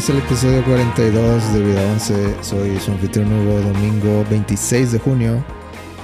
Bienvenidos 0.00 0.24
al 0.24 0.32
episodio 0.32 0.64
42 0.64 1.52
de 1.52 1.62
Vida 1.62 1.92
11. 1.92 2.42
Soy 2.42 2.80
su 2.80 2.90
anfitrión 2.90 3.30
Hugo, 3.30 3.60
domingo 3.60 4.24
26 4.30 4.92
de 4.92 4.98
junio. 4.98 5.44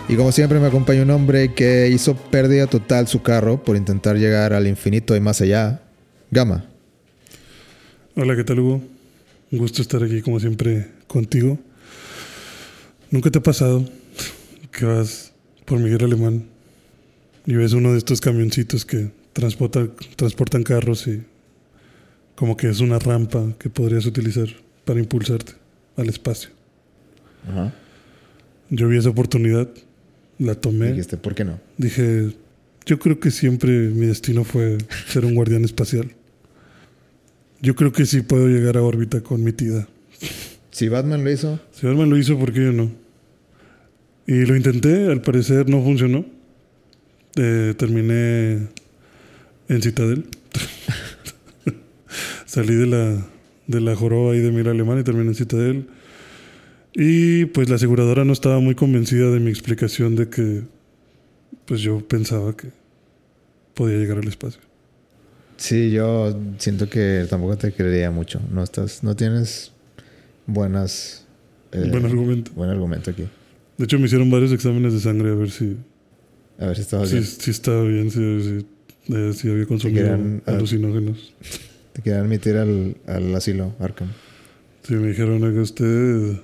Y 0.07 0.17
como 0.17 0.33
siempre 0.33 0.61
me 0.61 0.67
acompaña 0.67 1.01
un 1.01 1.11
hombre 1.13 1.55
que 1.55 1.89
hizo 1.89 2.15
pérdida 2.15 2.67
total 2.67 3.09
su 3.09 3.23
carro 3.23 3.63
por 3.63 3.75
intentar 3.75 4.17
llegar 4.17 4.53
al 4.53 4.67
infinito 4.67 5.17
y 5.17 5.21
más 5.21 5.41
allá. 5.41 5.81
Gama. 6.31 6.67
Hola, 8.17 8.37
¿qué 8.37 8.45
tal 8.45 8.61
Hugo? 8.61 8.83
Un 9.51 9.59
gusto 9.59 9.81
estar 9.81 10.03
aquí 10.03 10.21
como 10.21 10.41
siempre 10.41 10.89
contigo. 11.07 11.59
¿Nunca 13.11 13.31
te 13.31 13.39
ha 13.39 13.43
pasado 13.43 13.83
que 14.73 14.85
vas 14.85 15.33
por 15.65 15.79
Miguel 15.79 16.05
Alemán 16.05 16.45
y 17.47 17.55
ves 17.55 17.73
uno 17.73 17.93
de 17.93 17.99
estos 17.99 18.21
camioncitos 18.21 18.85
que 18.85 19.11
transportan 19.33 20.65
carros 20.65 21.07
y 21.07 21.23
como 22.37 22.57
que 22.57 22.69
es 22.69 22.81
una 22.81 23.01
rampa 23.01 23.55
que 23.59 23.69
podrías 23.69 24.07
utilizar 24.07 24.47
para 24.85 25.01
impulsarte 25.01 25.55
al 25.97 26.09
espacio? 26.09 26.51
Ajá. 27.49 27.75
Yo 28.71 28.89
vi 28.89 28.99
esa 28.99 29.11
oportunidad, 29.11 29.69
la 30.39 30.55
tomé. 30.55 30.91
Dijiste, 30.91 31.17
¿por 31.17 31.35
qué 31.35 31.45
no? 31.45 31.59
Dije, 31.77 32.31
yo 32.85 32.99
creo 32.99 33.19
que 33.19 33.31
siempre 33.31 33.71
mi 33.91 34.07
destino 34.07 34.45
fue 34.45 34.79
ser 35.09 35.25
un 35.25 35.35
guardián 35.35 35.65
espacial. 35.65 36.13
Yo 37.61 37.75
creo 37.75 37.93
que 37.93 38.07
sí 38.07 38.21
puedo 38.21 38.47
llegar 38.49 38.77
a 38.77 38.83
órbita 38.83 39.23
con 39.23 39.43
mi 39.43 39.53
tida. 39.53 39.89
Si 40.71 40.89
Batman 40.89 41.25
lo 41.25 41.31
hizo, 41.31 41.59
Si 41.73 41.87
Batman 41.87 42.11
lo 42.11 42.19
hizo, 42.19 42.39
¿por 42.39 42.53
qué 42.53 42.65
yo 42.65 42.73
no? 42.73 42.91
Y 44.27 44.45
lo 44.45 44.57
intenté, 44.57 45.07
al 45.11 45.23
parecer 45.23 45.69
no 45.69 45.83
funcionó. 45.83 46.27
Eh, 47.37 47.75
terminé 47.77 48.69
en 49.69 49.83
Citadel. 49.83 50.27
Salí 52.45 52.75
de 52.75 52.87
la, 52.87 53.27
de 53.67 53.81
la 53.81 53.95
joroba 53.97 54.33
ahí 54.33 54.41
de 54.41 54.51
Mira 54.53 54.71
Alemán 54.71 54.99
y 55.01 55.05
terminé 55.05 55.29
en 55.29 55.35
Citadel. 55.35 55.87
Y 56.95 57.47
pues 57.47 57.69
la 57.69 57.77
aseguradora 57.77 58.25
no 58.25 58.33
estaba 58.33 58.59
muy 58.61 58.75
convencida 58.75 59.31
de 59.31 59.39
mi 59.41 59.51
explicación 59.51 60.17
de 60.17 60.29
que 60.29 60.63
pues 61.67 61.81
yo 61.81 61.99
pensaba 62.07 62.57
que 62.57 62.69
podía 63.75 63.99
llegar 63.99 64.19
al 64.19 64.29
espacio. 64.29 64.61
sí, 65.59 65.91
yo 65.91 66.39
siento 66.59 66.89
que 66.89 67.27
tampoco 67.29 67.57
te 67.59 67.73
creería 67.73 68.11
mucho. 68.11 68.41
No 68.51 68.63
estás, 68.63 69.03
no 69.03 69.15
tienes 69.17 69.73
buenas. 70.47 71.27
eh, 71.73 71.89
Buen 71.91 72.07
argumento. 72.07 72.53
Buen 72.55 72.71
argumento 72.71 73.11
aquí. 73.11 73.25
De 73.77 73.85
hecho, 73.85 73.99
me 73.99 74.07
hicieron 74.07 74.31
varios 74.31 74.53
exámenes 74.53 74.95
de 74.95 75.01
sangre 75.01 75.31
a 75.33 75.35
ver 75.35 75.51
si, 75.51 75.77
A 76.59 76.67
ver 76.67 76.77
si 76.77 76.83
estabas 76.83 77.09
si, 77.11 77.17
bien. 77.17 77.27
si 77.27 77.51
estaba 77.51 77.83
bien, 77.83 78.11
si, 78.11 78.19
si- 78.43 78.67
eh, 79.15 79.33
si 79.35 79.51
había 79.51 79.67
consumido 79.67 80.03
querían, 80.05 80.43
ah, 80.47 80.53
alucinógenos. 80.53 81.35
Te 81.97 82.03
quieren 82.03 82.25
admitir 82.25 82.59
al, 82.59 82.95
al 83.07 83.35
asilo, 83.35 83.75
Arkham. 83.81 84.13
Sí, 84.83 84.93
me 84.97 85.09
dijeron 85.09 85.41
que 85.41 85.61
usted, 85.61 86.37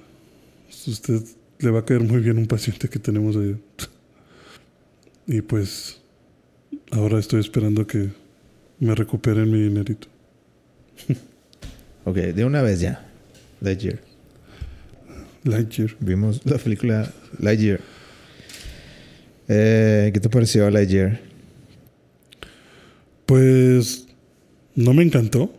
usted 0.87 1.23
le 1.59 1.71
va 1.71 1.81
a 1.81 1.85
caer 1.85 2.01
muy 2.01 2.21
bien 2.23 2.39
un 2.39 2.47
paciente 2.47 2.89
que 2.89 2.99
tenemos 2.99 3.37
ahí. 3.37 3.61
Y 5.27 5.43
pues 5.43 6.01
ahora 6.91 7.19
estoy 7.19 7.41
esperando 7.41 7.87
que 7.87 8.09
me 8.81 8.95
recuperen 8.95 9.51
mi 9.51 9.61
dinerito. 9.61 10.09
Ok, 12.05 12.17
de 12.17 12.45
una 12.45 12.63
vez 12.63 12.81
ya. 12.81 13.07
Lightyear. 13.61 14.01
Lightyear. 15.45 15.95
Vimos 16.01 16.41
la 16.45 16.59
película 16.59 17.13
Lightyear. 17.39 17.79
Eh, 19.47 20.11
¿Qué 20.13 20.19
te 20.19 20.29
pareció 20.29 20.69
Lightyear? 20.69 21.21
Pues 23.25 24.09
no 24.75 24.95
me 24.95 25.03
encantó. 25.03 25.53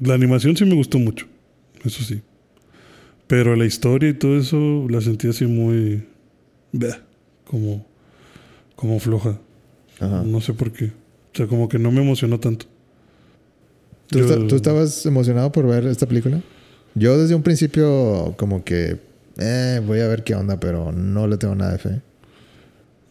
La 0.00 0.14
animación 0.14 0.56
sí 0.56 0.64
me 0.64 0.74
gustó 0.74 0.98
mucho, 0.98 1.26
eso 1.84 2.02
sí. 2.04 2.22
Pero 3.26 3.56
la 3.56 3.66
historia 3.66 4.08
y 4.10 4.14
todo 4.14 4.38
eso 4.38 4.86
la 4.88 5.00
sentí 5.00 5.28
así 5.28 5.44
muy... 5.46 6.04
bleh, 6.72 6.94
como, 7.44 7.84
como 8.76 8.98
floja. 9.00 9.38
Ajá. 10.00 10.22
No 10.24 10.40
sé 10.40 10.54
por 10.54 10.72
qué. 10.72 10.86
O 10.86 11.36
sea, 11.36 11.46
como 11.46 11.68
que 11.68 11.78
no 11.78 11.90
me 11.90 12.00
emocionó 12.00 12.38
tanto. 12.40 12.66
¿Tú, 14.06 14.18
Yo- 14.20 14.24
esta- 14.24 14.46
tú 14.46 14.56
estabas 14.56 15.04
emocionado 15.04 15.52
por 15.52 15.66
ver 15.66 15.86
esta 15.86 16.06
película? 16.06 16.40
Yo 16.94 17.18
desde 17.18 17.34
un 17.34 17.42
principio 17.42 18.34
como 18.38 18.64
que... 18.64 18.98
Eh, 19.36 19.80
voy 19.86 20.00
a 20.00 20.08
ver 20.08 20.24
qué 20.24 20.34
onda, 20.34 20.58
pero 20.58 20.90
no 20.92 21.26
le 21.28 21.36
tengo 21.36 21.54
nada 21.54 21.72
de 21.72 21.78
fe. 21.78 22.00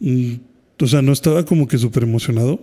Mm, 0.00 0.34
O 0.82 0.86
sea, 0.86 1.00
no 1.02 1.12
estaba 1.12 1.44
como 1.44 1.68
que 1.68 1.78
súper 1.78 2.02
emocionado. 2.02 2.60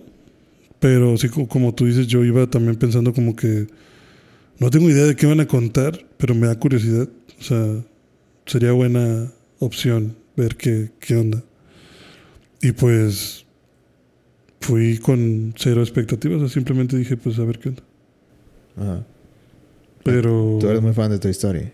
Pero 0.80 1.16
sí, 1.16 1.28
co- 1.28 1.48
como 1.48 1.74
tú 1.74 1.86
dices, 1.86 2.06
yo 2.06 2.24
iba 2.24 2.46
también 2.48 2.76
pensando 2.76 3.12
como 3.12 3.34
que... 3.34 3.66
No 4.58 4.70
tengo 4.70 4.88
idea 4.90 5.04
de 5.04 5.16
qué 5.16 5.26
van 5.26 5.40
a 5.40 5.46
contar, 5.46 6.06
pero 6.16 6.34
me 6.34 6.46
da 6.46 6.58
curiosidad. 6.58 7.08
O 7.38 7.42
sea, 7.42 7.84
sería 8.46 8.72
buena 8.72 9.30
opción 9.58 10.16
ver 10.36 10.56
qué, 10.56 10.90
qué 11.00 11.16
onda. 11.16 11.42
Y 12.62 12.72
pues... 12.72 13.44
Fui 14.60 14.98
con 14.98 15.54
cero 15.56 15.80
expectativas. 15.82 16.38
o 16.38 16.40
sea, 16.48 16.54
simplemente 16.54 16.96
dije, 16.96 17.16
pues 17.16 17.38
a 17.38 17.44
ver 17.44 17.58
qué 17.58 17.68
onda. 17.70 17.82
Ajá. 18.76 19.06
Pero... 20.02 20.58
Tú 20.60 20.68
eres 20.68 20.82
muy 20.82 20.92
fan 20.92 21.10
de 21.10 21.18
Toy 21.18 21.30
Story. 21.30 21.70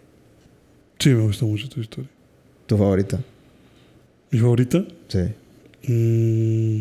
Sí, 0.99 1.11
me 1.11 1.23
gustó 1.23 1.47
mucho 1.47 1.69
tu 1.69 1.81
historia. 1.81 2.11
¿Tu 2.67 2.77
favorita? 2.77 3.21
¿Mi 4.31 4.39
favorita? 4.39 4.85
Sí. 5.09 5.19
Mm, 5.89 6.81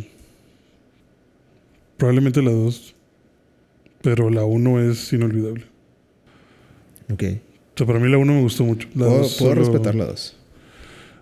probablemente 2.02 2.42
la 2.42 2.50
2. 2.52 2.96
Pero 4.02 4.32
la 4.32 4.44
1 4.44 4.82
es 4.90 5.14
inolvidable. 5.14 5.66
Ok. 7.14 7.24
O 7.76 7.78
sea, 7.78 7.86
para 7.86 8.00
mí 8.00 8.10
la 8.10 8.18
1 8.18 8.34
me 8.34 8.42
gustó 8.42 8.64
mucho. 8.64 8.88
La 8.96 9.06
Puedo, 9.06 9.18
dos 9.20 9.36
puedo 9.38 9.52
solo- 9.54 9.62
respetar 9.62 9.94
la 9.94 10.06
dos. 10.06 10.36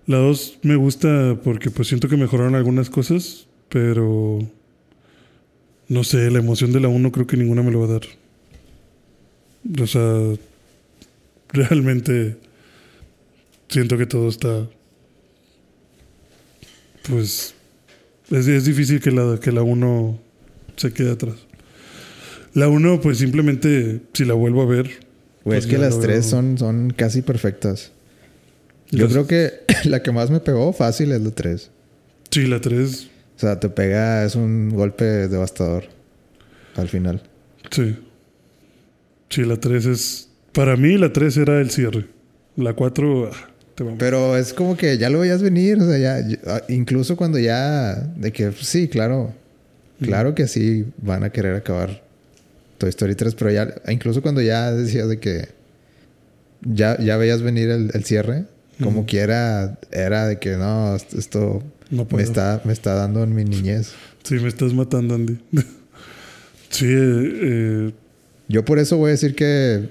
La 0.08 0.18
2 0.20 0.60
me 0.64 0.78
gusta 0.78 1.38
porque 1.44 1.70
pues 1.70 1.90
siento 1.90 2.08
que 2.08 2.16
mejoraron 2.16 2.56
algunas 2.56 2.90
cosas, 2.90 3.48
pero 3.68 4.40
no 5.90 6.04
sé, 6.06 6.32
la 6.32 6.40
emoción 6.40 6.72
de 6.72 6.80
la 6.80 6.88
1 6.88 7.12
creo 7.12 7.28
que 7.28 7.36
ninguna 7.38 7.62
me 7.62 7.72
lo 7.72 7.82
va 7.82 7.86
a 7.88 8.00
dar. 8.00 8.02
O 9.82 9.86
sea, 9.88 10.38
realmente 11.50 12.38
siento 13.68 13.98
que 13.98 14.06
todo 14.06 14.30
está 14.30 14.66
pues 17.10 17.54
es, 18.32 18.48
es 18.48 18.66
difícil 18.66 19.02
que 19.02 19.12
la 19.12 19.40
que 19.40 19.52
la 19.52 19.64
1 19.64 20.20
se 20.80 20.92
quede 20.94 21.12
atrás. 21.12 21.36
La 22.54 22.68
1 22.68 23.00
pues 23.02 23.20
simplemente 23.20 24.02
si 24.14 24.26
la 24.26 24.34
vuelvo 24.34 24.64
a 24.64 24.66
ver 24.66 24.86
Güey, 25.46 25.60
Pues 25.60 25.66
es 25.66 25.68
que 25.72 25.78
las 25.78 26.00
tres 26.00 26.22
veo. 26.22 26.30
son, 26.30 26.58
son 26.58 26.90
casi 26.96 27.22
perfectas. 27.22 27.92
Yo 28.92 29.04
las- 29.06 29.14
creo 29.14 29.28
que 29.28 29.54
la 29.90 30.02
que 30.04 30.12
más 30.12 30.30
me 30.32 30.40
pegó 30.40 30.74
fácil 30.74 31.12
es 31.12 31.22
la 31.22 31.32
3. 31.32 31.70
Sí, 32.32 32.46
la 32.48 32.60
3 32.60 33.08
O 33.38 33.40
sea, 33.40 33.60
te 33.60 33.70
pega, 33.70 34.26
es 34.26 34.36
un 34.36 34.70
golpe 34.70 35.06
devastador 35.06 35.86
al 36.76 36.90
final. 36.90 37.22
Sí. 37.72 37.96
Sí, 39.30 39.44
la 39.46 39.58
3 39.58 39.86
es. 39.86 40.30
Para 40.54 40.76
mí, 40.76 40.98
la 40.98 41.14
3 41.14 41.38
era 41.38 41.62
el 41.62 41.70
cierre. 41.70 42.06
La 42.58 42.74
4, 42.74 43.30
ah, 43.32 43.50
te 43.76 43.84
vamos. 43.84 44.00
Pero 44.00 44.36
es 44.36 44.54
como 44.54 44.76
que 44.76 44.98
ya 44.98 45.10
lo 45.10 45.20
veías 45.20 45.42
venir, 45.42 45.78
o 45.80 45.86
sea, 45.88 45.98
ya, 45.98 46.28
ya- 46.28 46.40
ah, 46.48 46.62
incluso 46.68 47.16
cuando 47.16 47.40
ya, 47.40 47.96
de 47.96 48.32
que 48.34 48.52
sí, 48.60 48.88
claro, 48.90 49.34
claro 50.02 50.36
que 50.36 50.48
sí 50.48 50.86
van 51.02 51.24
a 51.24 51.30
querer 51.32 51.56
acabar 51.56 52.02
Toy 52.78 52.90
Story 52.90 53.16
3, 53.16 53.36
pero 53.36 53.52
ya, 53.52 53.74
incluso 53.90 54.22
cuando 54.22 54.42
ya 54.42 54.72
decías 54.72 55.08
de 55.10 55.20
que 55.20 55.50
ya, 56.62 56.98
ya 57.00 57.18
veías 57.18 57.42
venir 57.42 57.70
el, 57.70 57.92
el 57.94 58.04
cierre, 58.06 58.46
como 58.82 59.00
Ujú. 59.02 59.08
quiera, 59.08 59.78
era 59.92 60.28
de 60.28 60.40
que 60.40 60.56
no, 60.58 60.96
esto 60.96 61.62
No 61.90 62.08
me 62.12 62.24
está, 62.24 62.62
me 62.66 62.72
está 62.74 62.94
dando 62.94 63.24
en 63.24 63.36
mi 63.36 63.44
niñez. 63.44 63.92
Sí, 64.24 64.36
me 64.36 64.48
estás 64.48 64.74
matando, 64.74 65.16
Andy. 65.16 65.40
sí, 66.70 66.86
eh, 66.86 67.40
eh, 67.42 67.92
Yo 68.48 68.64
por 68.64 68.80
eso 68.80 68.96
voy 68.98 69.10
a 69.10 69.12
decir 69.12 69.36
que 69.36 69.90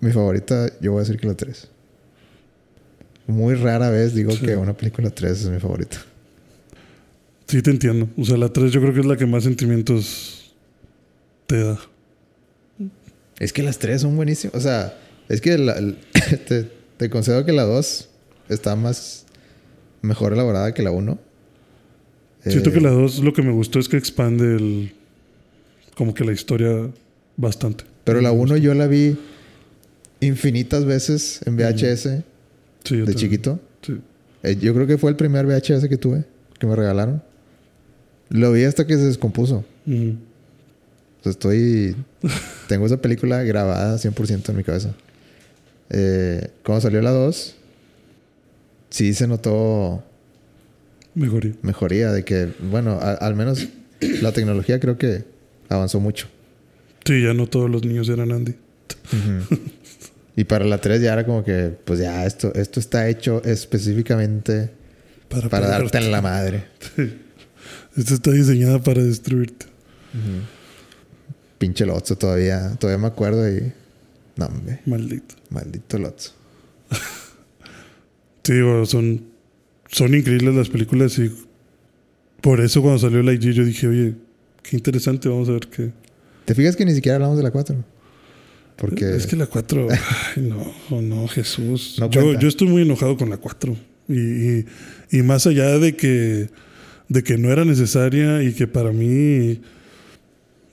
mi 0.00 0.12
favorita, 0.12 0.68
yo 0.80 0.92
voy 0.92 1.00
a 1.00 1.04
decir 1.04 1.18
que 1.20 1.26
la 1.26 1.34
3. 1.34 1.68
Muy 3.26 3.54
rara 3.54 3.88
vez 3.90 4.14
digo 4.14 4.32
Sí. 4.32 4.44
que 4.46 4.56
una 4.56 4.74
película 4.76 5.10
3 5.10 5.32
es 5.42 5.48
mi 5.48 5.58
favorita. 5.58 5.98
Sí 7.52 7.62
te 7.62 7.70
entiendo. 7.70 8.08
O 8.16 8.24
sea, 8.24 8.36
la 8.36 8.48
3 8.48 8.72
yo 8.72 8.80
creo 8.80 8.92
que 8.94 9.00
es 9.00 9.06
la 9.06 9.16
que 9.16 9.26
más 9.26 9.44
sentimientos 9.44 10.54
te 11.46 11.62
da. 11.62 11.78
Es 13.38 13.52
que 13.52 13.62
las 13.62 13.78
3 13.78 14.00
son 14.02 14.16
buenísimas. 14.16 14.54
O 14.56 14.60
sea, 14.60 14.98
es 15.28 15.40
que 15.40 15.56
la- 15.58 15.74
el- 15.74 15.98
te, 16.48 16.68
te 16.96 17.10
concedo 17.10 17.44
que 17.44 17.52
la 17.52 17.64
2 17.64 18.08
está 18.48 18.76
más 18.76 19.26
mejor 20.02 20.32
elaborada 20.32 20.72
que 20.74 20.82
la 20.82 20.90
1. 20.90 21.18
Siento 22.44 22.70
Eh, 22.70 22.72
que 22.72 22.80
la 22.80 22.90
2 22.90 23.20
lo 23.20 23.32
que 23.32 23.42
me 23.42 23.52
gustó 23.52 23.78
es 23.78 23.88
que 23.88 23.96
expande 23.96 24.56
el. 24.56 24.92
Como 25.96 26.14
que 26.14 26.24
la 26.24 26.32
historia 26.32 26.90
bastante. 27.36 27.84
Pero 28.04 28.20
la 28.20 28.32
1 28.32 28.56
yo 28.56 28.74
la 28.74 28.86
vi 28.86 29.16
infinitas 30.20 30.84
veces 30.84 31.40
en 31.46 31.56
VHS 31.56 32.02
Sí, 32.84 32.96
yo 32.96 33.04
de 33.04 33.12
también. 33.12 33.16
chiquito. 33.16 33.60
Sí. 33.82 34.00
Eh, 34.42 34.56
yo 34.60 34.74
creo 34.74 34.86
que 34.86 34.98
fue 34.98 35.10
el 35.10 35.16
primer 35.16 35.46
VHS 35.46 35.88
que 35.88 35.96
tuve, 35.98 36.24
que 36.58 36.66
me 36.66 36.74
regalaron. 36.74 37.22
Lo 38.32 38.50
vi 38.52 38.64
hasta 38.64 38.86
que 38.86 38.94
se 38.96 39.04
descompuso. 39.04 39.64
Estoy. 41.24 41.94
tengo 42.68 42.86
esa 42.86 42.96
película 43.00 43.42
grabada 43.42 43.96
100% 43.96 44.48
en 44.50 44.56
mi 44.56 44.64
cabeza. 44.64 44.94
Eh, 45.90 46.48
cuando 46.64 46.80
salió 46.80 47.00
la 47.02 47.10
2, 47.10 47.54
sí 48.90 49.12
se 49.14 49.26
notó 49.26 50.02
Mejoría. 51.14 51.52
mejoría 51.62 52.10
de 52.12 52.24
que, 52.24 52.48
bueno, 52.70 52.92
a- 53.00 53.12
al 53.12 53.34
menos 53.36 53.68
la 54.00 54.32
tecnología 54.32 54.80
creo 54.80 54.96
que 54.96 55.24
avanzó 55.68 56.00
mucho. 56.00 56.28
Sí, 57.04 57.22
ya 57.22 57.34
no 57.34 57.46
todos 57.46 57.68
los 57.70 57.84
niños 57.84 58.08
eran 58.08 58.32
Andy. 58.32 58.54
Y 60.34 60.44
para 60.44 60.64
la 60.64 60.78
3 60.78 61.02
ya 61.02 61.12
era 61.12 61.26
como 61.26 61.44
que, 61.44 61.74
pues 61.84 62.00
ya, 62.00 62.24
esto, 62.24 62.54
esto 62.54 62.80
está 62.80 63.06
hecho 63.10 63.42
específicamente 63.44 64.70
Para, 65.28 65.50
para 65.50 65.68
darte 65.68 65.98
en 65.98 66.10
la 66.10 66.22
madre. 66.22 66.64
Esta 67.96 68.14
está 68.14 68.30
diseñada 68.30 68.82
para 68.82 69.02
destruirte. 69.02 69.66
Pinche 71.58 71.86
Lotso 71.86 72.16
todavía, 72.16 72.74
todavía 72.78 72.98
me 72.98 73.06
acuerdo 73.08 73.48
y. 73.48 73.72
No, 74.36 74.46
hombre, 74.46 74.80
Maldito. 74.86 75.34
maldito 75.50 75.98
Lotso. 75.98 76.32
Sí, 78.44 78.60
bueno, 78.60 78.84
son, 78.86 79.22
son 79.88 80.16
increíbles 80.16 80.52
las 80.56 80.68
películas 80.68 81.16
y 81.16 81.30
por 82.40 82.60
eso 82.60 82.82
cuando 82.82 82.98
salió 82.98 83.22
la 83.22 83.32
IG 83.32 83.52
yo 83.52 83.64
dije, 83.64 83.86
oye, 83.86 84.14
qué 84.64 84.76
interesante, 84.76 85.28
vamos 85.28 85.48
a 85.48 85.52
ver 85.52 85.68
qué. 85.68 85.92
¿Te 86.44 86.56
fijas 86.56 86.74
que 86.74 86.84
ni 86.84 86.92
siquiera 86.92 87.16
hablamos 87.16 87.36
de 87.36 87.44
la 87.44 87.52
4? 87.52 87.76
Porque. 88.76 89.14
Es 89.14 89.28
que 89.28 89.36
la 89.36 89.46
4, 89.46 89.88
ay, 90.36 90.42
no, 90.42 91.00
no, 91.00 91.28
Jesús. 91.28 91.96
No 92.00 92.10
yo, 92.10 92.36
yo 92.36 92.48
estoy 92.48 92.66
muy 92.66 92.82
enojado 92.82 93.16
con 93.16 93.30
la 93.30 93.36
4. 93.36 93.76
Y, 94.08 94.14
y, 94.14 94.66
y 95.12 95.22
más 95.22 95.46
allá 95.46 95.78
de 95.78 95.94
que, 95.94 96.50
de 97.12 97.22
que 97.22 97.36
no 97.36 97.52
era 97.52 97.64
necesaria 97.64 98.42
y 98.42 98.54
que 98.54 98.66
para 98.66 98.90
mí 98.90 99.60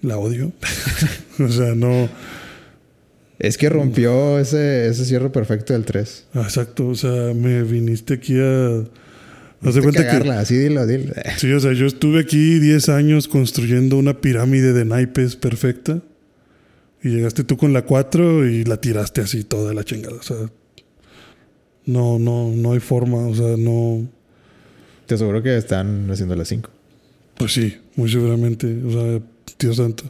la 0.02 0.18
odio. 0.18 0.54
o 1.40 1.50
sea, 1.50 1.76
no. 1.76 2.10
Es 3.38 3.58
que 3.58 3.70
rompió 3.70 4.40
ese, 4.40 4.88
ese 4.88 5.06
cierre 5.06 5.30
perfecto 5.30 5.74
del 5.74 5.86
3. 5.86 6.28
Exacto, 6.36 6.88
o 6.88 6.96
sea, 6.96 7.34
me 7.34 7.64
viniste 7.64 8.16
aquí 8.16 8.40
a. 8.40 8.84
Haz 9.62 9.76
de 9.76 9.82
cuenta 9.82 10.04
que. 10.04 10.08
cagarla, 10.08 10.40
así 10.40 10.56
dilo, 10.56 10.88
dilo. 10.88 11.14
Sí, 11.38 11.52
o 11.52 11.60
sea, 11.60 11.74
yo 11.74 11.86
estuve 11.86 12.22
aquí 12.22 12.60
10 12.60 12.88
años 12.90 13.28
construyendo 13.28 13.98
una 13.98 14.22
pirámide 14.22 14.72
de 14.72 14.86
naipes 14.86 15.36
perfecta. 15.36 16.02
Y 17.02 17.10
llegaste 17.10 17.46
tú 17.46 17.56
con 17.56 17.72
la 17.72 17.84
4 17.84 18.48
y 18.48 18.64
la 18.66 18.80
tiraste 18.80 19.22
así 19.22 19.44
toda 19.44 19.74
la 19.74 19.84
chingada. 19.84 20.16
O 20.16 20.24
sea, 20.24 20.38
no, 21.86 22.20
no, 22.20 22.52
no 22.54 22.74
hay 22.74 22.80
forma. 22.80 23.28
O 23.28 23.36
sea, 23.36 23.58
no. 23.58 24.08
Te 25.10 25.16
aseguro 25.16 25.42
que 25.42 25.58
están 25.58 26.08
haciendo 26.12 26.36
la 26.36 26.46
5. 26.46 26.70
Pues 27.36 27.54
sí, 27.54 27.76
muy 27.96 28.12
seguramente. 28.12 28.68
O 28.86 28.92
sea, 28.92 29.20
Dios 29.58 29.78
santo. 29.78 30.04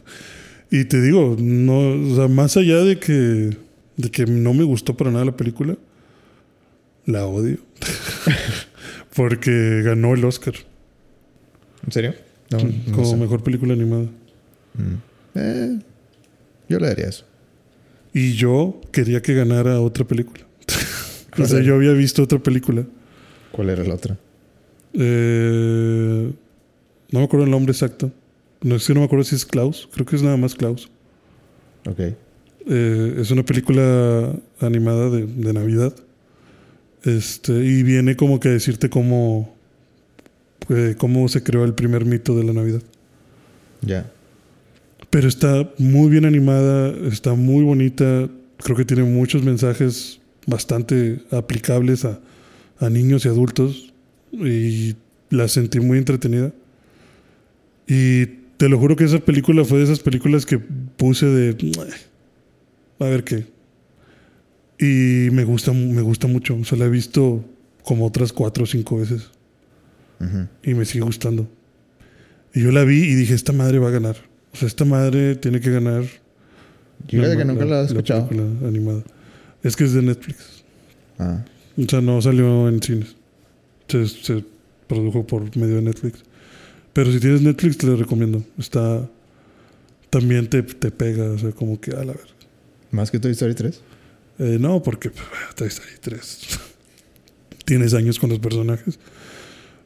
Y 0.70 0.84
te 0.84 1.00
digo, 1.00 1.38
no, 1.38 2.12
o 2.12 2.16
sea, 2.16 2.28
más 2.28 2.58
allá 2.58 2.84
de 2.84 2.98
que, 2.98 3.56
de 3.96 4.10
que 4.10 4.26
no 4.26 4.52
me 4.52 4.62
gustó 4.62 4.98
para 4.98 5.10
nada 5.10 5.24
la 5.24 5.34
película, 5.38 5.78
la 7.06 7.24
odio. 7.24 7.56
Porque 9.16 9.80
ganó 9.82 10.12
el 10.12 10.22
Oscar 10.22 10.52
¿En 11.86 11.92
serio? 11.92 12.14
No, 12.50 12.58
no 12.58 12.92
como 12.92 13.06
sé. 13.06 13.16
mejor 13.16 13.42
película 13.42 13.72
animada. 13.72 14.04
Mm. 14.74 14.94
Eh, 15.34 15.78
yo 16.68 16.78
le 16.78 16.88
daría 16.88 17.08
eso. 17.08 17.24
Y 18.12 18.34
yo 18.34 18.82
quería 18.92 19.22
que 19.22 19.32
ganara 19.32 19.80
otra 19.80 20.04
película. 20.06 20.44
o 21.32 21.36
¿Cuál 21.36 21.48
sea, 21.48 21.62
yo 21.62 21.76
había 21.76 21.92
visto 21.92 22.22
otra 22.22 22.38
película. 22.38 22.84
¿Cuál 23.50 23.70
era 23.70 23.82
la 23.82 23.94
otra? 23.94 24.18
Eh, 24.94 26.32
no 27.10 27.18
me 27.18 27.24
acuerdo 27.24 27.44
el 27.44 27.50
nombre 27.50 27.72
exacto. 27.72 28.10
No 28.62 28.76
es 28.76 28.86
que 28.86 28.94
no 28.94 29.00
me 29.00 29.06
acuerdo 29.06 29.24
si 29.24 29.34
es 29.34 29.44
Klaus. 29.44 29.88
Creo 29.92 30.06
que 30.06 30.16
es 30.16 30.22
nada 30.22 30.36
más 30.36 30.54
Klaus. 30.54 30.90
Ok. 31.88 32.00
Eh, 32.66 33.16
es 33.18 33.30
una 33.30 33.42
película 33.44 34.34
animada 34.60 35.10
de, 35.10 35.26
de 35.26 35.52
Navidad. 35.52 35.94
Este, 37.04 37.52
y 37.52 37.82
viene 37.82 38.16
como 38.16 38.38
que 38.40 38.48
a 38.48 38.52
decirte 38.52 38.90
cómo, 38.90 39.54
eh, 40.68 40.94
cómo 40.98 41.28
se 41.28 41.42
creó 41.42 41.64
el 41.64 41.74
primer 41.74 42.04
mito 42.04 42.36
de 42.36 42.44
la 42.44 42.52
Navidad. 42.52 42.82
Ya. 43.80 44.10
Pero 45.08 45.26
está 45.26 45.68
muy 45.78 46.10
bien 46.10 46.26
animada, 46.26 46.94
está 47.08 47.34
muy 47.34 47.64
bonita. 47.64 48.28
Creo 48.58 48.76
que 48.76 48.84
tiene 48.84 49.04
muchos 49.04 49.42
mensajes 49.42 50.20
bastante 50.46 51.22
aplicables 51.30 52.04
a, 52.04 52.20
a 52.78 52.90
niños 52.90 53.24
y 53.24 53.28
adultos. 53.28 53.89
Y 54.32 54.96
la 55.30 55.48
sentí 55.48 55.80
muy 55.80 55.98
entretenida. 55.98 56.52
Y 57.86 58.26
te 58.56 58.68
lo 58.68 58.78
juro 58.78 58.96
que 58.96 59.04
esa 59.04 59.18
película 59.18 59.64
fue 59.64 59.78
de 59.78 59.84
esas 59.84 60.00
películas 60.00 60.46
que 60.46 60.58
puse 60.58 61.26
de. 61.26 61.72
A 62.98 63.04
ver 63.04 63.24
qué. 63.24 63.46
Y 64.78 65.30
me 65.32 65.44
gusta, 65.44 65.72
me 65.72 66.02
gusta 66.02 66.26
mucho. 66.26 66.56
O 66.56 66.64
sea, 66.64 66.78
la 66.78 66.86
he 66.86 66.90
visto 66.90 67.44
como 67.82 68.06
otras 68.06 68.32
cuatro 68.32 68.64
o 68.64 68.66
cinco 68.66 68.98
veces. 68.98 69.30
Ujú. 70.20 70.46
Y 70.62 70.74
me 70.74 70.84
sigue 70.84 71.04
gustando. 71.04 71.48
Y 72.54 72.62
yo 72.62 72.72
la 72.72 72.84
vi 72.84 73.02
y 73.02 73.14
dije, 73.14 73.34
esta 73.34 73.52
madre 73.52 73.78
va 73.78 73.88
a 73.88 73.92
ganar. 73.92 74.16
O 74.52 74.56
sea, 74.56 74.68
esta 74.68 74.84
madre 74.84 75.36
tiene 75.36 75.60
que 75.60 75.70
ganar. 75.70 76.04
Fíjate 77.08 77.36
que 77.36 77.44
nunca 77.44 77.64
la 77.64 77.82
he 77.82 77.84
escuchado. 77.84 78.28
película 78.28 78.68
animada. 78.68 79.02
Es 79.62 79.76
que 79.76 79.84
es 79.84 79.92
de 79.92 80.02
Netflix. 80.02 80.64
Ah. 81.18 81.44
O 81.76 81.88
sea, 81.88 82.00
no 82.00 82.20
salió 82.20 82.68
en 82.68 82.82
cines. 82.82 83.16
Se, 83.90 84.06
se 84.06 84.44
produjo 84.86 85.26
por 85.26 85.56
medio 85.56 85.76
de 85.76 85.82
Netflix. 85.82 86.24
Pero 86.92 87.12
si 87.12 87.20
tienes 87.20 87.42
Netflix, 87.42 87.78
te 87.78 87.86
lo 87.86 87.96
recomiendo. 87.96 88.42
Está. 88.58 89.08
También 90.10 90.48
te, 90.48 90.62
te 90.62 90.90
pega, 90.90 91.30
o 91.30 91.38
sea, 91.38 91.52
como 91.52 91.80
que 91.80 91.92
a 91.92 92.04
la 92.04 92.12
ver. 92.12 92.28
¿Más 92.90 93.10
que 93.10 93.20
Toy 93.20 93.30
Story 93.30 93.54
3? 93.54 93.80
Eh, 94.40 94.58
no, 94.58 94.82
porque 94.82 95.10
pff, 95.10 95.54
Toy 95.54 95.68
Story 95.68 95.92
3. 96.00 96.40
Tienes 97.64 97.94
años 97.94 98.18
con 98.18 98.30
los 98.30 98.40
personajes. 98.40 98.98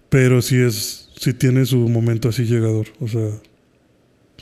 Pero 0.09 0.41
sí 0.41 0.57
es. 0.57 1.11
Sí 1.17 1.33
tiene 1.33 1.65
su 1.67 1.77
momento 1.89 2.29
así 2.29 2.45
llegador. 2.45 2.87
O 3.01 3.09
sea. 3.09 3.29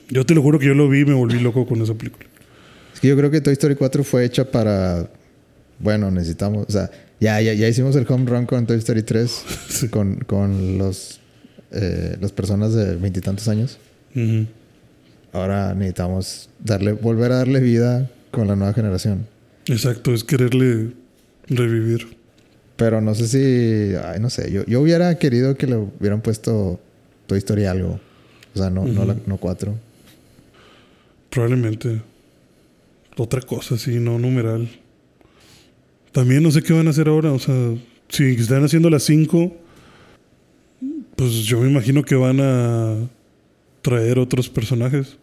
Yo 0.08 0.24
te 0.26 0.34
lo 0.34 0.42
juro 0.42 0.58
que 0.58 0.66
yo 0.66 0.74
lo 0.74 0.88
vi 0.88 1.00
y 1.00 1.04
me 1.04 1.14
volví 1.14 1.40
loco 1.40 1.66
con 1.66 1.80
esa 1.82 1.94
película. 1.94 2.26
Es 2.94 3.00
que 3.00 3.08
yo 3.08 3.16
creo 3.16 3.30
que 3.30 3.40
Toy 3.40 3.54
Story 3.54 3.74
4 3.74 4.04
fue 4.04 4.24
hecha 4.24 4.48
para. 4.50 5.10
Bueno, 5.80 6.10
necesitamos. 6.10 6.66
O 6.68 6.70
sea, 6.70 6.90
ya, 7.22 7.40
ya, 7.40 7.54
ya 7.54 7.68
hicimos 7.68 7.94
el 7.94 8.04
home 8.08 8.28
run 8.28 8.46
con 8.46 8.66
Toy 8.66 8.78
Story 8.78 9.04
3 9.04 9.30
Sí. 9.68 9.88
con, 9.88 10.16
con 10.26 10.76
los, 10.76 11.20
eh, 11.70 12.16
las 12.20 12.32
personas 12.32 12.74
de 12.74 12.96
veintitantos 12.96 13.46
años. 13.46 13.78
Ahora 15.32 15.72
necesitamos 15.74 16.50
darle, 16.58 16.92
volver 16.92 17.30
a 17.32 17.36
darle 17.36 17.60
vida 17.60 18.10
con 18.32 18.48
la 18.48 18.56
nueva 18.56 18.74
generación. 18.74 19.26
Exacto, 19.66 20.12
es 20.12 20.24
quererle 20.24 20.90
revivir. 21.48 22.16
Pero 22.76 23.00
no 23.00 23.14
sé 23.14 23.28
si. 23.28 23.94
Ay, 24.04 24.18
no 24.18 24.28
sé. 24.28 24.50
Yo, 24.50 24.64
yo 24.66 24.80
hubiera 24.80 25.16
querido 25.18 25.56
que 25.56 25.66
le 25.68 25.76
hubieran 25.76 26.20
puesto 26.20 26.80
Toy 27.26 27.38
Story 27.38 27.66
algo. 27.66 28.00
O 28.54 28.58
sea, 28.58 28.68
no, 28.70 28.84
no, 28.84 29.04
la, 29.04 29.16
no 29.26 29.36
4. 29.36 29.74
Probablemente. 31.30 32.02
Otra 33.16 33.40
cosa, 33.40 33.78
sí, 33.78 33.98
no 34.00 34.18
numeral. 34.18 34.68
También 36.12 36.42
no 36.42 36.50
sé 36.50 36.62
qué 36.62 36.72
van 36.72 36.86
a 36.86 36.90
hacer 36.90 37.08
ahora. 37.08 37.32
O 37.32 37.38
sea, 37.38 37.74
si 38.08 38.24
están 38.24 38.64
haciendo 38.64 38.90
las 38.90 39.02
5, 39.04 39.56
pues 41.16 41.32
yo 41.44 41.60
me 41.60 41.70
imagino 41.70 42.02
que 42.02 42.14
van 42.14 42.40
a 42.40 42.96
traer 43.80 44.18
otros 44.18 44.48
personajes. 44.48 45.18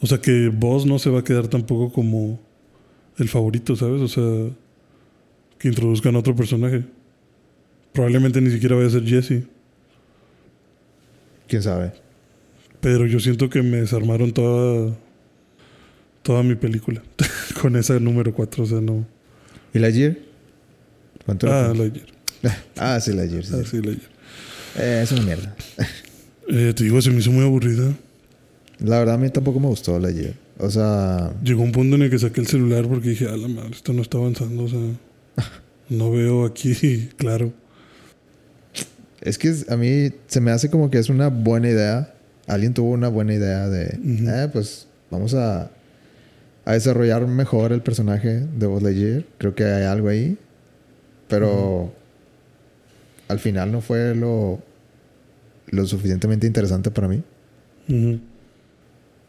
O 0.00 0.06
sea, 0.06 0.18
que 0.20 0.48
Boss 0.48 0.86
no 0.86 0.98
se 0.98 1.10
va 1.10 1.20
a 1.20 1.24
quedar 1.24 1.48
tampoco 1.48 1.92
como 1.92 2.40
el 3.18 3.28
favorito, 3.28 3.74
¿sabes? 3.74 4.00
O 4.00 4.08
sea, 4.08 4.54
que 5.58 5.68
introduzcan 5.68 6.14
otro 6.16 6.34
personaje. 6.34 6.84
Probablemente 7.92 8.40
ni 8.40 8.50
siquiera 8.50 8.76
vaya 8.76 8.86
a 8.86 8.90
ser 8.90 9.04
Jesse. 9.04 9.42
¿Quién 11.48 11.62
sabe? 11.62 11.92
Pero 12.80 13.06
yo 13.06 13.18
siento 13.18 13.50
que 13.50 13.60
me 13.62 13.78
desarmaron 13.78 14.32
toda, 14.32 14.96
toda 16.22 16.42
mi 16.44 16.54
película 16.54 17.02
con 17.60 17.74
esa 17.74 17.98
número 17.98 18.32
4. 18.32 18.62
O 18.62 18.66
sea, 18.66 18.80
no. 18.80 19.04
¿Y 19.74 19.78
la 19.78 19.90
Year? 19.90 20.16
¿Cuánto 21.24 21.46
Ah, 21.52 21.68
pones? 21.68 21.78
Lightyear. 21.78 22.06
Ah, 22.76 23.00
sí, 23.00 23.12
la 23.12 23.24
Year. 23.26 23.44
Sí, 23.44 23.52
Ah, 23.54 23.60
sí. 23.64 23.70
sí, 23.70 23.76
Lightyear. 23.82 24.10
Eh, 24.78 25.00
es 25.02 25.12
una 25.12 25.22
mierda. 25.22 25.54
Eh, 26.52 26.72
te 26.74 26.82
digo, 26.82 27.00
se 27.00 27.10
me 27.10 27.20
hizo 27.20 27.30
muy 27.30 27.44
aburrida. 27.44 27.92
La 28.80 28.98
verdad, 28.98 29.14
a 29.14 29.18
mí 29.18 29.30
tampoco 29.30 29.60
me 29.60 29.68
gustó 29.68 30.00
la 30.00 30.10
Year. 30.10 30.34
O 30.58 30.68
sea, 30.68 31.32
Llegó 31.44 31.62
un 31.62 31.70
punto 31.70 31.94
en 31.94 32.02
el 32.02 32.10
que 32.10 32.18
saqué 32.18 32.40
el 32.40 32.48
celular 32.48 32.88
porque 32.88 33.10
dije, 33.10 33.28
a 33.28 33.36
la 33.36 33.46
madre, 33.46 33.70
esto 33.70 33.92
no 33.92 34.02
está 34.02 34.18
avanzando. 34.18 34.64
O 34.64 34.68
sea, 34.68 34.80
no 35.90 36.10
veo 36.10 36.44
aquí 36.44 37.08
claro. 37.16 37.52
es 39.20 39.38
que 39.38 39.54
a 39.68 39.76
mí 39.76 40.10
se 40.26 40.40
me 40.40 40.50
hace 40.50 40.70
como 40.70 40.90
que 40.90 40.98
es 40.98 41.08
una 41.08 41.28
buena 41.28 41.68
idea. 41.70 42.14
Alguien 42.48 42.74
tuvo 42.74 42.90
una 42.90 43.06
buena 43.08 43.32
idea 43.32 43.68
de, 43.68 43.96
eh, 44.02 44.48
pues 44.52 44.88
vamos 45.08 45.34
a, 45.34 45.70
a 46.64 46.72
desarrollar 46.74 47.26
mejor 47.26 47.72
el 47.72 47.82
personaje 47.82 48.40
de 48.56 48.66
Buzz 48.66 48.82
Lightyear. 48.82 49.24
Creo 49.38 49.54
que 49.54 49.64
hay 49.64 49.84
algo 49.84 50.08
ahí. 50.08 50.36
Pero 51.28 51.92
al 53.28 53.38
final 53.38 53.70
no 53.70 53.80
fue 53.80 54.14
lo, 54.14 54.60
lo 55.68 55.86
suficientemente 55.86 56.46
interesante 56.46 56.90
para 56.90 57.08
mí. 57.08 57.22
Ujú. 57.88 58.20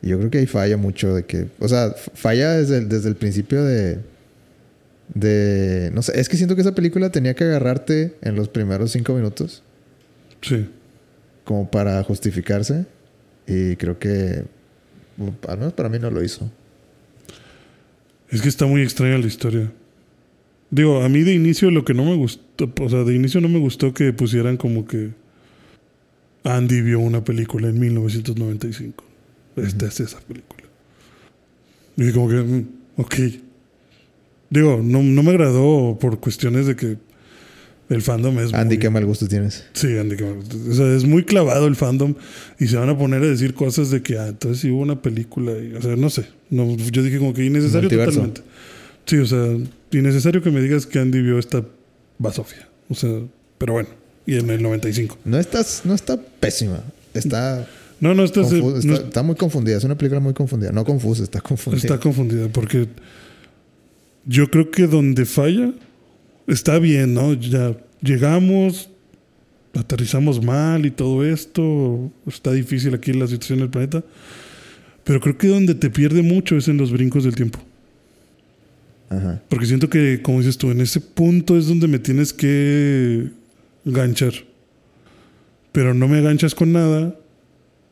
Y 0.02 0.08
yo 0.10 0.18
creo 0.18 0.32
que 0.32 0.40
ahí 0.40 0.48
falla 0.48 0.78
mucho 0.78 1.14
de 1.14 1.26
que... 1.26 1.48
O 1.60 1.68
sea, 1.68 1.92
falla 2.16 2.54
desde 2.54 2.80
el, 2.80 2.90
desde 2.90 3.10
el 3.10 3.16
principio 3.16 3.64
de... 3.64 4.00
De... 5.14 5.92
No 5.94 6.02
sé, 6.02 6.20
es 6.20 6.28
que 6.28 6.38
siento 6.38 6.56
que 6.56 6.62
esa 6.62 6.74
película 6.74 7.12
tenía 7.12 7.36
que 7.36 7.44
agarrarte 7.44 8.16
en 8.22 8.36
los 8.36 8.48
primeros 8.50 8.92
cinco 8.92 9.14
minutos 9.14 9.62
Sí. 10.42 10.68
como 11.44 11.70
para 11.70 12.02
justificarse. 12.04 12.86
Y 13.46 13.76
creo 13.76 14.00
que... 14.00 14.46
Al 15.48 15.58
menos 15.60 15.74
para 15.74 15.90
mí 15.90 16.00
no 16.00 16.10
lo 16.10 16.24
hizo. 16.24 16.50
Es 18.32 18.42
que 18.42 18.50
está 18.50 18.66
muy 18.66 18.82
extraña 18.82 19.18
la 19.18 19.28
historia. 19.28 19.72
Digo, 20.70 21.04
a 21.04 21.10
mí 21.10 21.22
de 21.22 21.34
inicio 21.34 21.70
lo 21.70 21.84
que 21.84 21.94
no 21.94 22.06
me 22.06 22.16
gustó, 22.16 22.72
o 22.82 22.90
sea, 22.90 23.04
de 23.04 23.14
inicio 23.14 23.42
no 23.42 23.50
me 23.50 23.60
gustó 23.60 23.94
que 23.94 24.14
pusieran 24.14 24.56
como 24.56 24.86
que 24.86 25.12
Andy 26.44 26.82
vio 26.82 27.00
una 27.00 27.24
película 27.24 27.68
en 27.68 27.80
1995. 27.80 29.04
Esta 29.58 29.86
es 29.88 30.00
esa 30.00 30.20
película. 30.22 30.64
Y 31.98 32.12
como 32.14 32.30
que, 32.30 32.36
mm, 32.36 32.68
ok. 32.98 33.16
Digo, 34.50 34.82
no, 34.82 35.04
no 35.04 35.24
me 35.24 35.32
agradó 35.32 35.98
por 36.00 36.20
cuestiones 36.20 36.68
de 36.68 36.76
que 36.78 36.98
el 37.92 38.02
fandom 38.02 38.40
es 38.40 38.54
Andy, 38.54 38.76
muy... 38.76 38.80
qué 38.80 38.90
mal 38.90 39.06
gusto 39.06 39.28
tienes. 39.28 39.66
Sí, 39.74 39.98
Andy, 39.98 40.16
que- 40.16 40.24
o 40.24 40.74
sea, 40.74 40.96
es 40.96 41.04
muy 41.04 41.24
clavado 41.24 41.68
el 41.68 41.76
fandom 41.76 42.16
y 42.60 42.68
se 42.68 42.78
van 42.78 42.90
a 42.90 42.98
poner 42.98 43.22
a 43.22 43.28
decir 43.28 43.54
cosas 43.54 43.90
de 43.92 44.02
que, 44.02 44.18
ah, 44.18 44.30
entonces 44.30 44.60
sí 44.62 44.70
hubo 44.72 44.82
una 44.82 45.02
película, 45.02 45.52
y, 45.58 45.74
o 45.76 45.82
sea, 45.82 45.96
no 45.96 46.10
sé, 46.10 46.26
no, 46.50 46.76
yo 46.78 47.04
dije 47.04 47.18
como 47.20 47.34
que 47.34 47.44
innecesario 47.46 47.82
Multiverso. 47.84 48.12
totalmente. 48.22 48.42
Sí, 49.06 49.18
o 49.18 49.26
sea, 49.26 49.58
innecesario 49.92 50.42
que 50.42 50.52
me 50.52 50.62
digas 50.62 50.86
que 50.86 51.00
Andy 51.00 51.22
vio 51.22 51.38
esta 51.38 51.64
basofia, 52.18 52.68
o 52.90 52.96
sea, 52.96 53.12
pero 53.58 53.74
bueno, 53.74 53.90
y 54.26 54.36
en 54.38 54.50
el 54.50 54.62
95. 54.64 55.18
No, 55.26 55.38
estás, 55.40 55.82
no 55.84 55.94
está 55.94 56.18
pésima. 56.40 56.84
Está, 57.14 57.68
No, 58.00 58.14
no, 58.14 58.24
confu- 58.26 58.62
no 58.62 58.78
está, 58.78 58.94
es- 58.94 59.00
está 59.06 59.24
muy 59.24 59.36
confundida. 59.36 59.78
Es 59.78 59.84
una 59.84 59.98
película 59.98 60.20
muy 60.22 60.34
confundida. 60.34 60.72
No 60.72 60.86
confusa, 60.86 61.24
está 61.24 61.42
confundida. 61.42 61.82
está 61.82 62.00
confundida 62.00 62.48
porque 62.48 62.88
yo 64.26 64.50
creo 64.50 64.70
que 64.72 64.88
donde 64.88 65.26
falla 65.26 65.74
está 66.48 66.80
bien, 66.80 67.14
¿no? 67.14 67.34
Ya 67.34 67.76
llegamos, 68.02 68.90
aterrizamos 69.74 70.44
mal 70.44 70.86
y 70.86 70.92
todo 70.92 71.24
esto, 71.26 72.12
está 72.28 72.52
difícil 72.52 72.94
aquí 72.94 73.14
la 73.14 73.28
situación 73.28 73.60
del 73.60 73.70
planeta, 73.70 74.04
pero 75.04 75.20
creo 75.20 75.38
que 75.38 75.48
donde 75.48 75.76
te 75.76 75.90
pierde 75.90 76.22
mucho 76.22 76.58
es 76.58 76.68
en 76.68 76.78
los 76.78 76.92
brincos 76.92 77.24
del 77.24 77.36
tiempo. 77.36 77.60
Ajá. 79.10 79.42
Porque 79.50 79.66
siento 79.66 79.90
que, 79.90 80.22
como 80.22 80.40
dices 80.40 80.58
tú, 80.58 80.72
en 80.72 80.80
ese 80.82 81.02
punto 81.02 81.58
es 81.58 81.68
donde 81.68 81.88
me 81.88 82.00
tienes 82.00 82.32
que 82.32 83.30
ganchar. 83.84 84.34
Pero 85.74 85.94
no 85.94 86.08
me 86.08 86.22
ganchas 86.22 86.56
con 86.56 86.72
nada 86.72 87.16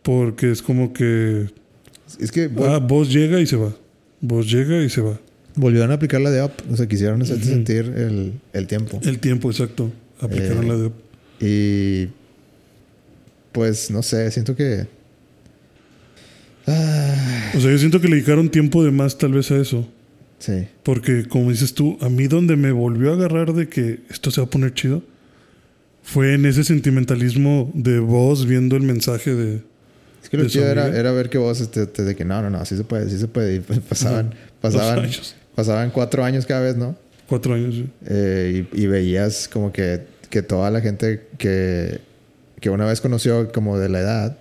porque 0.02 0.52
es 0.52 0.62
como 0.62 0.94
que, 0.94 1.48
Es 2.20 2.32
que 2.32 2.50
vol- 2.50 2.68
ah, 2.70 2.80
vos 2.80 3.12
llega 3.12 3.40
y 3.42 3.46
se 3.48 3.58
va. 3.58 3.74
Vos 4.22 4.50
llega 4.50 4.82
y 4.84 4.90
se 4.90 5.02
va. 5.02 5.20
Volvieron 5.60 5.92
a 5.92 5.96
aplicar 5.96 6.22
la 6.22 6.32
de 6.32 6.44
Up. 6.44 6.52
O 6.72 6.76
sea, 6.78 6.88
quisieron 6.88 7.26
sentir 7.26 7.86
el, 7.96 8.34
el 8.54 8.68
tiempo. 8.68 9.00
El 9.04 9.20
tiempo 9.20 9.50
exacto. 9.52 9.92
Aplicaron 10.20 10.66
Eh, 10.66 10.68
la 10.68 10.76
de... 10.78 10.92
Y 11.42 12.10
pues 13.52 13.90
no 13.92 14.02
sé, 14.04 14.30
siento 14.32 14.56
que. 14.56 14.88
Ah, 16.68 17.52
O 17.56 17.60
sea, 17.60 17.72
yo 17.72 17.78
siento 17.78 18.00
que 18.02 18.08
le 18.08 18.16
dedicaron 18.18 18.50
tiempo 18.50 18.84
de 18.84 18.92
más 18.92 19.18
tal 19.18 19.34
vez 19.34 19.50
a 19.52 19.58
eso. 19.58 19.88
sí. 20.40 20.68
Porque, 20.84 21.28
como 21.28 21.50
dices 21.52 21.74
tú, 21.74 21.98
a 22.02 22.10
mí 22.10 22.28
donde 22.28 22.56
me 22.56 22.72
volvió 22.72 23.12
a 23.12 23.14
agarrar 23.16 23.54
de 23.54 23.68
que 23.70 24.02
esto 24.10 24.32
se 24.32 24.42
va 24.42 24.48
a 24.48 24.50
poner 24.50 24.74
chido 24.74 25.04
fue 26.04 26.34
en 26.34 26.46
ese 26.46 26.64
sentimentalismo 26.64 27.72
de 27.76 28.00
vos 28.00 28.46
viendo 28.48 28.76
el 28.76 28.84
mensaje 28.84 29.34
de... 29.36 29.62
Es 30.24 30.30
que 30.30 30.38
lo 30.38 30.44
¿De 30.44 30.50
su 30.50 30.54
chido 30.60 30.68
era, 30.68 31.12
ver 31.12 31.30
que 31.30 31.38
vos 31.38 31.62
este, 31.62 31.86
te- 31.88 32.04
de 32.04 32.16
que 32.16 32.26
no, 32.26 32.42
no, 32.42 32.50
no, 32.50 32.66
sí 32.66 32.76
se 32.76 32.84
puede, 32.84 33.10
sí 33.10 33.18
se 33.20 33.28
puede. 33.28 33.56
Y 33.56 33.60
pues 33.62 33.80
pasaban, 33.80 34.34
pasaban. 34.62 35.10
Pasaban 35.60 35.90
cuatro 35.92 36.24
años 36.24 36.46
cada 36.46 36.62
vez, 36.62 36.78
¿no? 36.78 36.96
Cuatro 37.28 37.54
años, 37.54 37.76
sí. 37.76 37.86
Eh, 38.08 38.66
y, 38.74 38.84
y 38.84 38.88
veías 38.88 39.50
como 39.50 39.72
que, 39.74 40.06
que 40.30 40.42
toda 40.42 40.72
la 40.72 40.80
gente 40.80 41.28
que, 41.38 42.00
que 42.62 42.70
una 42.70 42.86
vez 42.86 43.02
conoció 43.02 43.52
como 43.52 43.78
de 43.78 43.90
la 43.90 44.00
edad 44.00 44.38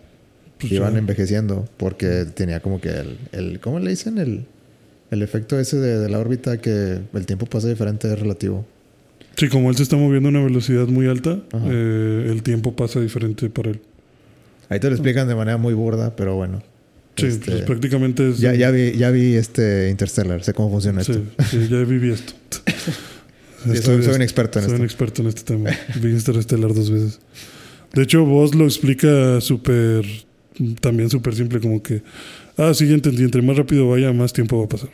Pues 0.61 0.73
iban 0.73 0.97
envejeciendo 0.97 1.65
porque 1.77 2.25
tenía 2.35 2.61
como 2.61 2.81
que 2.81 2.91
el, 2.91 3.19
el 3.33 3.59
¿cómo 3.59 3.81
le 3.81 3.91
dicen? 3.91 4.19
El, 4.19 4.45
el 5.11 5.23
efecto 5.23 5.59
ese 5.59 5.79
de, 5.79 5.99
de 5.99 6.09
la 6.09 6.19
órbita 6.21 6.59
que 6.59 7.01
el 7.13 7.27
tiempo 7.27 7.47
pasa 7.47 7.69
diferente 7.69 8.07
es 8.13 8.19
relativo. 8.19 8.65
Sí, 9.37 9.49
como 9.49 9.71
él 9.71 9.77
se 9.77 9.83
está 9.83 9.97
moviendo 9.97 10.29
a 10.29 10.31
una 10.31 10.45
velocidad 10.45 10.87
muy 10.87 11.09
alta, 11.09 11.39
eh, 11.67 12.29
el 12.31 12.43
tiempo 12.43 12.75
pasa 12.77 13.01
diferente 13.01 13.51
para 13.51 13.71
él. 13.71 13.81
Ahí 14.69 14.79
te 14.81 14.89
lo 14.89 14.95
explican 14.95 15.27
de 15.29 15.35
manera 15.35 15.57
muy 15.57 15.75
burda, 15.75 16.15
pero 16.17 16.37
bueno. 16.37 16.63
Sí, 17.19 17.27
Este, 17.27 17.51
pues 17.51 17.63
prácticamente 17.65 18.31
es... 18.31 18.39
ya, 18.39 18.55
ya 18.55 18.71
vi, 18.71 18.93
ya 18.93 19.11
vi 19.11 19.35
este 19.35 19.91
Interstellar, 19.91 20.43
sé 20.45 20.55
cómo 20.55 20.71
funciona 20.71 21.03
sí, 21.05 21.13
esto. 21.13 21.25
sí, 21.51 21.69
ya 21.69 21.79
viví 21.85 22.11
esto. 22.11 22.33
Sí, 23.65 23.77
soy, 23.83 24.05
soy 24.05 24.15
un 24.15 24.23
experto 24.23 24.61
en 24.61 24.65
Soy 24.67 24.75
un 24.75 24.83
esto. 24.83 24.85
experto 24.85 25.21
en 25.23 25.29
este 25.29 25.43
tema. 25.43 25.71
Vi 26.01 26.11
Interstellar 26.11 26.73
dos 26.73 26.91
veces. 26.93 27.19
De 27.93 28.03
hecho, 28.05 28.25
vos 28.25 28.55
lo 28.55 28.65
explica 28.65 29.41
súper, 29.41 30.07
también 30.81 31.11
súper 31.11 31.35
simple, 31.35 31.59
como 31.59 31.83
que, 31.83 32.03
ah, 32.57 32.73
sí, 32.73 32.91
entendí, 32.93 33.25
entre 33.25 33.43
más 33.43 33.57
rápido 33.57 33.89
vaya, 33.91 34.13
más 34.13 34.33
tiempo 34.33 34.57
va 34.61 34.67
a 34.67 34.69
pasar. 34.69 34.91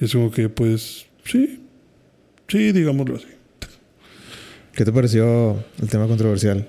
Y 0.00 0.04
es 0.04 0.12
como 0.12 0.30
que, 0.30 0.48
pues, 0.48 1.06
sí, 1.24 1.58
sí, 2.46 2.70
digámoslo 2.70 3.16
así. 3.16 3.26
¿Qué 4.72 4.84
te 4.84 4.92
pareció 4.92 5.56
el 5.82 5.88
tema 5.88 6.06
controversial? 6.06 6.68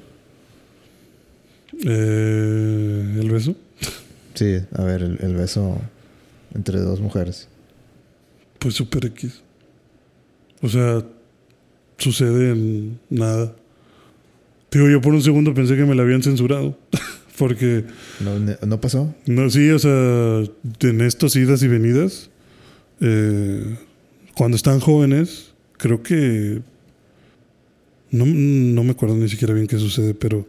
Eh, 1.85 3.17
¿El 3.19 3.29
beso? 3.31 3.55
Sí, 4.37 4.59
a 4.75 4.83
ver, 4.83 5.01
el, 5.01 5.17
el 5.19 5.35
beso 5.35 5.81
entre 6.53 6.79
dos 6.79 7.01
mujeres. 7.01 7.47
Pues 8.59 8.75
súper 8.75 9.05
X. 9.05 9.41
O 10.61 10.69
sea, 10.69 11.03
sucede 11.97 12.51
en 12.51 12.99
nada. 13.09 13.55
Digo, 14.69 14.89
yo 14.89 15.01
por 15.01 15.15
un 15.15 15.23
segundo 15.23 15.55
pensé 15.55 15.75
que 15.75 15.85
me 15.85 15.95
la 15.95 16.03
habían 16.03 16.21
censurado. 16.21 16.77
Porque 17.37 17.85
¿No, 18.19 18.39
¿no 18.39 18.81
pasó? 18.81 19.13
No, 19.25 19.49
sí, 19.49 19.71
o 19.71 19.79
sea, 19.79 20.43
en 20.81 21.01
estos 21.01 21.35
idas 21.35 21.61
y 21.63 21.67
venidas, 21.67 22.29
eh, 22.99 23.75
cuando 24.35 24.55
están 24.55 24.79
jóvenes, 24.79 25.53
creo 25.77 26.03
que. 26.03 26.61
No, 28.11 28.25
no 28.25 28.83
me 28.83 28.91
acuerdo 28.91 29.15
ni 29.15 29.29
siquiera 29.29 29.53
bien 29.53 29.67
qué 29.67 29.77
sucede, 29.77 30.13
pero 30.13 30.47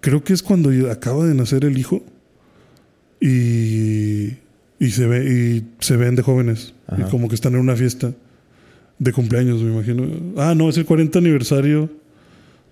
creo 0.00 0.22
que 0.22 0.32
es 0.32 0.42
cuando 0.42 0.70
acaba 0.90 1.26
de 1.26 1.34
nacer 1.34 1.64
el 1.64 1.76
hijo 1.76 2.02
y, 3.20 4.36
y, 4.78 4.90
se, 4.90 5.06
ve, 5.06 5.24
y 5.24 5.64
se 5.80 5.96
ven 5.96 6.16
de 6.16 6.22
jóvenes. 6.22 6.74
Y 6.96 7.02
como 7.10 7.28
que 7.28 7.34
están 7.34 7.54
en 7.54 7.60
una 7.60 7.76
fiesta 7.76 8.12
de 8.98 9.12
cumpleaños, 9.12 9.62
me 9.62 9.72
imagino. 9.72 10.06
Ah, 10.36 10.54
no, 10.54 10.68
es 10.68 10.76
el 10.76 10.86
40 10.86 11.18
aniversario 11.18 11.90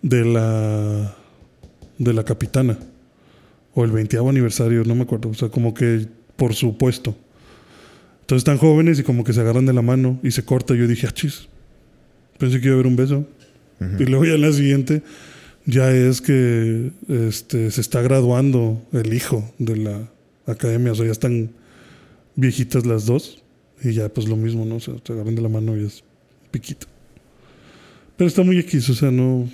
de 0.02 0.24
la, 0.24 1.16
de 1.98 2.12
la 2.12 2.24
capitana. 2.24 2.78
O 3.74 3.84
el 3.84 3.90
20 3.90 4.18
aniversario, 4.18 4.84
no 4.84 4.94
me 4.94 5.02
acuerdo. 5.02 5.30
O 5.30 5.34
sea, 5.34 5.48
como 5.48 5.74
que 5.74 6.06
por 6.36 6.54
su 6.54 6.76
puesto. 6.76 7.16
Entonces 8.20 8.40
están 8.40 8.58
jóvenes 8.58 8.98
y 8.98 9.02
como 9.02 9.24
que 9.24 9.32
se 9.32 9.40
agarran 9.40 9.66
de 9.66 9.72
la 9.72 9.82
mano 9.82 10.20
y 10.22 10.30
se 10.30 10.44
corta. 10.44 10.74
Yo 10.74 10.86
dije, 10.86 11.06
ah, 11.08 11.12
chis. 11.12 11.48
Pensé 12.38 12.60
que 12.60 12.66
iba 12.66 12.74
a 12.74 12.76
haber 12.76 12.86
un 12.86 12.96
beso. 12.96 13.26
Y 13.98 14.04
luego 14.04 14.24
ya 14.24 14.34
en 14.34 14.40
la 14.40 14.52
siguiente 14.52 15.02
ya 15.66 15.90
es 15.90 16.20
que 16.20 16.90
este, 17.08 17.70
se 17.70 17.80
está 17.80 18.02
graduando 18.02 18.82
el 18.92 19.12
hijo 19.12 19.52
de 19.58 19.76
la 19.76 20.08
academia. 20.46 20.92
O 20.92 20.94
sea, 20.94 21.06
ya 21.06 21.12
están 21.12 21.50
viejitas 22.36 22.86
las 22.86 23.06
dos. 23.06 23.42
Y 23.82 23.92
ya 23.92 24.08
pues 24.08 24.28
lo 24.28 24.36
mismo, 24.36 24.64
¿no? 24.64 24.76
O 24.76 24.80
sea, 24.80 24.94
se 25.04 25.12
agarran 25.12 25.34
de 25.34 25.42
la 25.42 25.48
mano 25.48 25.76
y 25.76 25.84
es 25.84 26.02
piquito. 26.50 26.86
Pero 28.16 28.28
está 28.28 28.42
muy 28.42 28.58
X, 28.60 28.88
o 28.90 28.94
sea, 28.94 29.10
no... 29.10 29.48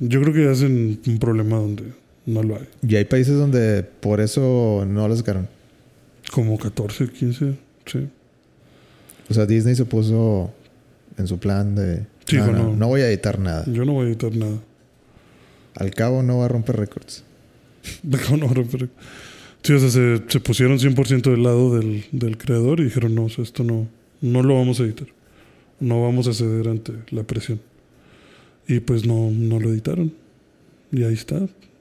Yo 0.00 0.20
creo 0.20 0.32
que 0.32 0.48
hacen 0.48 1.00
un 1.06 1.18
problema 1.18 1.56
donde 1.56 1.92
no 2.26 2.42
lo 2.42 2.56
hay. 2.56 2.68
Y 2.86 2.94
hay 2.94 3.04
países 3.06 3.34
donde 3.34 3.82
por 3.82 4.20
eso 4.20 4.84
no 4.86 5.08
lo 5.08 5.16
sacaron. 5.16 5.48
Como 6.30 6.56
14, 6.58 7.08
15, 7.08 7.54
sí. 7.86 8.08
O 9.28 9.34
sea, 9.34 9.46
Disney 9.46 9.74
se 9.74 9.84
puso 9.86 10.52
en 11.16 11.26
su 11.26 11.38
plan 11.38 11.74
de... 11.74 12.06
Sí, 12.26 12.36
no, 12.36 12.46
no, 12.48 12.52
no. 12.52 12.76
no 12.76 12.88
voy 12.88 13.00
a 13.00 13.08
editar 13.08 13.38
nada. 13.38 13.64
Yo 13.66 13.84
no 13.84 13.94
voy 13.94 14.06
a 14.06 14.08
editar 14.10 14.34
nada. 14.36 14.58
Al 15.74 15.90
cabo 15.92 16.22
no 16.22 16.38
va 16.38 16.44
a 16.44 16.48
romper 16.48 16.76
récords. 16.76 17.24
De 18.02 18.18
cómo 18.18 18.36
no 18.36 18.48
romper- 18.48 18.90
Sí, 19.62 19.72
o 19.72 19.78
sea, 19.78 19.90
se, 19.90 20.22
se 20.28 20.40
pusieron 20.40 20.78
100% 20.78 21.30
del 21.30 21.42
lado 21.42 21.76
del, 21.76 22.04
del 22.12 22.38
creador 22.38 22.80
y 22.80 22.84
dijeron, 22.84 23.14
no, 23.14 23.24
o 23.24 23.28
sea, 23.28 23.44
esto 23.44 23.64
no, 23.64 23.88
no 24.20 24.42
lo 24.42 24.54
vamos 24.54 24.80
a 24.80 24.84
editar. 24.84 25.08
No 25.80 26.02
vamos 26.02 26.26
a 26.26 26.34
ceder 26.34 26.68
ante 26.68 26.92
la 27.10 27.22
presión. 27.22 27.60
Y 28.66 28.80
pues 28.80 29.06
no, 29.06 29.30
no 29.30 29.60
lo 29.60 29.70
editaron. 29.70 30.12
Y 30.92 31.02
ahí 31.04 31.14
está. 31.14 31.40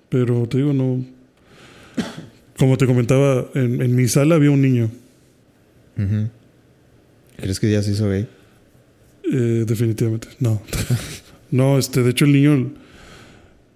Pero 0.09 0.47
te 0.47 0.57
digo, 0.57 0.73
no... 0.73 1.03
Como 2.57 2.77
te 2.77 2.87
comentaba, 2.87 3.47
en, 3.53 3.81
en 3.81 3.95
mi 3.95 4.07
sala 4.07 4.35
había 4.35 4.51
un 4.51 4.61
niño. 4.61 4.89
Ujú. 5.97 6.29
¿Crees 7.37 7.59
que 7.59 7.71
ya 7.71 7.81
se 7.83 7.91
hizo 7.91 8.09
gay? 8.09 8.27
Eh, 9.31 9.63
definitivamente. 9.67 10.27
No. 10.39 10.61
no, 11.51 11.77
este, 11.77 12.01
de 12.01 12.11
hecho 12.11 12.25
el 12.25 12.33
niño, 12.33 12.71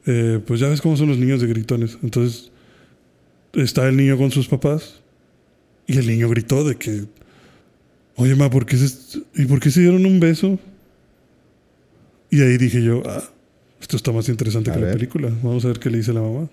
eh, 0.05 0.39
pues 0.45 0.59
ya 0.59 0.69
ves 0.69 0.81
cómo 0.81 0.97
son 0.97 1.09
los 1.09 1.17
niños 1.17 1.41
de 1.41 1.47
gritones. 1.47 1.97
Entonces, 2.01 2.50
está 3.53 3.87
el 3.87 3.97
niño 3.97 4.17
con 4.17 4.31
sus 4.31 4.47
papás 4.47 5.01
y 5.87 5.97
el 5.97 6.07
niño 6.07 6.29
gritó 6.29 6.63
de 6.63 6.75
que, 6.75 7.05
oye, 8.15 8.35
ma, 8.35 8.49
¿por 8.49 8.65
qué 8.65 8.77
se, 8.77 9.19
¿y 9.35 9.45
por 9.45 9.59
qué 9.59 9.71
se 9.71 9.81
dieron 9.81 10.05
un 10.05 10.19
beso? 10.19 10.59
Y 12.29 12.41
ahí 12.41 12.57
dije 12.57 12.81
yo, 12.81 13.03
ah, 13.05 13.23
esto 13.81 13.97
está 13.97 14.11
más 14.11 14.29
interesante 14.29 14.71
A 14.71 14.75
que 14.75 14.79
la 14.79 14.91
película. 14.93 15.29
Vamos 15.43 15.65
a 15.65 15.69
ver 15.69 15.79
qué 15.79 15.89
le 15.89 15.97
dice 15.97 16.13
la 16.13 16.21
mamá. 16.21 16.49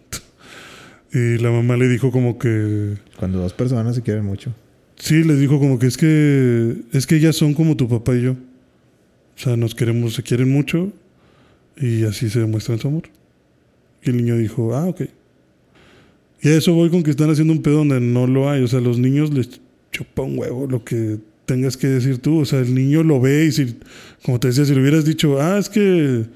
Y 1.12 1.38
la 1.38 1.50
mamá 1.50 1.76
le 1.76 1.88
dijo 1.88 2.10
como 2.10 2.38
que, 2.38 2.96
Cuando 3.18 3.38
dos 3.38 3.54
personas 3.54 3.94
se 3.94 4.02
quieren 4.02 4.24
mucho. 4.24 4.52
sí, 4.96 5.24
le 5.24 5.36
dijo 5.36 5.58
como 5.58 5.78
que 5.78 5.86
es 5.86 5.96
que, 5.96 6.82
es 6.92 7.06
que 7.06 7.16
ellas 7.16 7.36
son 7.36 7.54
como 7.54 7.76
tu 7.76 7.88
papá 7.88 8.14
y 8.14 8.22
yo. 8.22 8.32
O 8.32 9.40
sea, 9.40 9.56
nos 9.56 9.74
queremos, 9.74 10.14
se 10.14 10.22
quieren 10.22 10.50
mucho 10.50 10.92
y 11.76 12.04
así 12.04 12.28
se 12.28 12.40
demuestran 12.40 12.78
su 12.78 12.88
amor. 12.88 13.04
Y 14.02 14.10
el 14.10 14.16
niño 14.16 14.36
dijo, 14.36 14.74
ah, 14.74 14.86
ok. 14.86 15.02
Y 16.40 16.48
a 16.48 16.56
eso 16.56 16.72
voy 16.72 16.90
con 16.90 17.02
que 17.02 17.10
están 17.10 17.30
haciendo 17.30 17.52
un 17.52 17.62
pedo 17.62 17.78
donde 17.78 18.00
no 18.00 18.26
lo 18.26 18.48
hay. 18.48 18.62
O 18.62 18.68
sea, 18.68 18.80
los 18.80 18.98
niños 18.98 19.32
les 19.32 19.60
chupa 19.90 20.22
un 20.22 20.38
huevo 20.38 20.66
lo 20.66 20.84
que 20.84 21.18
tengas 21.46 21.76
que 21.76 21.88
decir 21.88 22.18
tú. 22.18 22.40
O 22.40 22.44
sea, 22.44 22.60
el 22.60 22.74
niño 22.74 23.02
lo 23.02 23.20
ve 23.20 23.46
y 23.46 23.52
si, 23.52 23.76
como 24.24 24.38
te 24.38 24.48
decía, 24.48 24.64
si 24.64 24.74
le 24.74 24.80
hubieras 24.80 25.04
dicho, 25.04 25.40
ah, 25.40 25.58
es 25.58 25.68
que 25.68 26.26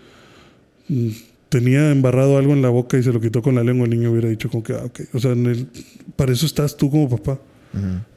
mm, 0.89 1.09
tenía 1.49 1.91
embarrado 1.91 2.39
algo 2.39 2.53
en 2.53 2.63
la 2.63 2.71
boca 2.71 2.99
y 2.99 3.03
se 3.03 3.13
lo 3.13 3.21
quitó 3.21 3.43
con 3.43 3.55
la 3.55 3.63
lengua, 3.63 3.85
el 3.85 3.91
niño 3.91 4.11
hubiera 4.11 4.29
dicho 4.29 4.51
como 4.51 4.65
que, 4.65 4.73
ah, 4.73 4.85
ok. 4.85 5.01
O 5.13 5.21
sea, 5.21 5.35
para 6.17 6.33
eso 6.33 6.47
estás 6.47 6.77
tú 6.77 6.91
como 6.91 7.09
papá. 7.09 7.41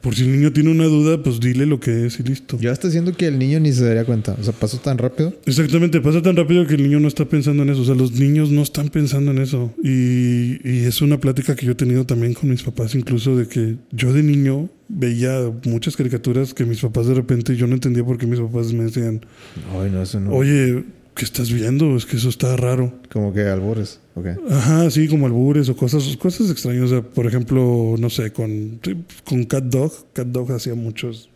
Por 0.00 0.14
si 0.14 0.24
el 0.24 0.32
niño 0.32 0.52
tiene 0.52 0.70
una 0.70 0.84
duda, 0.84 1.22
pues 1.22 1.40
dile 1.40 1.66
lo 1.66 1.80
que 1.80 2.06
es 2.06 2.20
y 2.20 2.22
listo. 2.22 2.58
Yo 2.60 2.70
hasta 2.70 2.90
siento 2.90 3.12
que 3.12 3.26
el 3.26 3.38
niño 3.38 3.58
ni 3.58 3.72
se 3.72 3.84
daría 3.84 4.04
cuenta. 4.04 4.36
O 4.38 4.44
sea, 4.44 4.52
pasó 4.52 4.78
tan 4.78 4.98
rápido. 4.98 5.34
Exactamente, 5.46 6.00
pasa 6.00 6.20
tan 6.22 6.36
rápido 6.36 6.66
que 6.66 6.74
el 6.74 6.82
niño 6.82 7.00
no 7.00 7.08
está 7.08 7.24
pensando 7.24 7.62
en 7.62 7.70
eso. 7.70 7.82
O 7.82 7.84
sea, 7.84 7.94
los 7.94 8.12
niños 8.12 8.50
no 8.50 8.62
están 8.62 8.88
pensando 8.90 9.30
en 9.30 9.38
eso. 9.38 9.72
Y, 9.82 10.60
y 10.68 10.84
es 10.84 11.00
una 11.00 11.18
plática 11.18 11.56
que 11.56 11.66
yo 11.66 11.72
he 11.72 11.76
tenido 11.76 12.04
también 12.04 12.34
con 12.34 12.50
mis 12.50 12.62
papás, 12.62 12.94
incluso 12.94 13.36
de 13.36 13.48
que 13.48 13.76
yo 13.92 14.12
de 14.12 14.22
niño 14.22 14.68
veía 14.88 15.50
muchas 15.64 15.96
caricaturas 15.96 16.54
que 16.54 16.64
mis 16.64 16.80
papás 16.80 17.06
de 17.06 17.14
repente 17.14 17.56
yo 17.56 17.66
no 17.66 17.74
entendía 17.74 18.04
por 18.04 18.18
qué 18.18 18.26
mis 18.26 18.38
papás 18.40 18.72
me 18.72 18.84
decían, 18.84 19.24
Ay, 19.72 19.90
no, 19.90 20.02
eso 20.02 20.20
no. 20.20 20.30
oye, 20.32 20.84
¿qué 21.14 21.24
estás 21.24 21.50
viendo? 21.52 21.96
Es 21.96 22.06
que 22.06 22.16
eso 22.16 22.28
está 22.28 22.56
raro. 22.56 22.92
Como 23.10 23.32
que 23.32 23.40
albores. 23.42 24.00
Ok. 24.16 24.26
Ajá, 24.50 24.90
sí, 24.90 25.06
como 25.08 25.26
albures 25.26 25.68
o 25.68 25.76
cosas, 25.76 26.16
cosas 26.16 26.50
extrañas. 26.50 26.84
O 26.84 26.88
sea, 26.88 27.02
por 27.02 27.26
ejemplo, 27.26 27.94
no 27.98 28.10
sé, 28.10 28.32
con, 28.32 28.80
con 29.24 29.44
Cat 29.44 29.64
Dog. 29.64 29.92
Cat 30.12 30.26
Dog 30.28 30.50
hacía 30.52 30.74
muchos 30.74 31.28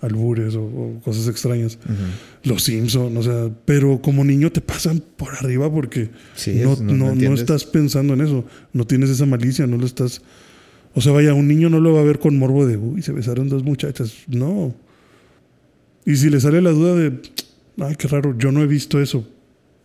albures 0.00 0.54
o, 0.56 0.62
o 0.64 1.00
cosas 1.04 1.28
extrañas. 1.28 1.78
Los 2.42 2.64
Simpson, 2.64 3.16
o 3.16 3.22
sea, 3.22 3.50
pero 3.64 4.00
como 4.02 4.24
niño 4.24 4.50
te 4.50 4.60
pasan 4.60 5.00
por 5.16 5.32
arriba 5.34 5.70
porque 5.72 6.10
Sí, 6.34 6.54
no, 6.64 6.72
es- 6.72 6.80
no- 6.80 6.92
no, 6.94 7.04
no 7.14 7.34
estás 7.42 7.64
pensando 7.64 8.14
en 8.14 8.22
eso, 8.22 8.44
no 8.72 8.84
tienes 8.86 9.10
esa 9.10 9.26
malicia, 9.26 9.66
no 9.68 9.76
lo 9.76 9.86
estás... 9.86 10.22
O 10.94 11.00
sea, 11.00 11.12
vaya, 11.12 11.32
un 11.34 11.46
niño 11.48 11.70
no 11.70 11.80
lo 11.80 11.92
va 11.94 12.00
a 12.00 12.04
ver 12.04 12.18
con 12.18 12.36
morbo 12.38 12.66
de, 12.66 12.76
uy, 12.76 13.00
se 13.02 13.12
besaron 13.12 13.48
dos 13.48 13.62
muchachas, 13.62 14.14
no. 14.26 14.74
Y 16.04 16.16
si 16.16 16.30
le 16.30 16.40
sale 16.40 16.60
la 16.60 16.70
duda 16.70 16.94
de, 16.96 17.12
ay, 17.78 17.94
qué 17.96 18.08
raro, 18.08 18.36
yo 18.36 18.50
no 18.52 18.62
he 18.62 18.66
visto 18.66 19.00
eso, 19.00 19.26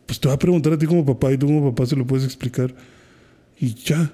pues 0.08 0.20
te 0.20 0.28
va 0.28 0.34
a 0.34 0.40
preguntar 0.40 0.74
a 0.74 0.78
ti 0.80 0.88
como 0.88 1.06
papá 1.06 1.32
y 1.32 1.38
tú 1.38 1.46
como 1.46 1.70
papá 1.70 1.86
se 1.86 1.96
lo 1.96 2.08
puedes 2.08 2.26
explicar 2.26 2.74
y 3.60 3.76
ya. 3.76 4.12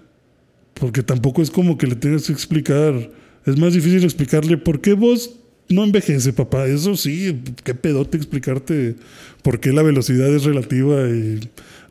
Porque 0.74 1.04
tampoco 1.04 1.42
es 1.42 1.52
como 1.52 1.78
que 1.78 1.88
le 1.88 1.96
tengas 1.96 2.26
que 2.26 2.34
explicar, 2.34 3.10
es 3.46 3.58
más 3.58 3.74
difícil 3.74 4.04
explicarle 4.04 4.58
por 4.58 4.82
qué 4.82 4.94
vos 4.94 5.36
no 5.70 5.84
envejece, 5.84 6.34
papá. 6.34 6.68
Eso 6.68 6.98
sí, 6.98 7.42
qué 7.64 7.74
pedote 7.76 8.18
explicarte 8.18 8.96
por 9.44 9.60
qué 9.60 9.72
la 9.72 9.84
velocidad 9.84 10.34
es 10.34 10.44
relativa 10.44 11.08
y 11.10 11.40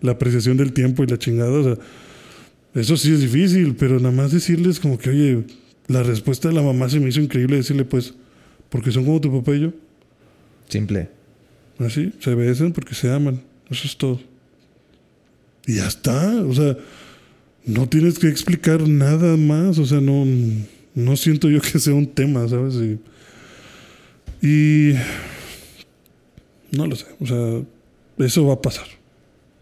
la 0.00 0.12
apreciación 0.12 0.56
del 0.56 0.72
tiempo 0.72 1.04
y 1.04 1.06
la 1.06 1.18
chingada. 1.18 1.52
O 1.52 1.62
sea, 1.62 1.78
eso 2.74 2.96
sí 2.96 3.12
es 3.12 3.20
difícil, 3.20 3.76
pero 3.76 3.98
nada 3.98 4.10
más 4.10 4.32
decirles 4.32 4.80
como 4.80 4.98
que, 4.98 5.10
oye, 5.10 5.44
la 5.86 6.02
respuesta 6.02 6.48
de 6.48 6.54
la 6.54 6.62
mamá 6.62 6.88
se 6.88 7.00
me 7.00 7.08
hizo 7.08 7.20
increíble. 7.20 7.56
Decirle, 7.56 7.84
pues, 7.84 8.14
porque 8.68 8.90
son 8.90 9.04
como 9.04 9.20
tu 9.20 9.32
papá 9.32 9.54
y 9.54 9.60
yo. 9.60 9.72
Simple. 10.68 11.08
Así, 11.78 12.12
se 12.18 12.34
besan 12.34 12.72
porque 12.72 12.94
se 12.94 13.10
aman. 13.10 13.42
Eso 13.72 13.86
es 13.86 13.96
todo. 13.96 14.20
Y 15.66 15.76
ya 15.76 15.88
está. 15.88 16.44
O 16.44 16.54
sea, 16.54 16.76
no 17.64 17.88
tienes 17.88 18.18
que 18.18 18.28
explicar 18.28 18.86
nada 18.88 19.36
más. 19.36 19.78
O 19.78 19.86
sea, 19.86 20.00
no, 20.00 20.24
no 20.94 21.16
siento 21.16 21.48
yo 21.48 21.60
que 21.60 21.78
sea 21.78 21.94
un 21.94 22.06
tema, 22.06 22.46
¿sabes? 22.48 22.74
Y, 22.74 22.98
y 24.46 24.94
no 26.70 26.86
lo 26.86 26.96
sé. 26.96 27.06
O 27.20 27.26
sea, 27.26 27.62
eso 28.18 28.46
va 28.46 28.54
a 28.54 28.62
pasar. 28.62 28.86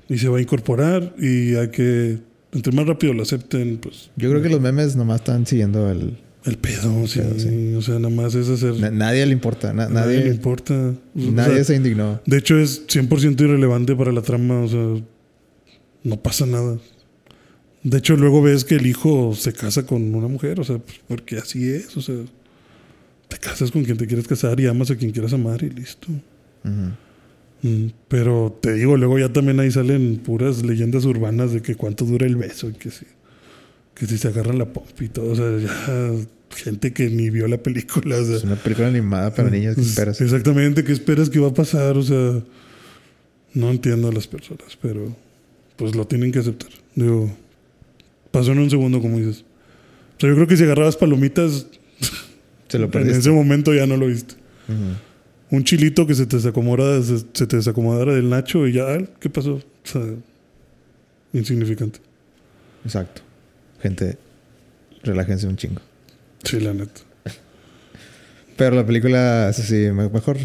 Y 0.09 0.19
se 0.19 0.29
va 0.29 0.39
a 0.39 0.41
incorporar 0.41 1.15
y 1.19 1.55
hay 1.55 1.71
que, 1.71 2.19
entre 2.53 2.73
más 2.73 2.87
rápido 2.87 3.15
lo 3.15 3.23
acepten, 3.23 3.79
pues 3.79 4.11
Yo 4.17 4.29
creo 4.29 4.43
que 4.43 4.49
los 4.49 4.61
memes 4.61 4.97
nomás 4.97 5.21
están 5.21 5.47
siguiendo 5.47 5.89
el. 5.89 6.19
El 6.45 6.57
pedo, 6.59 7.07
sí. 7.07 7.19
Pedo, 7.21 7.39
sí. 7.39 7.75
O 7.75 7.83
sea, 7.83 7.95
nada 7.99 8.15
más 8.15 8.35
es 8.35 8.49
hacer... 8.49 8.75
Na- 8.81 8.91
nadie 8.91 9.25
le 9.27 9.33
importa. 9.33 9.73
na- 9.73 9.89
nadie, 9.89 10.17
nadie 10.17 10.25
le 10.25 10.35
importa. 10.35 10.75
O 10.75 10.97
nadie 11.33 11.57
sea, 11.57 11.65
se 11.65 11.77
indignó. 11.77 12.21
De 12.27 12.39
hecho, 12.39 12.59
es 12.59 12.87
100% 12.87 13.41
irrelevante 13.43 13.95
para 13.95 14.13
la 14.13 14.23
trama. 14.23 14.61
O 14.63 14.69
sea, 14.69 15.03
no 16.05 16.23
pasa 16.23 16.47
nada. 16.47 16.79
De 17.83 17.99
hecho, 17.99 18.17
luego 18.17 18.43
ves 18.43 18.65
que 18.65 18.77
el 18.77 18.87
hijo 18.87 19.35
se 19.35 19.53
casa 19.53 19.85
con 19.87 20.15
una 20.15 20.29
mujer. 20.29 20.61
O 20.61 20.65
sea, 20.65 20.79
pues, 20.79 21.01
porque 21.09 21.37
así 21.39 21.69
es. 21.71 21.97
O 21.97 22.01
sea, 22.03 22.17
te 23.29 23.37
casas 23.39 23.71
con 23.71 23.85
quien 23.85 23.97
te 23.99 24.07
quieres 24.07 24.27
casar 24.27 24.59
y 24.61 24.67
amas 24.67 24.91
a 24.91 24.97
quien 24.97 25.11
quieras 25.13 25.33
amar 25.33 25.63
y 25.63 25.71
listo. 25.71 26.09
Mm, 27.63 27.87
Pero 28.09 28.59
te 28.63 28.73
digo, 28.75 28.97
luego 28.97 29.19
ya 29.19 29.31
también 29.33 29.61
ahí 29.61 29.71
salen 29.71 30.17
puras 30.25 30.63
leyendas 30.65 31.05
urbanas 31.05 31.53
de 31.53 31.61
que 31.63 31.75
cuánto 31.75 32.05
dura 32.07 32.27
el 32.27 32.37
beso 32.37 32.71
y 32.71 32.73
que 32.73 32.91
si, 32.91 33.05
que 34.01 34.07
si 34.07 34.17
se 34.17 34.29
agarran 34.29 34.57
la 34.57 34.65
pompa 34.65 35.05
y 35.05 35.09
todo. 35.09 35.33
O 35.33 35.37
sea, 35.37 35.59
ya 35.59 36.11
gente 36.57 36.95
que 36.95 37.11
ni 37.11 37.29
vio 37.29 37.47
la 37.49 37.59
película. 37.59 38.17
O 38.17 38.25
sea, 38.25 38.37
Es 38.37 38.45
una 38.45 38.57
película 38.57 38.89
animada 38.89 39.35
para 39.35 39.51
niños. 39.51 39.75
¿Qué 39.75 39.83
pues, 39.83 39.89
esperas? 39.91 40.21
Exactamente, 40.23 40.83
¿qué 40.85 40.93
esperas 40.93 41.29
que 41.29 41.39
va 41.39 41.49
a 41.49 41.55
pasar? 41.55 41.99
O 41.99 42.03
sea, 42.03 42.43
no 43.53 43.71
entiendo 43.71 44.09
a 44.09 44.13
las 44.13 44.27
personas, 44.27 44.79
pero 44.81 45.15
pues 45.77 45.95
lo 45.95 46.07
tienen 46.07 46.33
que 46.33 46.39
aceptar. 46.39 46.71
Digo, 46.95 47.31
pasó 48.31 48.53
en 48.53 48.61
un 48.61 48.71
segundo, 48.71 49.03
como 49.03 49.19
dices. 49.19 49.45
O 50.17 50.21
sea, 50.21 50.31
yo 50.31 50.35
creo 50.35 50.47
que 50.47 50.57
si 50.57 50.65
agarrabas 50.65 50.97
palomitas, 50.97 51.67
Se 52.69 52.79
lo 52.79 52.89
en 52.91 53.11
ese 53.11 53.31
momento 53.31 53.75
ya 53.75 53.87
no 53.87 53.99
lo 53.99 54.07
viste. 54.07 54.35
Un 55.51 55.65
chilito 55.65 56.07
que 56.07 56.15
se 56.15 56.25
te 56.25 56.37
desacomodara, 56.37 57.03
se, 57.03 57.19
se 57.35 57.47
te 57.47 57.57
desacomodara 57.57 58.15
del 58.15 58.31
nacho 58.31 58.67
y 58.67 58.73
ya, 58.73 58.99
¿qué 59.19 59.29
pasó? 59.29 59.57
O 59.57 59.63
sea, 59.85 60.03
insignificante. 61.35 61.99
Exacto. 62.83 63.23
Gente, 63.83 64.19
relájense 65.03 65.47
un 65.47 65.57
chingo. 65.57 65.81
Sí, 66.45 66.61
la 66.61 66.73
neta. 66.75 67.01
Pero 68.57 68.77
la 68.77 68.85
película, 68.85 69.49
eso 69.51 69.63
sí, 69.63 69.75
me- 69.93 70.09
mejor. 70.09 70.37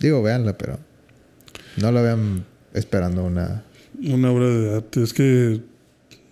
Digo, 0.00 0.22
véanla, 0.22 0.56
pero. 0.56 0.78
No 1.76 1.90
la 1.90 2.02
vean 2.02 2.44
esperando 2.74 3.24
una. 3.24 3.64
Una 4.04 4.30
obra 4.30 4.46
de 4.48 4.76
arte, 4.76 5.02
es 5.02 5.12
que 5.12 5.60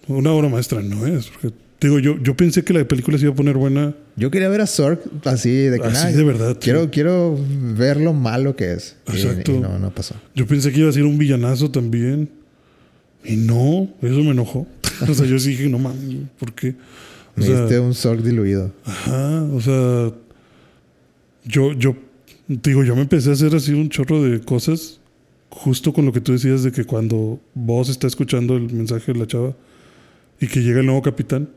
una 0.09 0.33
obra 0.33 0.49
maestra 0.49 0.83
no 0.83 1.07
es. 1.07 1.29
Porque, 1.31 1.53
digo, 1.81 1.99
yo, 1.99 2.19
yo 2.23 2.37
pensé 2.37 2.63
que 2.65 2.73
la 2.73 2.85
película 2.87 3.17
se 3.19 3.25
iba 3.25 3.33
a 3.33 3.37
poner 3.37 3.57
buena 3.57 3.95
Yo 4.17 4.31
quería 4.31 4.49
ver 4.49 4.61
a 4.61 4.67
Zork 4.67 5.03
así 5.25 5.51
de 5.53 5.79
que 5.79 5.87
así 5.87 5.95
nada, 5.95 6.11
de 6.13 6.25
verdad. 6.25 6.53
sí. 6.55 6.59
Quiero, 6.61 6.91
quiero 6.91 7.39
ver 7.77 7.99
lo 7.99 8.13
malo 8.13 8.55
que 8.57 8.73
es. 8.73 8.97
Y- 9.09 9.13
Exacto. 9.21 9.53
Y, 9.53 9.59
no, 9.61 9.79
no 9.79 9.91
pasó. 9.95 10.15
Yo 10.35 10.47
pensé 10.47 10.73
que 10.73 10.81
iba 10.81 10.89
a 10.91 10.93
ser 10.93 11.05
un 11.05 11.19
villanazo 11.19 11.71
también. 11.71 12.31
Y 13.25 13.37
no, 13.37 13.89
eso 14.03 14.19
me 14.25 14.31
enojó. 14.31 14.67
o 15.09 15.15
sea, 15.15 15.27
yo 15.27 15.39
sí 15.39 15.51
dije, 15.51 15.69
no 15.69 15.79
mames, 15.79 16.29
¿por 16.39 16.53
qué? 16.53 16.75
O 17.37 17.41
Me 17.41 17.47
sea, 17.47 17.61
diste 17.61 17.79
un 17.79 17.95
Zork 17.95 18.23
diluido. 18.23 18.73
ajá, 18.85 19.43
o 19.45 19.61
sea, 19.61 20.13
yo, 21.45 21.73
yo, 21.73 21.97
digo, 22.49 22.85
yo 22.85 22.95
me 22.95 23.03
empecé 23.03 23.31
a 23.31 23.33
hacer 23.33 23.55
así 23.55 23.73
un 23.73 23.89
chorro 23.89 24.23
de 24.23 24.41
cosas 24.41 25.01
justo 25.49 25.93
con 25.93 26.07
lo 26.07 26.13
que 26.13 26.21
tú 26.21 26.33
decías 26.33 26.63
de 26.63 26.73
que 26.73 26.85
cuando 26.85 27.41
vos 27.55 27.89
está 27.89 28.07
escuchando 28.07 28.57
el 28.57 28.73
mensaje 28.73 29.13
de 29.13 29.19
la 29.19 29.27
chava 29.27 29.55
y 30.41 30.47
que 30.47 30.61
llega 30.63 30.81
el 30.81 30.87
nuevo 30.87 31.03
capitán, 31.03 31.49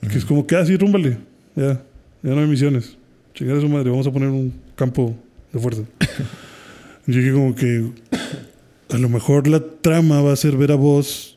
que 0.00 0.18
es 0.18 0.24
como 0.24 0.46
que 0.46 0.56
así, 0.56 0.76
rúmbale, 0.76 1.18
ya, 1.56 1.82
ya 2.22 2.30
no 2.30 2.40
hay 2.40 2.46
misiones. 2.46 2.96
Chingar 3.34 3.56
a 3.56 3.60
su 3.60 3.68
madre, 3.68 3.90
vamos 3.90 4.06
a 4.06 4.12
poner 4.12 4.28
un 4.28 4.52
campo 4.74 5.14
de 5.52 5.58
fuerza. 5.58 5.82
Yo 7.06 7.18
dije 7.18 7.32
como 7.32 7.54
que 7.54 7.90
a 8.90 8.98
lo 8.98 9.08
mejor 9.08 9.48
la 9.48 9.60
trama 9.60 10.20
va 10.20 10.32
a 10.32 10.36
ser 10.36 10.56
ver 10.56 10.72
a 10.72 10.76
vos 10.76 11.31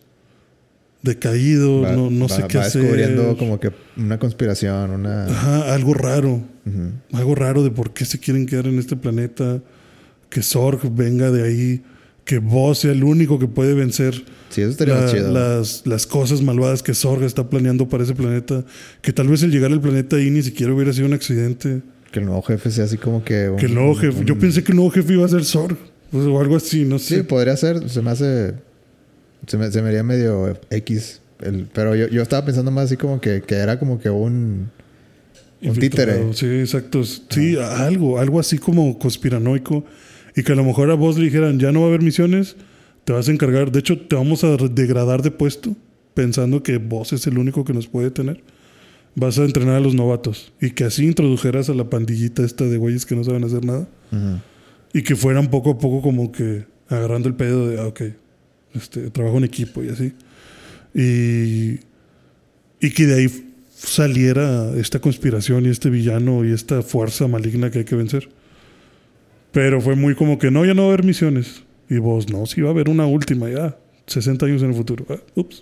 decaído, 1.05 1.81
Va- 1.81 1.93
no, 1.93 2.09
no 2.09 2.27
sé 2.27 2.41
va- 2.41 2.47
qué 2.49 2.57
va 2.57 2.65
hacer. 2.65 2.81
descubriendo 2.81 3.37
como 3.37 3.59
que 3.59 3.71
una 3.95 4.19
conspiración, 4.19 4.91
una. 4.91 5.25
Ajá, 5.27 5.73
algo 5.73 5.93
raro. 5.93 6.41
Algo 7.13 7.35
raro 7.35 7.63
de 7.63 7.71
por 7.71 7.93
qué 7.93 8.03
se 8.05 8.19
quieren 8.19 8.45
quedar 8.45 8.67
en 8.67 8.79
este 8.79 8.95
planeta. 8.97 9.61
Que 10.29 10.41
Zorg 10.41 10.93
venga 10.93 11.31
de 11.31 11.43
ahí. 11.43 11.83
Que 12.25 12.39
vos 12.39 12.79
sea 12.79 12.91
el 12.91 13.03
único 13.03 13.37
que 13.37 13.47
puede 13.47 13.75
vencer 13.75 14.25
Sí, 14.49 14.61
eso 14.63 14.83
la- 14.87 15.05
chido. 15.11 15.31
las, 15.31 15.83
las 15.85 16.07
cosas 16.07 16.41
malvadas 16.41 16.81
que 16.81 16.95
Zorg 16.95 17.23
está 17.23 17.47
planeando 17.51 17.87
para 17.87 18.03
ese 18.03 18.15
planeta. 18.15 18.65
Que 19.03 19.13
tal 19.13 19.27
vez 19.27 19.43
el 19.43 19.51
llegar 19.51 19.71
al 19.71 19.79
planeta 19.79 20.15
ahí 20.15 20.31
ni 20.31 20.41
siquiera 20.41 20.73
hubiera 20.73 20.91
sido 20.91 21.05
un 21.05 21.13
accidente. 21.13 21.83
Que 22.11 22.19
el 22.19 22.25
nuevo 22.25 22.41
jefe 22.41 22.71
sea 22.71 22.85
así 22.85 22.97
como 22.97 23.23
que. 23.23 23.49
un- 23.49 23.57
Que 23.57 23.67
el 23.67 23.75
nuevo 23.75 23.93
jefe. 23.93 24.21
un- 24.21 24.25
Yo 24.25 24.39
pensé 24.39 24.63
que 24.63 24.71
el 24.71 24.77
nuevo 24.77 24.89
jefe 24.89 25.13
iba 25.13 25.23
a 25.25 25.29
ser 25.29 25.45
Zorg. 25.45 25.77
o 26.11 26.19
sea, 26.23 26.31
O 26.31 26.41
algo 26.41 26.55
así, 26.55 26.83
no 26.83 26.97
Sí, 26.97 27.15
sé. 27.17 27.23
podría 27.23 27.55
ser. 27.57 27.87
Se 27.89 28.01
me 28.01 28.09
hace. 28.09 28.55
Se 29.47 29.57
me, 29.57 29.71
se 29.71 29.81
me 29.81 29.89
haría 29.89 30.03
medio 30.03 30.57
X 30.69 31.21
el, 31.41 31.67
pero 31.73 31.95
yo, 31.95 32.07
yo 32.07 32.21
estaba 32.21 32.45
pensando 32.45 32.71
más 32.71 32.85
así 32.85 32.97
como 32.97 33.19
que, 33.19 33.41
que 33.41 33.55
era 33.55 33.77
como 33.79 33.99
que 33.99 34.09
un... 34.09 34.71
Un 35.61 35.75
títere. 35.79 36.33
Sí, 36.33 36.45
exacto. 36.45 37.03
Sí, 37.03 37.57
algo, 37.57 38.19
algo 38.19 38.39
así 38.39 38.57
como 38.57 38.99
conspiranoico. 38.99 39.83
Y 40.35 40.43
que 40.43 40.51
a 40.51 40.55
lo 40.55 40.63
mejor 40.63 40.91
a 40.91 40.95
vos 40.95 41.17
le 41.17 41.25
dijeran, 41.25 41.59
ya 41.59 41.71
no 41.71 41.79
va 41.79 41.85
a 41.87 41.89
haber 41.89 42.01
misiones, 42.01 42.55
te 43.03 43.13
vas 43.13 43.27
a 43.29 43.31
encargar. 43.31 43.71
De 43.71 43.79
hecho, 43.79 43.99
te 43.99 44.15
vamos 44.15 44.43
a 44.43 44.57
degradar 44.57 45.21
de 45.21 45.31
puesto, 45.31 45.75
pensando 46.13 46.61
que 46.61 46.77
vos 46.77 47.13
es 47.13 47.25
el 47.25 47.37
único 47.37 47.63
que 47.65 47.73
nos 47.73 47.87
puede 47.87 48.11
tener. 48.11 48.43
Vas 49.15 49.39
a 49.39 49.45
entrenar 49.45 49.77
a 49.77 49.79
los 49.79 49.95
novatos. 49.95 50.51
Y 50.61 50.71
que 50.71 50.83
así 50.83 51.05
introdujeras 51.05 51.69
a 51.69 51.73
la 51.73 51.89
pandillita 51.89 52.43
esta 52.43 52.65
de 52.65 52.77
güeyes 52.77 53.05
que 53.05 53.15
no 53.15 53.23
saben 53.23 53.43
hacer 53.43 53.65
nada. 53.65 53.87
Y 54.93 55.03
que 55.03 55.15
fueran 55.15 55.49
poco 55.49 55.71
a 55.71 55.77
poco 55.79 56.01
como 56.01 56.31
que 56.31 56.65
agarrando 56.89 57.27
el 57.27 57.35
pedo 57.35 57.67
de, 57.69 57.79
ah, 57.79 57.87
ok, 57.87 58.01
este, 58.75 59.09
trabajo 59.11 59.37
en 59.37 59.43
equipo 59.45 59.83
y 59.83 59.89
así. 59.89 60.13
Y, 60.93 61.79
y 62.85 62.91
que 62.91 63.05
de 63.05 63.15
ahí 63.15 63.51
saliera 63.75 64.71
esta 64.77 64.99
conspiración 64.99 65.65
y 65.65 65.69
este 65.69 65.89
villano 65.89 66.45
y 66.45 66.51
esta 66.51 66.81
fuerza 66.81 67.27
maligna 67.27 67.69
que 67.71 67.79
hay 67.79 67.85
que 67.85 67.95
vencer. 67.95 68.29
Pero 69.51 69.79
fue 69.81 69.95
muy 69.95 70.15
como 70.15 70.37
que 70.37 70.51
no, 70.51 70.65
ya 70.65 70.73
no 70.73 70.83
va 70.83 70.89
a 70.89 70.93
haber 70.93 71.05
misiones. 71.05 71.63
Y 71.89 71.97
vos, 71.97 72.29
no, 72.29 72.45
sí 72.45 72.61
va 72.61 72.69
a 72.69 72.71
haber 72.71 72.89
una 72.89 73.05
última 73.05 73.49
ya, 73.49 73.77
60 74.07 74.45
años 74.45 74.61
en 74.63 74.69
el 74.69 74.75
futuro. 74.75 75.05
Ah, 75.09 75.17
ups, 75.35 75.61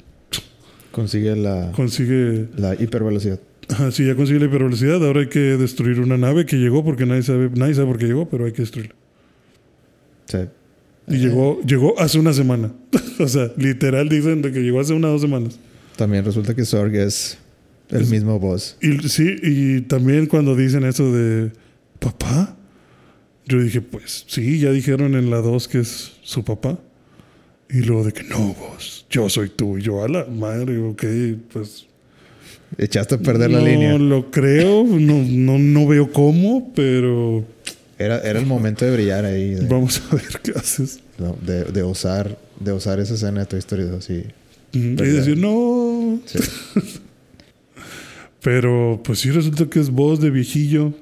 Consigue 0.91 1.35
la, 1.35 1.71
consigue, 1.75 2.47
la 2.55 2.75
hipervelocidad. 2.75 3.39
ajá, 3.67 3.91
sí, 3.91 4.05
ya 4.05 4.15
consigue 4.15 4.39
la 4.39 4.45
hipervelocidad, 4.45 5.03
ahora 5.03 5.21
hay 5.21 5.27
que 5.27 5.39
destruir 5.57 5.99
una 5.99 6.17
nave 6.17 6.45
que 6.45 6.57
llegó 6.57 6.83
porque 6.83 7.07
nadie 7.07 7.23
sabe, 7.23 7.49
nadie 7.55 7.73
sabe 7.73 7.87
por 7.87 7.97
qué 7.97 8.05
llegó, 8.05 8.29
pero 8.29 8.45
hay 8.45 8.51
que 8.51 8.61
destruirla. 8.61 8.93
Sí. 10.25 10.37
Y 11.07 11.17
llegó, 11.17 11.61
llegó 11.61 11.99
hace 11.99 12.17
una 12.19 12.33
semana. 12.33 12.71
o 13.19 13.27
sea, 13.27 13.51
literal 13.57 14.07
dicen 14.09 14.41
de 14.41 14.51
que 14.51 14.61
llegó 14.61 14.79
hace 14.79 14.93
una 14.93 15.09
o 15.09 15.11
dos 15.11 15.21
semanas. 15.21 15.59
También 15.97 16.23
resulta 16.25 16.55
que 16.55 16.65
Sorg 16.65 16.95
es 16.95 17.37
el 17.89 18.01
Es- 18.03 18.09
mismo 18.09 18.39
boss. 18.39 18.77
Y 18.81 18.97
sí, 19.09 19.35
y 19.43 19.81
también 19.81 20.25
cuando 20.27 20.55
dicen 20.55 20.83
eso 20.85 21.11
de 21.11 21.51
papá, 21.99 22.55
yo 23.45 23.61
dije, 23.61 23.81
pues 23.81 24.23
sí, 24.27 24.59
ya 24.59 24.71
dijeron 24.71 25.15
en 25.15 25.29
la 25.29 25.37
2 25.37 25.67
que 25.67 25.79
es 25.79 26.13
su 26.23 26.43
papá. 26.45 26.79
Y 27.69 27.81
luego 27.81 28.03
de 28.05 28.11
que 28.13 28.23
no, 28.23 28.53
vos, 28.53 29.05
yo 29.09 29.27
soy 29.29 29.49
tú. 29.49 29.77
Y 29.77 29.81
yo, 29.81 30.03
a 30.03 30.07
la 30.07 30.25
madre, 30.25 30.77
ok, 30.77 31.03
pues. 31.51 31.87
Echaste 32.77 33.15
a 33.15 33.17
perder 33.19 33.51
la 33.51 33.59
no 33.59 33.65
línea. 33.65 33.97
lo 33.97 34.31
creo, 34.31 34.83
no, 34.85 35.23
no, 35.27 35.57
no 35.59 35.87
veo 35.87 36.11
cómo, 36.11 36.71
pero 36.75 37.43
Era, 38.03 38.19
era 38.19 38.39
el 38.39 38.45
momento 38.45 38.85
de 38.85 38.91
brillar 38.91 39.25
ahí. 39.25 39.55
De, 39.55 39.67
vamos 39.67 40.01
a 40.11 40.15
ver 40.15 40.39
qué 40.43 40.51
haces. 40.51 40.99
no, 41.17 41.37
de, 41.41 41.63
de 41.65 41.83
osar, 41.83 42.37
de 42.59 42.71
osar 42.71 42.99
esa 42.99 43.13
escena 43.15 43.41
de 43.41 43.45
Toy 43.45 43.59
Story 43.59 43.83
2. 43.83 44.03
Sí. 44.03 44.23
Ujú, 44.75 44.85
Y 45.03 45.07
decir, 45.09 45.37
no. 45.37 46.19
Sí. 46.25 46.39
Pero 48.41 49.01
pues 49.03 49.19
sí 49.19 49.31
resulta 49.31 49.65
que 49.69 49.79
es 49.79 49.89
voz 49.89 50.19
de 50.19 50.29
viejillo, 50.29 50.93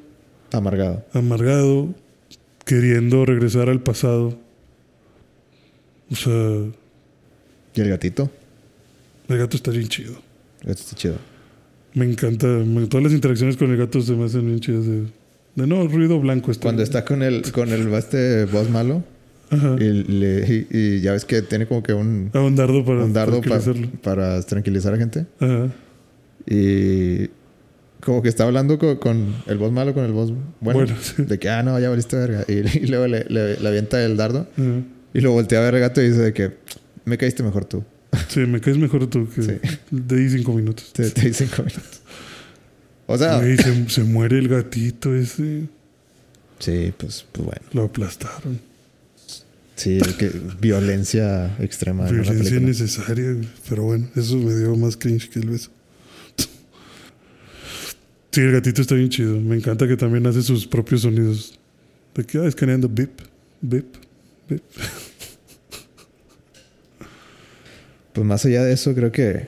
Amargado. 0.52 1.04
amargado, 1.14 1.94
queriendo 2.66 3.26
regresar 3.26 3.70
al 3.70 3.82
pasado. 3.82 4.38
O 6.12 6.16
sea, 6.16 6.32
¿Y 7.74 7.82
el 7.82 7.90
gatito? 7.90 8.30
el 9.30 9.38
gato 9.38 9.56
está 9.56 9.72
bien 9.72 9.88
chido. 9.88 10.12
El 10.62 10.68
gato 10.70 10.82
está 10.82 10.96
chido. 10.96 11.16
Me 11.94 12.06
encanta. 12.06 12.48
me- 12.48 12.86
todas 12.88 13.04
las 13.06 13.14
interacciones 13.14 13.56
con 13.58 13.72
el 13.72 13.78
gato 13.78 14.02
se 14.02 14.14
me 14.14 14.26
hacen 14.26 14.46
bien 14.46 14.60
chidas. 14.60 14.86
De, 14.86 15.04
de 15.56 15.68
no, 15.68 15.88
ruido 15.88 16.20
blanco. 16.20 16.52
Cuando 16.62 16.82
está 16.84 17.04
con 17.06 17.22
el, 17.24 17.42
con 17.52 17.70
el 17.70 17.94
este 17.94 18.46
boss 18.46 18.70
malo 18.70 19.04
Ajá. 19.50 19.76
y, 19.80 20.04
le- 20.04 20.68
y- 20.72 20.78
y 20.78 21.02
ya 21.02 21.12
ves 21.14 21.26
que 21.26 21.42
tiene 21.42 21.66
como 21.68 21.84
que 21.84 21.94
un, 21.94 22.30
Ah, 22.34 22.40
un 22.42 22.56
dardo 22.56 22.86
para, 22.86 23.04
un 23.04 23.14
dardo 23.14 23.42
para 24.04 24.42
tranquilizar 24.44 24.94
a 24.94 24.98
gente. 24.98 25.26
Ajá. 25.40 25.68
Y 26.46 27.28
como 28.02 28.22
que 28.22 28.30
está 28.30 28.46
hablando 28.46 28.80
co- 28.80 29.00
con, 29.00 29.36
el 29.48 29.58
boss 29.58 29.72
malo, 29.72 29.94
con 29.94 30.06
el 30.06 30.12
boss 30.12 30.32
bueno. 30.60 30.80
Bueno, 30.80 30.96
sí. 31.02 31.24
De 31.24 31.38
que, 31.38 31.50
ah, 31.50 31.62
no, 31.64 31.80
ya 31.80 31.90
valiste 31.90 32.16
verga. 32.16 32.46
Y, 32.48 32.54
y 32.84 32.88
luego 32.88 33.08
le, 33.08 33.26
le- 33.30 33.60
le 33.60 33.68
avienta 33.68 34.04
el 34.04 34.18
dardo. 34.18 34.48
Ajá. 34.58 34.82
Y 35.14 35.20
luego 35.20 35.36
voltea 35.36 35.60
a 35.60 35.64
ver 35.64 35.76
al 35.76 35.82
gato 35.82 36.02
y 36.02 36.08
dice 36.10 36.22
de 36.22 36.34
que 36.34 36.52
me 37.06 37.18
caíste 37.18 37.44
mejor 37.44 37.66
tú. 37.66 37.84
Sí, 38.30 38.42
me 38.42 38.60
caes 38.60 38.78
mejor 38.78 39.08
tú 39.08 39.28
que 39.34 39.42
Sí. 39.44 39.52
de 39.92 40.16
ahí 40.16 40.30
cinco 40.30 40.54
minutos. 40.54 40.92
Te, 40.94 41.10
te 41.10 41.28
di 41.28 41.34
cinco 41.34 41.58
minutos. 41.64 42.02
O 43.12 43.18
sea, 43.18 43.38
Güey, 43.40 43.58
se, 43.58 43.90
se 43.90 44.04
muere 44.04 44.38
el 44.40 44.48
gatito 44.48 45.16
ese. 45.16 45.68
sí, 46.60 46.94
pues, 46.98 47.26
pues 47.32 47.46
bueno. 47.46 47.62
Lo 47.74 47.84
aplastaron. 47.84 48.60
Sí, 49.76 49.98
que 50.20 50.32
violencia 50.60 51.56
extrema 51.60 52.04
Violencia 52.06 52.34
película. 52.38 52.62
innecesaria. 52.62 53.36
Pero 53.68 53.84
bueno, 53.84 54.08
eso 54.16 54.38
me 54.38 54.54
dio 54.56 54.76
más 54.76 54.96
cringe 54.96 55.30
que 55.30 55.40
el 55.40 55.50
beso. 55.50 55.72
Sí, 58.32 58.42
el 58.42 58.52
gatito 58.52 58.82
está 58.82 58.96
bien 58.96 59.10
chido. 59.10 59.40
Me 59.40 59.56
encanta 59.56 59.88
que 59.88 59.98
también 59.98 60.26
hace 60.28 60.42
sus 60.44 60.68
propios 60.68 61.02
sonidos. 61.02 61.58
De 62.16 62.24
que 62.24 62.38
ah, 62.38 62.46
escaneando 62.46 62.88
bip, 62.88 63.22
bip, 63.62 63.86
bip. 64.48 64.62
Pues 68.14 68.28
más 68.28 68.46
allá 68.46 68.64
de 68.64 68.74
eso, 68.74 68.94
creo 68.94 69.12
que. 69.12 69.48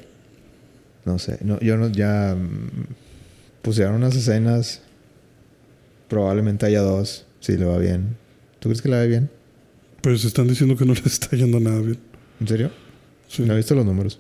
No 1.06 1.20
sé. 1.20 1.38
No, 1.44 1.60
yo 1.60 1.78
no. 1.78 1.90
Ya. 1.90 2.36
Pusieron 3.64 3.96
unas 3.96 4.16
escenas. 4.16 4.82
Probablemente 6.10 6.68
haya 6.68 6.82
dos. 6.82 7.26
Si 7.40 7.58
le 7.58 7.66
va 7.66 7.80
bien. 7.80 8.16
¿Tú 8.60 8.70
crees 8.70 8.82
que 8.82 8.90
le 8.90 8.98
va 8.98 9.04
bien? 9.06 9.32
Pues 10.02 10.24
están 10.26 10.48
diciendo 10.48 10.78
que 10.78 10.86
no 10.86 10.94
le 10.94 11.02
está 11.06 11.36
yendo 11.36 11.60
nada 11.60 11.80
bien. 11.80 11.98
¿En 12.40 12.48
serio? 12.48 12.72
Sí. 13.28 13.44
No 13.44 13.54
he 13.54 13.58
visto 13.58 13.74
los 13.74 13.86
números. 13.86 14.20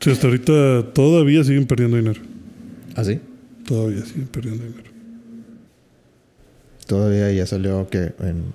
Sí, 0.00 0.10
hasta 0.10 0.26
ahorita 0.26 0.92
todavía 0.92 1.42
siguen 1.44 1.66
perdiendo 1.66 1.96
dinero. 1.96 2.20
¿Ah, 2.94 3.04
sí? 3.04 3.20
Todavía 3.64 4.04
siguen 4.04 4.26
perdiendo 4.26 4.64
dinero. 4.64 4.90
Todavía 6.86 7.30
ya 7.32 7.46
salió 7.46 7.88
que 7.88 8.12
en. 8.20 8.54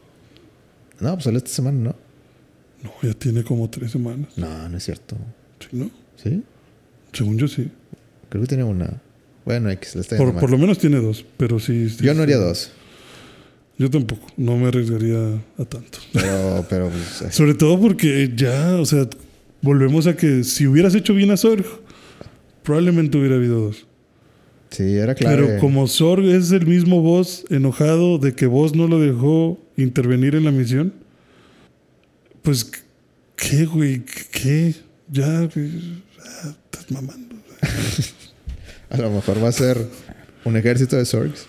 No, 0.99 1.13
pues 1.13 1.23
salió 1.23 1.37
esta 1.37 1.49
semana, 1.49 1.79
¿no? 1.79 1.95
No, 2.83 2.91
ya 3.01 3.13
tiene 3.13 3.43
como 3.43 3.69
tres 3.69 3.91
semanas. 3.91 4.29
No, 4.37 4.69
no 4.69 4.77
es 4.77 4.83
cierto. 4.83 5.15
Sí, 5.59 5.67
¿no? 5.71 5.89
¿Sí? 6.17 6.43
Según 7.13 7.37
yo 7.37 7.47
sí. 7.47 7.71
Creo 8.29 8.41
que 8.41 8.47
tiene 8.47 8.63
una. 8.63 9.01
Bueno, 9.45 9.69
X, 9.71 9.95
le 9.95 10.01
está 10.01 10.17
Por, 10.17 10.33
por 10.39 10.49
lo 10.49 10.57
menos 10.57 10.77
tiene 10.79 10.97
dos, 10.97 11.25
pero 11.37 11.59
sí. 11.59 11.89
sí, 11.89 12.03
Yo 12.03 12.13
no 12.13 12.23
haría 12.23 12.37
sí. 12.37 12.43
dos. 12.43 12.71
Yo 13.77 13.89
tampoco. 13.89 14.27
No 14.37 14.55
me 14.57 14.67
arriesgaría 14.67 15.17
a 15.57 15.65
tanto. 15.65 15.99
Pero, 16.13 16.65
pero 16.69 16.89
pues, 16.89 17.21
eh, 17.23 17.31
Sobre 17.31 17.53
todo 17.55 17.79
porque 17.79 18.31
ya, 18.35 18.75
o 18.75 18.85
sea, 18.85 19.07
volvemos 19.61 20.07
a 20.07 20.15
que 20.15 20.43
si 20.43 20.67
hubieras 20.67 20.95
hecho 20.95 21.13
bien 21.13 21.31
a 21.31 21.37
Sorg, 21.37 21.65
probablemente 22.63 23.17
hubiera 23.17 23.35
habido 23.35 23.59
dos. 23.59 23.85
sí, 24.69 24.83
era 24.95 25.15
claro. 25.15 25.45
Pero 25.47 25.59
como 25.59 25.87
Sorg 25.87 26.23
es 26.25 26.51
el 26.51 26.65
mismo 26.67 27.01
voz 27.01 27.45
enojado 27.49 28.17
de 28.19 28.33
que 28.35 28.45
vos 28.45 28.75
no 28.75 28.87
lo 28.87 28.99
dejó 28.99 29.59
intervenir 29.75 30.35
en 30.35 30.45
la 30.45 30.51
misión, 30.51 30.93
pues, 32.43 32.71
¿qué, 33.35 33.65
güey? 33.65 34.03
¿Qué? 34.31 34.75
Ya, 35.11 35.41
güey, 35.53 35.69
ah, 36.43 36.53
estás 36.65 36.91
mamando. 36.91 37.35
A 38.93 38.97
lo 38.97 39.09
mejor 39.11 39.43
va 39.43 39.49
a 39.49 39.51
ser 39.51 39.77
un 40.45 40.55
ejército 40.55 40.95
de 40.95 41.05
Zorgs. 41.05 41.45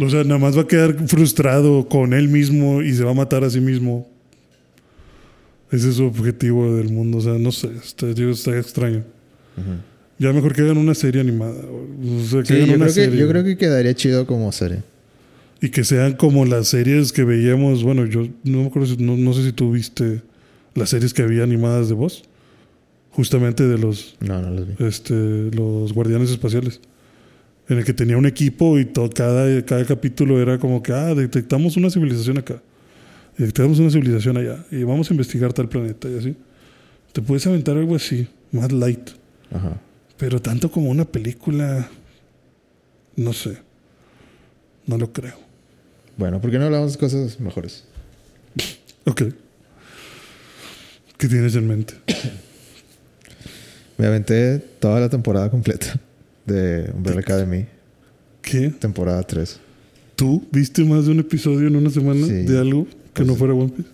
O 0.00 0.08
sea, 0.10 0.24
nada 0.24 0.38
más 0.38 0.56
va 0.56 0.62
a 0.62 0.66
quedar 0.66 0.94
frustrado 1.08 1.88
con 1.88 2.12
él 2.12 2.28
mismo 2.28 2.82
y 2.82 2.92
se 2.94 3.04
va 3.04 3.12
a 3.12 3.14
matar 3.14 3.44
a 3.44 3.50
sí 3.50 3.60
mismo. 3.60 4.08
Ese 5.70 5.88
es 5.90 5.96
su 5.96 6.04
objetivo 6.04 6.76
del 6.76 6.90
mundo. 6.90 7.18
O 7.18 7.20
sea, 7.20 7.34
no 7.34 7.50
sé, 7.52 7.70
está, 7.82 8.06
está 8.08 8.58
extraño. 8.58 9.04
Ya 10.18 10.32
mejor 10.32 10.54
que 10.54 10.62
hagan 10.62 10.78
una 10.78 10.94
serie 10.94 11.20
animada. 11.20 11.54
O 11.62 12.24
sea, 12.26 12.40
que 12.42 12.46
Sí, 12.48 12.54
hagan 12.54 12.68
yo 12.68 12.74
una 12.76 12.84
creo, 12.86 12.94
que, 12.94 13.04
serie. 13.04 13.20
yo 13.20 13.28
creo 13.28 13.44
que 13.44 13.56
quedaría 13.56 13.94
chido 13.94 14.26
como 14.26 14.50
serie. 14.52 14.82
Y 15.60 15.70
que 15.70 15.84
sean 15.84 16.12
como 16.14 16.44
las 16.44 16.68
series 16.68 17.12
que 17.12 17.24
veíamos. 17.24 17.82
Bueno, 17.82 18.04
yo 18.06 18.28
no 18.44 18.58
me 18.62 18.66
acuerdo, 18.66 18.88
si- 18.94 19.02
no, 19.02 19.16
no 19.16 19.32
sé 19.32 19.44
si 19.44 19.52
tú 19.52 19.72
viste 19.72 20.22
las 20.74 20.90
series 20.90 21.12
que 21.14 21.22
había 21.22 21.42
animadas 21.42 21.88
de 21.88 21.94
voz. 21.94 22.22
Justamente 23.16 23.66
de 23.66 23.78
los, 23.78 24.14
No, 24.20 24.42
no 24.42 24.50
los 24.50 24.66
vi. 24.68 24.74
este, 24.86 25.14
los 25.52 25.92
guardianes 25.94 26.30
espaciales. 26.30 26.80
En 27.68 27.78
el 27.78 27.84
que 27.84 27.94
tenía 27.94 28.16
un 28.18 28.26
equipo 28.26 28.78
y 28.78 28.84
to- 28.84 29.08
cada, 29.08 29.64
cada 29.64 29.84
capítulo 29.86 30.40
era 30.40 30.58
como 30.58 30.82
que, 30.82 30.92
ah, 30.92 31.14
detectamos 31.14 31.76
una 31.78 31.88
civilización 31.90 32.36
acá. 32.38 32.60
Detectamos 33.38 33.78
una 33.78 33.90
civilización 33.90 34.36
allá. 34.36 34.64
Y 34.70 34.82
vamos 34.82 35.10
a 35.10 35.14
investigar 35.14 35.52
tal 35.54 35.68
planeta 35.68 36.08
y 36.10 36.18
así. 36.18 36.36
Te 37.12 37.22
puedes 37.22 37.46
aventar 37.46 37.76
algo 37.78 37.96
así, 37.96 38.28
más 38.52 38.70
light. 38.70 39.08
Ajá. 39.50 39.80
Pero 40.18 40.40
tanto 40.42 40.70
como 40.70 40.90
una 40.90 41.06
película, 41.06 41.88
no 43.16 43.32
sé. 43.32 43.56
No 44.86 44.98
lo 44.98 45.10
creo. 45.12 45.38
Bueno, 46.18 46.40
¿por 46.40 46.50
qué 46.50 46.58
no 46.58 46.66
hablamos 46.66 46.92
de 46.92 46.98
cosas 46.98 47.40
mejores? 47.40 47.84
Ok. 49.06 49.22
¿Qué 51.18 51.28
tienes 51.28 51.54
en 51.56 51.66
mente? 51.66 51.94
Me 53.98 54.06
aventé 54.06 54.58
toda 54.78 55.00
la 55.00 55.08
temporada 55.08 55.50
completa 55.50 55.98
de 56.44 56.90
Umbrella 56.94 57.20
Academy, 57.20 57.66
¿Qué? 58.42 58.70
temporada 58.70 59.22
3. 59.22 59.58
¿Tú 60.16 60.46
viste 60.50 60.84
más 60.84 61.06
de 61.06 61.12
un 61.12 61.20
episodio 61.20 61.68
en 61.68 61.76
una 61.76 61.90
semana 61.90 62.26
Sí. 62.26 62.32
de 62.44 62.58
algo 62.58 62.84
que 62.86 62.92
Pues- 63.14 63.28
no 63.28 63.34
fuera 63.36 63.54
One 63.54 63.70
Piece? 63.74 63.88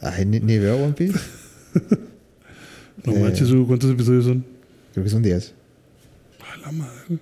Ay, 0.00 0.24
ni, 0.26 0.40
ni 0.40 0.58
veo 0.58 0.76
One 0.76 0.92
Piece. 0.94 1.18
No 3.04 3.12
Eh. 3.14 3.20
manches, 3.20 3.48
Hugo, 3.50 3.68
¿cuántos 3.68 3.90
episodios 3.92 4.24
son? 4.24 4.44
Creo 4.92 5.04
que 5.04 5.10
son 5.10 5.22
10. 5.22 5.52
A 6.40 6.56
la 6.58 6.72
madre. 6.72 7.18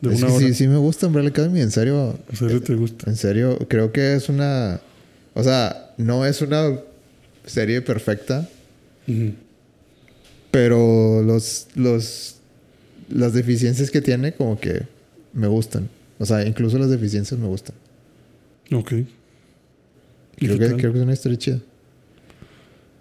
De 0.00 0.14
Es 0.14 0.18
una 0.22 0.26
que 0.28 0.32
hora. 0.32 0.46
sí, 0.46 0.54
sí 0.54 0.66
me 0.68 0.78
gusta 0.78 1.06
Umbrella 1.06 1.28
Academy, 1.28 1.60
en 1.60 1.70
serio. 1.70 2.18
¿En 2.30 2.36
serio 2.36 2.62
te 2.62 2.74
gusta? 2.74 3.10
En 3.10 3.16
serio, 3.16 3.58
creo 3.68 3.92
que 3.92 4.14
es 4.14 4.28
una. 4.30 4.80
O 5.34 5.42
sea, 5.44 5.92
no 5.98 6.24
es 6.24 6.40
una 6.40 6.78
serie 7.44 7.82
perfecta, 7.82 8.48
Ujú. 9.06 9.32
Pero 10.50 11.22
los. 11.22 11.68
los 11.74 12.34
las 13.10 13.32
deficiencias 13.32 13.90
que 13.90 14.02
tiene, 14.02 14.32
como 14.34 14.60
que 14.60 14.82
me 15.32 15.46
gustan. 15.46 15.88
O 16.18 16.26
sea, 16.26 16.46
incluso 16.46 16.76
las 16.78 16.90
deficiencias 16.90 17.40
me 17.40 17.46
gustan. 17.46 17.74
Ok. 18.70 18.92
¿Y 18.92 20.46
Creo 20.46 20.58
que, 20.58 20.76
creo 20.76 20.92
que 20.92 20.98
es 20.98 21.04
una 21.04 21.14
historia 21.14 21.38
chida. 21.38 21.58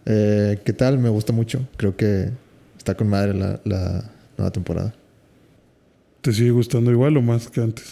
Eh, 0.05 0.59
¿Qué 0.63 0.71
tal? 0.71 0.97
Me 0.99 1.09
gusta 1.09 1.33
mucho. 1.33 1.67
Creo 1.75 1.97
que 1.97 2.29
está 2.77 2.95
con 2.95 3.09
madre 3.09 3.33
la, 3.33 3.59
la 3.65 4.09
nueva 4.37 4.51
temporada. 4.51 4.95
¿Te 6.21 6.31
sigue 6.31 6.51
gustando 6.51 6.89
igual 6.89 7.17
o 7.17 7.21
más 7.21 7.49
que 7.49 7.59
antes? 7.59 7.85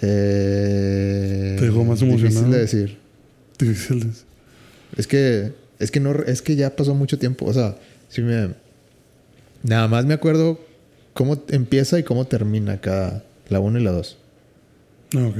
Eh, 0.00 1.56
Te 1.58 1.66
dejó 1.66 1.84
más 1.84 2.00
Difícil 2.00 2.20
emocionado. 2.26 2.52
de 2.54 2.58
decir. 2.60 2.98
Difícil 3.58 4.00
de- 4.00 4.10
Es 4.96 5.06
que, 5.06 5.52
es 5.78 5.90
que 5.90 6.00
no, 6.00 6.12
es 6.14 6.40
que 6.40 6.56
ya 6.56 6.74
pasó 6.74 6.94
mucho 6.94 7.18
tiempo. 7.18 7.44
O 7.46 7.52
sea, 7.52 7.76
si 8.10 8.22
me, 8.22 8.50
nada 9.62 9.88
más 9.88 10.04
me 10.04 10.14
acuerdo 10.14 10.60
cómo 11.14 11.42
empieza 11.48 11.98
y 11.98 12.02
cómo 12.02 12.26
termina 12.26 12.80
cada, 12.80 13.24
la 13.48 13.60
1 13.60 13.78
y 13.78 13.82
la 13.82 13.92
2. 13.92 14.18
Ah, 15.16 15.26
ok. 15.26 15.36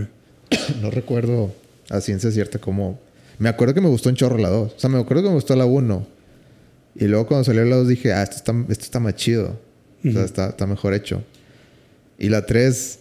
No 0.80 0.90
recuerdo 0.90 1.52
a 1.90 2.00
ciencia 2.00 2.30
cierta 2.30 2.58
cómo. 2.58 2.98
Me 3.38 3.48
acuerdo 3.48 3.74
que 3.74 3.80
me 3.80 3.88
gustó 3.88 4.08
un 4.08 4.14
chorro 4.14 4.38
la 4.38 4.48
2. 4.48 4.72
O 4.76 4.78
sea, 4.78 4.88
me 4.88 4.98
acuerdo 4.98 5.24
que 5.24 5.28
me 5.28 5.34
gustó 5.34 5.56
la 5.56 5.66
1. 5.66 6.06
Y 6.96 7.06
luego 7.06 7.26
cuando 7.26 7.44
salió 7.44 7.64
la 7.64 7.76
2 7.76 7.88
dije, 7.88 8.12
ah, 8.12 8.22
esto 8.22 8.36
está, 8.36 8.52
esto 8.68 8.84
está 8.84 9.00
más 9.00 9.14
chido. 9.16 9.58
O 10.06 10.10
sea, 10.10 10.24
está, 10.24 10.48
está 10.50 10.66
mejor 10.66 10.94
hecho. 10.94 11.22
Y 12.18 12.28
la 12.28 12.46
3, 12.46 12.98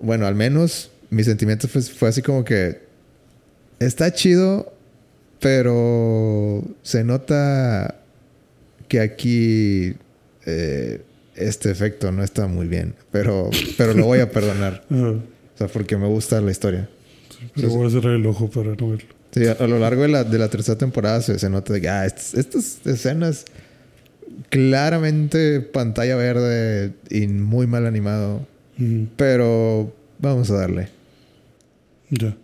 bueno, 0.00 0.26
al 0.26 0.34
menos 0.34 0.90
mi 1.10 1.22
sentimiento 1.22 1.68
fue, 1.68 1.82
fue 1.82 2.08
así 2.08 2.22
como 2.22 2.44
que 2.44 2.80
está 3.78 4.12
chido, 4.12 4.72
pero 5.40 6.64
se 6.82 7.04
nota 7.04 8.01
que 8.92 9.00
aquí 9.00 9.94
eh, 10.44 11.00
este 11.34 11.70
efecto 11.70 12.12
no 12.12 12.22
está 12.22 12.46
muy 12.46 12.66
bien. 12.66 12.94
Pero, 13.10 13.48
pero 13.78 13.94
lo 13.94 14.04
voy 14.04 14.20
a 14.20 14.30
perdonar. 14.30 14.84
O 15.54 15.58
sea, 15.58 15.68
porque 15.68 15.98
me 15.98 16.06
gusta 16.06 16.40
la 16.40 16.50
historia. 16.50 16.88
pero 17.54 17.68
Sí, 17.68 17.76
voy 17.76 17.86
a 17.86 17.90
cerrar 17.90 18.14
el 18.14 18.24
ojo 18.24 18.48
para 18.48 18.74
no 18.74 18.88
verlo. 18.88 19.08
Sí, 19.32 19.46
a, 19.46 19.52
a 19.52 19.66
lo 19.66 19.78
largo 19.78 20.00
de 20.00 20.08
la, 20.08 20.24
de 20.24 20.38
la 20.38 20.48
tercera 20.48 20.78
temporada 20.78 21.20
se, 21.20 21.38
se 21.38 21.50
nota 21.50 21.74
de 21.74 21.82
que 21.82 21.90
ah, 21.90 22.06
estas, 22.06 22.32
estas 22.34 22.80
escenas 22.86 23.44
claramente 24.48 25.60
pantalla 25.60 26.16
verde 26.16 26.94
y 27.10 27.26
muy 27.28 27.66
mal 27.66 27.86
animado. 27.86 28.46
Pero 29.16 29.94
vamos 30.18 30.50
a 30.50 30.54
darle. 30.54 30.88
Ya. 32.08 32.34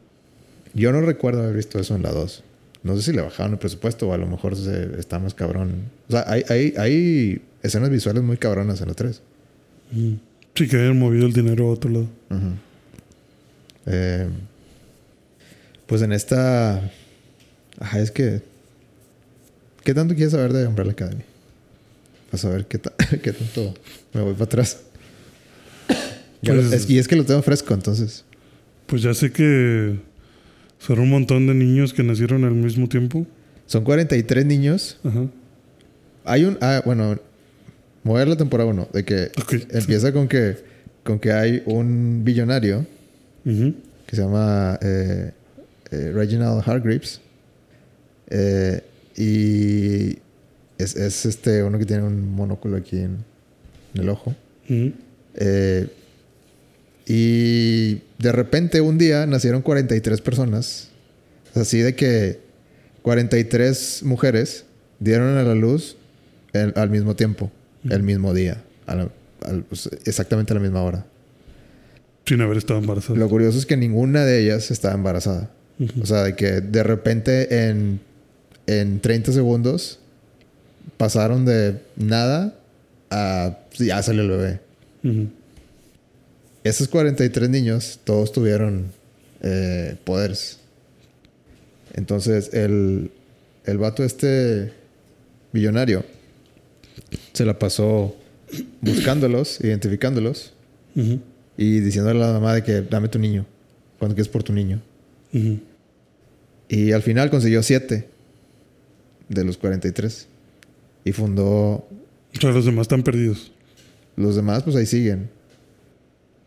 Yo 0.74 0.92
no 0.92 1.00
recuerdo 1.00 1.42
haber 1.42 1.56
visto 1.56 1.78
eso 1.78 1.96
en 1.96 2.02
la 2.02 2.12
2. 2.12 2.44
No 2.82 2.96
sé 2.96 3.02
si 3.02 3.12
le 3.12 3.22
bajaron 3.22 3.52
el 3.52 3.58
presupuesto 3.58 4.08
o 4.08 4.12
a 4.12 4.18
lo 4.18 4.26
mejor 4.26 4.56
se, 4.56 4.98
está 4.98 5.18
más 5.18 5.34
cabrón. 5.34 5.82
O 6.08 6.12
sea, 6.12 6.24
hay, 6.28 6.44
hay, 6.48 6.74
hay 6.78 7.42
escenas 7.62 7.90
visuales 7.90 8.22
muy 8.22 8.36
cabronas 8.36 8.80
en 8.80 8.88
la 8.88 8.94
3. 8.94 9.20
Ujú. 9.92 10.18
Sí, 10.54 10.68
que 10.68 10.76
hayan 10.76 10.98
movido 10.98 11.26
el 11.26 11.32
dinero 11.32 11.68
a 11.68 11.70
otro 11.72 11.90
lado. 11.90 12.06
Eh, 13.86 14.26
pues 15.86 16.02
en 16.02 16.12
esta. 16.12 16.90
Ajá, 17.78 18.00
es 18.00 18.10
que. 18.10 18.42
¿Qué 19.84 19.94
tanto 19.94 20.14
quieres 20.14 20.32
saber 20.32 20.52
de 20.52 20.66
Umbrella 20.66 20.92
Academy? 20.92 21.22
Para 22.30 22.38
saber 22.42 22.66
qué, 22.66 22.78
ta- 22.78 22.92
qué 23.22 23.32
tanto 23.32 23.74
me 24.12 24.20
voy 24.20 24.32
para 24.34 24.44
atrás. 24.44 24.78
Lo- 26.42 26.54
Pues- 26.54 26.72
es- 26.72 26.90
y 26.90 26.98
es 26.98 27.08
que 27.08 27.16
lo 27.16 27.24
tengo 27.24 27.42
fresco, 27.42 27.72
entonces. 27.74 28.24
Pues 28.86 29.02
ya 29.02 29.14
sé 29.14 29.32
que 29.32 29.98
son 30.78 31.00
un 31.00 31.10
montón 31.10 31.46
de 31.46 31.54
niños 31.54 31.92
que 31.92 32.02
nacieron 32.02 32.44
al 32.44 32.52
mismo 32.52 32.88
tiempo. 32.88 33.26
Son 33.66 33.84
43 33.84 34.46
niños. 34.46 34.98
Ajá. 35.04 35.26
Hay 36.24 36.44
un. 36.44 36.56
Ah, 36.60 36.82
bueno. 36.84 37.18
Voy 38.04 38.16
a 38.16 38.18
ver 38.20 38.28
la 38.28 38.36
temporada 38.36 38.70
1. 38.70 38.88
De 38.92 39.04
que 39.04 39.30
empieza 39.70 40.12
con 40.12 40.28
que, 40.28 40.56
con 41.04 41.18
que 41.18 41.32
hay 41.32 41.62
un 41.66 42.22
billonario 42.24 42.86
Ujú. 43.44 43.74
que 44.06 44.16
se 44.16 44.22
llama 44.22 44.78
eh, 44.80 45.32
eh, 45.90 46.12
Reginald 46.14 46.62
Hargreaves. 46.66 47.20
Eh, 48.30 48.82
y 49.16 50.18
es, 50.78 50.94
es 50.96 51.26
este 51.26 51.62
uno 51.62 51.78
que 51.78 51.84
tiene 51.86 52.04
un 52.04 52.34
monóculo 52.34 52.76
aquí 52.76 52.96
en, 52.98 53.18
en 53.94 54.00
el 54.02 54.08
ojo. 54.08 54.34
Eh, 55.34 55.86
y 57.08 58.02
de 58.18 58.32
repente 58.32 58.80
un 58.82 58.98
día 58.98 59.26
nacieron 59.26 59.62
43 59.62 60.20
personas. 60.20 60.88
Así 61.54 61.78
de 61.78 61.94
que 61.94 62.40
43 63.02 64.02
mujeres 64.04 64.64
dieron 65.00 65.36
a 65.38 65.42
la 65.42 65.54
luz 65.54 65.96
el- 66.52 66.72
al 66.76 66.90
mismo 66.90 67.16
tiempo, 67.16 67.50
el 67.88 68.02
mismo 68.02 68.34
día, 68.34 68.62
a 68.86 68.94
la- 68.94 69.08
al- 69.46 69.64
pues, 69.64 69.88
exactamente 70.04 70.52
a 70.52 70.56
la 70.56 70.60
misma 70.60 70.82
hora. 70.82 71.06
Sin 72.26 72.42
haber 72.42 72.58
estado 72.58 72.78
embarazada. 72.78 73.18
Lo 73.18 73.28
curioso 73.28 73.56
es 73.58 73.64
que 73.64 73.76
ninguna 73.78 74.24
de 74.26 74.40
ellas 74.44 74.70
estaba 74.70 74.94
embarazada. 74.94 75.50
O 76.02 76.06
sea, 76.06 76.24
de 76.24 76.34
que 76.36 76.60
de 76.60 76.82
repente 76.82 77.68
en, 77.68 78.00
en 78.66 79.00
30 79.00 79.32
segundos 79.32 79.98
pasaron 80.98 81.46
de 81.46 81.80
nada 81.96 82.54
a 83.10 83.56
ya 83.78 84.02
sale 84.02 84.20
el 84.22 84.28
bebé. 84.28 84.60
Esos 86.64 86.88
43 86.88 87.48
niños, 87.48 88.00
todos 88.04 88.32
tuvieron 88.32 88.92
eh, 89.42 89.96
poderes. 90.04 90.58
Entonces, 91.94 92.52
el, 92.52 93.10
el 93.64 93.78
vato 93.78 94.04
este 94.04 94.72
millonario 95.52 96.04
se 97.32 97.44
la 97.44 97.58
pasó 97.58 98.14
buscándolos, 98.80 99.60
identificándolos 99.64 100.52
y 101.56 101.80
diciéndole 101.80 102.22
a 102.22 102.26
la 102.26 102.32
mamá 102.32 102.54
de 102.54 102.64
que 102.64 102.82
dame 102.82 103.08
tu 103.08 103.18
niño, 103.18 103.46
cuando 103.98 104.14
quieres 104.14 104.30
por 104.30 104.42
tu 104.42 104.52
niño. 104.52 104.80
Y 106.68 106.92
al 106.92 107.02
final 107.02 107.30
consiguió 107.30 107.62
7 107.62 108.08
de 109.28 109.44
los 109.44 109.56
43. 109.56 110.26
Y 111.04 111.12
fundó... 111.12 111.44
O 111.46 112.40
sea, 112.40 112.50
los 112.50 112.64
demás 112.64 112.82
están 112.82 113.02
perdidos. 113.02 113.52
Los 114.16 114.36
demás, 114.36 114.62
pues 114.62 114.76
ahí 114.76 114.86
siguen. 114.86 115.30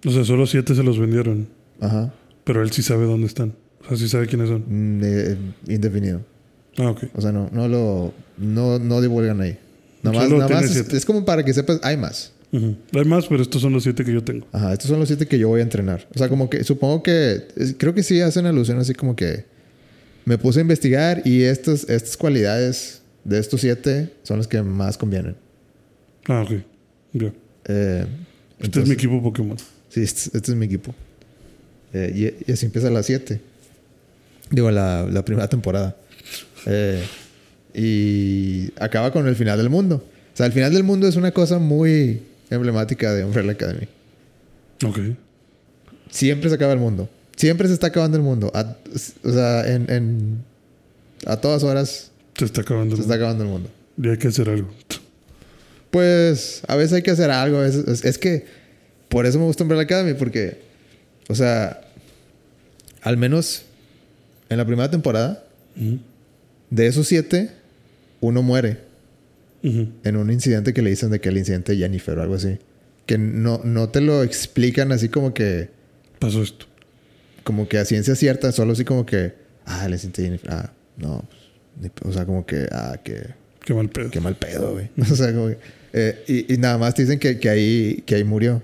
O 0.05 0.11
sea, 0.11 0.23
solo 0.23 0.45
siete 0.47 0.75
se 0.75 0.83
los 0.83 0.97
vendieron. 0.99 1.47
Ajá. 1.79 2.13
Pero 2.43 2.61
él 2.63 2.71
sí 2.71 2.81
sabe 2.81 3.05
dónde 3.05 3.27
están. 3.27 3.53
O 3.85 3.89
sea, 3.89 3.97
sí 3.97 4.09
sabe 4.09 4.27
quiénes 4.27 4.49
son. 4.49 4.63
Mm, 4.67 5.01
eh, 5.03 5.37
indefinido. 5.67 6.21
Ah, 6.77 6.89
ok. 6.91 7.03
O 7.13 7.21
sea, 7.21 7.31
no, 7.31 7.49
no 7.51 7.67
lo... 7.67 8.13
No, 8.37 8.79
no 8.79 9.01
divulgan 9.01 9.41
ahí. 9.41 9.57
Nada 10.03 10.17
más, 10.17 10.29
nada 10.29 10.47
más 10.49 10.75
es, 10.75 11.05
como 11.05 11.23
para 11.25 11.43
que 11.45 11.53
sepas, 11.53 11.79
hay 11.83 11.97
más. 11.97 12.31
Ujú. 12.51 12.75
Hay 12.93 13.05
más, 13.05 13.27
pero 13.27 13.41
estos 13.43 13.61
son 13.61 13.73
los 13.73 13.83
siete 13.83 14.03
que 14.03 14.11
yo 14.13 14.23
tengo. 14.23 14.47
Ajá, 14.51 14.73
estos 14.73 14.89
son 14.89 14.99
los 14.99 15.07
siete 15.07 15.27
que 15.27 15.37
yo 15.37 15.47
voy 15.49 15.59
a 15.59 15.63
entrenar. 15.63 16.07
O 16.13 16.17
sea, 16.17 16.27
como 16.29 16.49
que 16.49 16.63
supongo 16.63 17.03
que... 17.03 17.47
es- 17.55 17.75
creo 17.77 17.93
que 17.93 18.01
sí 18.03 18.19
hacen 18.21 18.45
alusión 18.45 18.79
así 18.79 18.93
como 18.93 19.15
que... 19.15 19.45
Me 20.25 20.37
puse 20.37 20.59
a 20.59 20.61
investigar 20.61 21.21
y 21.25 21.43
estas, 21.43 21.87
estas 21.89 22.15
cualidades 22.17 23.01
de 23.23 23.39
estos 23.39 23.61
siete 23.61 24.13
son 24.23 24.37
las 24.37 24.47
que 24.47 24.61
más 24.61 24.97
convienen. 24.97 25.35
Ah, 26.27 26.43
ok. 26.43 26.51
Ya. 27.13 27.33
Eh, 27.65 28.05
Este 28.59 28.81
es 28.81 28.87
mi 28.87 28.93
equipo 28.93 29.21
Pokémon. 29.21 29.57
Sí, 29.91 30.01
este, 30.01 30.37
este 30.37 30.51
es 30.51 30.55
mi 30.57 30.65
equipo. 30.65 30.95
Eh, 31.93 32.33
y, 32.47 32.49
y 32.49 32.53
así 32.53 32.65
empieza 32.65 32.89
la 32.89 33.03
7. 33.03 33.39
Digo, 34.49 34.71
la, 34.71 35.05
la 35.09 35.23
primera 35.25 35.47
temporada. 35.47 35.95
Eh, 36.65 37.03
y 37.73 38.71
acaba 38.81 39.11
con 39.11 39.27
el 39.27 39.35
final 39.35 39.57
del 39.57 39.69
mundo. 39.69 40.03
O 40.33 40.37
sea, 40.37 40.45
el 40.45 40.51
final 40.53 40.73
del 40.73 40.83
mundo 40.83 41.07
es 41.07 41.15
una 41.15 41.31
cosa 41.31 41.59
muy 41.59 42.23
emblemática 42.49 43.13
de 43.13 43.23
Umbrella 43.25 43.51
Academy. 43.51 43.87
Ok. 44.85 44.99
Siempre 46.09 46.49
se 46.49 46.55
acaba 46.55 46.73
el 46.73 46.79
mundo. 46.79 47.09
Siempre 47.35 47.67
se 47.67 47.73
está 47.73 47.87
acabando 47.87 48.17
el 48.17 48.23
mundo. 48.23 48.51
A- 48.53 48.75
o 49.23 49.31
sea, 49.31 49.69
en, 49.73 49.89
en- 49.91 50.43
a 51.25 51.37
todas 51.37 51.63
horas 51.63 52.11
Se 52.37 52.45
está 52.45 52.61
acabando. 52.61 52.95
se 52.95 53.01
el 53.03 53.05
está 53.09 53.13
mundo. 53.15 53.25
acabando 53.25 53.43
el 53.43 53.49
mundo. 53.49 53.69
Y 54.01 54.09
hay 54.09 54.17
que 54.17 54.27
hacer 54.29 54.49
algo. 54.49 54.69
Pues 55.89 56.61
a 56.67 56.75
veces 56.75 56.93
hay 56.93 57.01
que 57.01 57.11
hacer 57.11 57.29
algo. 57.31 57.59
a 57.59 57.67
es, 57.67 57.75
es 58.05 58.17
que 58.17 58.45
por 59.11 59.25
eso 59.25 59.37
me 59.37 59.45
gusta 59.45 59.63
Umbrella 59.63 59.83
Academy, 59.83 60.13
porque, 60.13 60.59
o 61.27 61.35
sea, 61.35 61.81
al 63.01 63.17
menos 63.17 63.63
en 64.49 64.57
la 64.57 64.65
primera 64.65 64.89
temporada, 64.89 65.43
de 66.69 66.87
esos 66.87 67.07
siete, 67.07 67.51
uno 68.21 68.41
muere 68.41 68.77
en 69.63 70.15
un 70.15 70.31
incidente 70.31 70.73
que 70.73 70.81
le 70.81 70.91
dicen 70.91 71.11
de 71.11 71.19
que 71.19 71.27
el 71.27 71.37
incidente 71.37 71.73
de 71.73 71.79
Jennifer 71.79 72.17
o 72.17 72.21
algo 72.21 72.35
así. 72.35 72.57
Que 73.05 73.17
no, 73.17 73.59
no 73.65 73.89
te 73.89 73.99
lo 73.99 74.23
explican 74.23 74.93
así 74.93 75.09
como 75.09 75.33
que, 75.33 75.69
Pasó 76.17 76.41
esto. 76.41 76.65
como 77.43 77.67
que 77.67 77.79
a 77.79 77.85
ciencia 77.85 78.15
cierta, 78.15 78.53
solo 78.53 78.71
así 78.71 78.85
como 78.85 79.05
que, 79.05 79.33
ah, 79.65 79.85
el 79.85 79.91
incidente 79.91 80.21
de 80.21 80.27
Jennifer, 80.29 80.51
ah, 80.51 80.71
no, 80.95 81.25
o 82.05 82.13
sea, 82.13 82.25
como 82.25 82.45
que, 82.45 82.65
ah, 82.71 82.97
que 83.03 83.41
Qué 83.65 83.73
mal 83.73 83.89
pedo. 83.89 84.09
Qué 84.09 84.21
mal 84.21 84.35
pedo, 84.35 84.71
güey. 84.71 84.89
O 85.11 85.15
sea, 85.15 85.33
como 85.33 85.49
que, 85.49 85.57
eh, 85.91 86.23
y, 86.27 86.53
y 86.53 86.57
nada 86.57 86.77
más 86.77 86.95
te 86.95 87.01
dicen 87.01 87.19
que, 87.19 87.39
que 87.39 87.49
ahí, 87.49 88.03
que 88.05 88.15
ahí 88.15 88.23
murió. 88.23 88.63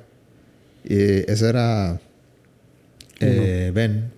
Y 0.90 1.30
ese 1.32 1.50
era 1.50 2.00
eh, 3.20 3.72
Ben. 3.74 4.10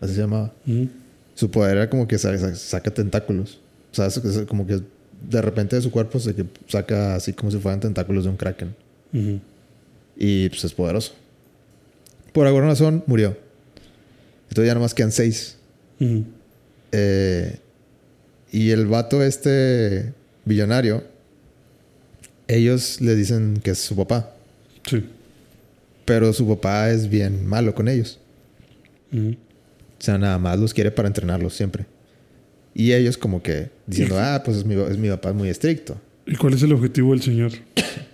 Así 0.00 0.14
se 0.14 0.20
llamaba. 0.22 0.52
Su 1.34 1.50
poder 1.50 1.76
era 1.76 1.90
como 1.90 2.08
que 2.08 2.18
sa- 2.18 2.36
sa- 2.38 2.54
saca 2.54 2.90
tentáculos. 2.90 3.60
O 3.92 3.94
sea, 3.94 4.06
es- 4.06 4.16
es 4.16 4.46
como 4.46 4.66
que 4.66 4.80
de 5.30 5.42
repente 5.42 5.76
de 5.76 5.82
su 5.82 5.90
cuerpo 5.90 6.18
se 6.18 6.34
que 6.34 6.44
saca 6.68 7.14
así 7.14 7.32
como 7.32 7.50
si 7.50 7.58
fueran 7.58 7.80
tentáculos 7.80 8.24
de 8.24 8.30
un 8.30 8.36
kraken. 8.36 8.74
Y 10.16 10.48
pues 10.48 10.64
es 10.64 10.72
poderoso. 10.74 11.12
Por 12.32 12.46
alguna 12.46 12.66
razón 12.66 13.02
murió. 13.06 13.36
Entonces 14.48 14.66
ya 14.68 14.74
nomás 14.74 14.94
quedan 14.94 15.12
seis. 15.12 15.56
Eh, 16.92 17.58
y 18.52 18.70
el 18.70 18.86
vato 18.86 19.22
este 19.22 20.12
billonario, 20.44 21.02
ellos 22.48 23.00
le 23.00 23.14
dicen 23.14 23.60
que 23.62 23.70
es 23.72 23.78
su 23.78 23.96
papá. 23.96 24.34
Sí. 24.88 25.04
Pero 26.06 26.32
su 26.32 26.48
papá 26.48 26.90
es 26.90 27.10
bien 27.10 27.46
malo 27.46 27.74
con 27.74 27.88
ellos. 27.88 28.18
O 29.12 29.36
sea, 29.98 30.16
nada 30.16 30.38
más 30.38 30.58
los 30.58 30.72
quiere 30.72 30.90
para 30.90 31.08
entrenarlos 31.08 31.54
siempre. 31.54 31.84
Y 32.74 32.92
ellos 32.92 33.18
como 33.18 33.42
que 33.42 33.70
diciendo, 33.86 34.18
ah, 34.18 34.42
pues 34.44 34.58
es 34.58 34.64
mi, 34.64 34.74
es 34.74 34.96
mi 34.96 35.08
papá 35.08 35.32
muy 35.32 35.48
estricto. 35.48 36.00
¿Y 36.26 36.36
cuál 36.36 36.54
es 36.54 36.62
el 36.62 36.72
objetivo 36.72 37.12
del 37.12 37.22
señor? 37.22 37.52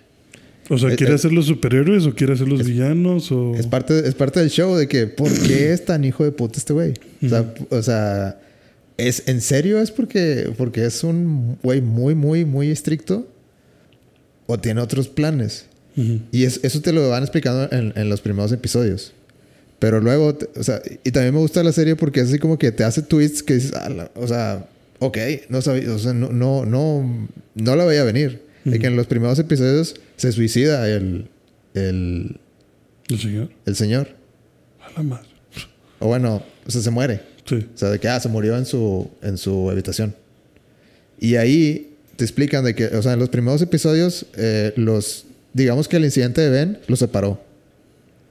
O 0.69 0.77
sea, 0.77 0.95
¿quiere 0.95 1.13
hacer 1.13 1.33
los 1.33 1.47
superhéroes 1.47 2.05
o 2.05 2.15
quiere 2.15 2.33
hacer 2.33 2.47
los 2.47 2.65
villanos? 2.65 3.29
O... 3.33 3.53
Es 3.53 3.67
parte, 3.67 4.07
es 4.07 4.15
parte 4.15 4.39
del 4.39 4.49
show 4.49 4.73
de 4.75 4.87
que, 4.87 5.07
¿por 5.07 5.29
qué 5.29 5.73
es 5.73 5.83
tan 5.83 6.05
hijo 6.05 6.23
de 6.23 6.31
puta 6.31 6.57
este 6.57 6.71
güey? 6.71 6.93
O 7.21 7.27
sea, 7.27 7.53
o 7.69 7.81
sea, 7.81 8.39
¿es, 8.95 9.27
¿en 9.27 9.41
serio 9.41 9.81
es 9.81 9.91
porque, 9.91 10.53
porque 10.57 10.85
es 10.85 11.03
un 11.03 11.57
güey 11.61 11.81
muy, 11.81 12.15
muy, 12.15 12.45
muy 12.45 12.69
estricto? 12.69 13.27
¿O 14.47 14.57
tiene 14.57 14.79
otros 14.79 15.09
planes? 15.09 15.67
Y 15.95 16.43
es- 16.45 16.59
eso 16.63 16.81
te 16.81 16.91
lo 16.91 17.09
van 17.09 17.23
explicando 17.23 17.67
en, 17.75 17.93
en 17.95 18.09
los 18.09 18.21
primeros 18.21 18.51
episodios. 18.51 19.13
Pero 19.79 19.99
luego, 19.99 20.37
o 20.55 20.63
sea, 20.63 20.81
y 21.03 21.11
también 21.11 21.33
me 21.33 21.39
gusta 21.41 21.61
la 21.63 21.71
serie 21.73 21.95
porque 21.95 22.21
es 22.21 22.29
así 22.29 22.39
como 22.39 22.57
que 22.57 22.71
te 22.71 22.83
hace 22.83 23.01
twists 23.01 23.43
que 23.43 23.55
dices, 23.55 23.73
ah, 23.75 24.09
o 24.15 24.27
sea, 24.27 24.67
ok, 24.99 25.17
no 25.49 25.61
sabía, 25.61 25.91
o 25.93 25.99
sea, 25.99 26.13
no, 26.13 26.29
no, 26.31 26.65
no, 26.65 27.27
no 27.55 27.75
la 27.75 27.85
veía 27.85 28.03
venir. 28.03 28.41
De 28.63 28.79
que 28.79 28.87
en 28.87 28.95
los 28.95 29.07
primeros 29.07 29.37
episodios 29.39 29.95
se 30.15 30.31
suicida 30.31 30.87
el, 30.87 31.27
el, 31.73 32.39
¿El 33.09 33.19
señor? 33.19 33.49
el 33.65 33.75
señor. 33.75 34.07
A 34.79 34.89
la 34.97 35.03
madre. 35.03 35.27
O 35.99 36.07
bueno, 36.07 36.41
o 36.65 36.71
sea, 36.71 36.81
se 36.81 36.89
muere. 36.89 37.21
Sí. 37.45 37.55
O 37.75 37.77
sea, 37.77 37.89
de 37.89 37.99
que 37.99 38.07
ah, 38.07 38.21
se 38.21 38.29
murió 38.29 38.57
en 38.57 38.65
su, 38.65 39.11
en 39.21 39.37
su 39.37 39.69
habitación. 39.69 40.15
Y 41.19 41.35
ahí 41.35 41.97
te 42.15 42.23
explican 42.23 42.63
de 42.63 42.73
que, 42.73 42.85
o 42.87 43.01
sea, 43.01 43.11
en 43.13 43.19
los 43.19 43.27
primeros 43.27 43.61
episodios, 43.61 44.27
eh, 44.37 44.71
los, 44.77 45.25
digamos 45.53 45.87
que 45.87 45.97
el 45.97 46.05
incidente 46.05 46.41
de 46.41 46.49
Ben 46.49 46.79
los 46.87 46.99
separó. 46.99 47.41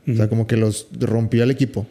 O 0.09 0.15
sea, 0.17 0.29
como 0.29 0.47
que 0.47 0.57
los 0.57 0.89
rompió 0.99 1.45
el 1.45 1.51
equipo. 1.51 1.87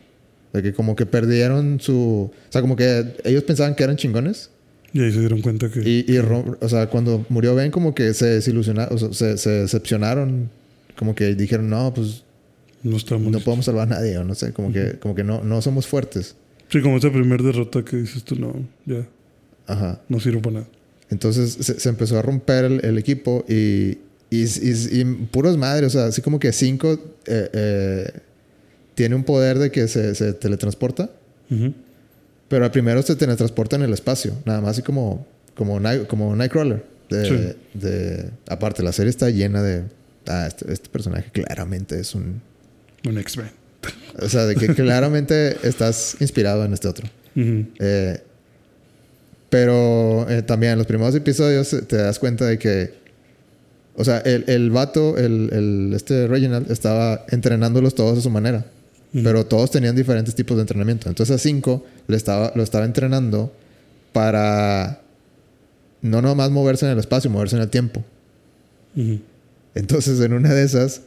De 0.54 0.62
que 0.62 0.74
como 0.74 0.96
que 0.98 1.06
perdieron 1.06 1.80
su... 1.80 2.30
O 2.30 2.52
sea, 2.52 2.62
como 2.62 2.76
que 2.76 3.14
ellos 3.24 3.44
pensaban 3.44 3.74
que 3.76 3.84
eran 3.84 3.96
chingones. 3.96 4.50
Y 4.92 5.02
ahí 5.02 5.12
se 5.14 5.20
dieron 5.22 5.42
cuenta 5.42 5.70
que... 5.72 5.80
Y, 5.80 6.00
y 6.12 6.18
rom- 6.20 6.58
o 6.60 6.68
sea, 6.68 6.88
cuando 6.88 7.26
murió 7.30 7.56
Ben, 7.56 7.72
como 7.72 7.96
que 7.96 8.14
se 8.14 8.26
desilusionaron, 8.26 8.94
o 8.94 8.98
sea, 8.98 9.14
se, 9.14 9.38
se 9.38 9.50
decepcionaron. 9.50 10.50
Como 10.98 11.16
que 11.16 11.34
dijeron, 11.36 11.70
no, 11.70 11.94
pues 11.94 12.24
No 12.84 12.98
estamos... 12.98 13.32
no 13.32 13.40
podemos 13.40 13.66
salvar 13.66 13.88
a 13.88 13.96
nadie. 13.96 14.18
O 14.18 14.26
no 14.26 14.36
sé, 14.36 14.52
como 14.52 14.74
que, 14.74 15.00
como 15.00 15.16
que 15.16 15.24
no, 15.24 15.42
no 15.44 15.62
somos 15.62 15.88
fuertes. 15.88 16.36
Sí, 16.68 16.82
como 16.82 16.98
esa 16.98 17.12
primera 17.12 17.42
derrota 17.42 17.84
que 17.86 17.96
dices 17.98 18.24
tú, 18.24 18.36
no, 18.36 18.54
ya, 18.86 19.08
Ajá. 19.68 20.02
no 20.10 20.20
sirve 20.20 20.40
para 20.40 20.54
nada. 20.56 20.68
Entonces 21.10 21.54
se, 21.60 21.80
se 21.80 21.90
empezó 21.90 22.18
a 22.20 22.22
romper 22.22 22.66
el, 22.66 22.86
el 22.86 22.98
equipo 22.98 23.46
y, 23.48 23.98
y, 24.32 24.44
y- 24.46 25.00
y 25.02 25.06
puros 25.32 25.56
madres, 25.58 25.88
o 25.88 25.90
sea, 26.00 26.06
así 26.06 26.22
como 26.24 26.40
que 26.40 26.52
cinco 26.52 26.94
eh, 27.28 27.50
eh, 27.54 28.12
tiene 28.96 29.14
un 29.16 29.24
poder 29.24 29.60
de 29.60 29.70
que 29.72 29.88
se, 29.88 30.16
se 30.16 30.34
teletransporta, 30.34 31.12
Ujú. 31.52 31.74
pero 32.48 32.66
al 32.66 32.72
primero 32.72 33.02
se 33.04 33.16
teletransporta 33.16 33.76
en 33.76 33.84
el 33.84 33.94
espacio, 33.94 34.34
nada 34.46 34.62
más 34.62 34.72
así 34.72 34.82
como, 34.82 35.28
como, 35.56 35.80
Night- 35.80 36.08
como 36.08 36.36
Nightcrawler. 36.36 36.84
De, 37.10 37.26
Sí. 37.26 37.78
de- 37.78 38.30
aparte, 38.48 38.82
la 38.84 38.94
serie 38.94 39.10
está 39.10 39.30
llena 39.30 39.62
de. 39.62 39.84
Ah, 40.28 40.46
este, 40.48 40.72
este 40.72 40.88
personaje 40.90 41.30
claramente 41.32 42.00
es 42.00 42.16
un. 42.16 42.42
Un 43.06 43.18
X-Men. 43.18 43.50
O 44.22 44.30
sea, 44.30 44.46
de 44.46 44.56
que 44.56 44.68
claramente 44.76 45.58
estás 45.68 46.16
inspirado 46.22 46.64
en 46.64 46.72
este 46.72 46.88
otro. 46.88 47.10
Eh, 47.36 48.22
pero 49.50 50.30
eh, 50.30 50.42
también 50.42 50.74
en 50.74 50.78
los 50.78 50.88
primeros 50.88 51.14
episodios 51.16 51.76
te 51.88 51.98
das 51.98 52.18
cuenta 52.20 52.46
de 52.46 52.58
que, 52.58 52.94
o 53.96 54.04
sea, 54.04 54.20
el, 54.20 54.46
el 54.48 54.72
vato, 54.72 55.18
el, 55.18 55.50
el- 55.52 55.94
este 55.96 56.28
Reginald, 56.28 56.72
estaba 56.72 57.26
entrenándolos 57.30 57.94
todos 57.96 58.18
a 58.18 58.22
su 58.22 58.30
manera. 58.30 58.66
Pero 59.24 59.46
todos 59.46 59.72
tenían 59.72 59.96
diferentes 59.96 60.34
tipos 60.36 60.56
de 60.56 60.62
entrenamiento. 60.62 61.10
Entonces 61.10 61.36
a 61.36 61.40
cinco 61.40 61.86
le 62.08 62.16
estaba, 62.16 62.54
lo 62.56 62.64
estaba 62.64 62.86
entrenando 62.86 63.52
para 64.14 65.02
no 66.02 66.22
nomás 66.22 66.50
moverse 66.52 66.86
en 66.86 66.94
el 66.94 67.00
espacio, 67.00 67.30
moverse 67.30 67.56
en 67.58 67.62
el 67.64 67.70
tiempo. 67.70 68.04
Entonces, 69.76 70.20
en 70.22 70.34
una 70.34 70.54
de 70.54 70.64
esas, 70.64 71.02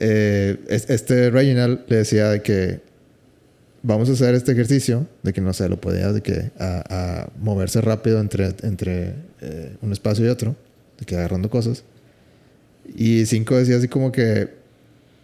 eh, 0.00 0.58
es- 0.68 0.88
este 0.90 1.30
Reginald 1.30 1.80
le 1.88 1.96
decía 1.96 2.30
de 2.30 2.42
que 2.42 2.80
vamos 3.82 4.08
a 4.08 4.12
hacer 4.12 4.34
este 4.34 4.52
ejercicio, 4.52 5.06
de 5.22 5.32
que 5.32 5.40
no 5.40 5.52
sé, 5.52 5.68
lo 5.68 5.80
podía 5.80 6.12
de 6.12 6.22
que 6.22 6.50
a, 6.58 6.82
a 7.24 7.28
moverse 7.40 7.80
rápido 7.80 8.20
entre, 8.20 8.54
entre 8.62 9.14
eh, 9.42 9.76
un 9.82 9.92
espacio 9.92 10.24
y 10.24 10.28
otro, 10.28 10.56
de 10.98 11.04
que 11.06 11.16
agarrando 11.16 11.48
cosas. 11.50 11.84
Y 12.96 13.26
cinco 13.26 13.56
decía 13.56 13.76
así 13.76 13.88
como 13.88 14.12
que, 14.12 14.48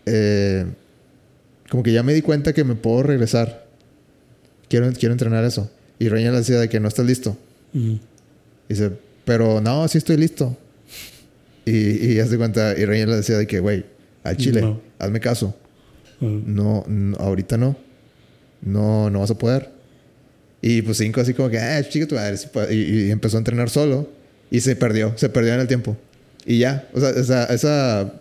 eh, 0.07 0.65
como 1.69 1.83
que 1.83 1.93
ya 1.93 2.03
me 2.03 2.15
di 2.15 2.23
cuenta 2.23 2.53
que 2.53 2.65
me 2.65 2.75
puedo 2.75 3.03
regresar. 3.03 3.67
Quiero, 4.69 4.91
quiero 4.93 5.13
entrenar 5.13 5.45
eso. 5.45 5.71
Y 5.99 6.09
Reginald 6.09 6.39
decía 6.39 6.59
de 6.59 6.69
que 6.69 6.81
no 6.81 6.89
estás 6.89 7.07
listo. 7.07 7.37
Ujú. 7.75 7.99
Dice, 8.69 8.91
pero 9.25 9.61
no, 9.61 9.87
sí 9.89 9.99
estoy 9.99 10.17
listo. 10.17 10.57
Y, 11.65 12.13
y 12.15 12.21
haz 12.21 12.31
de 12.31 12.39
cuenta, 12.39 12.75
y 12.77 12.85
Reina 12.85 13.07
le 13.11 13.17
decía 13.17 13.37
de 13.37 13.47
que, 13.47 13.61
güey, 13.61 13.85
al 14.25 14.37
chile, 14.37 14.61
No. 14.63 14.81
hazme 14.99 15.21
caso. 15.21 15.55
No, 16.21 16.85
no, 16.89 17.17
ahorita 17.19 17.57
no. 17.57 17.77
No, 18.63 19.09
no 19.11 19.21
vas 19.21 19.31
a 19.31 19.39
poder. 19.39 19.71
Y 20.63 20.83
pues 20.83 20.99
cinco 20.99 21.21
así 21.21 21.33
como 21.35 21.49
que, 21.49 21.59
ah, 21.59 21.83
chica 21.89 22.07
tu 22.07 22.15
madre. 22.15 22.37
sí 22.37 22.49
puedo". 22.53 22.71
Y, 22.73 23.07
y 23.07 23.11
empezó 23.11 23.37
a 23.37 23.41
entrenar 23.41 23.71
solo. 23.71 24.09
Y 24.51 24.61
se 24.61 24.77
perdió, 24.77 25.13
se 25.17 25.29
perdió 25.29 25.55
en 25.55 25.61
el 25.61 25.67
tiempo. 25.69 25.97
Y 26.51 26.59
ya, 26.59 26.89
o 26.95 26.99
sea, 27.01 27.11
esa, 27.11 27.45
esa 27.47 28.13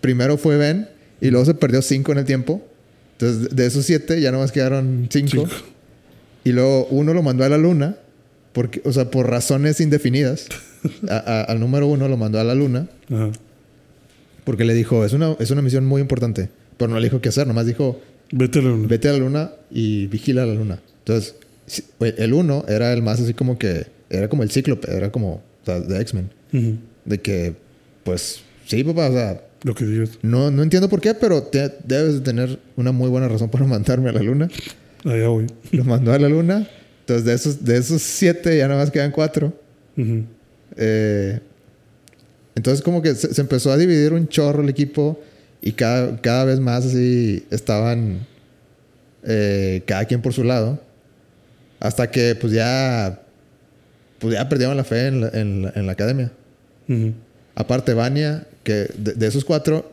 primero 0.00 0.38
fue 0.38 0.56
Ben 0.56 0.88
y 1.20 1.30
luego 1.30 1.44
se 1.44 1.54
perdió 1.54 1.82
cinco 1.82 2.12
en 2.12 2.18
el 2.18 2.24
tiempo. 2.24 2.62
Entonces, 3.18 3.54
de 3.54 3.66
esos 3.66 3.84
siete 3.84 4.20
ya 4.20 4.32
nomás 4.32 4.52
quedaron 4.52 5.06
cinco. 5.10 5.30
Cinco. 5.46 5.48
Y 6.44 6.52
luego 6.52 6.86
uno 6.86 7.12
lo 7.12 7.22
mandó 7.22 7.44
a 7.44 7.48
la 7.50 7.58
luna, 7.58 7.96
porque, 8.54 8.80
o 8.86 8.92
sea, 8.92 9.10
por 9.10 9.28
razones 9.28 9.80
indefinidas. 9.80 10.46
A- 11.10 11.16
a- 11.18 11.42
al 11.42 11.60
número 11.60 11.86
uno 11.88 12.08
lo 12.08 12.16
mandó 12.16 12.40
a 12.40 12.44
la 12.44 12.54
luna, 12.54 12.88
Ajá. 13.10 13.30
porque 14.44 14.64
le 14.64 14.72
dijo, 14.72 15.04
es 15.04 15.12
una, 15.12 15.36
es 15.38 15.50
una 15.50 15.60
misión 15.60 15.84
muy 15.84 16.00
importante. 16.00 16.48
Pero 16.78 16.90
no 16.90 16.98
le 16.98 17.04
dijo 17.04 17.20
qué 17.20 17.28
hacer, 17.28 17.46
nomás 17.46 17.66
dijo, 17.66 18.00
Vete 18.32 18.60
a 18.60 18.62
la 18.62 18.68
luna. 18.70 18.88
vete 18.88 19.08
a 19.10 19.12
la 19.12 19.18
luna 19.18 19.50
y 19.70 20.06
vigila 20.06 20.46
la 20.46 20.54
luna. 20.54 20.80
Entonces, 21.00 21.34
el 22.00 22.32
uno 22.32 22.64
era 22.66 22.94
el 22.94 23.02
más 23.02 23.20
así 23.20 23.34
como 23.34 23.58
que, 23.58 23.88
era 24.08 24.28
como 24.28 24.42
el 24.42 24.50
cíclope, 24.50 24.90
era 24.90 25.12
como 25.12 25.34
o 25.34 25.42
sea, 25.66 25.80
de 25.80 26.00
X-Men. 26.00 26.30
Ujú. 26.54 26.76
De 27.04 27.18
que, 27.20 27.54
pues, 28.04 28.40
sí, 28.66 28.84
papá, 28.84 29.08
o 29.08 29.12
sea, 29.12 29.42
Lo 29.62 29.74
que 29.74 29.84
digas. 29.84 30.10
no, 30.22 30.50
no 30.50 30.62
entiendo 30.62 30.88
por 30.88 31.00
qué, 31.00 31.14
pero 31.14 31.42
te- 31.42 31.74
debes 31.84 32.14
de 32.14 32.20
tener 32.20 32.58
una 32.76 32.92
muy 32.92 33.08
buena 33.08 33.28
razón 33.28 33.50
para 33.50 33.64
mandarme 33.66 34.10
a 34.10 34.12
la 34.12 34.22
luna. 34.22 34.48
Allá 35.04 35.28
voy. 35.28 35.46
Lo 35.72 35.84
mandó 35.84 36.12
a 36.12 36.18
la 36.18 36.28
luna. 36.28 36.68
Entonces, 37.00 37.24
de 37.24 37.32
esos, 37.34 37.64
de 37.64 37.76
esos 37.78 38.02
siete 38.02 38.56
ya 38.56 38.68
nada 38.68 38.80
más 38.82 38.90
quedan 38.90 39.10
cuatro. 39.12 39.52
Eh, 40.76 41.40
entonces 42.54 42.82
como 42.82 43.02
que 43.02 43.14
se, 43.14 43.34
se 43.34 43.40
empezó 43.40 43.72
a 43.72 43.76
dividir 43.76 44.12
un 44.12 44.28
chorro 44.28 44.62
el 44.62 44.68
equipo 44.68 45.20
y 45.62 45.72
cada, 45.72 46.20
cada 46.20 46.44
vez 46.44 46.60
más 46.60 46.86
así 46.86 47.44
estaban 47.50 48.26
eh, 49.24 49.82
cada 49.86 50.04
quien 50.04 50.22
por 50.22 50.32
su 50.32 50.44
lado. 50.44 50.80
Hasta 51.80 52.10
que 52.10 52.34
pues 52.34 52.52
ya, 52.52 53.20
pues 54.18 54.34
ya 54.34 54.48
perdieron 54.48 54.76
la 54.76 54.84
fe 54.84 55.06
en 55.08 55.20
la, 55.22 55.28
en 55.30 55.62
la- 55.62 55.72
en 55.74 55.86
la 55.86 55.92
academia. 55.92 56.32
Aparte 57.54 57.94
Vania, 57.94 58.46
que 58.62 58.88
de, 58.96 59.14
de 59.14 59.26
esos 59.26 59.44
cuatro, 59.44 59.90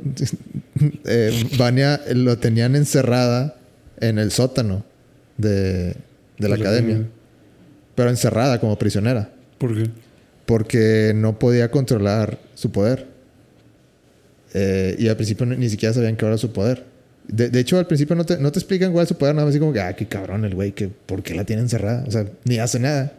eh, 1.06 1.44
Vania 1.58 2.02
lo 2.14 2.38
tenían 2.38 2.76
encerrada 2.76 3.56
en 4.00 4.20
el 4.20 4.32
sótano 4.32 4.84
de, 5.38 5.96
de 6.38 6.50
la 6.50 6.56
academia. 6.56 7.06
Pero 7.96 8.10
encerrada 8.10 8.60
como 8.60 8.78
prisionera 8.78 9.32
¿Por 9.58 9.76
qué? 9.76 9.90
porque 10.46 11.14
no 11.16 11.38
podía 11.38 11.70
controlar 11.70 12.40
su 12.56 12.72
poder. 12.72 13.06
Eh, 14.54 14.96
y 14.98 15.08
al 15.10 15.16
principio 15.16 15.46
ni, 15.46 15.70
siquiera 15.70 15.94
sabían 15.94 16.16
qué 16.16 16.26
era 16.26 16.38
su 16.38 16.54
poder. 16.54 16.86
De, 17.28 17.50
de 17.50 17.60
hecho, 17.60 17.78
al 17.78 17.86
principio 17.86 18.16
no 18.16 18.26
te, 18.26 18.38
no 18.38 18.52
te 18.52 18.60
explican 18.60 18.94
cuál 18.94 19.04
es 19.04 19.10
su 19.10 19.18
poder, 19.18 19.36
nada 19.36 19.46
más 19.46 19.52
así 19.52 19.60
como 19.60 19.74
que, 19.74 19.82
ah, 19.82 19.94
qué 19.94 20.08
cabrón 20.08 20.46
el 20.46 20.56
güey, 20.56 20.72
que 20.72 20.88
¿por 20.88 21.22
qué 21.22 21.36
la 21.36 21.44
tiene 21.44 21.64
encerrada? 21.64 22.06
O 22.08 22.12
sea, 22.12 22.26
ni 22.46 22.58
hace 22.60 22.80
nada. 22.80 23.12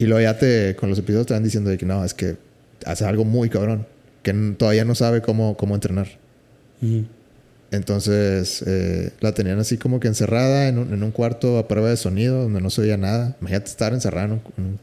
Y 0.00 0.06
luego 0.06 0.22
ya 0.22 0.38
te, 0.38 0.74
con 0.76 0.88
los 0.88 0.98
episodios 0.98 1.26
te 1.26 1.34
van 1.34 1.44
diciendo 1.44 1.68
de 1.68 1.76
que 1.76 1.84
no, 1.84 2.02
es 2.02 2.14
que 2.14 2.36
hace 2.86 3.04
algo 3.04 3.26
muy 3.26 3.50
cabrón, 3.50 3.86
que 4.22 4.32
todavía 4.56 4.86
no 4.86 4.94
sabe 4.94 5.20
cómo, 5.20 5.58
cómo 5.58 5.74
entrenar. 5.74 6.08
Entonces 7.70 8.64
eh, 8.66 9.12
la 9.20 9.32
tenían 9.32 9.58
así 9.58 9.76
como 9.76 10.00
que 10.00 10.08
encerrada 10.08 10.68
en 10.68 10.78
un, 10.78 10.94
en 10.94 11.02
un 11.02 11.10
cuarto 11.10 11.58
a 11.58 11.68
prueba 11.68 11.90
de 11.90 11.98
sonido 11.98 12.42
donde 12.44 12.62
no 12.62 12.70
se 12.70 12.80
oía 12.80 12.96
nada. 12.96 13.36
Imagínate 13.42 13.66
estar 13.68 13.92
encerrada 13.92 14.24
en 14.24 14.32
un, 14.32 14.42
en 14.56 14.64
un 14.64 14.78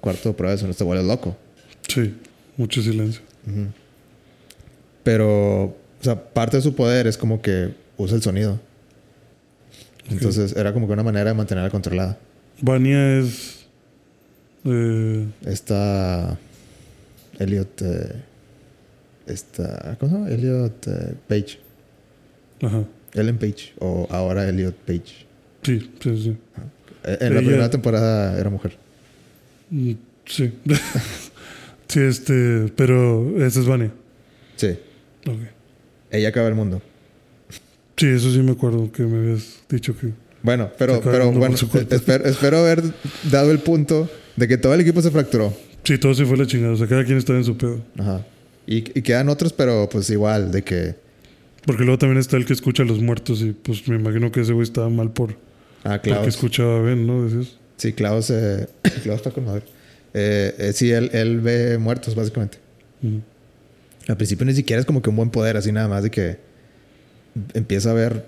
cuarto 0.00 0.30
a 0.30 0.36
prueba 0.36 0.50
de 0.50 0.58
sonido, 0.58 0.76
te 0.76 0.82
vuelves 0.82 1.06
loco. 1.06 1.36
Sí, 1.86 2.16
mucho 2.56 2.82
silencio. 2.82 3.22
Pero, 5.04 5.62
o 5.62 5.76
sea, 6.00 6.24
parte 6.24 6.56
de 6.56 6.62
su 6.64 6.74
poder 6.74 7.06
es 7.06 7.16
como 7.16 7.40
que 7.40 7.72
usa 7.96 8.16
el 8.16 8.22
sonido. 8.22 8.58
Entonces 10.10 10.56
era 10.56 10.72
como 10.72 10.88
que 10.88 10.92
una 10.92 11.04
manera 11.04 11.30
de 11.30 11.34
mantenerla 11.34 11.70
controlada. 11.70 12.18
Vania 12.60 13.20
es. 13.20 13.59
Eh, 14.64 15.26
Esta 15.46 16.38
Elliot, 17.38 17.82
eh, 17.82 18.12
esta, 19.26 19.96
¿cómo 19.98 20.12
se 20.12 20.18
llama? 20.18 20.30
Elliot 20.30 20.86
eh, 20.88 21.14
Page. 21.28 21.58
ajá. 22.62 22.84
Ellen 23.14 23.38
Page. 23.38 23.72
O 23.80 24.06
ahora 24.10 24.48
Elliot 24.48 24.74
Page. 24.86 25.26
Sí, 25.62 25.90
sí, 26.00 26.22
sí. 26.22 26.36
Eh, 27.04 27.18
En 27.20 27.34
la 27.34 27.40
primera 27.40 27.70
temporada 27.70 28.38
era 28.38 28.50
mujer. 28.50 28.76
Mm, 29.70 29.92
Sí. 30.26 30.52
sí, 31.88 32.00
este. 32.00 32.72
Pero 32.76 33.44
esa 33.44 33.58
es 33.60 33.66
Vania. 33.66 33.90
Sí. 34.56 34.78
Ok. 35.26 35.38
Ella 36.12 36.28
acaba 36.28 36.46
el 36.48 36.54
mundo. 36.54 36.80
Sí, 37.96 38.06
eso 38.06 38.30
sí 38.30 38.38
me 38.38 38.52
acuerdo 38.52 38.92
que 38.92 39.02
me 39.02 39.18
habías 39.18 39.58
dicho 39.68 39.96
que. 39.98 40.12
Bueno, 40.42 40.70
pero, 40.78 41.00
pero 41.00 41.32
bueno, 41.32 41.56
espero, 41.56 42.24
espero 42.24 42.58
haber 42.58 42.82
dado 43.30 43.50
el 43.50 43.58
punto 43.58 44.08
de 44.40 44.48
que 44.48 44.56
todo 44.56 44.72
el 44.74 44.80
equipo 44.80 45.02
se 45.02 45.10
fracturó. 45.10 45.54
Sí, 45.84 45.98
todo 45.98 46.14
se 46.14 46.24
fue 46.24 46.36
la 46.38 46.46
chingada. 46.46 46.72
O 46.72 46.76
sea, 46.76 46.86
cada 46.86 47.04
quien 47.04 47.18
estaba 47.18 47.38
en 47.38 47.44
su 47.44 47.56
pedo. 47.56 47.80
Ajá. 47.98 48.26
Y, 48.66 48.78
y 48.98 49.02
quedan 49.02 49.28
otros, 49.28 49.52
pero 49.52 49.88
pues 49.88 50.08
igual, 50.10 50.50
de 50.50 50.62
que. 50.62 50.94
Porque 51.66 51.82
luego 51.84 51.98
también 51.98 52.18
está 52.18 52.36
el 52.38 52.46
que 52.46 52.54
escucha 52.54 52.82
a 52.82 52.86
los 52.86 53.00
muertos. 53.00 53.42
Y 53.42 53.52
pues 53.52 53.86
me 53.86 53.96
imagino 53.96 54.32
que 54.32 54.40
ese 54.40 54.52
güey 54.54 54.64
estaba 54.64 54.88
mal 54.88 55.10
por. 55.12 55.32
Ah, 55.84 55.92
Porque 55.96 56.10
Klaus. 56.10 56.28
escuchaba 56.28 56.78
a 56.78 56.80
Ben, 56.80 57.06
¿no? 57.06 57.24
Decías. 57.24 57.56
Sí, 57.76 57.92
Klaus, 57.92 58.30
eh, 58.30 58.66
Klaus 59.02 59.18
está 59.18 59.30
con 59.30 59.44
madre. 59.44 59.62
Eh, 60.14 60.54
eh, 60.58 60.72
sí, 60.72 60.90
él, 60.90 61.10
él 61.12 61.40
ve 61.40 61.78
muertos, 61.78 62.14
básicamente. 62.14 62.58
Al 64.08 64.16
principio 64.16 64.44
ni 64.46 64.54
siquiera 64.54 64.80
es 64.80 64.86
como 64.86 65.02
que 65.02 65.10
un 65.10 65.16
buen 65.16 65.30
poder, 65.30 65.56
así 65.56 65.70
nada 65.70 65.88
más 65.88 66.02
de 66.02 66.10
que 66.10 66.38
empieza 67.54 67.90
a 67.90 67.94
ver 67.94 68.26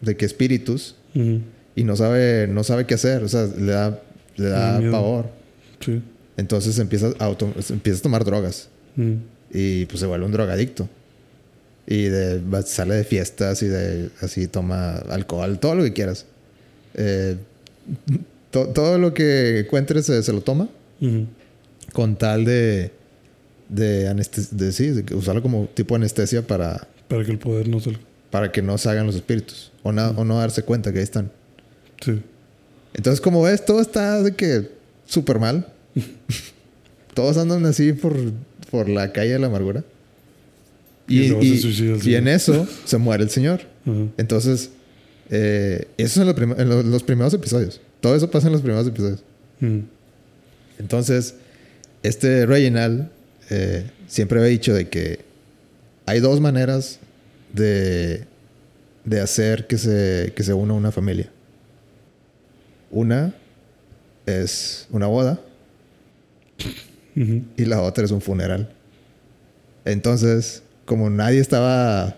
de 0.00 0.16
que 0.16 0.24
espíritus 0.26 0.96
y 1.14 1.84
no 1.84 1.96
sabe, 1.96 2.48
no 2.48 2.64
sabe 2.64 2.86
qué 2.86 2.94
hacer. 2.94 3.22
O 3.22 3.28
sea, 3.28 3.46
le 3.46 3.72
da, 3.72 4.02
le 4.36 4.48
da 4.48 4.78
miedo. 4.78 4.92
pavor. 4.92 5.26
Sí. 5.80 6.00
Entonces 6.36 6.78
empieza 6.78 7.12
a, 7.18 7.24
auto- 7.26 7.52
empieza 7.70 7.98
a 8.00 8.02
tomar 8.02 8.24
drogas. 8.24 8.68
Ujú. 8.96 9.16
Y 9.52 9.86
pues 9.86 10.00
se 10.00 10.06
vuelve 10.06 10.26
un 10.26 10.32
drogadicto. 10.32 10.88
Y 11.86 12.04
de, 12.04 12.40
sale 12.64 12.94
de 12.96 13.04
fiestas 13.04 13.62
y 13.62 13.66
de 13.68 14.10
así 14.20 14.48
toma 14.48 14.96
alcohol, 14.96 15.58
todo 15.60 15.76
lo 15.76 15.84
que 15.84 15.92
quieras. 15.92 16.26
Eh, 16.94 17.36
to- 18.50 18.68
todo 18.68 18.98
lo 18.98 19.14
que 19.14 19.60
encuentres 19.60 20.06
se, 20.06 20.22
se 20.22 20.32
lo 20.32 20.40
toma 20.40 20.68
con 21.92 22.16
tal 22.16 22.44
de, 22.44 22.90
de, 23.68 24.12
de, 24.50 24.72
sí, 24.72 24.88
de 24.88 25.14
usarlo 25.14 25.42
como 25.42 25.66
tipo 25.74 25.94
de 25.94 25.98
anestesia 26.00 26.42
para, 26.46 26.88
Para 27.08 27.24
que 27.24 27.30
el 27.32 27.38
poder 27.38 27.68
no 27.68 27.78
salga. 27.80 28.00
para 28.30 28.50
que 28.50 28.62
no 28.62 28.76
salgan 28.78 29.06
los 29.06 29.14
espíritus 29.14 29.70
o, 29.82 29.92
na- 29.92 30.10
o 30.10 30.24
no 30.24 30.38
darse 30.38 30.62
cuenta 30.62 30.92
que 30.92 30.98
ahí 30.98 31.04
están. 31.04 31.30
Sí. 32.00 32.20
Entonces, 32.96 33.20
como 33.20 33.42
ves, 33.42 33.64
todo 33.64 33.80
está 33.80 34.20
de 34.22 34.34
que 34.34 34.70
súper 35.06 35.38
mal. 35.38 35.66
Todos 37.14 37.36
andan 37.38 37.64
así 37.66 37.92
por, 37.92 38.14
por 38.70 38.88
la 38.88 39.12
calle 39.12 39.32
de 39.32 39.38
la 39.38 39.46
amargura. 39.46 39.84
Y 41.08 41.20
Y, 41.20 41.28
luego 41.28 41.42
se 41.42 41.48
y- 41.48 41.58
suicida 41.58 41.94
el 41.94 42.08
y 42.08 42.14
en 42.16 42.28
eso 42.28 42.66
se 42.84 42.98
muere 42.98 43.22
el 43.22 43.30
señor. 43.30 43.60
Entonces, 44.18 44.70
eh, 45.30 45.86
eso 45.96 46.06
es 46.06 46.16
en, 46.18 46.26
lo 46.26 46.34
prim- 46.34 46.54
en 46.58 46.68
lo- 46.68 46.82
los 46.82 47.02
primeros 47.04 47.32
episodios. 47.32 47.80
Todo 48.00 48.16
eso 48.16 48.30
pasa 48.30 48.48
en 48.48 48.52
los 48.54 48.62
primeros 48.62 48.86
episodios. 48.88 49.20
Entonces, 50.78 51.34
este 52.02 52.46
Reginald 52.46 53.08
eh, 53.50 53.84
siempre 54.08 54.38
había 54.38 54.50
dicho 54.50 54.74
de 54.74 54.88
que 54.88 55.20
hay 56.04 56.20
dos 56.20 56.40
maneras 56.40 56.98
de, 57.52 58.24
de 59.04 59.20
hacer 59.20 59.66
que 59.66 59.78
se, 59.78 60.32
que 60.36 60.42
se 60.42 60.52
una 60.52 60.74
una 60.74 60.92
familia. 60.92 61.30
Una 62.90 63.34
es 64.26 64.86
una 64.90 65.06
boda 65.06 65.40
y 67.56 67.64
la 67.64 67.80
otra 67.82 68.04
es 68.04 68.10
un 68.10 68.20
funeral. 68.20 68.70
Entonces, 69.84 70.62
como 70.84 71.08
nadie 71.10 71.40
estaba 71.40 72.16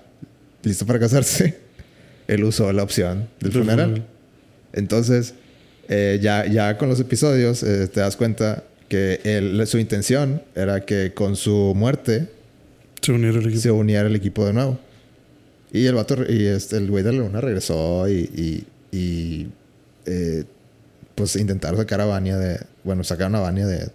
listo 0.62 0.86
para 0.86 0.98
casarse, 0.98 1.58
él 2.28 2.44
usó 2.44 2.72
la 2.72 2.82
opción 2.82 3.28
del 3.40 3.52
funeral. 3.52 4.04
Entonces, 4.72 5.34
eh, 5.88 6.18
ya, 6.20 6.46
ya 6.46 6.76
con 6.78 6.88
los 6.88 7.00
episodios 7.00 7.62
eh, 7.62 7.88
te 7.88 8.00
das 8.00 8.16
cuenta 8.16 8.64
que 8.88 9.20
él- 9.24 9.66
su 9.66 9.78
intención 9.78 10.42
era 10.54 10.84
que 10.84 11.12
con 11.14 11.36
su 11.36 11.72
muerte 11.76 12.28
Se 13.02 13.12
unieron 13.12 13.40
el 13.42 13.46
equipo. 13.48 13.60
se 13.62 13.70
uniera 13.70 14.08
el 14.08 14.16
equipo 14.16 14.44
de 14.46 14.52
nuevo. 14.52 14.78
Y 15.72 15.84
el 15.86 15.94
vato, 15.94 16.16
y 16.28 16.46
este, 16.46 16.76
el 16.78 16.90
güey 16.90 17.04
de 17.04 17.12
la 17.12 17.18
luna 17.18 17.40
regresó 17.42 18.08
y, 18.08 18.64
y, 18.92 18.96
y, 18.96 19.48
eh, 20.06 20.44
pues 21.18 21.36
intentaron 21.36 21.78
sacar 21.78 22.00
a 22.00 22.06
Vania 22.06 22.38
de, 22.38 22.60
bueno, 22.84 23.04
sacaron 23.04 23.34
a 23.34 23.40
Vania 23.40 23.66
de, 23.66 23.90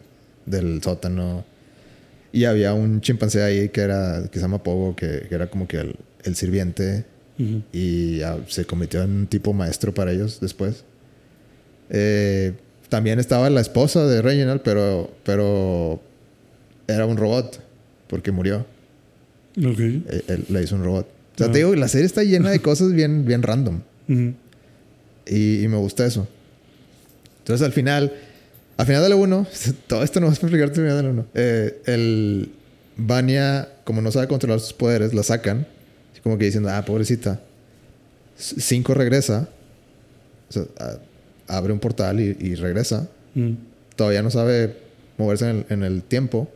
del 0.45 0.83
sótano. 0.83 1.45
Y 2.31 2.45
había 2.45 2.73
un 2.73 3.01
chimpancé 3.01 3.41
ahí 3.43 3.69
que 3.69 3.81
era, 3.81 4.23
que 4.31 4.39
se 4.39 4.41
llama 4.41 4.61
Pogo, 4.61 4.95
que, 4.95 5.25
que 5.29 5.35
era 5.35 5.47
como 5.47 5.67
que 5.67 5.77
el, 5.77 5.95
el 6.23 6.35
sirviente 6.35 7.05
Ujú. 7.39 7.61
y 7.71 8.21
ah, 8.23 8.37
se 8.47 8.65
convirtió 8.65 9.01
en 9.03 9.11
un 9.11 9.27
tipo 9.27 9.53
maestro 9.53 9.93
para 9.93 10.11
ellos 10.11 10.39
después. 10.41 10.83
Eh, 11.89 12.53
también 12.89 13.19
estaba 13.19 13.49
la 13.49 13.61
esposa 13.61 14.05
de 14.05 14.21
Reginald, 14.21 14.61
pero, 14.63 15.11
pero 15.23 16.01
era 16.87 17.05
un 17.05 17.17
robot 17.17 17.59
porque 18.07 18.31
murió. 18.31 18.65
Ok. 19.57 19.79
Él, 19.79 20.23
él 20.27 20.45
le 20.49 20.63
hizo 20.63 20.75
un 20.75 20.83
robot. 20.83 21.07
O 21.35 21.37
sea, 21.37 21.47
Ah. 21.47 21.51
te 21.51 21.59
digo, 21.59 21.73
la 21.75 21.87
serie 21.87 22.05
está 22.05 22.23
llena 22.23 22.49
de 22.51 22.59
cosas 22.61 22.93
bien, 22.93 23.25
bien 23.25 23.41
random. 23.43 23.81
Y 24.07 25.67
me 25.67 25.77
gusta 25.77 26.05
eso. 26.05 26.27
Entonces, 27.43 27.65
al 27.65 27.73
final, 27.73 28.13
al 28.77 28.85
final 28.85 29.03
de 29.03 29.09
la 29.09 29.15
1, 29.15 29.47
todo 29.87 30.03
esto 30.03 30.19
no 30.19 30.27
vas 30.27 30.37
a 30.37 30.41
explicarte 30.41 30.79
al 30.79 30.85
final 30.87 30.97
de 30.97 31.03
la 31.03 31.09
1. 31.09 31.25
Eh, 31.35 31.81
el 31.85 32.51
Vania, 32.97 33.69
como 33.83 34.01
no 34.01 34.11
sabe 34.11 34.27
controlar 34.27 34.59
sus 34.59 34.73
poderes, 34.73 35.13
la 35.13 35.23
sacan. 35.23 35.67
Así 36.11 36.21
como 36.21 36.37
que 36.37 36.45
diciendo, 36.45 36.69
ah, 36.69 36.83
pobrecita. 36.85 37.39
5 38.37 38.93
regresa. 38.93 39.49
O 40.49 40.53
sea, 40.53 40.63
a- 40.79 41.57
abre 41.57 41.73
un 41.73 41.79
portal 41.79 42.19
y, 42.19 42.35
y 42.39 42.55
regresa. 42.55 43.07
Ujú. 43.35 43.55
Todavía 43.95 44.21
no 44.21 44.31
sabe 44.31 44.77
moverse 45.17 45.49
en 45.49 45.57
el, 45.57 45.65
en 45.69 45.83
el 45.83 46.03
tiempo. 46.03 46.49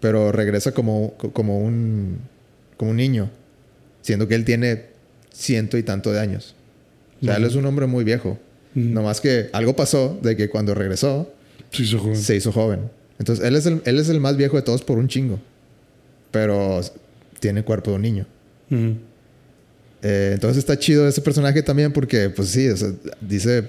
Pero 0.00 0.32
regresa 0.32 0.72
como, 0.72 1.14
como, 1.14 1.58
un, 1.60 2.18
como 2.76 2.90
un 2.90 2.96
niño. 2.96 3.30
Siendo 4.02 4.26
que 4.28 4.34
él 4.34 4.44
tiene 4.44 4.86
ciento 5.32 5.78
y 5.78 5.82
tanto 5.84 6.12
de 6.12 6.20
años. 6.20 6.54
O 7.20 7.24
sea, 7.24 7.36
él 7.36 7.44
es 7.44 7.54
un 7.54 7.64
hombre 7.66 7.86
muy 7.86 8.02
viejo. 8.04 8.38
Ujú. 8.74 8.84
No 8.86 9.02
más 9.02 9.20
que 9.20 9.48
algo 9.52 9.74
pasó 9.76 10.18
de 10.22 10.36
que 10.36 10.48
cuando 10.48 10.74
regresó 10.74 11.32
se 11.70 11.84
joven. 11.96 12.16
se 12.16 12.36
hizo 12.36 12.52
joven. 12.52 12.80
Entonces 13.18 13.44
él 13.44 13.54
es, 13.56 13.66
el, 13.66 13.82
él 13.84 13.98
es 13.98 14.08
el 14.08 14.20
más 14.20 14.36
viejo 14.36 14.56
de 14.56 14.62
todos 14.62 14.82
por 14.82 14.98
un 14.98 15.08
chingo. 15.08 15.38
Pero 16.30 16.80
tiene 17.40 17.62
cuerpo 17.62 17.90
de 17.90 17.96
un 17.96 18.02
niño. 18.02 18.26
Eh, 20.02 20.30
entonces 20.34 20.58
está 20.58 20.78
chido 20.78 21.06
ese 21.06 21.20
personaje 21.20 21.62
también 21.62 21.92
porque, 21.92 22.30
pues 22.30 22.48
sí, 22.48 22.68
o 22.68 22.76
sea, 22.76 22.90
dice, 23.20 23.60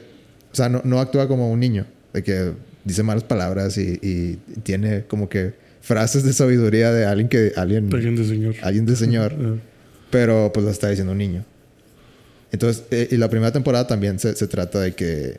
o 0.52 0.56
sea, 0.56 0.70
no, 0.70 0.82
no 0.84 1.00
actúa 1.00 1.28
como 1.28 1.52
un 1.52 1.60
niño, 1.60 1.86
de 2.14 2.24
que 2.24 2.52
dice 2.84 3.04
malas 3.04 3.24
palabras 3.24 3.78
y, 3.78 4.00
y 4.02 4.38
tiene 4.64 5.04
como 5.04 5.30
que 5.30 5.54
frases 5.82 6.24
de 6.24 6.34
sabiduría 6.34 6.92
de 6.92 7.06
alguien 7.06 7.28
que, 7.30 7.52
alguien, 7.56 7.94
Alguien 7.94 8.16
de 8.16 8.26
señor. 8.26 8.56
alguien 8.64 8.86
de 8.86 8.96
señor, 8.96 9.36
pero 10.10 10.52
pues 10.54 10.66
lo 10.66 10.72
está 10.72 10.90
diciendo 10.90 11.12
un 11.12 11.18
niño. 11.20 11.46
Entonces, 12.54 12.84
eh, 12.92 13.08
y 13.12 13.18
la 13.18 13.30
primera 13.30 13.52
temporada 13.52 13.88
también 13.88 14.20
se, 14.20 14.36
se 14.36 14.48
trata 14.48 14.80
de 14.80 14.94
que 14.94 15.38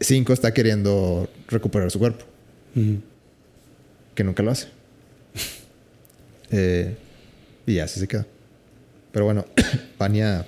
Cinco 0.00 0.32
está 0.32 0.54
queriendo 0.54 1.28
recuperar 1.48 1.90
su 1.90 1.98
cuerpo, 1.98 2.24
que 4.14 4.24
nunca 4.24 4.42
lo 4.42 4.50
hace. 4.50 4.68
Eh, 6.54 6.94
y 7.64 7.78
así 7.78 7.98
se 7.98 8.06
queda. 8.06 8.26
Pero 9.10 9.24
bueno, 9.24 9.46
Vania 9.98 10.46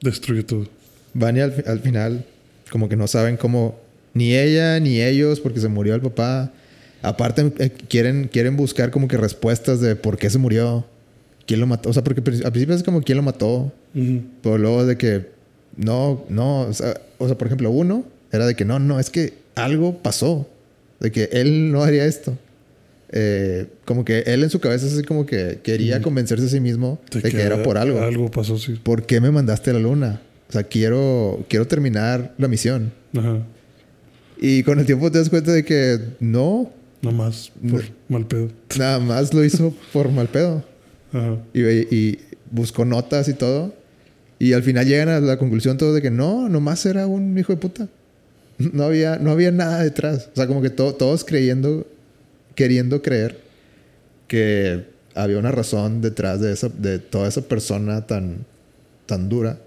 Destruye 0.00 0.44
todo. 0.44 0.68
Vania 1.14 1.44
al, 1.46 1.64
al 1.66 1.80
final, 1.80 2.24
como 2.70 2.88
que 2.88 2.94
no 2.94 3.08
saben 3.08 3.36
cómo, 3.36 3.80
ni 4.12 4.36
ella 4.36 4.78
ni 4.78 5.02
ellos, 5.02 5.40
porque 5.40 5.58
se 5.58 5.66
murió 5.66 5.96
el 5.96 6.00
papá. 6.00 6.52
Aparte, 7.02 7.52
eh, 7.58 7.70
quieren, 7.88 8.28
quieren 8.28 8.56
buscar 8.56 8.92
como 8.92 9.08
que 9.08 9.16
respuestas 9.16 9.80
de 9.80 9.96
por 9.96 10.16
qué 10.16 10.30
se 10.30 10.38
murió, 10.38 10.86
quién 11.46 11.60
lo 11.60 11.66
mató. 11.66 11.90
O 11.90 11.92
sea, 11.92 12.04
porque 12.04 12.20
al 12.20 12.52
principio 12.52 12.74
es 12.74 12.82
como 12.82 13.02
quién 13.02 13.16
lo 13.16 13.22
mató, 13.22 13.72
pero 14.42 14.58
luego 14.58 14.86
de 14.86 14.96
que 14.96 15.26
no, 15.76 16.24
no, 16.28 16.62
o 16.62 16.72
sea, 16.72 17.00
o 17.18 17.26
sea, 17.26 17.36
por 17.36 17.46
ejemplo, 17.46 17.70
uno 17.70 18.04
era 18.32 18.46
de 18.46 18.54
que 18.54 18.64
no, 18.64 18.78
no, 18.78 18.98
es 18.98 19.10
que 19.10 19.34
algo 19.54 19.98
pasó. 19.98 20.48
De 21.00 21.12
que 21.12 21.28
él 21.32 21.70
no 21.70 21.82
haría 21.82 22.06
esto. 22.06 22.38
Eh, 23.10 23.66
como 23.84 24.04
que 24.04 24.20
él 24.20 24.42
en 24.42 24.50
su 24.50 24.58
cabeza 24.58 24.86
así 24.86 25.02
como 25.02 25.26
que 25.26 25.60
quería 25.62 26.02
convencerse 26.02 26.46
a 26.46 26.48
sí 26.48 26.58
mismo 26.58 26.98
de, 27.12 27.22
que, 27.30 27.42
era 27.42 27.62
por 27.62 27.78
algo. 27.78 28.00
Algo 28.00 28.30
pasó, 28.30 28.58
sí. 28.58 28.80
¿Por 28.82 29.06
qué 29.06 29.20
me 29.20 29.30
mandaste 29.30 29.70
a 29.70 29.74
la 29.74 29.80
luna? 29.80 30.20
O 30.48 30.52
sea, 30.52 30.64
quiero, 30.64 31.44
quiero 31.48 31.66
terminar 31.66 32.34
la 32.38 32.48
misión. 32.48 32.92
Ajá. 33.16 33.38
Y 34.40 34.62
con 34.62 34.78
el 34.78 34.86
tiempo 34.86 35.10
te 35.10 35.18
das 35.18 35.30
cuenta 35.30 35.52
de 35.52 35.64
que 35.64 35.98
no. 36.20 36.72
Nada 37.02 37.16
más 37.16 37.52
por 37.70 37.84
mal 38.08 38.26
pedo. 38.26 38.50
Nada 38.78 38.98
más 38.98 39.32
lo 39.32 39.44
hizo 39.44 39.74
por 39.92 40.10
mal 40.10 40.28
pedo. 40.28 40.64
Ajá. 41.14 41.38
Y, 41.54 41.62
y 41.62 42.18
buscó 42.50 42.84
notas 42.84 43.28
y 43.28 43.34
todo. 43.34 43.72
Y 44.38 44.52
al 44.52 44.62
final 44.62 44.86
llegan 44.86 45.08
a 45.08 45.20
la 45.20 45.38
conclusión 45.38 45.78
todos 45.78 45.94
de 45.94 46.02
que 46.02 46.10
no, 46.10 46.48
nomás 46.48 46.84
era 46.86 47.06
un 47.06 47.38
hijo 47.38 47.52
de 47.52 47.58
puta. 47.58 47.88
No 48.58 48.84
había, 48.84 49.16
no 49.16 49.30
había 49.30 49.50
nada 49.50 49.82
detrás. 49.82 50.28
O 50.32 50.36
sea, 50.36 50.46
como 50.46 50.60
que 50.62 50.70
todos 50.70 51.24
creyendo, 51.24 51.86
queriendo 52.54 53.02
creer 53.02 53.40
que 54.28 54.84
había 55.14 55.38
una 55.38 55.50
razón 55.50 56.00
detrás 56.00 56.40
de, 56.40 56.52
esa, 56.52 56.68
de 56.68 56.98
toda 56.98 57.28
esa 57.28 57.42
persona 57.42 58.06
tan, 58.06 58.44
tan 59.06 59.28
dura. 59.28 59.58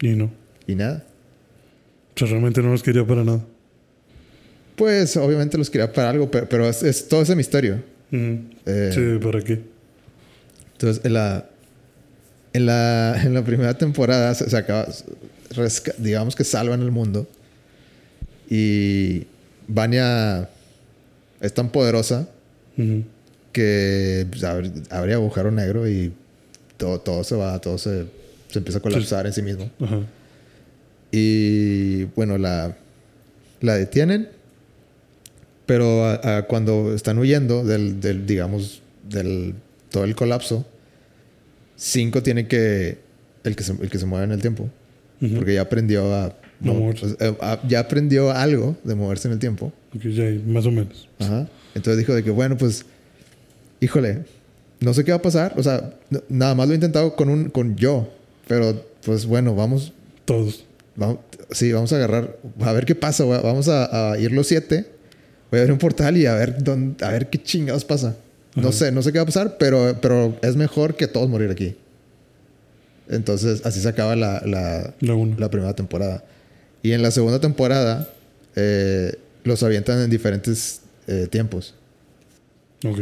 Y 0.00 0.10
no. 0.10 0.30
Y 0.66 0.74
nada. 0.74 1.04
O 2.14 2.18
sea, 2.18 2.28
realmente 2.28 2.62
no 2.62 2.70
los 2.70 2.82
quería 2.82 3.06
para 3.06 3.24
nada. 3.24 3.40
Pues 4.76 5.16
obviamente 5.16 5.56
los 5.56 5.70
quería 5.70 5.92
para 5.92 6.10
algo, 6.10 6.30
pero, 6.30 6.68
es, 6.68 7.08
todo 7.08 7.22
ese 7.22 7.36
misterio. 7.36 7.82
Eh, 8.12 8.90
sí, 8.92 9.24
¿para 9.24 9.40
qué? 9.40 9.73
Entonces, 10.74 11.04
en 11.04 11.14
la, 11.14 11.46
en 12.52 12.66
la, 12.66 13.22
en 13.22 13.34
la 13.34 13.44
primera 13.44 13.74
temporada 13.74 14.34
se, 14.34 14.56
acaba, 14.56 14.86
digamos 15.98 16.36
que 16.36 16.44
salvan 16.44 16.82
el 16.82 16.90
mundo. 16.90 17.26
Y 18.48 19.24
Vania 19.66 20.48
es 21.40 21.54
tan 21.54 21.70
poderosa 21.70 22.28
que 23.52 24.26
pues, 24.30 24.44
abre, 24.44 25.14
agujero 25.14 25.50
negro 25.50 25.88
y 25.88 26.12
todo, 26.76 27.00
todo 27.00 27.24
se 27.24 27.36
va, 27.36 27.58
todo 27.60 27.78
se, 27.78 28.04
se 28.50 28.58
empieza 28.58 28.78
a 28.78 28.82
colapsar 28.82 29.26
en 29.26 29.32
sí 29.32 29.42
mismo. 29.42 29.70
Y 31.10 32.04
bueno, 32.16 32.38
la, 32.38 32.76
la 33.60 33.76
detienen. 33.76 34.28
Pero 35.66 36.20
cuando 36.48 36.94
están 36.94 37.18
huyendo 37.18 37.64
del, 37.64 38.00
del, 38.00 38.26
digamos, 38.26 38.82
del 39.08 39.54
todo 39.94 40.02
el 40.02 40.16
colapso, 40.16 40.66
Cinco 41.76 42.20
tiene 42.20 42.48
que. 42.48 42.98
El 43.44 43.54
que 43.54 43.62
se, 43.62 43.72
el 43.80 43.88
que 43.88 43.98
se 43.98 44.06
mueve 44.06 44.24
en 44.24 44.32
el 44.32 44.40
tiempo. 44.40 44.68
Porque 45.20 45.54
ya 45.54 45.62
aprendió 45.62 46.12
a. 46.12 46.34
Pues, 46.60 47.16
eh, 47.20 47.36
ya 47.68 47.78
aprendió 47.78 48.32
algo 48.32 48.76
de 48.82 48.96
moverse 48.96 49.28
en 49.28 49.34
el 49.34 49.38
tiempo. 49.38 49.72
ya 49.92 50.24
más 50.46 50.66
o 50.66 50.72
menos. 50.72 51.08
Ajá. 51.20 51.48
Entonces 51.76 51.98
dijo 51.98 52.12
de 52.12 52.24
que, 52.24 52.30
bueno, 52.30 52.56
pues. 52.56 52.84
Híjole, 53.80 54.24
no 54.80 54.92
sé 54.94 55.04
qué 55.04 55.12
va 55.12 55.18
a 55.18 55.22
pasar. 55.22 55.54
O 55.56 55.62
sea, 55.62 55.94
nada 56.28 56.56
más 56.56 56.66
lo 56.66 56.72
he 56.72 56.76
intentado 56.76 57.14
con 57.14 57.28
un 57.28 57.50
con 57.50 57.76
yo. 57.76 58.08
Pero, 58.48 58.84
pues 59.04 59.26
bueno, 59.26 59.54
vamos. 59.54 59.92
Todos. 60.24 60.64
Vamos, 60.96 61.18
sí, 61.50 61.72
vamos 61.72 61.92
a 61.92 61.96
agarrar. 61.96 62.36
A 62.60 62.72
ver 62.72 62.84
qué 62.84 62.96
pasa. 62.96 63.24
Vamos 63.24 63.68
a, 63.68 64.16
ir 64.18 64.32
los 64.32 64.48
siete. 64.48 64.86
Voy 65.52 65.60
a 65.60 65.62
ver 65.62 65.72
un 65.72 65.78
portal 65.78 66.16
y 66.16 66.26
a 66.26 66.34
ver 66.34 66.64
dónde, 66.64 67.04
a 67.04 67.10
ver 67.10 67.30
qué 67.30 67.40
chingados 67.40 67.84
pasa. 67.84 68.16
No 68.54 68.72
sé, 68.72 68.92
no 68.92 69.02
sé 69.02 69.12
qué 69.12 69.18
va 69.18 69.22
a 69.22 69.26
pasar, 69.26 69.56
pero, 69.58 69.98
pero 70.00 70.38
es 70.42 70.56
mejor 70.56 70.94
que 70.94 71.08
todos 71.08 71.28
morir 71.28 71.50
aquí. 71.50 71.74
Entonces, 73.08 73.66
así 73.66 73.80
se 73.80 73.88
acaba 73.88 74.16
la, 74.16 74.42
la, 74.46 74.94
la, 75.00 75.50
primera 75.50 75.74
temporada. 75.74 76.24
Y 76.82 76.92
en 76.92 77.02
la 77.02 77.10
segunda 77.10 77.40
temporada, 77.40 78.08
eh, 78.56 79.16
los 79.42 79.62
avientan 79.62 80.00
en 80.00 80.10
diferentes 80.10 80.82
eh, 81.06 81.26
tiempos. 81.30 81.74
Ok. 82.84 83.00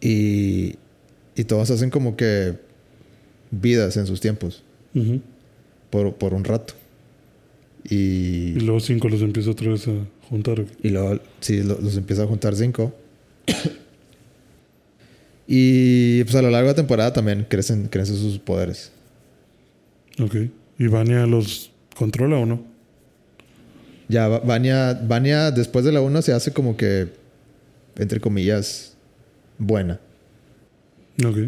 Y, 0.00 0.76
y 1.36 1.44
todos 1.44 1.70
hacen 1.70 1.90
como 1.90 2.16
que 2.16 2.54
vidas 3.50 3.96
en 3.96 4.06
sus 4.06 4.20
tiempos. 4.20 4.62
por, 5.90 6.14
por, 6.14 6.34
un 6.34 6.44
rato. 6.44 6.74
Y, 7.88 8.54
y 8.56 8.60
luego 8.60 8.80
cinco 8.80 9.08
los 9.08 9.22
empieza 9.22 9.50
otra 9.50 9.70
vez 9.70 9.86
a 9.86 9.92
juntar. 10.28 10.64
Y 10.82 10.88
luego, 10.88 11.20
sí, 11.40 11.62
los 11.62 11.96
empieza 11.96 12.22
a 12.24 12.26
juntar 12.26 12.56
cinco. 12.56 12.94
Y 15.50 16.22
pues 16.24 16.36
a 16.36 16.42
lo 16.42 16.50
largo 16.50 16.66
de 16.66 16.72
la 16.74 16.76
temporada 16.76 17.10
también 17.14 17.46
crecen, 17.48 17.88
crecen 17.88 18.16
sus 18.16 18.38
poderes. 18.38 18.92
Ok. 20.20 20.36
¿Y 20.78 20.86
Vania 20.88 21.26
los 21.26 21.70
controla 21.96 22.36
o 22.36 22.44
no? 22.44 22.62
Ya, 24.08 24.28
Vania, 24.28 25.50
después 25.50 25.86
de 25.86 25.92
la 25.92 26.02
1 26.02 26.20
se 26.20 26.34
hace 26.34 26.52
como 26.52 26.76
que, 26.76 27.08
entre 27.96 28.20
comillas, 28.20 28.94
buena. 29.56 29.98
Ok. 31.24 31.38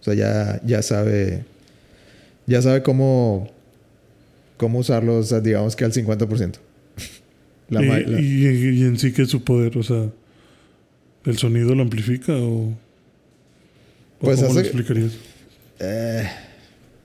O 0.00 0.04
sea, 0.04 0.14
ya, 0.14 0.60
ya 0.66 0.82
sabe. 0.82 1.44
Ya 2.46 2.60
sabe 2.60 2.82
cómo. 2.82 3.52
Cómo 4.56 4.80
usarlos, 4.80 5.42
digamos 5.44 5.76
que 5.76 5.84
al 5.84 5.92
50%. 5.92 6.54
la, 7.68 7.82
¿Y, 8.20 8.46
y, 8.46 8.80
y 8.80 8.82
en 8.82 8.98
sí 8.98 9.12
qué 9.12 9.22
es 9.22 9.28
su 9.28 9.44
poder? 9.44 9.78
O 9.78 9.82
sea, 9.84 10.10
¿el 11.24 11.38
sonido 11.38 11.74
lo 11.76 11.82
amplifica 11.82 12.32
o.? 12.34 12.83
Pues 14.24 14.40
¿Cómo 14.40 14.54
lo 14.54 14.60
explicarías? 14.60 15.12
Eh, 15.80 16.28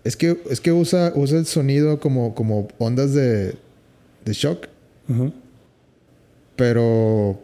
es 0.03 0.15
que, 0.15 0.37
es 0.49 0.61
que 0.61 0.71
usa, 0.71 1.11
usa 1.15 1.39
el 1.39 1.45
sonido 1.45 1.99
como, 1.99 2.33
como 2.35 2.67
ondas 2.77 3.13
de, 3.13 3.55
de 4.25 4.33
shock. 4.33 4.67
Pero 6.55 7.41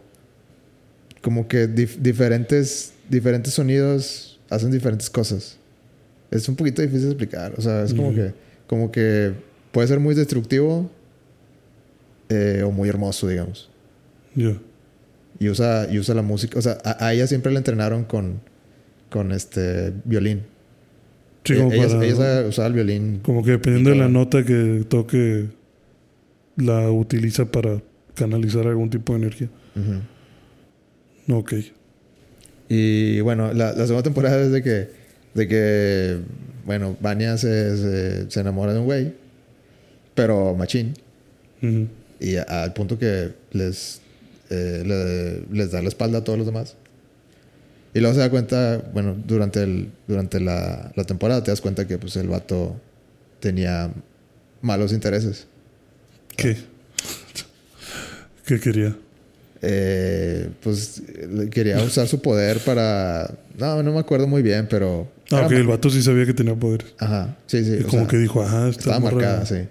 como 1.21 1.47
que 1.47 1.67
diferentes, 1.67 2.93
diferentes 3.09 3.53
sonidos 3.53 4.39
hacen 4.49 4.71
diferentes 4.71 5.09
cosas. 5.09 5.57
Es 6.30 6.47
un 6.47 6.55
poquito 6.55 6.82
difícil 6.82 7.05
de 7.05 7.11
explicar. 7.11 7.53
O 7.57 7.61
sea, 7.61 7.84
es 7.84 7.93
como 7.93 8.13
que 8.13 8.34
como 8.67 8.91
que 8.91 9.34
puede 9.71 9.88
ser 9.88 9.99
muy 9.99 10.15
destructivo 10.15 10.89
eh, 12.30 12.63
o 12.65 12.71
muy 12.71 12.89
hermoso, 12.89 13.28
digamos. 13.28 13.69
Ya. 14.34 14.57
Y 15.39 15.49
usa, 15.49 15.88
y 15.91 15.99
usa 15.99 16.15
la 16.15 16.21
música. 16.21 16.57
O 16.57 16.61
sea, 16.61 16.78
a 16.84 17.13
ella 17.13 17.28
siempre 17.28 17.51
la 17.51 17.59
entrenaron 17.59 18.05
con 18.05 18.39
con 19.16 19.32
este 19.32 19.93
violín. 20.03 20.41
Sí, 21.45 21.55
como 21.55 21.72
ella, 21.72 22.45
usaba 22.45 22.68
el 22.68 22.74
violín. 22.74 23.22
Como 23.24 23.45
que 23.45 23.51
dependiendo 23.51 23.91
de 23.91 23.95
la 23.95 24.09
nota 24.09 24.43
que 24.43 24.84
toque, 24.89 25.45
la 26.57 26.91
utiliza 26.91 27.45
para 27.45 27.82
canalizar 28.13 28.68
algún 28.68 28.89
tipo 28.89 29.13
de 29.13 29.20
energía. 29.20 29.47
Ok. 31.30 31.53
Y 32.68 33.22
bueno, 33.22 33.53
la, 33.53 33.74
segunda 33.76 34.03
temporada 34.03 34.41
es 34.41 34.51
de 34.51 34.61
que, 34.61 34.89
de 35.34 35.47
que 35.47 36.18
bueno, 36.66 36.97
Vania 36.99 37.38
se, 37.38 38.28
se, 38.30 38.39
enamora 38.41 38.74
de 38.74 38.80
un 38.80 38.86
güey, 38.86 39.13
pero 40.13 40.55
machín. 40.55 40.93
Y 42.20 42.36
al 42.36 42.74
punto 42.74 42.99
que 42.99 43.32
les, 43.53 44.01
eh, 44.49 45.45
les 45.53 45.72
da 45.72 45.82
la 45.82 45.88
espalda 45.88 46.18
a 46.18 46.24
todos 46.26 46.38
los 46.38 46.45
demás. 46.45 46.76
Y 47.96 48.02
luego 48.02 48.14
se 48.14 48.20
da 48.20 48.30
cuenta, 48.30 48.84
bueno, 48.93 49.16
durante, 49.26 49.64
el, 49.64 49.89
durante 50.06 50.41
la, 50.41 50.91
la 50.96 51.04
temporada 51.06 51.41
te 51.41 51.52
das 51.52 51.62
cuenta 51.62 51.88
que 51.88 51.98
pues 51.98 52.18
el 52.18 52.28
vato 52.28 52.76
tenía 53.39 53.89
malos 54.62 54.91
intereses. 54.91 55.48
¿Qué? 56.36 56.58
¿Qué 58.46 58.60
quería? 58.60 58.98
Eh, 59.62 60.50
pues 60.62 61.04
quería 61.50 61.82
usar 61.82 62.10
su 62.10 62.22
poder 62.22 62.60
para... 62.60 63.34
No, 63.58 63.82
no 63.82 63.93
me 63.93 64.00
acuerdo 64.00 64.28
muy 64.28 64.41
bien, 64.41 64.68
pero... 64.70 65.10
Ah, 65.32 65.46
ok, 65.46 65.54
el 65.54 65.68
vato 65.68 65.89
sí 65.89 66.04
sabía 66.04 66.26
que 66.26 66.34
tenía 66.34 66.54
poder. 66.54 66.84
Ajá, 67.00 67.38
sí, 67.48 67.64
sí. 67.64 67.82
como 67.86 68.10
que 68.10 68.18
dijo, 68.18 68.43
ajá, 68.43 68.68
estaba 68.68 69.00
marcada, 69.00 69.46
sí. 69.46 69.70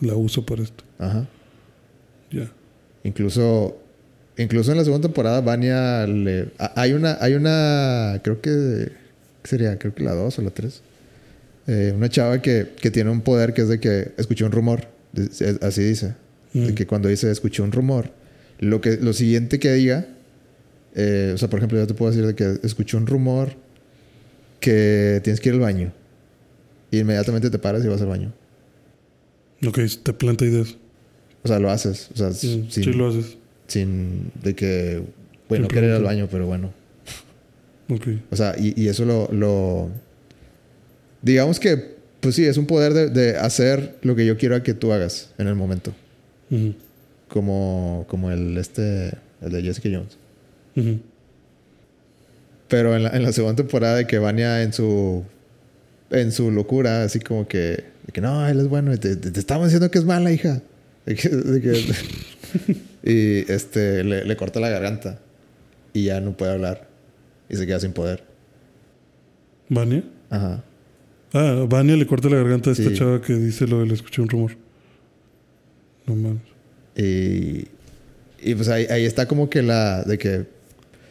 La 0.00 0.14
uso 0.14 0.46
para 0.46 0.62
esto. 0.62 0.82
Ajá. 0.98 1.28
Ya. 2.30 2.50
Incluso 3.04 3.76
Incluso 4.40 4.72
en 4.72 4.78
la 4.78 4.84
segunda 4.84 5.06
temporada, 5.06 5.42
Vania 5.42 6.06
le. 6.06 6.48
Hay 6.74 6.94
una. 6.94 7.18
Hay 7.20 7.34
una. 7.34 8.20
Creo 8.24 8.40
que. 8.40 8.90
¿Qué 9.42 9.48
sería? 9.48 9.78
Creo 9.78 9.94
que 9.94 10.02
la 10.02 10.14
2 10.14 10.38
o 10.38 10.42
la 10.42 10.50
3. 10.50 10.82
Eh, 11.66 11.92
una 11.94 12.08
chava 12.08 12.40
que, 12.40 12.68
que, 12.80 12.90
tiene 12.90 13.10
un 13.10 13.20
poder 13.20 13.52
que 13.52 13.62
es 13.62 13.68
de 13.68 13.78
que 13.78 14.12
escuchó 14.16 14.46
un 14.46 14.52
rumor. 14.52 14.88
Así 15.60 15.82
dice. 15.82 16.14
De 16.54 16.72
mm. 16.72 16.74
que 16.74 16.86
cuando 16.86 17.10
dice 17.10 17.30
escuchó 17.30 17.64
un 17.64 17.70
rumor, 17.70 18.10
lo, 18.60 18.80
que, 18.80 18.96
lo 18.96 19.12
siguiente 19.12 19.58
que 19.58 19.74
diga. 19.74 20.06
Eh, 20.94 21.32
o 21.34 21.38
sea, 21.38 21.50
por 21.50 21.58
ejemplo, 21.58 21.78
yo 21.78 21.86
te 21.86 21.92
puedo 21.92 22.10
decir 22.10 22.26
de 22.26 22.34
que 22.34 22.66
escuchó 22.66 22.96
un 22.96 23.06
rumor 23.06 23.50
que 24.58 25.20
tienes 25.22 25.40
que 25.40 25.50
ir 25.50 25.56
al 25.56 25.60
baño. 25.60 25.92
Y 26.90 27.00
inmediatamente 27.00 27.50
te 27.50 27.58
paras 27.58 27.84
y 27.84 27.88
vas 27.88 28.00
al 28.00 28.08
baño. 28.08 28.32
Ok, 29.66 29.80
te 30.02 30.14
planta 30.14 30.46
ideas. 30.46 30.76
O 31.42 31.48
sea, 31.48 31.58
lo 31.58 31.70
haces. 31.70 32.08
O 32.14 32.16
sea, 32.16 32.32
sí 32.32 32.66
lo 32.94 33.08
haces 33.10 33.39
sin 33.70 34.30
de 34.42 34.54
que, 34.54 35.02
bueno, 35.48 35.68
querer 35.68 35.90
ir 35.90 35.96
al 35.96 36.02
baño, 36.04 36.28
pero 36.30 36.46
bueno. 36.46 36.72
O 38.30 38.36
sea, 38.36 38.54
y, 38.58 38.86
eso 38.88 39.04
lo, 39.04 39.90
Digamos 41.22 41.58
que, 41.58 41.96
pues 42.20 42.34
sí, 42.34 42.44
es 42.44 42.56
un 42.56 42.66
poder 42.66 43.10
de, 43.10 43.36
hacer 43.36 43.96
lo 44.02 44.14
que 44.14 44.24
yo 44.26 44.36
quiero 44.36 44.62
que 44.62 44.74
tú 44.74 44.92
hagas 44.92 45.30
en 45.38 45.46
el 45.48 45.54
momento. 45.54 45.92
como, 47.28 48.04
como 48.08 48.30
el, 48.30 48.56
este, 48.58 49.12
el 49.40 49.50
de 49.52 49.62
Jessica 49.62 49.88
Jones. 49.92 50.16
Pero 52.68 52.94
en 52.96 53.02
la, 53.02 53.10
en 53.10 53.22
la 53.22 53.32
segunda 53.32 53.56
temporada 53.56 53.96
de 53.96 54.06
que 54.06 54.18
Vania 54.18 54.62
en 54.62 54.72
su 54.72 55.24
en 56.10 56.32
su 56.32 56.50
locura, 56.50 57.04
así 57.04 57.20
como 57.20 57.46
que, 57.46 57.58
de 57.58 58.12
que 58.12 58.20
no, 58.20 58.46
él 58.48 58.58
es 58.60 58.68
bueno, 58.68 58.96
te, 58.98 59.14
te, 59.16 59.30
te 59.30 59.38
estamos 59.40 59.66
diciendo 59.68 59.90
que 59.90 59.98
es 59.98 60.04
mala, 60.04 60.32
hija. 60.32 60.60
De 61.06 61.14
que- 61.14 61.28
de 61.30 61.60
que- 61.60 61.94
y 63.04 63.50
este 63.50 64.04
le, 64.04 64.24
le 64.24 64.36
corta 64.36 64.60
la 64.60 64.68
garganta 64.68 65.18
y 65.92 66.04
ya 66.04 66.20
no 66.20 66.36
puede 66.36 66.52
hablar 66.52 66.88
y 67.48 67.56
se 67.56 67.66
queda 67.66 67.80
sin 67.80 67.92
poder. 67.92 68.22
¿Vania? 69.68 70.04
Ajá. 70.30 70.62
Ah, 71.32 71.64
Vania 71.68 71.96
le 71.96 72.06
corta 72.06 72.28
la 72.28 72.36
garganta 72.36 72.70
a 72.70 72.72
esta 72.72 72.90
Sí. 72.90 72.94
chava 72.96 73.20
que 73.20 73.34
dice 73.34 73.66
lo 73.66 73.80
de 73.80 73.86
le 73.86 73.94
escuché 73.94 74.20
un 74.22 74.28
rumor. 74.28 74.52
No 76.06 76.16
mames. 76.16 76.42
Y, 76.96 77.68
y 78.42 78.54
pues 78.54 78.68
ahí, 78.68 78.86
ahí 78.90 79.04
está 79.04 79.26
como 79.26 79.48
que 79.48 79.62
la 79.62 80.02
de 80.02 80.18
que, 80.18 80.38
o 80.40 80.44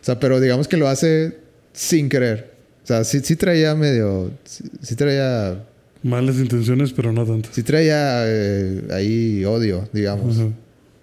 sea, 0.02 0.20
pero 0.20 0.40
digamos 0.42 0.68
que 0.68 0.78
lo 0.78 0.88
hace 0.88 1.38
sin 1.74 2.10
querer. 2.10 2.52
O 2.84 2.88
sea, 2.90 3.04
sí, 3.04 3.20
sí 3.22 3.36
traía 3.36 3.76
medio, 3.76 4.32
sí, 4.44 4.64
sí 4.82 4.96
traía, 4.96 5.64
Malas 6.02 6.38
intenciones, 6.38 6.92
pero 6.94 7.12
no 7.14 7.26
tantas. 7.26 7.54
sí 7.54 7.62
traía 7.62 8.24
eh, 8.26 8.82
ahí 8.92 9.44
odio, 9.46 9.88
digamos, 9.94 10.38
Ajá. 10.40 10.50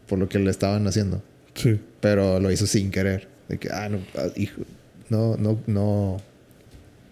Por 0.08 0.18
lo 0.18 0.28
que 0.28 0.38
le 0.38 0.50
estaban 0.50 0.86
haciendo. 0.86 1.22
Sí. 1.54 1.80
Pero 2.00 2.38
lo 2.40 2.50
hizo 2.50 2.66
sin 2.66 2.90
querer. 2.90 3.28
De 3.48 3.58
que, 3.58 3.68
ah, 3.70 3.88
no, 3.88 3.98
ah, 4.16 4.26
hijo, 4.36 4.62
no, 5.08 5.36
no, 5.36 5.58
no, 5.66 6.16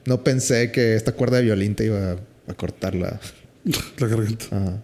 no 0.07 0.25
pensé 0.25 0.71
que 0.73 0.95
esta 0.97 1.13
cuerda 1.13 1.37
de 1.39 1.45
violín 1.45 1.75
te 1.75 1.87
iba 1.87 2.13
a, 2.13 2.17
a 2.49 2.55
cortarla. 2.55 3.21
La 3.99 4.07
garganta. 4.07 4.45
Ajá. 4.51 4.83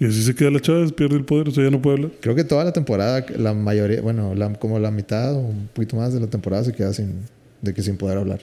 Y 0.00 0.04
así 0.06 0.22
se 0.22 0.32
queda 0.32 0.52
la 0.52 0.60
chava, 0.60 0.86
pierde 0.90 1.16
el 1.16 1.24
poder, 1.24 1.48
o 1.48 1.50
sea, 1.50 1.64
ya 1.64 1.70
no 1.70 1.82
puede 1.82 1.96
hablar. 1.96 2.12
Creo 2.20 2.36
que 2.36 2.44
toda 2.44 2.62
la 2.64 2.72
temporada, 2.72 3.26
la 3.36 3.52
mayoría, 3.52 4.00
bueno, 4.00 4.32
la- 4.36 4.52
como 4.54 4.78
la 4.78 4.92
mitad 4.92 5.34
o 5.34 5.38
un 5.40 5.68
poquito 5.74 5.96
más 5.96 6.14
de 6.14 6.20
la 6.20 6.28
temporada 6.28 6.62
se 6.62 6.72
queda 6.72 6.92
sin, 6.92 7.22
de 7.62 7.74
que 7.74 7.82
sin 7.82 7.96
poder 7.96 8.16
hablar. 8.18 8.38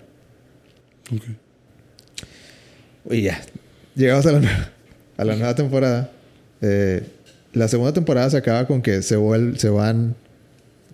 Ok. 1.14 1.24
Y 3.14 3.22
ya, 3.22 3.42
llegamos 3.96 4.26
a 4.26 4.34
la, 4.34 4.72
a 5.16 5.24
la 5.24 5.36
nueva 5.38 5.56
temporada. 5.56 6.12
Eh, 6.62 7.04
la 7.56 7.68
segunda 7.68 7.94
temporada 7.94 8.30
se 8.30 8.38
acaba 8.38 8.68
con 8.68 8.82
que 8.82 9.02
se, 9.02 9.18
vuel- 9.18 9.56
se 9.58 9.70
van 9.70 10.16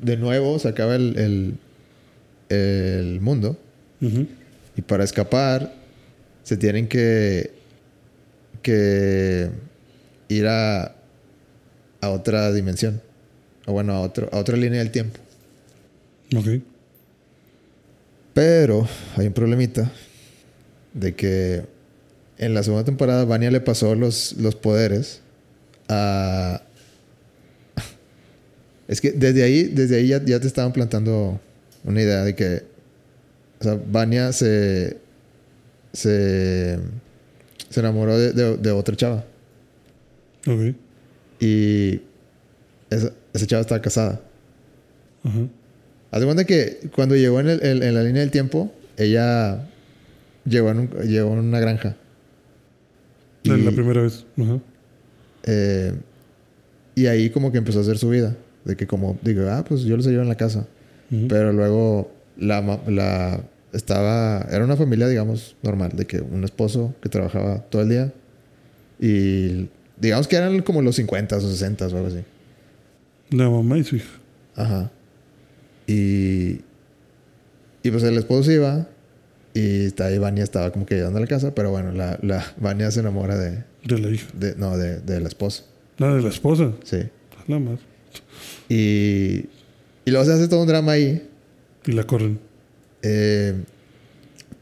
de 0.01 0.17
nuevo, 0.17 0.57
se 0.59 0.67
acaba 0.67 0.95
el, 0.95 1.17
el, 1.17 1.53
el 2.57 3.19
mundo. 3.21 3.57
Y 4.75 4.81
para 4.81 5.03
escapar, 5.03 5.73
se 6.43 6.57
tienen 6.57 6.87
que, 6.87 7.51
que 8.63 9.49
ir 10.27 10.47
a, 10.47 10.95
a 12.01 12.09
otra 12.09 12.51
dimensión. 12.51 13.01
O 13.67 13.73
bueno, 13.73 13.93
a, 13.93 14.01
otro, 14.01 14.27
a 14.31 14.37
otra 14.37 14.57
línea 14.57 14.79
del 14.79 14.89
tiempo. 14.91 15.19
Ok. 16.35 16.61
Pero 18.33 18.87
hay 19.17 19.27
un 19.27 19.33
problemita 19.33 19.91
de 20.93 21.13
que 21.13 21.63
en 22.37 22.53
la 22.53 22.63
segunda 22.63 22.85
temporada 22.85 23.25
Vania 23.25 23.51
le 23.51 23.61
pasó 23.61 23.93
los, 23.93 24.33
los 24.33 24.55
poderes 24.55 25.21
a... 25.91 26.61
Es 28.87 28.99
que 28.99 29.11
desde 29.11 29.43
ahí, 29.43 29.63
desde 29.63 29.97
ahí 29.97 30.07
ya, 30.07 30.23
ya 30.23 30.39
te 30.39 30.47
estaban 30.47 30.73
plantando 30.73 31.39
una 31.83 32.01
idea 32.01 32.23
de 32.23 32.35
que... 32.35 32.63
O 33.59 33.63
sea, 33.63 33.79
Vania 33.91 34.33
se... 34.33 34.97
Se... 35.93 36.79
Se 37.69 37.79
enamoró 37.79 38.17
de, 38.17 38.33
de- 38.33 38.57
de 38.57 38.71
otra 38.71 38.95
chava. 38.95 39.23
Ok. 40.47 40.75
Y... 41.39 42.01
Esa, 42.89 43.13
esa 43.33 43.45
chava 43.47 43.61
estaba 43.61 43.81
casada. 43.81 44.21
Ajá. 45.23 45.39
Haz 46.11 46.19
de 46.19 46.25
cuenta 46.25 46.43
que 46.43 46.89
cuando 46.93 47.15
llegó 47.15 47.39
en, 47.39 47.47
el- 47.49 47.83
en 47.83 47.93
la 47.95 48.03
línea 48.03 48.21
del 48.21 48.31
tiempo, 48.31 48.73
ella 48.97 49.69
llegó 50.43 50.71
en, 50.71 50.79
un- 50.79 50.89
llegó 51.07 51.31
en 51.33 51.39
una 51.39 51.59
granja. 51.61 51.95
La, 53.43 53.57
Y- 53.57 53.61
la 53.61 53.71
primera 53.71 54.01
vez. 54.01 54.25
Ajá. 54.37 54.59
Eh, 55.43 55.93
y 56.95 57.07
ahí 57.07 57.29
como 57.29 57.51
que 57.51 57.57
empezó 57.57 57.79
a 57.79 57.81
hacer 57.81 57.97
su 57.97 58.09
vida. 58.09 58.35
De 58.65 58.75
que 58.75 58.85
como, 58.87 59.17
digo, 59.21 59.49
ah, 59.49 59.63
pues 59.67 59.81
yo 59.81 59.97
los 59.97 60.05
llevo 60.05 60.21
en 60.21 60.29
la 60.29 60.35
casa. 60.35 60.67
Pero 61.27 61.51
luego 61.51 62.09
la, 62.37 62.61
la 62.87 63.41
estaba, 63.73 64.47
era 64.49 64.63
una 64.63 64.77
familia, 64.77 65.09
digamos, 65.09 65.57
normal. 65.61 65.91
De 65.93 66.05
que 66.05 66.21
un 66.21 66.45
esposo 66.45 66.93
que 67.01 67.09
trabajaba 67.09 67.59
todo 67.69 67.81
el 67.81 67.89
día. 67.89 68.13
Y 68.99 69.67
digamos 69.97 70.27
que 70.27 70.37
eran 70.37 70.61
como 70.61 70.81
los 70.81 70.95
50 70.95 71.35
o 71.35 71.41
60 71.41 71.85
o 71.87 71.95
algo 71.97 72.07
así. 72.07 72.23
La 73.31 73.49
mamá 73.49 73.77
y 73.77 73.83
su 73.83 73.97
hija. 73.97 74.19
Ajá. 74.55 74.91
Y, 75.87 76.61
y 77.83 77.91
pues 77.91 78.03
el 78.03 78.17
esposo 78.17 78.43
se 78.43 78.53
iba 78.53 78.87
y 79.53 79.85
está 79.85 80.05
ahí 80.05 80.17
Vania 80.17 80.43
estaba 80.43 80.71
como 80.71 80.85
que 80.85 80.95
llegando 80.95 81.17
a 81.17 81.21
la 81.21 81.27
casa, 81.27 81.53
pero 81.53 81.71
bueno, 81.71 81.91
la, 81.91 82.17
la 82.21 82.45
Vania 82.57 82.91
se 82.91 83.01
enamora 83.01 83.37
de, 83.37 83.63
De 83.83 83.97
la 83.99 84.09
hija. 84.09 84.27
de 84.33 84.55
no, 84.55 84.77
de, 84.77 84.99
de 85.01 85.19
la 85.19 85.27
esposa. 85.27 85.63
La 85.97 86.13
de 86.15 86.21
la 86.21 86.29
esposa. 86.29 86.71
Sí. 86.83 86.97
La 87.47 87.59
más. 87.59 87.79
Y, 88.69 89.45
y 90.05 90.11
luego 90.11 90.25
se 90.25 90.33
hace 90.33 90.47
todo 90.47 90.61
un 90.61 90.67
drama 90.67 90.93
ahí. 90.93 91.27
Y 91.85 91.91
la 91.93 92.03
corren. 92.05 92.39
eh, 93.01 93.53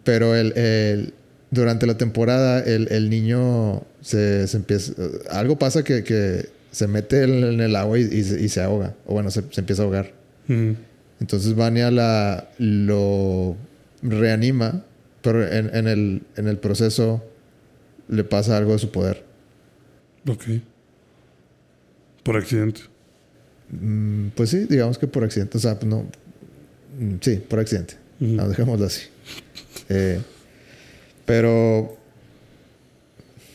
pero 0.04 0.36
el, 0.36 0.58
el- 0.58 1.14
durante 1.52 1.86
la 1.88 1.98
temporada 1.98 2.60
el, 2.64 2.88
el 2.92 3.10
niño 3.10 3.84
se, 4.02 4.48
se 4.48 4.58
empieza... 4.58 4.94
Algo 5.32 5.58
pasa 5.58 5.84
que, 5.84 6.04
que 6.04 6.48
se 6.72 6.88
mete 6.88 7.24
en, 7.24 7.44
en 7.44 7.60
el 7.62 7.76
agua 7.76 7.98
y, 8.00 8.04
y 8.04 8.24
se, 8.24 8.42
y 8.42 8.50
se 8.50 8.62
ahoga. 8.62 8.96
O 9.08 9.14
bueno, 9.14 9.32
se, 9.32 9.44
se 9.52 9.62
empieza 9.62 9.82
a 9.82 9.86
ahogar. 9.86 10.14
Ujú. 10.48 10.76
Entonces 11.20 11.56
Vania 11.56 11.92
la, 11.92 12.50
lo 12.60 13.56
reanima, 14.02 14.84
pero 15.22 15.46
en, 15.46 15.76
en 15.76 15.88
el, 15.88 16.22
en 16.38 16.48
el 16.48 16.58
proceso 16.58 17.24
le 18.10 18.24
pasa 18.24 18.58
algo 18.58 18.74
de 18.74 18.80
su 18.80 18.92
poder. 18.92 19.24
Ok. 20.28 20.44
Por 22.24 22.36
accidente. 22.38 22.82
Mm, 23.72 24.30
pues 24.36 24.50
sí, 24.50 24.66
digamos 24.70 24.98
que 24.98 25.08
por 25.08 25.24
accidente. 25.24 25.58
O 25.58 25.62
sea, 25.62 25.78
no. 25.86 26.06
Mm, 27.00 27.16
Sí, 27.22 27.36
por 27.38 27.60
accidente. 27.60 27.96
No, 28.20 28.50
dejémoslo 28.50 28.86
así. 28.86 29.04
Eh, 29.88 30.20
pero 31.26 31.96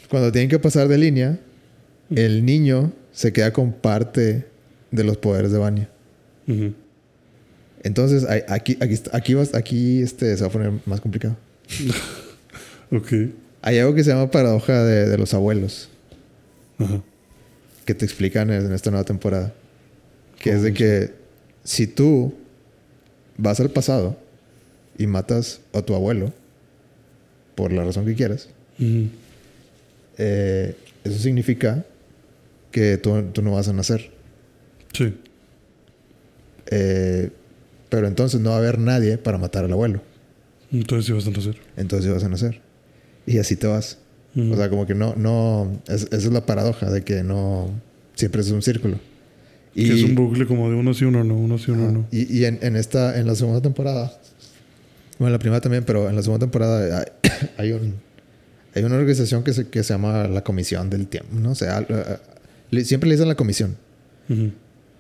cuando 0.09 0.33
tienen 0.33 0.49
que 0.49 0.59
pasar 0.59 0.89
de 0.89 0.97
línea, 0.97 1.39
el 2.15 2.45
niño 2.47 2.93
se 3.13 3.33
queda 3.33 3.53
con 3.53 3.73
parte 3.73 4.47
de 4.91 5.05
los 5.05 5.17
poderes 5.19 5.53
de 5.53 5.59
Vania. 5.59 5.89
Entonces, 7.83 8.27
aquí, 8.49 8.79
aquí, 8.81 8.99
aquí, 9.13 9.35
vas- 9.35 9.55
aquí 9.55 10.01
este, 10.01 10.35
se 10.37 10.43
va 10.43 10.49
a 10.49 10.53
poner 10.53 10.73
más 10.87 11.01
complicado. 11.01 11.37
Ok. 12.91 13.13
Hay 13.67 13.79
algo 13.79 13.95
que 13.95 14.05
se 14.05 14.11
llama 14.11 14.31
paradoja 14.31 14.83
de, 14.85 15.09
de 15.09 15.17
los 15.17 15.33
abuelos, 15.33 15.89
Ajá. 16.79 17.01
que 17.87 17.95
te 17.95 18.05
explican 18.05 18.51
en 18.51 18.71
esta 18.75 18.91
nueva 18.91 19.05
temporada. 19.05 19.55
Que 20.39 20.51
es 20.51 20.57
¿Cómo 20.57 20.65
de 20.65 20.71
es? 20.73 20.77
que 20.77 21.13
si 21.65 21.87
tú 21.87 22.35
vas 23.39 23.61
al 23.61 23.71
pasado 23.71 24.19
y 24.99 25.07
matas 25.07 25.61
a 25.73 25.81
tu 25.81 25.95
abuelo, 25.95 26.31
por 27.55 27.73
la 27.73 27.85
razón 27.85 28.05
que 28.05 28.15
quieras, 28.15 28.51
eh, 30.19 30.77
eso 31.05 31.19
significa 31.19 31.85
que 32.71 32.99
tú, 32.99 33.23
tú 33.33 33.41
no 33.41 33.53
vas 33.53 33.69
a 33.69 33.73
nacer. 33.73 34.11
Sí. 34.93 35.15
Eh, 36.67 37.31
pero 37.89 38.09
entonces 38.09 38.41
no 38.41 38.51
va 38.51 38.57
a 38.57 38.59
haber 38.59 38.79
nadie 38.79 39.17
para 39.17 39.39
matar 39.39 39.65
al 39.65 39.73
abuelo. 39.73 40.03
Entonces 40.71 41.07
sí 41.07 41.13
vas 41.13 41.27
a 41.27 41.31
nacer. 41.31 41.57
Entonces 41.79 42.13
vas 42.13 42.25
a 42.25 42.29
nacer. 42.29 42.61
Y 43.27 43.39
así 43.39 43.57
te 43.57 43.67
vas. 43.67 43.99
O 44.37 44.57
sea, 44.57 44.69
como 44.69 44.85
que 44.87 44.95
no, 44.95 45.15
no, 45.17 45.81
es- 45.87 46.05
esa 46.05 46.17
es 46.17 46.33
la 46.33 46.45
paradoja 46.45 46.91
de 46.91 47.03
que 47.05 47.23
no, 47.23 47.71
siempre 48.17 48.41
es 48.41 48.51
un 48.51 48.63
círculo. 48.63 48.99
Y, 49.77 49.87
que 49.89 49.95
es 49.95 50.03
un 50.03 50.15
bucle 50.17 50.47
como 50.47 50.69
de 50.71 50.77
uno 50.77 50.93
sí, 50.95 51.05
uno 51.05 51.23
no, 51.25 51.37
uno 51.37 51.57
sí, 51.59 51.71
uno 51.71 51.91
no. 51.91 52.07
y, 52.13 52.39
y 52.41 52.45
en, 52.45 52.59
en 52.63 52.75
esta, 52.77 53.19
en 53.19 53.27
la 53.27 53.35
segunda 53.37 53.61
temporada, 53.61 54.13
bueno, 55.19 55.29
en 55.29 55.33
la 55.33 55.39
primera 55.39 55.61
también, 55.61 55.85
pero 55.85 56.09
en 56.09 56.17
la 56.17 56.23
segunda 56.23 56.45
temporada 56.47 56.99
hay, 57.01 57.31
hay 57.59 57.73
un, 57.73 57.95
hay 58.75 58.83
una 58.85 58.97
organización 58.97 59.43
que 59.45 59.53
se, 59.53 59.69
que 59.69 59.83
se 59.85 59.95
llama 59.95 60.27
la 60.29 60.43
Comisión 60.45 60.91
del 60.91 61.07
Tiempo, 61.07 61.29
no 61.39 61.53
eh, 61.53 62.19
le- 62.71 62.85
siempre 62.85 63.09
le 63.09 63.15
dicen 63.17 63.29
la 63.29 63.35
Comisión, 63.37 63.77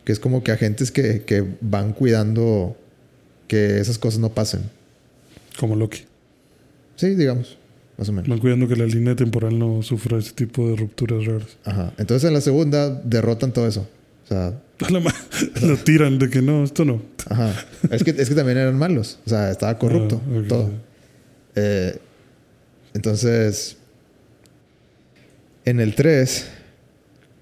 que 0.04 0.12
es 0.12 0.18
como 0.20 0.42
que 0.44 0.52
agentes 0.52 0.90
que, 0.92 1.22
que 1.22 1.44
van 1.60 1.92
cuidando 1.92 2.76
que 3.48 3.78
esas 3.80 3.98
cosas 3.98 4.20
no 4.20 4.30
pasen. 4.32 4.60
Como 5.58 5.74
Loki. 5.76 6.00
Sí, 6.96 7.14
digamos, 7.14 7.58
más 7.98 8.08
o 8.08 8.12
menos. 8.12 8.28
Van 8.28 8.38
cuidando 8.38 8.66
que 8.68 8.76
la 8.76 8.86
línea 8.86 9.14
temporal 9.16 9.58
no 9.58 9.82
sufra 9.82 10.18
ese 10.18 10.32
tipo 10.32 10.68
de 10.68 10.76
rupturas 10.76 11.24
raras. 11.24 11.56
Ajá. 11.64 11.92
Entonces 11.98 12.26
en 12.28 12.34
la 12.34 12.40
segunda 12.40 12.90
derrotan 12.90 13.52
todo 13.52 13.66
eso. 13.66 13.86
O 14.24 14.26
sea, 14.26 14.60
Lo 15.62 15.76
tiran 15.78 16.18
de 16.18 16.28
que 16.30 16.42
no, 16.42 16.64
esto 16.64 16.84
no. 16.84 17.02
ajá. 17.28 17.54
es, 17.90 18.02
que, 18.02 18.10
es 18.10 18.28
que 18.28 18.34
también 18.34 18.58
eran 18.58 18.76
malos. 18.78 19.18
O 19.26 19.30
sea, 19.30 19.50
estaba 19.50 19.78
corrupto. 19.78 20.20
Ah. 20.26 20.42
Todo. 20.48 20.70
Eh, 21.56 21.98
entonces, 22.94 23.76
en 25.64 25.80
el 25.80 25.94
3, 25.94 26.46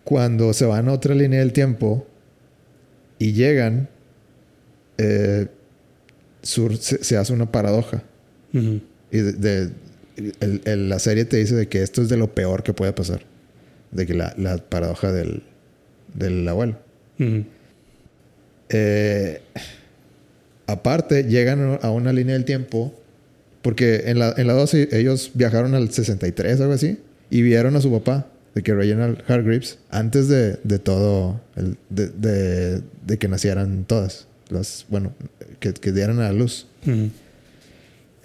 Cuando 0.05 0.53
se 0.53 0.67
van 0.67 0.89
a 0.89 0.93
otra 0.93 1.15
línea 1.15 1.39
del 1.41 1.53
tiempo 1.53 2.07
y 3.19 3.33
llegan, 3.33 3.89
eh, 4.99 5.47
sur- 6.43 6.77
se, 6.77 7.05
se 7.05 7.17
hace 7.17 7.33
una 7.33 7.51
paradoja. 7.51 8.03
Ujú. 8.53 8.81
Y 9.13 9.19
de, 9.19 9.33
de- 9.33 9.71
el- 10.41 10.61
el- 10.65 10.89
la 10.89 10.99
serie 10.99 11.25
te 11.25 11.37
dice 11.39 11.55
de 11.55 11.69
que 11.69 11.83
esto 11.83 12.03
es 12.03 12.09
de 12.09 12.17
lo 12.17 12.35
peor 12.35 12.63
que 12.63 12.73
puede 12.73 12.93
pasar. 12.93 13.23
De 13.91 14.07
que 14.07 14.15
la, 14.15 14.35
la 14.39 14.57
paradoja 14.59 15.13
del, 15.13 15.43
del 16.15 16.47
abuelo. 16.49 16.79
Eh, 18.69 19.41
aparte, 20.67 21.25
llegan 21.25 21.79
a 21.83 21.91
una 21.91 22.13
línea 22.13 22.35
del 22.35 22.45
tiempo. 22.45 22.95
Porque 23.63 24.05
en 24.07 24.19
la, 24.19 24.35
en 24.37 24.49
la 24.49 24.55
12 24.55 24.89
ellos 24.93 25.31
viajaron 25.35 25.75
al 25.75 25.91
63, 25.91 26.61
algo 26.61 26.73
así. 26.73 26.99
Y 27.31 27.43
vieron 27.43 27.77
a 27.77 27.81
su 27.81 27.93
papá, 27.93 28.27
de 28.55 28.63
que 28.63 28.75
Reginald 28.75 29.23
Hargreaves, 29.29 29.79
antes 29.89 30.27
de, 30.29 30.59
de 30.65 30.79
todo, 30.81 31.41
el- 31.57 31.77
de, 31.89 32.09
de- 32.09 32.83
de 33.07 33.19
que 33.19 33.29
nacieran 33.29 33.85
todas. 33.85 34.27
Las, 34.49 34.85
bueno, 34.89 35.13
que, 35.61 35.73
que 35.75 35.93
dieran 35.93 36.19
a 36.19 36.25
la 36.25 36.33
luz. 36.33 36.67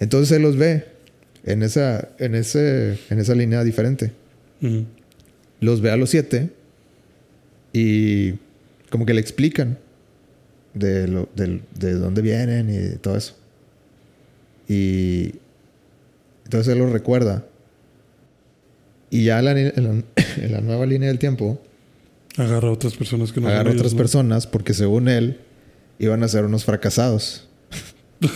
Entonces 0.00 0.36
él 0.36 0.42
los 0.42 0.56
ve 0.56 0.84
en 1.52 1.62
esa, 1.62 2.08
en 2.18 2.34
ese, 2.34 2.98
en 3.10 3.18
esa 3.18 3.34
línea 3.34 3.64
diferente. 3.64 4.12
Los 5.60 5.80
ve 5.80 5.90
a 5.90 5.96
los 5.96 6.10
siete 6.10 6.50
y 7.72 8.32
como 8.90 9.06
que 9.06 9.14
le 9.14 9.20
explican 9.20 9.78
de, 10.74 11.08
lo, 11.08 11.28
del- 11.34 11.62
de 11.78 11.92
dónde 11.94 12.22
vienen 12.22 12.68
y 12.70 12.96
todo 12.98 13.16
eso. 13.16 13.34
Y 14.68 15.34
entonces 16.44 16.72
él 16.72 16.78
los 16.78 16.92
recuerda. 16.92 17.44
Y 19.10 19.24
ya 19.24 19.38
en 19.40 19.44
la, 19.44 19.54
la- 20.50 20.60
nueva 20.60 20.86
línea 20.86 21.08
del 21.08 21.18
tiempo 21.18 21.60
Agarra 22.36 22.68
a 22.68 22.72
otras 22.72 22.94
personas 22.94 23.32
que 23.32 23.40
no 23.40 23.48
agarra 23.48 23.70
a 23.70 23.72
ellos, 23.72 23.80
otras 23.80 23.94
¿no? 23.94 23.98
personas 23.98 24.46
porque 24.46 24.72
según 24.74 25.08
él 25.08 25.40
iban 25.98 26.22
a 26.22 26.28
ser 26.28 26.44
unos 26.44 26.64
fracasados. 26.64 27.48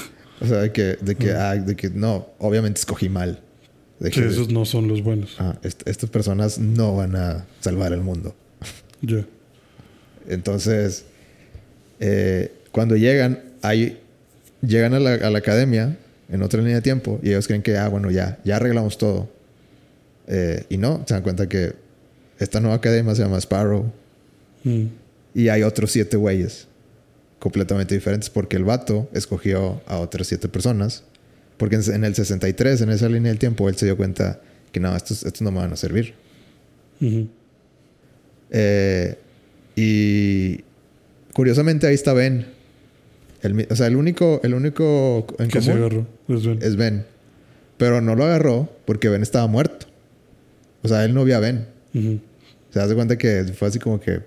o 0.43 0.47
sea, 0.47 0.59
de 0.59 0.73
que, 0.73 0.97
de 1.01 1.15
que, 1.15 1.31
ah, 1.33 1.55
de 1.57 1.75
que 1.77 1.91
no, 1.91 2.27
obviamente 2.39 2.79
escogí 2.81 3.09
mal. 3.09 3.41
De 4.01 4.11
Que 4.11 4.27
esos 4.27 4.51
no 4.51 4.65
son 4.65 4.89
los 4.89 5.03
buenos. 5.03 5.37
Ah, 5.39 5.57
est- 5.63 5.87
estas 5.87 6.11
personas 6.11 6.59
no 6.59 6.97
van 6.97 7.15
a 7.17 7.47
salvar 7.61 7.93
el 7.93 8.01
mundo. 8.01 8.35
Ya. 9.05 9.25
Entonces, 10.29 11.05
eh, 12.01 12.53
cuando 12.71 12.97
llegan, 12.97 13.41
hay, 13.63 13.99
llegan 14.61 14.95
a 14.95 15.01
la, 15.01 15.15
a 15.15 15.31
la 15.31 15.39
academia 15.39 15.97
en 16.31 16.43
otra 16.43 16.61
línea 16.61 16.77
de 16.77 16.83
tiempo 16.83 17.19
y 17.23 17.31
ellos 17.31 17.47
creen 17.47 17.63
que, 17.63 17.77
ah, 17.77 17.89
bueno, 17.89 18.11
ya, 18.11 18.39
ya 18.45 18.57
arreglamos 18.57 18.99
todo. 18.99 19.29
Eh, 20.29 20.65
y 20.69 20.77
no, 20.79 21.05
se 21.07 21.15
dan 21.15 21.23
cuenta 21.25 21.49
que 21.49 21.73
esta 22.39 22.61
nueva 22.61 22.77
academia 22.77 23.15
se 23.15 23.23
llama 23.23 23.39
Sparrow 23.39 23.91
Mm. 24.65 24.85
y 25.35 25.49
hay 25.49 25.65
otros 25.65 25.91
siete 25.91 26.17
güeyes 26.17 26.69
completamente 27.43 27.93
diferentes 27.97 28.31
porque 28.31 28.57
el 28.57 28.63
vato 28.63 29.09
escogió 29.13 29.83
a 29.89 29.99
otras 29.99 30.29
siete 30.29 30.49
personas. 30.49 31.03
Porque 31.57 31.75
en 31.77 32.05
el 32.05 32.15
63, 32.15 32.81
en 32.83 32.91
esa 32.91 33.09
línea 33.09 33.31
del 33.33 33.39
tiempo, 33.41 33.69
él 33.69 33.77
se 33.77 33.85
dio 33.87 33.97
cuenta 33.97 34.41
que 34.71 34.79
no, 34.79 34.95
estos, 34.97 35.25
estos 35.25 35.43
no 35.43 35.51
me 35.51 35.59
van 35.59 35.73
a 35.73 35.77
servir. 35.77 36.15
Eh, 38.51 39.19
y 39.77 40.61
curiosamente 41.33 41.87
ahí 41.89 41.95
está 41.95 42.13
Ben. 42.13 42.47
El 43.43 43.67
o 43.71 43.75
sea, 43.77 43.89
el 43.89 43.97
único, 43.97 44.41
el 44.45 44.55
único 44.55 45.27
en 45.41 45.49
Que 45.49 45.61
se 45.61 45.73
agarró. 45.73 46.07
Es 46.29 46.47
Ben. 46.47 46.59
es 46.63 46.77
Ben. 46.77 47.05
Pero 47.77 48.01
no 48.01 48.15
lo 48.15 48.25
agarró 48.25 48.73
porque 48.85 49.09
Ben 49.09 49.23
estaba 49.23 49.47
muerto. 49.49 49.87
O 50.83 50.89
sea, 50.89 51.05
él 51.05 51.13
no 51.15 51.25
vio 51.25 51.37
a 51.37 51.41
Ben. 51.41 51.67
Se 52.71 52.81
hace 52.81 52.95
cuenta 52.95 53.19
que 53.19 53.45
fue 53.57 53.67
así 53.69 53.79
como 53.81 54.01
que, 54.01 54.21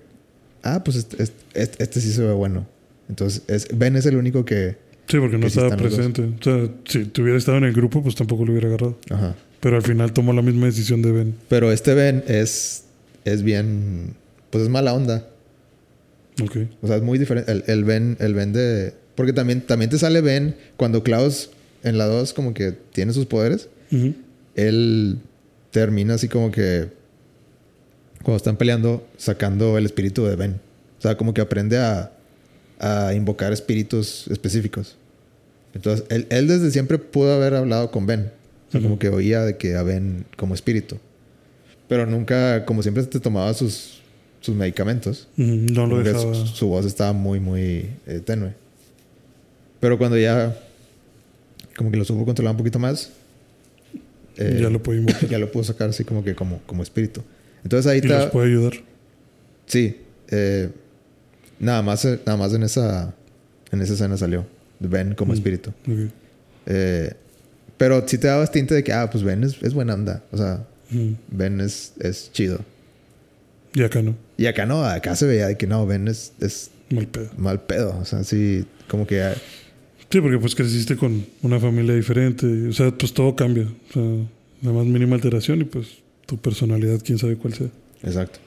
ah, 0.64 0.84
pues 0.84 0.98
este, 0.98 1.24
este- 1.24 1.44
este- 1.54 1.84
este 1.84 2.02
sí 2.02 2.12
se 2.12 2.22
ve 2.22 2.34
bueno. 2.34 2.68
Entonces, 3.10 3.44
es, 3.48 3.68
Ben 3.78 3.96
es 3.96 4.06
el 4.06 4.16
único 4.16 4.46
que... 4.46 4.78
Sí, 5.08 5.20
porque 5.20 5.38
no 5.38 5.48
estaba 5.48 5.76
presente. 5.78 6.24
O 6.24 6.44
sea, 6.44 6.70
si 6.86 7.06
tuviera 7.06 7.38
estado 7.38 7.60
en 7.60 7.66
el 7.66 7.74
grupo, 7.74 8.02
pues 8.02 8.16
tampoco 8.16 8.44
lo 8.46 8.52
hubiera 8.52 8.68
agarrado. 8.70 8.98
Ajá. 9.12 9.36
Pero 9.60 9.78
al 9.78 9.84
final 9.84 10.14
tomó 10.14 10.34
la 10.34 10.42
misma 10.42 10.66
decisión 10.66 11.02
de 11.02 11.12
Ben. 11.12 11.36
Pero 11.48 11.72
este 11.72 11.94
Ben 11.94 12.24
es, 12.28 12.86
es 13.24 13.44
bien, 13.44 14.14
pues 14.50 14.64
es 14.64 14.70
mala 14.70 14.94
onda. 14.94 15.28
Ok. 16.42 16.58
O 16.82 16.88
sea, 16.88 16.98
es 16.98 17.04
muy 17.04 17.18
diferente. 17.18 17.52
El, 17.52 17.64
el 17.68 17.84
Ben, 17.84 18.18
el 18.20 18.34
Ben 18.34 18.54
de. 18.54 18.94
Porque 19.16 19.34
también, 19.34 19.62
también 19.62 19.90
te 19.90 19.98
sale 19.98 20.22
Ben 20.22 20.56
cuando 20.78 21.04
Klaus 21.04 21.50
en 21.84 21.98
la 21.98 22.06
2 22.06 22.34
como 22.34 22.54
que 22.54 22.72
tiene 22.72 23.14
sus 23.14 23.26
poderes. 23.26 23.70
Él 24.56 25.20
termina 25.72 26.16
así 26.16 26.28
como 26.28 26.52
que. 26.52 26.90
Cuando 28.24 28.38
están 28.38 28.58
peleando, 28.58 29.08
sacando 29.18 29.78
el 29.78 29.86
espíritu 29.86 30.26
de 30.26 30.36
Ben. 30.36 30.60
O 31.00 31.02
sea, 31.02 31.16
como 31.16 31.34
que 31.34 31.42
aprende 31.42 31.78
a, 31.78 32.12
a 32.80 33.14
invocar 33.14 33.54
espíritus 33.54 34.28
específicos. 34.30 34.98
Entonces, 35.74 36.06
él, 36.10 36.28
él 36.30 36.48
desde 36.48 36.72
siempre 36.72 36.98
pudo 36.98 37.34
haber 37.34 37.54
hablado 37.56 37.92
con 37.92 38.06
Ben. 38.06 38.32
O 38.68 38.72
sea, 38.72 38.80
Ujú. 38.80 38.88
como 38.90 39.00
que 39.00 39.10
oía 39.10 39.42
de 39.42 39.58
que 39.58 39.76
a 39.76 39.84
Ben 39.84 40.26
como 40.38 40.54
espíritu. 40.54 40.98
Pero 41.88 42.06
nunca, 42.06 42.66
como 42.66 42.82
siempre, 42.82 43.04
te 43.04 43.20
tomaba 43.20 43.54
sus, 43.54 44.02
sus 44.42 44.56
medicamentos. 44.56 45.28
Ujú. 45.38 45.52
No 45.74 45.86
lo 45.88 46.02
dejaba. 46.04 46.34
Su, 46.34 46.48
su 46.48 46.68
voz 46.68 46.86
estaba 46.86 47.14
muy, 47.14 47.40
muy 47.40 47.90
eh, 48.08 48.22
tenue. 48.26 48.54
Pero 49.80 49.98
cuando 49.98 50.18
ya 50.18 50.58
como 51.78 51.92
que 51.92 51.98
lo 51.98 52.06
supo 52.06 52.26
controlar 52.26 52.52
un 52.52 52.58
poquito 52.58 52.80
más, 52.80 53.12
eh, 54.38 54.60
ya 54.62 54.70
lo 54.70 54.82
invocar. 54.82 55.06
ya 55.30 55.38
lo 55.38 55.52
pudo 55.52 55.64
sacar 55.64 55.90
así 55.90 56.04
como 56.06 56.24
que 56.24 56.36
como, 56.36 56.62
como 56.66 56.84
espíritu. 56.84 57.22
Entonces 57.64 57.92
ahí 57.92 58.00
Y 58.00 58.02
los 58.02 58.18
está. 58.20 58.32
puede 58.32 58.48
ayudar. 58.48 58.74
Sí. 59.68 59.98
eh, 60.30 60.70
nada 61.60 61.82
más, 61.82 62.04
eh, 62.06 62.20
nada 62.26 62.38
más 62.38 62.54
en 62.54 62.64
esa, 62.64 63.14
en 63.72 63.82
esa 63.82 63.94
escena 63.94 64.18
salió. 64.18 64.46
Ben 64.80 65.16
como 65.16 65.32
Mm. 65.32 65.36
espíritu. 65.36 65.72
Eh, 66.66 67.14
pero 67.78 68.08
sí 68.08 68.18
te 68.18 68.28
daba 68.28 68.46
tinte 68.48 68.74
de 68.74 68.84
que, 68.84 68.94
ah, 68.94 69.10
pues 69.10 69.24
Ben 69.24 69.44
es, 69.44 69.62
es 69.62 69.74
buena 69.74 69.94
onda. 69.94 70.24
O 70.32 70.38
sea, 70.38 70.66
Ujú. 70.92 71.16
Ben 71.30 71.60
es, 71.62 71.94
es 72.00 72.32
chido. 72.32 72.60
Y 73.74 73.84
acá 73.84 74.02
no. 74.02 74.16
Y 74.38 74.46
acá 74.46 74.66
no, 74.66 74.84
acá 74.86 75.16
se 75.16 75.26
veía 75.26 75.48
de 75.48 75.58
que 75.58 75.68
no, 75.68 75.86
Ben 75.86 76.08
es, 76.08 76.34
es 76.40 76.72
Mal 76.92 77.08
pedo. 77.08 77.30
mal 77.38 77.62
pedo. 77.62 77.98
O 78.00 78.06
sea, 78.06 78.24
sí, 78.24 78.66
como 78.88 79.08
que 79.08 79.22
Sí, 80.12 80.22
porque 80.22 80.38
pues 80.38 80.56
creciste 80.56 80.96
con 80.96 81.26
una 81.42 81.60
familia 81.60 81.94
diferente. 81.96 82.46
O 82.70 82.74
sea, 82.74 82.92
pues 82.92 83.12
todo 83.14 83.36
cambia. 83.36 83.64
O 83.90 83.94
sea, 83.94 84.04
la 84.62 84.72
más 84.72 84.86
mínima 84.86 85.16
alteración 85.16 85.62
y 85.62 85.64
pues 85.66 85.88
tu 86.26 86.38
personalidad, 86.38 87.00
quién 87.04 87.18
sabe 87.18 87.36
cuál 87.36 87.54
sea. 87.56 87.68
Exacto. 88.04 88.40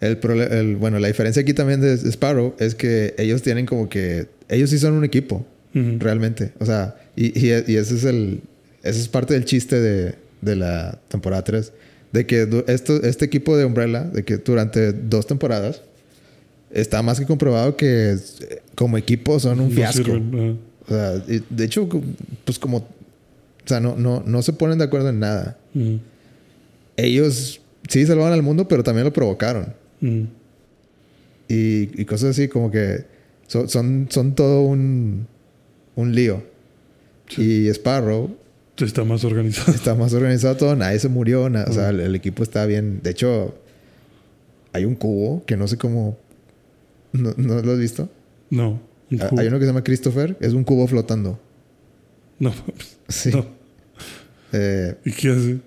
El, 0.00 0.18
el- 0.52 0.76
bueno, 0.76 0.98
la 0.98 1.08
diferencia 1.08 1.42
aquí 1.42 1.54
también 1.54 1.80
de 1.80 1.94
Sparrow 1.94 2.54
es 2.58 2.74
que 2.74 3.14
ellos 3.18 3.42
tienen 3.42 3.66
como 3.66 3.88
que... 3.88 4.28
Ellos 4.48 4.70
sí 4.70 4.78
son 4.78 4.92
un 4.94 5.04
equipo, 5.04 5.46
Ujú. 5.74 5.96
realmente. 5.98 6.52
O 6.58 6.66
sea, 6.66 6.96
y, 7.16 7.26
y, 7.38 7.46
y 7.66 7.76
ese 7.76 7.94
es 7.96 8.04
el... 8.04 8.40
Ese 8.82 9.00
es 9.00 9.08
parte 9.08 9.34
del 9.34 9.44
chiste 9.44 9.80
de, 9.80 10.14
de 10.42 10.56
la 10.56 10.98
temporada 11.08 11.42
3. 11.42 11.72
De 12.12 12.24
que 12.26 12.48
esto, 12.68 13.02
este 13.02 13.24
equipo 13.24 13.56
de 13.56 13.64
Umbrella, 13.64 14.04
de 14.04 14.24
que 14.24 14.36
durante 14.36 14.92
dos 14.92 15.26
temporadas, 15.26 15.82
está 16.70 17.02
más 17.02 17.18
que 17.18 17.26
comprobado 17.26 17.76
que 17.76 18.12
eh, 18.12 18.62
como 18.74 18.96
equipo 18.98 19.40
son 19.40 19.60
un 19.60 19.68
No 19.70 19.74
fiasco. 19.74 20.04
sirven, 20.04 20.58
O 20.86 20.88
sea, 20.88 21.22
y 21.26 21.42
de 21.50 21.64
hecho, 21.64 21.88
pues 22.44 22.58
como... 22.58 22.78
O 22.78 23.68
sea, 23.68 23.80
no, 23.80 23.96
no, 23.96 24.22
no 24.24 24.42
se 24.42 24.52
ponen 24.52 24.78
de 24.78 24.84
acuerdo 24.84 25.08
en 25.08 25.18
nada. 25.20 25.56
ajá. 25.74 25.80
Ujú. 25.80 25.98
Ellos 26.96 27.60
sí 27.88 28.06
salvaron 28.06 28.32
al 28.32 28.42
mundo, 28.42 28.68
pero 28.68 28.82
también 28.82 29.04
lo 29.04 29.12
provocaron. 29.12 29.74
Ujú. 30.02 30.26
Y, 31.48 32.00
y 32.00 32.04
cosas 32.04 32.30
así 32.30 32.48
como 32.48 32.70
que 32.70 33.04
son, 33.46 33.68
son, 33.68 34.06
son 34.10 34.34
todo 34.34 34.62
un, 34.62 35.26
un 35.94 36.14
lío. 36.14 36.42
Y 37.36 37.68
Sparrow 37.68 38.36
Está 38.78 39.04
más 39.04 39.24
organizado. 39.24 39.72
está 39.72 39.94
más 39.94 40.12
organizado 40.12 40.56
todo, 40.56 40.76
nadie 40.76 40.98
se 40.98 41.08
murió, 41.08 41.48
na- 41.48 41.64
o 41.68 41.72
sea, 41.72 41.88
el, 41.90 42.00
el 42.00 42.14
equipo 42.14 42.42
está 42.42 42.66
bien. 42.66 43.00
De 43.02 43.10
hecho, 43.10 43.54
hay 44.72 44.84
un 44.84 44.94
cubo 44.96 45.44
que 45.46 45.56
no 45.56 45.66
sé 45.66 45.76
cómo... 45.78 46.18
¿No, 47.12 47.32
no 47.38 47.62
lo 47.62 47.72
has 47.72 47.78
visto? 47.78 48.10
No. 48.50 48.80
un 49.10 49.22
Ah, 49.22 49.28
cubo. 49.28 49.40
Hay 49.40 49.46
uno 49.46 49.58
que 49.58 49.64
se 49.64 49.68
llama 49.68 49.82
Christopher, 49.84 50.36
es 50.40 50.52
un 50.52 50.62
cubo 50.64 50.86
flotando. 50.86 51.40
No. 52.38 52.52
Sí. 53.08 53.30
No. 53.30 53.46
Eh, 54.52 54.94
¿Y 55.04 55.12
qué 55.12 55.30
hace? 55.30 55.58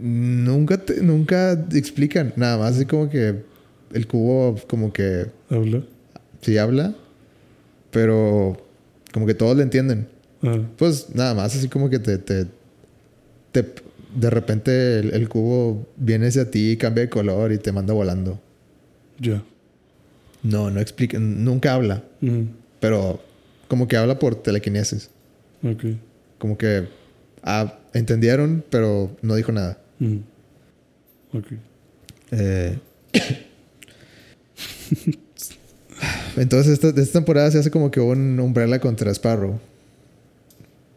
Nunca, 0.00 0.78
te- 0.78 1.02
nunca 1.02 1.52
explican, 1.72 2.32
nada 2.36 2.58
más 2.58 2.76
así 2.76 2.86
como 2.86 3.08
que 3.08 3.42
el 3.92 4.06
cubo 4.06 4.56
como 4.68 4.92
que 4.92 5.26
Habla. 5.50 5.82
sí 6.40 6.58
habla, 6.58 6.94
pero 7.90 8.56
como 9.12 9.26
que 9.26 9.34
todos 9.34 9.56
le 9.56 9.62
entienden. 9.62 10.08
Ah, 10.42 10.58
Pues 10.76 11.08
nada 11.14 11.34
más, 11.34 11.54
así 11.56 11.68
como 11.68 11.88
que 11.90 11.98
te. 11.98 12.18
te, 12.18 12.46
te- 13.52 13.86
de 14.14 14.30
repente 14.30 14.98
el, 15.00 15.12
el 15.12 15.28
cubo 15.28 15.86
viene 15.96 16.28
hacia 16.28 16.50
ti, 16.50 16.76
cambia 16.78 17.02
de 17.04 17.10
color 17.10 17.52
y 17.52 17.58
te 17.58 17.72
manda 17.72 17.92
volando. 17.94 18.40
ya. 19.18 19.42
No, 20.42 20.70
no 20.70 20.80
explica, 20.80 21.18
nunca 21.18 21.74
habla, 21.74 22.04
Ujú. 22.22 22.46
pero 22.78 23.20
como 23.68 23.88
que 23.88 23.96
habla 23.96 24.18
por 24.18 24.36
telequinesis. 24.36 25.10
Ok. 25.64 25.84
Como 26.38 26.56
que 26.56 26.86
ah, 27.42 27.78
entendieron, 27.94 28.62
pero 28.70 29.10
no 29.22 29.34
dijo 29.34 29.50
nada. 29.50 29.78
Ok. 31.32 31.46
Eh, 32.32 32.78
entonces, 36.36 36.74
esta, 36.74 36.88
esta 36.88 37.12
temporada 37.18 37.50
se 37.50 37.58
hace 37.58 37.70
como 37.70 37.90
que 37.90 38.00
un 38.00 38.38
Umbrella 38.40 38.78
contra 38.80 39.10
Sparrow. 39.12 39.58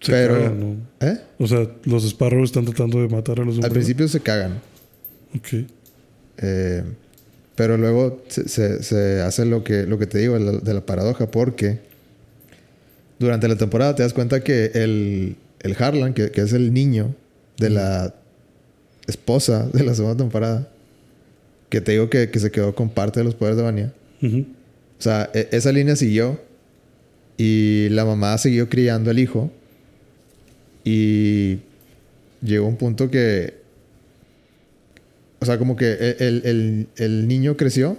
Se 0.02 0.12
Pero- 0.12 0.34
cagan, 0.36 0.60
¿no? 0.60 1.08
¿Eh? 1.08 1.20
O 1.40 1.48
sea, 1.48 1.68
los 1.84 2.04
Sparrow 2.06 2.44
están 2.44 2.66
tratando 2.66 3.02
de 3.02 3.08
matar 3.10 3.40
a 3.40 3.44
los 3.46 3.56
Al 3.56 3.60
Umbrella. 3.60 3.74
principio 3.74 4.08
se 4.08 4.20
cagan. 4.22 4.60
Ok. 5.36 5.66
Eh, 6.42 6.84
pero 7.56 7.78
luego 7.78 8.22
se, 8.30 8.48
se- 8.48 8.82
se 8.84 9.22
hace 9.22 9.46
lo 9.46 9.64
que, 9.64 9.84
lo 9.86 10.00
que 10.00 10.08
te 10.08 10.20
digo 10.20 10.36
de 10.36 10.40
la, 10.40 10.52
de 10.54 10.74
la 10.74 10.86
paradoja, 10.86 11.30
porque 11.30 11.80
durante 13.20 13.48
la 13.50 13.58
temporada 13.58 13.96
te 13.96 14.04
das 14.04 14.14
cuenta 14.14 14.42
que 14.42 14.72
el, 14.74 15.36
el 15.60 15.76
Harlan, 15.78 16.14
que, 16.14 16.32
que 16.32 16.42
es 16.42 16.54
el 16.54 16.74
niño 16.74 17.14
de 17.58 17.70
la 17.70 18.16
esposa 19.10 19.68
de 19.74 19.84
la 19.84 19.94
segunda 19.96 20.18
temporada, 20.18 20.68
que 21.70 21.82
te 21.82 21.92
digo 21.94 22.10
que, 22.10 22.30
que 22.30 22.40
se 22.40 22.52
quedó 22.52 22.74
con 22.76 22.90
parte 22.90 23.20
de 23.20 23.24
los 23.26 23.36
poderes 23.36 23.58
de 23.58 23.64
Vania. 23.64 23.94
O 25.00 25.02
sea, 25.02 25.30
e- 25.34 25.48
esa 25.52 25.72
línea 25.72 25.96
siguió 25.96 26.40
y 27.38 27.88
la 27.92 28.06
mamá 28.06 28.38
siguió 28.38 28.68
criando 28.70 29.10
al 29.12 29.20
hijo 29.20 29.52
y 30.84 31.60
llegó 32.42 32.68
un 32.68 32.76
punto 32.78 33.10
que, 33.12 33.54
o 35.40 35.46
sea, 35.46 35.58
como 35.58 35.76
que 35.76 35.86
e- 35.92 36.16
el, 36.20 36.42
el- 36.46 36.88
el 36.98 37.28
niño 37.28 37.56
creció, 37.58 37.98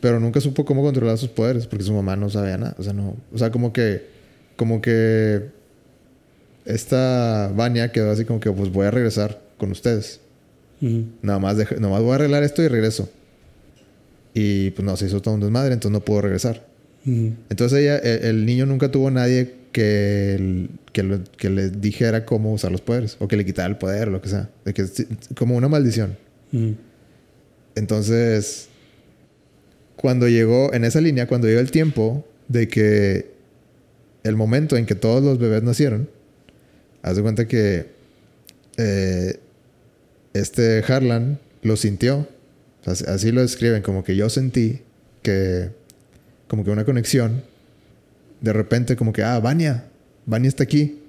pero 0.00 0.20
nunca 0.20 0.40
supo 0.40 0.64
cómo 0.66 0.82
controlar 0.82 1.16
sus 1.18 1.30
poderes 1.30 1.66
porque 1.66 1.84
su 1.84 1.92
mamá 1.94 2.16
no 2.16 2.28
sabía 2.30 2.58
nada. 2.58 2.74
O 2.78 2.82
sea, 2.82 2.92
no, 2.92 3.16
o 3.32 3.38
sea, 3.38 3.50
como 3.50 3.72
que, 3.72 4.06
como 4.56 4.80
que 4.82 5.42
esta 6.66 7.50
Vania 7.54 7.90
quedó 7.92 8.10
así 8.10 8.24
como 8.24 8.40
que, 8.40 8.50
pues 8.50 8.70
voy 8.70 8.86
a 8.86 8.90
regresar 8.90 9.40
con 9.64 9.72
ustedes. 9.72 10.20
Nada 11.22 11.38
más, 11.38 11.56
nada 11.56 11.88
más 11.88 12.02
voy 12.02 12.12
a 12.12 12.14
arreglar 12.16 12.42
esto 12.42 12.62
y 12.62 12.68
regreso. 12.68 13.08
Y 14.34 14.70
pues 14.72 14.84
no, 14.84 14.96
se 14.96 15.06
hizo 15.06 15.22
todo 15.22 15.34
un 15.34 15.40
desmadre, 15.40 15.72
entonces 15.72 15.92
no 15.92 16.04
pudo 16.04 16.20
regresar. 16.22 16.66
Entonces 17.50 17.78
ella, 17.80 17.98
el, 17.98 18.24
el 18.24 18.46
niño 18.46 18.66
nunca 18.66 18.90
tuvo 18.90 19.10
nadie 19.10 19.54
que, 19.72 20.68
que, 20.92 21.02
lo- 21.02 21.22
que 21.36 21.50
le 21.50 21.70
dijera 21.70 22.24
cómo 22.24 22.52
usar 22.52 22.72
los 22.72 22.80
poderes. 22.80 23.16
O 23.20 23.28
que 23.28 23.36
le 23.36 23.44
quitara 23.44 23.68
el 23.68 23.76
poder 23.78 24.08
o 24.08 24.10
lo 24.12 24.20
que 24.22 24.28
sea. 24.28 24.50
De 24.64 24.74
que, 24.74 24.84
como 25.36 25.56
una 25.56 25.68
maldición. 25.68 26.16
Entonces, 27.74 28.68
cuando 29.96 30.28
llegó, 30.28 30.72
en 30.74 30.84
esa 30.84 31.00
línea, 31.00 31.26
cuando 31.26 31.46
llegó 31.48 31.60
el 31.60 31.70
tiempo 31.70 32.24
de 32.48 32.68
que 32.68 33.30
el 34.22 34.36
momento 34.36 34.76
en 34.76 34.86
que 34.86 34.94
todos 34.94 35.22
los 35.22 35.38
bebés 35.38 35.62
nacieron, 35.62 36.08
haz 37.02 37.16
de 37.16 37.22
cuenta 37.22 37.46
que 37.48 37.86
eh, 38.76 39.38
este 40.34 40.84
Harlan 40.86 41.38
lo 41.62 41.76
sintió. 41.76 42.28
Así 42.84 43.32
lo 43.32 43.40
describen, 43.40 43.80
como 43.80 44.04
que 44.04 44.14
yo 44.14 44.28
sentí 44.28 44.82
que, 45.22 45.70
como 46.48 46.64
que 46.64 46.70
una 46.70 46.84
conexión, 46.84 47.42
de 48.42 48.52
repente, 48.52 48.94
como 48.94 49.14
que, 49.14 49.22
ah, 49.22 49.40
Vania, 49.40 49.86
Vania 50.26 50.48
está 50.48 50.64
aquí. 50.64 51.00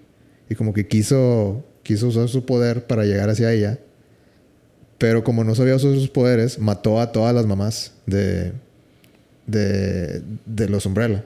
Y 0.50 0.56
como 0.56 0.74
que 0.74 0.88
quiso, 0.88 1.66
quiso 1.84 2.08
usar 2.08 2.30
su 2.30 2.46
poder 2.46 2.88
para 2.88 3.04
llegar 3.04 3.30
hacia 3.30 3.52
ella. 3.52 3.80
Pero 4.98 5.26
como 5.26 5.44
no 5.44 5.54
sabía 5.54 5.76
usar 5.76 5.96
sus 5.96 6.10
poderes, 6.10 6.60
mató 6.60 7.02
a 7.02 7.12
todas 7.12 7.36
las 7.36 7.46
mamás 7.46 7.92
de, 8.06 8.54
de, 9.48 10.22
de 10.46 10.70
los 10.70 10.86
Umbrella. 10.86 11.26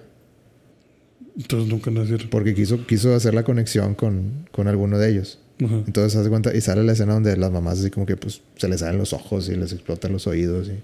Entonces 1.38 1.70
nunca 1.70 1.91
nacieron. 1.91 2.30
Porque 2.30 2.56
quiso, 2.56 2.88
quiso 2.88 3.14
hacer 3.14 3.36
la 3.36 3.43
conexión 3.43 3.93
con, 3.93 4.47
con 4.52 4.68
alguno 4.68 4.97
de 4.97 5.10
ellos. 5.10 5.39
Entonces, 5.60 6.16
haz 6.18 6.24
de 6.24 6.30
cuenta, 6.30 6.55
y 6.55 6.62
sale 6.62 6.84
la 6.86 6.93
escena 6.93 7.14
donde 7.14 7.36
las 7.36 7.51
mamás 7.51 7.80
así 7.80 7.89
como 7.89 8.05
que 8.05 8.16
pues 8.16 8.41
se 8.55 8.70
les 8.70 8.80
salen 8.80 8.97
los 8.97 9.12
ojos 9.12 9.49
y 9.49 9.55
les 9.55 9.74
explotan 9.74 10.14
los 10.14 10.26
oídos 10.26 10.70
y 10.70 10.80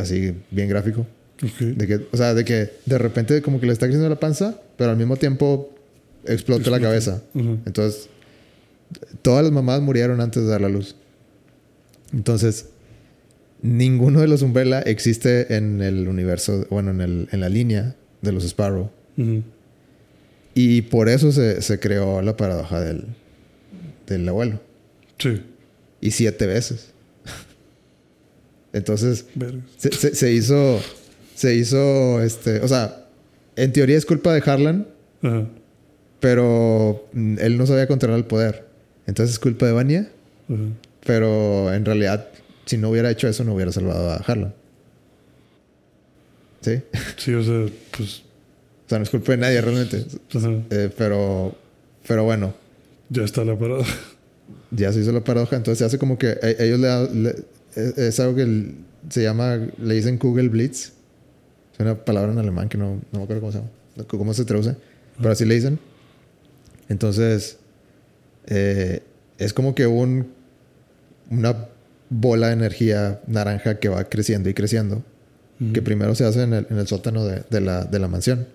así 0.00 0.34
bien 0.52 0.68
gráfico. 0.68 1.04
De 1.58 1.86
que, 1.88 2.06
o 2.12 2.16
sea, 2.16 2.34
de 2.34 2.44
que 2.44 2.70
de 2.86 2.98
repente 2.98 3.42
como 3.42 3.58
que 3.60 3.66
le 3.66 3.72
está 3.72 3.86
creciendo 3.86 4.08
la 4.08 4.20
panza, 4.20 4.60
pero 4.76 4.90
al 4.92 4.96
mismo 4.96 5.16
tiempo 5.16 5.74
explota 6.24 6.70
la 6.70 6.76
Explota. 6.76 6.80
cabeza. 6.80 7.22
Ajá. 7.34 7.56
Entonces, 7.66 8.08
todas 9.22 9.42
las 9.42 9.50
mamás 9.52 9.80
murieron 9.80 10.20
antes 10.20 10.44
de 10.44 10.48
dar 10.48 10.60
la 10.60 10.68
luz. 10.68 10.94
Entonces, 12.12 12.66
ninguno 13.62 14.20
de 14.20 14.28
los 14.28 14.42
Umbrella 14.42 14.80
existe 14.82 15.56
en 15.56 15.82
el 15.82 16.06
universo, 16.06 16.64
bueno, 16.70 16.92
en, 16.92 17.00
el, 17.00 17.28
en 17.32 17.40
la 17.40 17.48
línea 17.48 17.96
de 18.20 18.30
los 18.30 18.44
Sparrow. 18.44 18.90
Ujú. 19.18 19.42
Y 20.54 20.82
por 20.82 21.08
eso 21.08 21.32
se, 21.32 21.60
se 21.62 21.80
creó 21.80 22.22
la 22.22 22.36
paradoja 22.36 22.80
del, 22.80 23.06
del 24.12 24.28
abuelo. 24.28 24.60
Sí. 25.18 25.42
Y 26.00 26.10
siete 26.12 26.46
veces. 26.46 26.88
Entonces, 28.72 29.26
se, 29.76 29.92
se- 29.92 30.14
se 30.14 30.32
hizo, 30.32 30.80
se 31.34 31.54
hizo, 31.54 32.22
este, 32.22 32.60
o 32.60 32.68
sea, 32.68 33.06
en 33.56 33.72
teoría 33.72 33.98
es 33.98 34.06
culpa 34.06 34.32
de 34.32 34.42
Harlan, 34.44 34.86
Ajá. 35.22 35.46
pero 36.20 37.06
mm, 37.12 37.38
él 37.38 37.58
no 37.58 37.66
sabía 37.66 37.86
controlar 37.86 38.18
el 38.18 38.24
poder. 38.24 38.66
Entonces 39.06 39.34
es 39.34 39.38
culpa 39.38 39.66
de 39.66 39.72
Vania, 39.72 40.10
Ajá. 40.48 40.60
pero 41.04 41.72
en 41.72 41.84
realidad, 41.84 42.28
si 42.66 42.78
no 42.78 42.88
hubiera 42.90 43.10
hecho 43.10 43.28
eso, 43.28 43.44
no 43.44 43.54
hubiera 43.54 43.72
salvado 43.72 44.10
a 44.10 44.16
Harlan. 44.16 44.54
¿Sí? 46.62 46.80
Sí, 47.16 47.34
o 47.34 47.42
sea, 47.42 47.66
pues. 47.96 48.22
O 48.86 48.88
sea, 48.88 48.98
no 48.98 49.04
es 49.04 49.10
culpa 49.10 49.32
de 49.32 49.38
nadie 49.38 49.60
realmente. 49.60 50.04
ajá. 50.34 50.50
Eh, 50.70 50.90
pero, 50.96 51.54
pero 52.06 52.24
bueno, 52.24 52.54
Ya 53.08 53.22
está 53.24 53.44
la 53.44 53.58
parada. 53.58 53.84
ya 54.70 54.92
se 54.92 55.00
hizo 55.00 55.12
la 55.12 55.22
paradoja. 55.22 55.56
Entonces 55.56 55.78
se 55.78 55.84
hace 55.84 55.98
como 55.98 56.18
que 56.18 56.28
e- 56.42 56.56
ellos 56.60 56.80
le, 56.80 56.86
da- 56.86 57.08
le- 57.12 57.36
es, 57.74 57.98
es 57.98 58.20
algo 58.20 58.34
que 58.36 58.74
se 59.10 59.22
llama, 59.22 59.56
le 59.78 59.94
dicen 59.94 60.18
Kugel 60.18 60.48
Blitz. 60.50 60.92
Es 61.74 61.80
una 61.80 61.94
palabra 62.04 62.32
en 62.32 62.38
alemán 62.38 62.68
que 62.68 62.78
no, 62.78 63.00
no 63.12 63.18
me 63.18 63.22
acuerdo 63.24 63.40
cómo 63.40 63.52
se 63.52 63.58
llama, 63.58 63.70
cómo 64.06 64.34
se 64.34 64.44
traduce, 64.44 64.76
pero 65.18 65.30
así 65.32 65.44
le 65.44 65.54
dicen. 65.54 65.78
Entonces, 66.88 67.56
eh, 68.46 69.00
es 69.38 69.52
como 69.52 69.74
que 69.74 69.86
un, 69.86 70.28
una 71.30 71.68
bola 72.10 72.48
de 72.48 72.52
energía 72.54 73.20
naranja 73.26 73.78
que 73.78 73.88
va 73.88 74.04
creciendo 74.04 74.48
y 74.50 74.54
creciendo, 74.54 75.02
que 75.72 75.80
primero 75.80 76.14
se 76.16 76.24
hace 76.24 76.42
en 76.42 76.52
el, 76.54 76.66
en 76.70 76.78
el 76.78 76.88
sótano 76.88 77.24
de, 77.24 77.44
de 77.48 77.60
la, 77.60 77.84
de 77.84 77.98
la 78.00 78.08
mansión. 78.08 78.46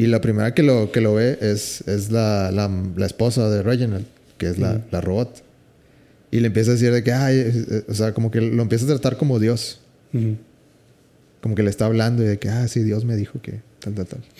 Y 0.00 0.06
la 0.06 0.20
primera 0.20 0.54
que 0.54 0.62
lo, 0.62 0.90
que 0.92 1.00
lo 1.00 1.14
ve 1.14 1.36
es, 1.40 1.82
es 1.86 2.10
la, 2.10 2.50
la, 2.50 2.70
la 2.96 3.06
esposa 3.06 3.50
de 3.50 3.62
Reginald, 3.62 4.06
que 4.38 4.48
es 4.48 4.58
la, 4.58 4.80
la 4.90 5.00
robot. 5.00 5.42
Y 6.30 6.40
le 6.40 6.46
empieza 6.46 6.70
a 6.70 6.74
decir 6.74 6.92
de 6.92 7.02
que, 7.02 7.12
ay, 7.12 7.36
eh, 7.36 7.52
eh", 7.70 7.82
o 7.88 7.94
sea, 7.94 8.14
como 8.14 8.30
que 8.30 8.40
lo 8.40 8.62
empieza 8.62 8.84
a 8.84 8.88
tratar 8.88 9.16
como 9.18 9.38
Dios. 9.38 9.80
Como 11.42 11.54
que 11.54 11.62
le 11.62 11.70
está 11.70 11.86
hablando 11.86 12.22
y 12.22 12.26
de 12.26 12.38
que, 12.38 12.48
ah, 12.48 12.66
sí, 12.68 12.82
Dios 12.82 13.04
me 13.04 13.16
dijo 13.16 13.40
que 13.42 13.60
tal, 13.80 13.94
tal, 13.94 14.06
tal. 14.06 14.20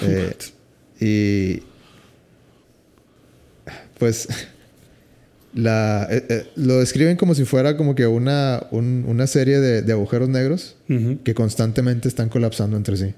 Eh, 0.00 0.30
y 1.00 1.62
pues 3.98 4.28
la, 5.54 6.06
eh, 6.10 6.24
eh, 6.28 6.46
lo 6.56 6.78
describen 6.78 7.16
como 7.16 7.34
si 7.34 7.44
fuera 7.44 7.76
como 7.76 7.94
que 7.94 8.06
una, 8.06 8.62
un- 8.70 9.04
una 9.08 9.26
serie 9.26 9.58
de, 9.60 9.82
de 9.82 9.92
agujeros 9.92 10.28
negros 10.28 10.76
que 11.24 11.34
constantemente 11.34 12.08
están 12.08 12.28
colapsando 12.28 12.76
entre 12.76 12.96
sí. 12.96 13.14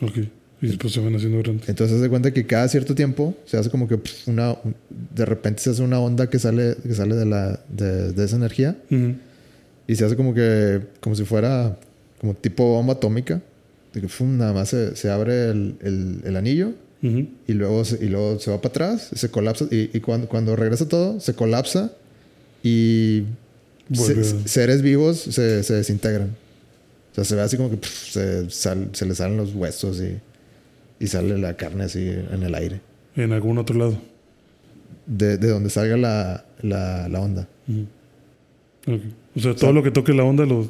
Ok. 0.00 0.18
Y 0.62 0.68
después 0.68 0.92
se 0.94 1.00
van 1.00 1.14
haciendo 1.14 1.38
grandes. 1.38 1.68
Entonces 1.68 2.00
se 2.00 2.08
cuenta 2.08 2.32
que 2.32 2.46
cada 2.46 2.66
cierto 2.68 2.94
tiempo 2.94 3.34
se 3.44 3.56
hace 3.58 3.68
como 3.70 3.86
que 3.86 3.98
pf, 3.98 4.30
una, 4.30 4.52
un- 4.64 4.74
de 5.14 5.24
repente 5.26 5.60
se 5.62 5.70
hace 5.70 5.82
una 5.82 5.98
onda 6.00 6.30
que 6.30 6.38
sale, 6.38 6.76
que 6.82 6.94
sale 6.94 7.16
de, 7.16 7.26
la, 7.26 7.60
de, 7.68 8.12
de 8.12 8.24
esa 8.24 8.36
energía 8.36 8.76
y 9.86 9.96
se 9.96 10.04
hace 10.06 10.16
como 10.16 10.32
que, 10.32 10.80
como 11.00 11.14
si 11.16 11.24
fuera 11.24 11.76
como 12.20 12.32
tipo 12.34 12.64
bomba 12.64 12.94
atómica. 12.94 13.42
De 13.92 14.00
que 14.00 14.08
nada 14.24 14.52
más 14.52 14.70
se, 14.70 14.96
se 14.96 15.10
abre 15.10 15.50
el, 15.50 15.76
el- 15.82 16.20
el 16.24 16.36
anillo 16.36 16.72
y 17.46 17.52
luego 17.52 17.84
se, 17.84 18.02
y 18.02 18.08
luego 18.08 18.38
se 18.40 18.50
va 18.50 18.60
para 18.62 18.70
atrás, 18.70 19.10
se 19.14 19.28
colapsa 19.30 19.66
y, 19.70 19.90
y 19.94 20.00
cuando, 20.00 20.26
cuando 20.28 20.56
regresa 20.56 20.88
todo, 20.88 21.20
se 21.20 21.34
colapsa 21.34 21.92
y 22.62 23.24
se- 23.92 24.14
seres 24.48 24.80
vivos 24.82 25.18
se, 25.18 25.62
se 25.62 25.74
desintegran. 25.74 26.30
O 27.14 27.16
sea, 27.16 27.24
se 27.24 27.34
ve 27.36 27.42
así 27.42 27.56
como 27.56 27.70
que 27.70 27.76
pf, 27.76 28.10
se, 28.12 28.50
sal- 28.50 28.88
se 28.92 29.06
le 29.06 29.14
salen 29.14 29.36
los 29.36 29.54
huesos 29.54 30.00
y, 30.00 30.18
y 30.98 31.06
sale 31.06 31.38
la 31.38 31.54
carne 31.56 31.84
así 31.84 32.00
en 32.08 32.42
el 32.42 32.54
aire. 32.54 32.80
En 33.16 33.32
algún 33.32 33.58
otro 33.58 33.78
lado. 33.78 33.98
De, 35.06 35.36
de 35.38 35.48
donde 35.48 35.70
salga 35.70 35.96
la, 35.96 36.44
la, 36.62 37.08
la 37.08 37.20
onda. 37.20 37.46
Ujú. 37.68 37.86
Ok. 38.96 39.00
O 39.36 39.40
sea, 39.40 39.54
todo 39.54 39.72
lo 39.72 39.82
que 39.82 39.90
toque 39.92 40.12
la 40.12 40.24
onda 40.24 40.44
lo. 40.44 40.68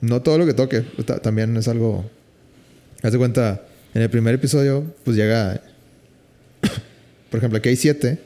No 0.00 0.22
todo 0.22 0.38
lo 0.38 0.46
que 0.46 0.54
toque, 0.54 0.82
ta- 1.04 1.18
también 1.18 1.56
es 1.56 1.66
algo... 1.68 2.08
Haz 3.02 3.12
de 3.12 3.18
cuenta, 3.18 3.62
en 3.92 4.02
el 4.02 4.10
primer 4.10 4.34
episodio, 4.34 4.84
pues 5.04 5.16
llega... 5.16 5.60
Por 7.30 7.38
ejemplo, 7.38 7.58
aquí 7.58 7.68
hay 7.70 7.76
siete. 7.76 8.18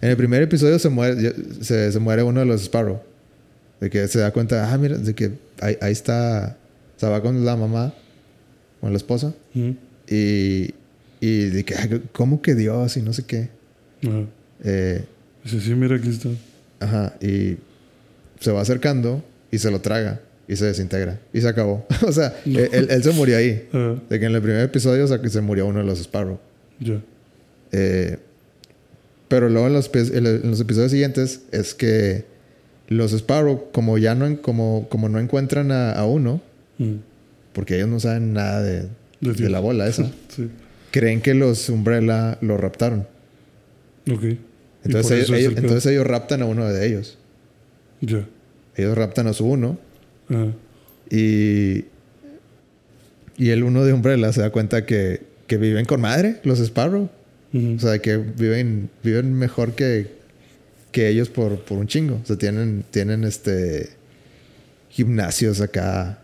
En 0.00 0.10
el 0.10 0.16
primer 0.16 0.42
episodio 0.42 0.78
se 0.78 0.88
muere, 0.88 1.32
se, 1.62 1.92
se 1.92 1.98
muere 2.00 2.22
uno 2.22 2.40
de 2.40 2.46
los 2.46 2.62
Sparrow. 2.62 3.00
De 3.80 3.88
que 3.90 4.06
se 4.08 4.18
da 4.18 4.30
cuenta, 4.32 4.72
ah, 4.72 4.78
mira, 4.78 4.98
de 4.98 5.14
que 5.14 5.32
ahí, 5.60 5.76
ahí 5.80 5.92
está... 5.92 6.56
Sea, 7.02 7.08
va 7.10 7.20
con 7.20 7.44
la 7.44 7.56
mamá, 7.56 7.92
con 8.80 8.90
la 8.92 8.96
esposa. 8.96 9.34
Y, 10.08 10.74
y 11.20 11.44
de 11.46 11.64
que, 11.64 11.74
"Ay, 11.74 12.02
¿cómo 12.12 12.40
que 12.42 12.54
Dios? 12.54 12.96
Y 12.96 13.02
no 13.02 13.12
sé 13.12 13.24
qué. 13.24 13.48
Ajá. 14.06 14.24
Eh, 14.64 15.04
Dice, 15.44 15.60
sí, 15.60 15.74
mira, 15.74 15.96
aquí 15.96 16.08
está. 16.08 16.28
Ajá, 16.78 17.14
y 17.20 17.56
se 18.38 18.52
va 18.52 18.60
acercando 18.60 19.24
y 19.50 19.58
se 19.58 19.70
lo 19.72 19.80
traga 19.80 20.20
y 20.46 20.54
se 20.54 20.66
desintegra 20.66 21.18
y 21.32 21.40
se 21.40 21.48
acabó. 21.48 21.84
o 22.06 22.12
sea, 22.12 22.34
él, 22.46 22.86
él, 22.88 23.02
se 23.02 23.10
murió 23.10 23.36
ahí. 23.36 23.68
Ah, 23.72 23.96
De 24.08 24.20
que 24.20 24.26
en 24.26 24.34
el 24.36 24.40
primer 24.42 24.60
episodio 24.62 25.04
o 25.04 25.08
sea, 25.08 25.20
que 25.20 25.28
se 25.28 25.40
murió 25.40 25.66
uno 25.66 25.80
de 25.80 25.84
los 25.84 25.98
Sparrow. 26.00 26.38
ya. 26.78 27.00
Eh, 27.72 28.18
pero 29.28 29.48
luego 29.48 29.66
en 29.66 29.72
los, 29.72 29.88
pe- 29.88 30.16
en 30.16 30.48
los 30.50 30.60
episodios 30.60 30.90
siguientes 30.92 31.40
es 31.52 31.74
que 31.74 32.24
los 32.88 33.12
Sparrow, 33.12 33.70
como 33.72 33.96
ya 33.98 34.14
no, 34.14 34.40
como, 34.42 34.86
como 34.90 35.08
no 35.08 35.18
encuentran 35.18 35.72
a, 35.72 35.92
a 35.92 36.04
uno, 36.06 36.40
Mm. 36.82 37.00
porque 37.52 37.76
ellos 37.76 37.88
no 37.88 38.00
saben 38.00 38.32
nada 38.32 38.62
de, 38.62 38.88
De 39.20 39.48
la 39.50 39.60
bola 39.60 39.86
esa, 39.86 40.10
Sí. 40.28 40.48
creen 40.90 41.20
que 41.20 41.34
los 41.34 41.68
Umbrella 41.68 42.38
lo 42.40 42.56
raptaron. 42.56 43.06
Ok. 44.10 44.24
Entonces 44.84 45.12
ellos, 45.12 45.24
eso 45.24 45.34
es 45.34 45.40
ellos- 45.40 45.48
el 45.50 45.54
pedo. 45.54 45.66
entonces 45.66 45.92
ellos 45.92 46.06
raptan 46.06 46.42
a 46.42 46.46
uno 46.46 46.66
de 46.68 46.86
ellos. 46.86 47.18
Ya. 48.00 48.26
Ellos 48.76 48.96
raptan 48.98 49.26
a 49.28 49.32
su 49.32 49.46
uno 49.46 49.78
Ah, 50.30 50.46
y, 51.10 51.84
y 53.36 53.50
el 53.50 53.62
uno 53.64 53.84
de 53.84 53.92
Umbrella 53.92 54.32
se 54.32 54.40
da 54.40 54.50
cuenta 54.50 54.86
que, 54.86 55.20
que 55.46 55.56
viven 55.58 55.84
con 55.84 56.00
madre, 56.00 56.40
los 56.44 56.58
Sparrow. 56.60 57.10
O 57.54 57.78
sea, 57.78 57.98
que 57.98 58.16
viven, 58.16 58.88
viven 59.04 59.34
mejor 59.34 59.74
que, 59.74 60.06
que 60.90 61.08
ellos 61.08 61.28
por, 61.28 61.58
por 61.64 61.76
un 61.76 61.86
chingo. 61.86 62.18
O 62.22 62.26
sea, 62.26 62.36
tienen, 62.36 62.82
tienen 62.90 63.24
este 63.24 63.90
gimnasios 64.88 65.60
acá 65.60 66.21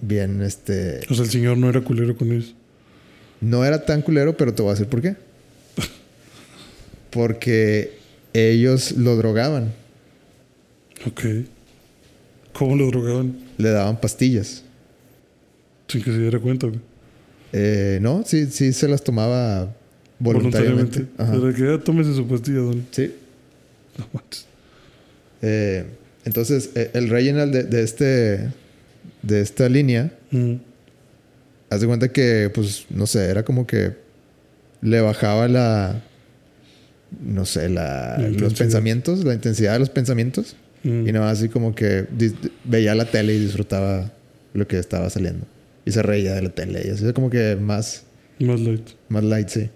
bien, 0.00 0.42
este... 0.42 1.00
O 1.10 1.14
sea, 1.14 1.24
el 1.24 1.30
señor 1.30 1.56
no 1.58 1.68
era 1.68 1.80
culero 1.80 2.16
con 2.16 2.32
ellos. 2.32 2.54
No 3.40 3.64
era 3.64 3.84
tan 3.84 4.02
culero, 4.02 4.36
pero 4.36 4.54
te 4.54 4.62
voy 4.62 4.70
a 4.70 4.74
decir 4.74 4.88
por 4.88 5.02
qué. 5.02 5.16
Porque 7.10 7.98
ellos 8.32 8.92
lo 8.92 9.16
drogaban. 9.16 9.72
Ok. 11.06 11.22
¿Cómo 12.52 12.76
lo 12.76 12.86
drogaban? 12.88 13.36
Le 13.58 13.70
daban 13.70 14.00
pastillas. 14.00 14.62
Sin 15.88 16.02
que 16.02 16.10
se 16.10 16.18
diera 16.18 16.38
cuenta, 16.38 16.66
güey. 16.66 16.80
Eh, 17.52 17.98
no, 18.02 18.22
sí, 18.26 18.46
sí 18.46 18.72
se 18.72 18.88
las 18.88 19.04
tomaba 19.04 19.74
voluntariamente. 20.18 21.06
Ajá. 21.16 21.36
Era 21.36 21.54
que 21.54 21.62
ya 21.62 21.78
tómese 21.78 22.14
su 22.14 22.26
pastilla, 22.26 22.58
don. 22.58 22.86
Sí. 22.90 23.14
No 23.98 24.08
manches. 24.12 24.46
Eh, 25.42 25.84
entonces, 26.24 26.70
eh, 26.74 26.90
el 26.94 27.08
Reginald 27.08 27.52
de, 27.52 27.62
de 27.64 27.82
este... 27.82 28.50
De 29.26 29.40
esta 29.40 29.68
línea... 29.68 30.12
Mm. 30.30 30.54
Haz 31.68 31.80
de 31.80 31.88
cuenta 31.88 32.12
que, 32.12 32.48
pues, 32.54 32.86
no 32.90 33.08
sé, 33.08 33.24
era 33.28 33.44
como 33.44 33.66
que 33.66 33.94
le 34.82 35.00
bajaba 35.00 35.48
la. 35.48 36.00
No 37.20 37.44
sé, 37.44 37.68
la, 37.68 38.18
La 38.18 38.28
los 38.28 38.54
pensamientos, 38.54 39.24
la 39.24 39.34
intensidad 39.34 39.72
de 39.72 39.80
los 39.80 39.90
pensamientos. 39.90 40.54
Mm. 40.84 41.08
Y 41.08 41.12
nada 41.12 41.26
más 41.26 41.38
así 41.38 41.48
como 41.48 41.74
que 41.74 42.06
veía 42.64 42.94
la 42.94 43.06
tele 43.06 43.34
y 43.34 43.40
disfrutaba 43.40 44.12
lo 44.54 44.68
que 44.68 44.78
estaba 44.78 45.10
saliendo. 45.10 45.44
Y 45.84 45.90
se 45.90 46.02
reía 46.02 46.34
de 46.34 46.42
la 46.42 46.50
tele. 46.50 46.82
Y 46.86 46.90
así 46.90 47.12
como 47.12 47.30
que 47.30 47.56
más, 47.56 48.04
Más 48.38 48.60
light. 48.60 48.88
más 49.08 49.24
light, 49.24 49.48
sí. 49.48 49.68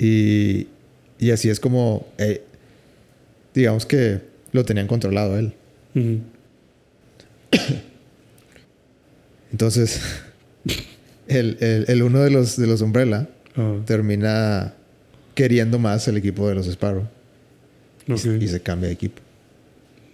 Y, 0.00 0.66
y 1.24 1.30
así 1.30 1.48
es 1.48 1.60
como, 1.60 2.08
eh, 2.18 2.42
digamos 3.54 3.86
que 3.86 4.18
lo 4.50 4.64
tenían 4.64 4.88
controlado 4.88 5.38
él. 5.38 5.52
Ujú. 5.94 6.18
Entonces, 9.52 10.00
el, 11.28 11.56
el, 11.60 11.84
el 11.88 12.02
uno 12.02 12.20
de 12.20 12.30
los, 12.30 12.56
de 12.56 12.66
los 12.66 12.80
Umbrella 12.80 13.28
Ah, 13.56 13.76
termina 13.84 14.74
queriendo 15.34 15.78
más 15.78 16.06
el 16.08 16.16
equipo 16.16 16.48
de 16.48 16.54
los 16.54 16.66
Sparrow. 16.68 17.06
Y 18.06 18.48
se 18.48 18.60
cambia 18.60 18.88
de 18.88 18.94
equipo. 18.94 19.20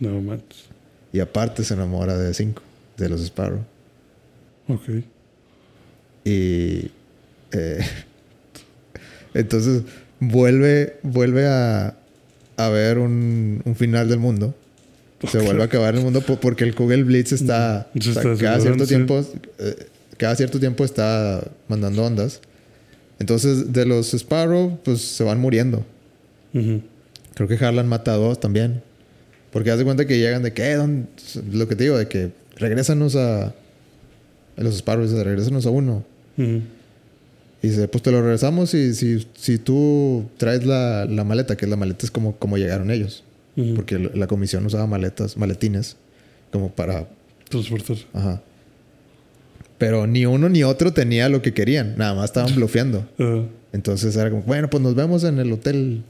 No 0.00 0.20
manches. 0.20 0.64
Y 1.12 1.20
aparte 1.20 1.64
se 1.64 1.74
enamora 1.74 2.16
de 2.16 2.32
cinco, 2.34 2.62
de 2.96 3.08
los 3.08 3.20
Sparrow. 3.22 3.64
Ok. 4.68 4.88
Y 6.24 6.90
eh, 7.52 7.78
entonces 9.34 9.82
vuelve, 10.18 10.98
vuelve 11.02 11.46
a, 11.46 11.96
a 12.56 12.68
ver 12.70 12.98
un, 12.98 13.62
un 13.64 13.76
final 13.76 14.08
del 14.08 14.18
mundo. 14.18 14.54
Se 15.30 15.38
vuelve 15.38 15.62
a 15.62 15.64
acabar 15.66 15.94
el 15.94 16.02
mundo 16.02 16.20
po- 16.20 16.36
porque 16.40 16.64
el 16.64 16.74
Kugel 16.74 17.04
Blitz 17.04 17.32
está, 17.32 17.88
cada 18.38 18.60
cierto 18.60 18.84
tiempo 18.86 19.24
eh, 19.58 19.86
cada 20.18 20.34
cierto 20.36 20.58
tiempo 20.60 20.84
está 20.84 21.42
mandando 21.68 22.04
ondas. 22.04 22.40
Entonces 23.18 23.72
de 23.72 23.86
los 23.86 24.12
Sparrow 24.14 24.78
pues 24.84 25.00
se 25.00 25.24
van 25.24 25.40
muriendo. 25.40 25.84
Creo 27.34 27.48
que 27.48 27.62
Harlan 27.64 27.86
mata 27.88 28.12
a 28.12 28.16
dos 28.16 28.40
también. 28.40 28.82
Porque 29.52 29.70
haz 29.70 29.78
de 29.78 29.84
cuenta 29.84 30.06
que 30.06 30.18
llegan 30.18 30.42
de 30.42 30.52
que, 30.52 30.70
eh, 30.70 30.74
¿dónde- 30.76 31.06
lo 31.52 31.66
que 31.68 31.76
te 31.76 31.84
digo, 31.84 31.96
de 31.96 32.08
que 32.08 32.30
regrésanos 32.56 33.16
a, 33.16 33.54
los 34.56 34.76
Sparrows, 34.78 35.10
dice, 35.10 35.22
regrésanos 35.24 35.64
a 35.66 35.70
uno. 35.70 36.04
Y 37.62 37.68
dice, 37.68 37.88
pues 37.88 38.02
te 38.02 38.10
lo 38.10 38.20
regresamos 38.22 38.74
y 38.74 38.94
si, 38.94 39.26
si 39.34 39.58
tú 39.58 40.26
traes 40.36 40.64
la, 40.66 41.04
la 41.06 41.24
maleta, 41.24 41.56
que 41.56 41.66
la 41.66 41.76
maleta 41.76 42.04
es 42.04 42.10
como, 42.10 42.36
como 42.36 42.56
llegaron 42.58 42.90
ellos. 42.90 43.22
Porque 43.74 43.98
la 43.98 44.10
la 44.14 44.26
comisión 44.26 44.66
usaba 44.66 44.86
maletas, 44.86 45.36
maletines, 45.36 45.96
como 46.52 46.70
para... 46.70 47.08
Transportar. 47.48 47.96
Ajá. 48.12 48.42
Pero 49.78 50.06
ni 50.06 50.26
uno 50.26 50.48
ni 50.48 50.62
otro 50.62 50.92
tenía 50.92 51.28
lo 51.28 51.42
que 51.42 51.52
querían. 51.54 51.94
Nada 51.96 52.14
más 52.14 52.26
estaban 52.26 52.54
bloqueando. 52.56 53.06
Entonces 53.72 54.14
era 54.16 54.30
como, 54.30 54.42
bueno, 54.42 54.68
pues 54.70 54.82
nos 54.82 54.94
vemos 54.94 55.24
en 55.24 55.38
el 55.38 55.52
hotel 55.52 56.02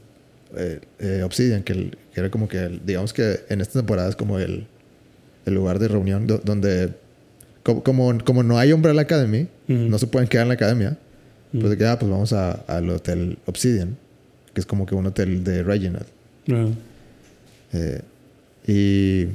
eh, 0.55 0.79
eh, 0.99 1.21
Obsidian, 1.23 1.63
que, 1.63 1.73
el- 1.73 1.97
que 2.13 2.19
era 2.21 2.29
como 2.31 2.47
que, 2.47 2.57
el- 2.57 2.81
digamos 2.85 3.13
que 3.13 3.41
en 3.49 3.61
esta 3.61 3.79
temporada 3.79 4.09
es 4.09 4.15
como 4.15 4.39
el, 4.39 4.67
el 5.45 5.53
lugar 5.53 5.79
de 5.79 5.87
reunión 5.89 6.27
do- 6.27 6.41
donde, 6.43 6.93
como, 7.63 7.83
como, 7.83 8.17
como 8.23 8.43
no 8.43 8.57
hay 8.57 8.71
Umbrella 8.73 9.01
Academy, 9.01 9.47
Ujú. 9.67 9.77
no 9.89 9.97
se 9.99 10.07
pueden 10.07 10.27
quedar 10.29 10.43
en 10.43 10.47
la 10.49 10.53
academia, 10.53 10.97
pues 11.51 11.69
de 11.69 11.77
que, 11.77 11.85
ah, 11.85 11.99
pues 11.99 12.09
vamos 12.09 12.31
a- 12.33 12.51
al 12.67 12.89
hotel 12.89 13.37
Obsidian, 13.45 13.97
que 14.53 14.61
es 14.61 14.65
como 14.65 14.85
que 14.85 14.95
un 14.95 15.05
hotel 15.05 15.43
de 15.43 15.63
Reginald. 15.63 16.05
Eh, 17.73 18.01
y 18.67 19.25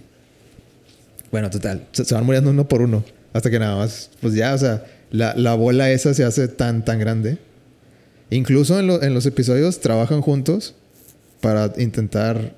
bueno, 1.30 1.48
total, 1.50 1.86
se, 1.92 2.04
se 2.04 2.14
van 2.14 2.24
muriendo 2.26 2.50
uno 2.50 2.68
por 2.68 2.82
uno. 2.82 3.04
Hasta 3.32 3.50
que 3.50 3.58
nada 3.58 3.76
más, 3.76 4.10
pues 4.20 4.34
ya, 4.34 4.54
o 4.54 4.58
sea, 4.58 4.84
la, 5.10 5.34
la 5.36 5.54
bola 5.54 5.90
esa 5.90 6.12
se 6.14 6.24
hace 6.24 6.48
tan, 6.48 6.84
tan 6.84 6.98
grande. 6.98 7.38
Incluso 8.30 8.78
en, 8.78 8.86
lo- 8.86 9.02
en 9.02 9.14
los 9.14 9.24
episodios 9.26 9.80
trabajan 9.80 10.20
juntos 10.20 10.74
para 11.40 11.72
intentar 11.78 12.54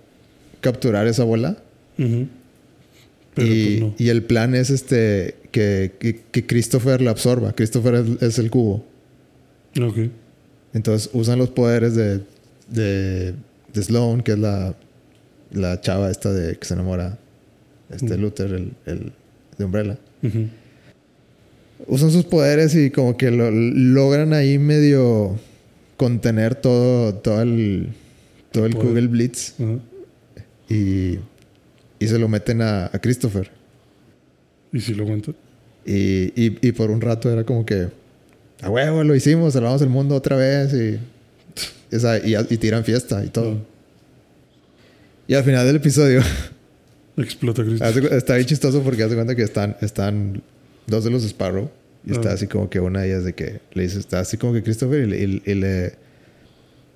capturar 0.60 1.06
esa 1.06 1.24
bola. 1.24 1.56
Pero 1.96 3.46
y, 3.48 3.78
pues 3.78 3.80
no. 3.80 3.94
y 3.98 4.08
el 4.08 4.22
plan 4.24 4.54
es 4.54 4.70
este 4.70 5.36
que, 5.50 5.92
que, 5.98 6.20
que 6.30 6.46
Christopher 6.46 7.00
la 7.00 7.10
absorba. 7.12 7.52
Christopher 7.54 7.94
es, 7.94 8.22
es 8.22 8.38
el 8.38 8.50
cubo. 8.50 8.84
Ok. 9.80 9.98
Entonces 10.72 11.10
usan 11.12 11.38
los 11.38 11.50
poderes 11.50 11.94
de, 11.94 12.20
de, 12.68 13.34
de 13.72 13.82
Sloan, 13.82 14.22
que 14.22 14.32
es 14.32 14.38
la, 14.38 14.74
la 15.54 15.80
chava 15.80 16.10
esta 16.10 16.32
de 16.32 16.56
que 16.56 16.66
se 16.66 16.74
enamora. 16.74 17.18
Este. 17.90 18.16
Luther, 18.16 18.52
el, 18.52 18.72
el 18.86 19.12
de 19.58 19.64
Umbrella. 19.64 19.98
Usan 21.86 22.10
sus 22.10 22.24
poderes 22.24 22.74
y 22.74 22.90
como 22.90 23.16
que 23.16 23.30
lo, 23.30 23.50
logran 23.50 24.32
ahí 24.32 24.58
medio 24.58 25.38
contener 25.96 26.54
todo, 26.54 27.14
todo 27.14 27.42
el, 27.42 27.88
todo 28.52 28.66
El. 28.66 28.74
Kugel 28.74 29.08
Blitz. 29.08 29.54
Y, 30.68 31.18
y 31.98 32.06
se 32.06 32.18
lo 32.18 32.28
meten 32.28 32.62
a, 32.62 32.86
a 32.86 32.98
Christopher. 33.00 33.50
¿Y 34.72 34.80
si 34.80 34.94
lo 34.94 35.04
aguantan? 35.04 35.36
Y, 35.84 36.32
y, 36.34 36.58
y 36.66 36.72
por 36.72 36.90
un 36.90 37.00
rato 37.00 37.30
era 37.30 37.44
como 37.44 37.66
que, 37.66 37.88
a 38.62 38.70
huevo, 38.70 39.04
lo 39.04 39.14
hicimos, 39.14 39.52
salvamos 39.52 39.82
el 39.82 39.90
mundo 39.90 40.14
otra 40.14 40.36
vez 40.36 40.72
y, 40.72 40.98
y, 41.92 42.34
y 42.54 42.56
tiran 42.56 42.82
fiesta 42.82 43.22
y 43.24 43.28
todo. 43.28 43.58
Y 45.26 45.34
al 45.34 45.44
final 45.44 45.66
del 45.66 45.76
episodio, 45.76 46.20
Explota 47.16 47.62
Cristo. 47.64 47.84
está 47.84 48.34
bien 48.34 48.46
chistoso 48.46 48.82
porque 48.82 49.02
hace 49.02 49.14
cuenta 49.14 49.34
que 49.34 49.42
están, 49.42 49.76
están 49.80 50.42
dos 50.86 51.04
de 51.04 51.10
los 51.10 51.24
Sparrow 51.24 51.70
y 52.06 52.12
está 52.12 52.30
Ah. 52.30 52.34
así 52.34 52.46
como 52.46 52.68
que 52.68 52.80
una 52.80 53.00
de 53.00 53.08
ellas 53.08 53.24
de 53.24 53.32
que 53.34 53.60
le 53.72 53.84
dice, 53.84 53.98
está 53.98 54.20
así 54.20 54.36
como 54.36 54.52
que 54.52 54.62
Christopher 54.62 55.04
y, 55.04 55.06
le- 55.06 55.24
y- 55.24 55.42
y 55.46 55.54
le... 55.54 55.94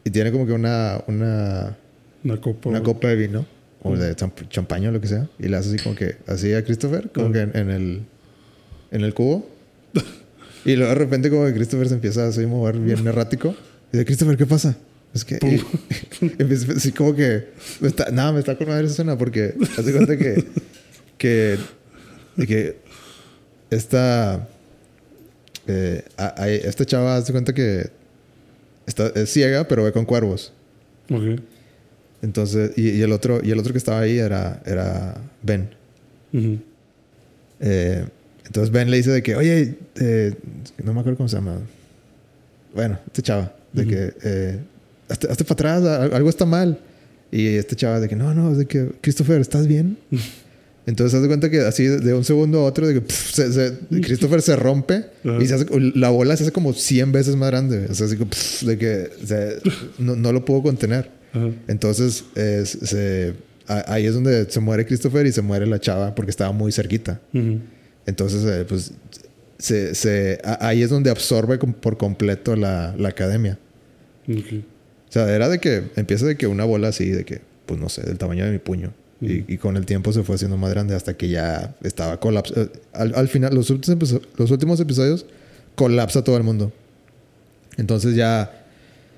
Y 0.04 0.10
tiene 0.10 0.32
como 0.32 0.46
que 0.46 0.52
una, 0.52 1.02
una, 1.06 1.76
Una 2.24 2.40
copa. 2.40 2.68
una 2.68 2.82
copa 2.82 3.08
de 3.08 3.16
vino 3.16 3.46
o 3.82 3.96
de 3.96 4.14
champ- 4.16 4.48
champaña 4.48 4.88
o 4.88 4.92
lo 4.92 5.00
que 5.00 5.06
sea 5.06 5.28
y 5.38 5.46
le 5.48 5.56
hace 5.56 5.68
así 5.68 5.78
como 5.78 5.94
que 5.94 6.16
así 6.26 6.52
a 6.52 6.64
Christopher 6.64 7.10
como 7.12 7.28
Ah. 7.28 7.32
que 7.32 7.40
en, 7.42 7.56
en 7.56 7.70
el 7.70 8.02
en 8.90 9.02
el 9.02 9.14
cubo 9.14 9.48
y 10.64 10.74
luego 10.74 10.88
de 10.90 10.94
repente 10.98 11.30
como 11.30 11.46
que 11.46 11.54
Christopher 11.54 11.88
se 11.88 11.94
empieza 11.94 12.26
a 12.26 12.46
mover 12.46 12.76
bien 12.78 13.06
errático 13.06 13.54
y 13.92 13.98
dice 13.98 14.04
Christopher 14.04 14.36
¿qué 14.36 14.46
pasa? 14.46 14.76
Es 15.14 15.24
que 15.24 15.38
así 16.76 16.92
como 16.96 17.14
que 17.14 17.48
nada 18.12 18.32
me 18.32 18.40
está 18.40 18.56
con 18.56 18.68
madre 18.68 18.84
esa 18.84 18.92
escena 18.92 19.16
porque 19.18 19.54
hace 19.78 19.92
cuenta 19.92 20.16
que 20.16 20.44
que 21.18 21.58
que 22.46 22.76
esta 23.70 24.48
eh, 25.66 26.04
a- 26.16 26.42
a- 26.42 26.48
esta 26.50 26.84
chava 26.84 27.16
hace 27.16 27.32
cuenta 27.32 27.52
que 27.52 27.90
está, 28.86 29.08
es 29.14 29.30
ciega 29.32 29.66
pero 29.68 29.84
ve 29.84 29.92
con 29.92 30.04
cuervos 30.04 30.52
Ok. 31.10 31.40
Entonces, 32.20 32.72
y, 32.76 32.90
y 32.90 33.00
el 33.02 33.12
otro, 33.12 33.40
y 33.42 33.50
el 33.52 33.58
otro 33.60 33.72
que 33.72 33.78
estaba 33.78 34.00
ahí 34.00 34.18
era, 34.18 34.60
era 34.66 35.14
Ben. 35.42 35.70
Eh, 37.60 38.04
entonces 38.44 38.70
Ben 38.72 38.90
le 38.90 38.96
dice 38.96 39.10
de 39.10 39.22
que, 39.22 39.36
oye, 39.36 39.76
eh, 40.00 40.34
no 40.82 40.92
me 40.94 41.00
acuerdo 41.00 41.16
cómo 41.16 41.28
se 41.28 41.36
llama. 41.36 41.60
Bueno, 42.74 42.98
este 43.06 43.22
chava, 43.22 43.54
de 43.72 43.86
que, 43.86 44.12
eh, 44.24 44.58
hazte, 45.08 45.28
hazte 45.30 45.44
para 45.44 45.76
atrás, 45.76 46.12
algo 46.12 46.28
está 46.28 46.44
mal. 46.46 46.78
Y 47.30 47.46
este 47.46 47.76
chava 47.76 48.00
de 48.00 48.08
que, 48.08 48.16
no, 48.16 48.32
no, 48.34 48.54
de 48.54 48.66
que, 48.66 48.90
Christopher, 49.00 49.40
¿estás 49.40 49.66
bien? 49.66 49.98
Entonces, 50.86 51.14
haz 51.14 51.20
de 51.20 51.28
cuenta 51.28 51.50
que 51.50 51.60
así 51.60 51.84
de 51.84 52.14
un 52.14 52.24
segundo 52.24 52.60
a 52.60 52.64
otro, 52.64 52.86
de 52.86 52.94
que 52.94 53.00
pf, 53.02 53.34
se- 53.34 53.52
se- 53.52 54.00
Christopher 54.00 54.40
se 54.40 54.56
rompe 54.56 55.04
Ajá. 55.22 55.36
y 55.42 55.46
se 55.46 55.52
hace, 55.54 55.66
la 55.94 56.08
bola 56.08 56.34
se 56.34 56.44
hace 56.44 56.52
como 56.52 56.72
100 56.72 57.12
veces 57.12 57.36
más 57.36 57.50
grande. 57.50 57.86
O 57.90 57.94
sea, 57.94 58.06
así 58.06 58.16
que, 58.16 58.24
pf, 58.24 58.64
de 58.66 58.78
que 58.78 59.10
se- 59.26 59.58
no, 59.98 60.16
no 60.16 60.32
lo 60.32 60.46
pudo 60.46 60.62
contener. 60.62 61.10
Ajá. 61.34 61.50
Entonces, 61.68 62.24
eh, 62.36 62.62
se- 62.64 63.34
a- 63.66 63.92
ahí 63.92 64.06
es 64.06 64.14
donde 64.14 64.50
se 64.50 64.60
muere 64.60 64.86
Christopher 64.86 65.26
y 65.26 65.32
se 65.32 65.42
muere 65.42 65.66
la 65.66 65.78
chava 65.78 66.14
porque 66.14 66.30
estaba 66.30 66.52
muy 66.52 66.72
cerquita. 66.72 67.20
Ujú. 67.34 67.58
Entonces, 68.06 68.42
eh, 68.46 68.64
pues, 68.66 68.92
se, 69.58 70.40
a- 70.42 70.66
ahí 70.68 70.82
es 70.82 70.88
donde 70.88 71.10
absorbe 71.10 71.58
por 71.58 71.98
completo 71.98 72.56
la, 72.56 72.94
la 72.98 73.10
academia. 73.10 73.58
Ok. 74.26 74.64
O 75.08 75.12
sea, 75.12 75.34
era 75.34 75.48
de 75.48 75.58
que 75.58 75.84
empieza 75.96 76.26
de 76.26 76.36
que 76.36 76.46
una 76.46 76.64
bola 76.64 76.88
así, 76.88 77.08
de 77.10 77.24
que, 77.24 77.40
pues 77.66 77.80
no 77.80 77.88
sé, 77.88 78.02
del 78.02 78.18
tamaño 78.18 78.44
de 78.44 78.52
mi 78.52 78.58
puño. 78.58 78.92
Y, 79.20 79.52
y 79.52 79.58
con 79.58 79.76
el 79.76 79.84
tiempo 79.84 80.12
se 80.12 80.22
fue 80.22 80.36
haciendo 80.36 80.56
más 80.56 80.70
grande 80.70 80.94
hasta 80.94 81.16
que 81.16 81.28
ya 81.28 81.74
estaba 81.82 82.20
colapsado. 82.20 82.70
Al, 82.92 83.14
al 83.16 83.26
final, 83.28 83.54
los 83.54 83.68
últimos, 83.70 84.20
los 84.36 84.50
últimos 84.50 84.78
episodios, 84.80 85.26
colapsa 85.74 86.22
todo 86.22 86.36
el 86.36 86.44
mundo. 86.44 86.72
Entonces 87.76 88.14
ya 88.14 88.64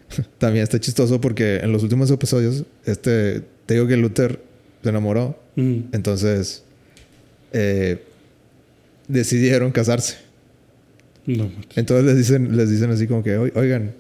también 0.38 0.62
está 0.62 0.78
chistoso 0.80 1.20
porque 1.20 1.56
en 1.56 1.72
los 1.72 1.82
últimos 1.82 2.10
episodios, 2.10 2.64
este, 2.86 3.42
te 3.66 3.74
digo 3.74 3.86
que 3.86 3.96
Luther 3.96 4.40
se 4.82 4.88
enamoró. 4.88 5.38
Ujú. 5.56 5.82
Entonces, 5.92 6.62
eh, 7.52 8.02
decidieron 9.08 9.70
casarse. 9.72 10.16
No. 11.26 11.50
Entonces 11.76 12.06
les 12.06 12.16
dicen, 12.16 12.56
les 12.56 12.70
dicen 12.70 12.90
así 12.90 13.06
como 13.06 13.22
que, 13.22 13.36
"Oi- 13.36 13.52
oigan, 13.54 13.92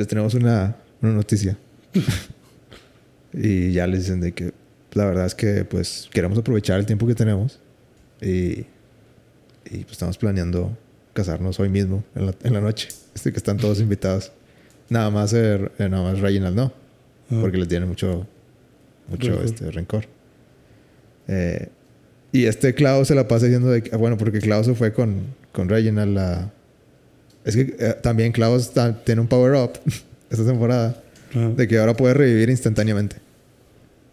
les 0.00 0.08
tenemos 0.08 0.34
una, 0.34 0.74
una 1.02 1.12
noticia. 1.12 1.56
y 3.32 3.72
ya 3.72 3.86
les 3.86 4.00
dicen 4.00 4.20
de 4.20 4.32
que 4.32 4.52
la 4.92 5.04
verdad 5.06 5.26
es 5.26 5.34
que 5.34 5.64
pues 5.64 6.08
queremos 6.12 6.38
aprovechar 6.38 6.80
el 6.80 6.86
tiempo 6.86 7.06
que 7.06 7.14
tenemos 7.14 7.60
y, 8.20 8.64
y 9.66 9.84
pues 9.84 9.92
estamos 9.92 10.18
planeando 10.18 10.76
casarnos 11.12 11.60
hoy 11.60 11.68
mismo, 11.68 12.02
en 12.14 12.26
la, 12.26 12.34
en 12.42 12.52
la 12.54 12.60
noche. 12.60 12.88
Este 13.14 13.30
que 13.32 13.36
están 13.38 13.56
todos 13.56 13.80
invitados. 13.80 14.32
Nada 14.88 15.10
más, 15.10 15.32
eh, 15.32 15.70
nada 15.78 16.02
más 16.02 16.18
Reginald 16.20 16.56
no, 16.56 16.72
Ah. 17.30 17.38
porque 17.40 17.58
les 17.58 17.68
tiene 17.68 17.86
mucho, 17.86 18.26
mucho 19.08 19.28
Rencor. 19.30 19.44
este, 19.44 19.70
rencor. 19.70 20.04
Eh, 21.28 21.68
y 22.32 22.46
este 22.46 22.74
Klaus 22.74 23.06
se 23.08 23.14
la 23.14 23.28
pasa 23.28 23.46
diciendo 23.46 23.68
de 23.70 23.82
que, 23.82 23.90
ah, 23.94 23.96
bueno, 23.96 24.16
porque 24.18 24.40
Klaus 24.40 24.66
se 24.66 24.74
fue 24.74 24.92
con, 24.92 25.22
con 25.52 25.68
Reginald 25.68 26.14
la... 26.14 26.52
Es 27.44 27.56
que 27.56 27.74
eh, 27.78 27.94
también 28.02 28.32
Klaus 28.32 28.70
ta- 28.72 29.02
tiene 29.04 29.20
un 29.20 29.28
power-up 29.28 29.72
esta 30.30 30.44
temporada 30.44 31.02
Ajá. 31.30 31.48
de 31.50 31.68
que 31.68 31.78
ahora 31.78 31.94
puede 31.94 32.14
revivir 32.14 32.50
instantáneamente. 32.50 33.16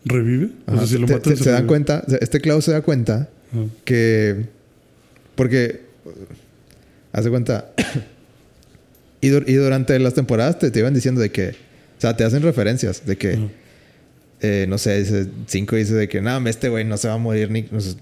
¿Revive? 0.05 0.49
O 0.67 0.71
Ajá. 0.71 0.77
sea, 0.79 0.87
si 0.87 0.97
lo 0.97 1.07
Te- 1.07 1.13
matan, 1.13 1.33
te- 1.35 1.43
se, 1.43 1.49
dan 1.51 1.67
cuenta, 1.67 2.03
este 2.21 2.39
Klaus 2.39 2.65
se 2.65 2.71
da 2.71 2.81
cuenta 2.81 3.29
Ajá. 3.51 3.61
que... 3.85 4.45
Porque... 5.35 5.81
Hace 7.11 7.29
cuenta... 7.29 7.71
y, 9.21 9.29
dur- 9.29 9.43
y 9.47 9.53
durante 9.53 9.97
las 9.99 10.13
temporadas 10.13 10.59
te, 10.59 10.71
te 10.71 10.79
iban 10.79 10.93
diciendo 10.93 11.19
de 11.21 11.31
que... 11.31 11.49
O 11.49 12.01
sea, 12.01 12.15
te 12.15 12.23
hacen 12.23 12.43
referencias 12.43 13.05
de 13.05 13.17
que... 13.17 13.39
Eh, 14.39 14.67
no 14.69 14.77
sé, 14.77 14.99
dice, 14.99 15.25
cinco 15.47 15.75
dice 15.75 15.95
de 15.95 16.07
que 16.07 16.21
nada, 16.21 16.47
este 16.47 16.69
güey 16.69 16.85
no 16.85 16.95
se 16.97 17.07
va 17.07 17.15
a 17.15 17.17
morir 17.17 17.49
ni. 17.49 17.63
no 17.71 17.81
sé, 17.81 17.95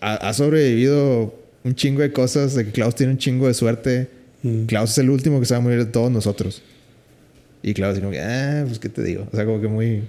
ha, 0.00 0.14
ha 0.14 0.32
sobrevivido 0.32 1.38
un 1.64 1.74
chingo 1.74 2.00
de 2.00 2.12
cosas, 2.12 2.54
de 2.54 2.64
que 2.64 2.72
Klaus 2.72 2.94
tiene 2.94 3.12
un 3.12 3.18
chingo 3.18 3.46
de 3.46 3.52
suerte. 3.52 4.08
Mm. 4.46 4.66
Klaus 4.66 4.92
es 4.92 4.98
el 4.98 5.10
último 5.10 5.40
que 5.40 5.46
se 5.46 5.54
va 5.54 5.58
a 5.58 5.60
morir 5.60 5.78
de 5.78 5.90
todos 5.90 6.10
nosotros. 6.10 6.62
Y 7.62 7.74
Klaus 7.74 7.98
que, 7.98 8.20
ah, 8.20 8.64
pues 8.66 8.78
qué 8.78 8.88
te 8.88 9.02
digo. 9.02 9.26
O 9.32 9.34
sea, 9.34 9.44
como 9.44 9.60
que 9.60 9.66
muy. 9.66 10.02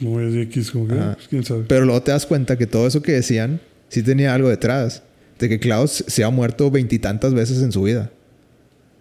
Muy 0.00 0.26
así 0.26 0.40
X, 0.42 0.70
como 0.70 0.88
que, 0.88 0.94
pues, 0.94 1.28
quién 1.28 1.44
sabe. 1.44 1.64
Pero 1.68 1.84
luego 1.84 2.02
te 2.02 2.12
das 2.12 2.24
cuenta 2.24 2.56
que 2.56 2.66
todo 2.66 2.86
eso 2.86 3.02
que 3.02 3.12
decían 3.12 3.60
sí 3.88 4.02
tenía 4.02 4.34
algo 4.34 4.48
detrás. 4.48 5.02
De 5.38 5.48
que 5.48 5.60
Klaus 5.60 6.04
se 6.06 6.24
ha 6.24 6.30
muerto 6.30 6.70
veintitantas 6.70 7.34
veces 7.34 7.62
en 7.62 7.70
su 7.70 7.82
vida. 7.82 8.10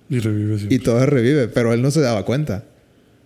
Y 0.09 0.19
revive 0.19 0.57
siempre. 0.57 0.75
Y 0.75 0.79
todo 0.79 1.03
revive, 1.05 1.47
pero 1.47 1.73
él 1.73 1.81
no 1.81 1.89
se 1.89 2.01
daba 2.01 2.25
cuenta. 2.25 2.63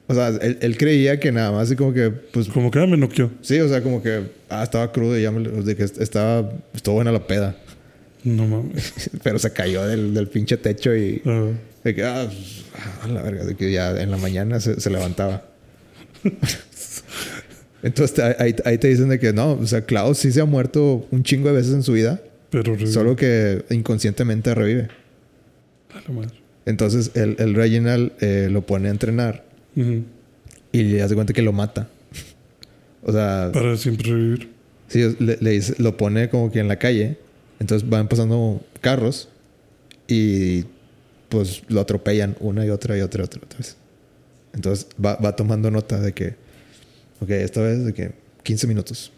O 0.08 0.14
sea, 0.14 0.28
él, 0.28 0.58
él 0.62 0.78
creía 0.78 1.20
que 1.20 1.32
nada 1.32 1.52
más 1.52 1.64
así 1.64 1.76
como 1.76 1.94
que, 1.94 2.10
pues, 2.10 2.48
Como 2.48 2.70
que 2.72 2.80
ah, 2.80 2.88
me 2.88 2.98
noqueó. 2.98 3.32
Sí, 3.42 3.60
o 3.60 3.68
sea, 3.68 3.82
como 3.82 4.02
que 4.02 4.30
ah, 4.50 4.64
estaba 4.64 4.92
crudo 4.92 5.18
y 5.18 5.24
ya 5.24 5.32
me, 5.32 5.48
de 5.48 5.76
que 5.76 5.84
estaba, 5.84 6.52
estuvo 6.74 6.96
buena 6.96 7.12
la 7.12 7.26
peda. 7.26 7.56
No 8.24 8.46
mames. 8.48 9.10
Pero 9.24 9.40
se 9.40 9.52
cayó 9.52 9.86
del, 9.88 10.14
del 10.14 10.28
pinche 10.28 10.58
techo 10.58 10.96
y 10.96 11.22
de 11.84 11.96
que, 11.96 12.04
ah, 12.04 12.30
a 13.04 13.08
la 13.08 13.22
verga, 13.24 13.44
de 13.46 13.56
que 13.56 13.72
ya 13.72 14.00
en 14.02 14.12
la 14.12 14.18
mañana 14.18 14.60
se, 14.60 14.80
se 14.80 14.90
levantaba. 14.90 15.46
Entonces 17.84 18.14
te- 18.16 18.44
ahí, 18.44 18.56
ahí 18.66 18.78
te 18.78 18.88
dicen 18.90 19.10
de 19.10 19.20
que 19.20 19.34
no, 19.34 19.54
o 19.54 19.66
sea, 19.66 19.82
Klaus 19.86 20.20
sí 20.20 20.32
se 20.32 20.42
ha 20.42 20.46
muerto 20.46 21.08
un 21.12 21.24
chingo 21.24 21.48
de 21.50 21.56
veces 21.56 21.74
en 21.74 21.82
su 21.84 21.94
vida, 21.94 22.22
Pero 22.52 22.74
revive. 22.76 22.92
solo 22.92 23.16
que 23.16 23.64
inconscientemente 23.72 24.54
revive. 24.54 24.90
A 25.96 26.02
la 26.08 26.14
madre. 26.14 26.36
Entonces 26.68 27.12
el, 27.16 27.36
el 27.40 27.56
Reginald 27.56 28.12
eh, 28.22 28.50
lo 28.52 28.64
pone 28.66 28.88
a 28.90 28.92
entrenar 28.92 29.44
y 29.76 30.84
le 30.84 31.02
hace 31.02 31.16
cuenta 31.16 31.34
que 31.34 31.42
lo 31.42 31.54
mata. 31.54 31.88
O 33.04 33.12
sea, 33.12 33.50
Para 33.52 33.76
siempre 33.78 34.12
revivir. 34.12 34.50
Sí, 34.88 35.16
le, 35.18 35.40
le 35.42 35.50
dice- 35.50 35.74
lo 35.80 35.98
pone 35.98 36.30
como 36.30 36.52
que 36.52 36.60
en 36.60 36.68
la 36.68 36.76
calle. 36.78 37.18
Entonces 37.62 37.88
van 37.88 38.08
pasando 38.08 38.60
carros 38.82 39.30
y 40.08 40.66
pues 41.30 41.62
lo 41.68 41.80
atropellan 41.82 42.36
una 42.40 42.66
y 42.66 42.72
otra 42.72 42.98
y 42.98 43.02
otra 43.02 43.22
y 43.22 43.26
otra, 43.26 43.40
otra 43.46 43.60
vez. 43.60 43.76
Entonces 44.52 44.88
va, 45.04 45.16
va 45.18 45.36
tomando 45.36 45.70
nota 45.70 46.00
de 46.00 46.12
que, 46.12 46.34
ok, 47.20 47.30
esta 47.30 47.62
vez 47.62 47.86
de 47.86 47.94
que 47.94 48.14
15 48.42 48.66
minutos. 48.66 49.12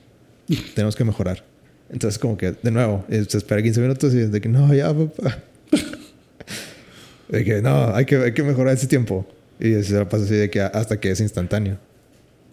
Tenemos 0.76 0.94
que 0.98 1.06
mejorar. 1.06 1.42
Entonces 1.90 2.20
como 2.20 2.36
que 2.36 2.52
de 2.52 2.70
nuevo, 2.70 3.06
eh, 3.08 3.24
se 3.26 3.38
espera 3.38 3.64
15 3.64 3.80
minutos 3.80 4.14
y 4.14 4.18
de 4.18 4.42
que 4.42 4.50
no, 4.50 4.74
ya, 4.74 4.94
papá. 4.94 5.40
de 7.30 7.46
que 7.46 7.62
no, 7.62 7.96
hay 7.96 8.04
que, 8.04 8.18
hay 8.18 8.34
que 8.34 8.44
mejorar 8.44 8.74
ese 8.74 8.88
tiempo. 8.88 9.26
Y 9.58 9.82
se 9.84 9.94
la 9.94 10.10
pasa 10.10 10.26
así 10.26 10.34
de 10.36 10.50
que 10.50 10.60
hasta 10.60 11.00
que 11.00 11.12
es 11.12 11.22
instantáneo. 11.22 11.78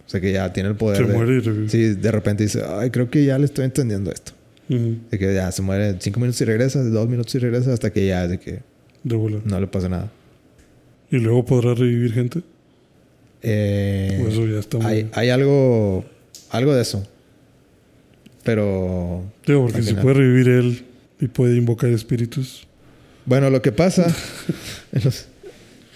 O 0.06 0.08
sea 0.08 0.20
que 0.20 0.30
ya 0.30 0.52
tiene 0.52 0.68
el 0.68 0.76
poder. 0.76 0.98
Se 0.98 1.04
de- 1.04 1.12
muere. 1.12 1.68
Sí, 1.68 1.94
de 1.94 2.12
repente 2.12 2.44
dice, 2.44 2.62
ay, 2.64 2.90
creo 2.90 3.10
que 3.10 3.24
ya 3.24 3.36
le 3.38 3.46
estoy 3.46 3.64
entendiendo 3.64 4.12
esto. 4.12 4.34
De 5.10 5.18
que 5.18 5.34
ya 5.34 5.50
se 5.50 5.62
muere 5.62 5.96
cinco 5.98 6.20
minutos 6.20 6.40
y 6.40 6.44
regresa, 6.44 6.82
dos 6.84 7.08
minutos 7.08 7.34
y 7.34 7.38
regresa, 7.38 7.72
hasta 7.72 7.90
que 7.92 8.06
ya 8.06 8.28
de 8.28 8.38
que 8.38 8.60
no 9.44 9.60
le 9.60 9.66
pasa 9.66 9.88
nada. 9.88 10.12
¿Y 11.10 11.16
luego 11.18 11.44
podrá 11.44 11.74
revivir 11.74 12.12
gente? 12.12 12.42
Eh, 13.42 14.24
eso 14.28 14.46
ya 14.46 14.58
está 14.60 14.78
muy... 14.78 14.86
hay, 14.86 15.10
hay 15.12 15.28
algo, 15.30 16.04
algo 16.50 16.72
de 16.74 16.82
eso. 16.82 17.02
Pero, 18.44 19.24
Digo, 19.46 19.62
porque 19.66 19.82
si 19.82 19.94
puede 19.94 20.14
revivir 20.14 20.48
él 20.48 20.84
y 21.20 21.26
puede 21.28 21.56
invocar 21.56 21.90
espíritus. 21.90 22.66
bueno, 23.26 23.50
lo 23.50 23.60
que 23.62 23.72
pasa, 23.72 24.06
los- 25.04 25.26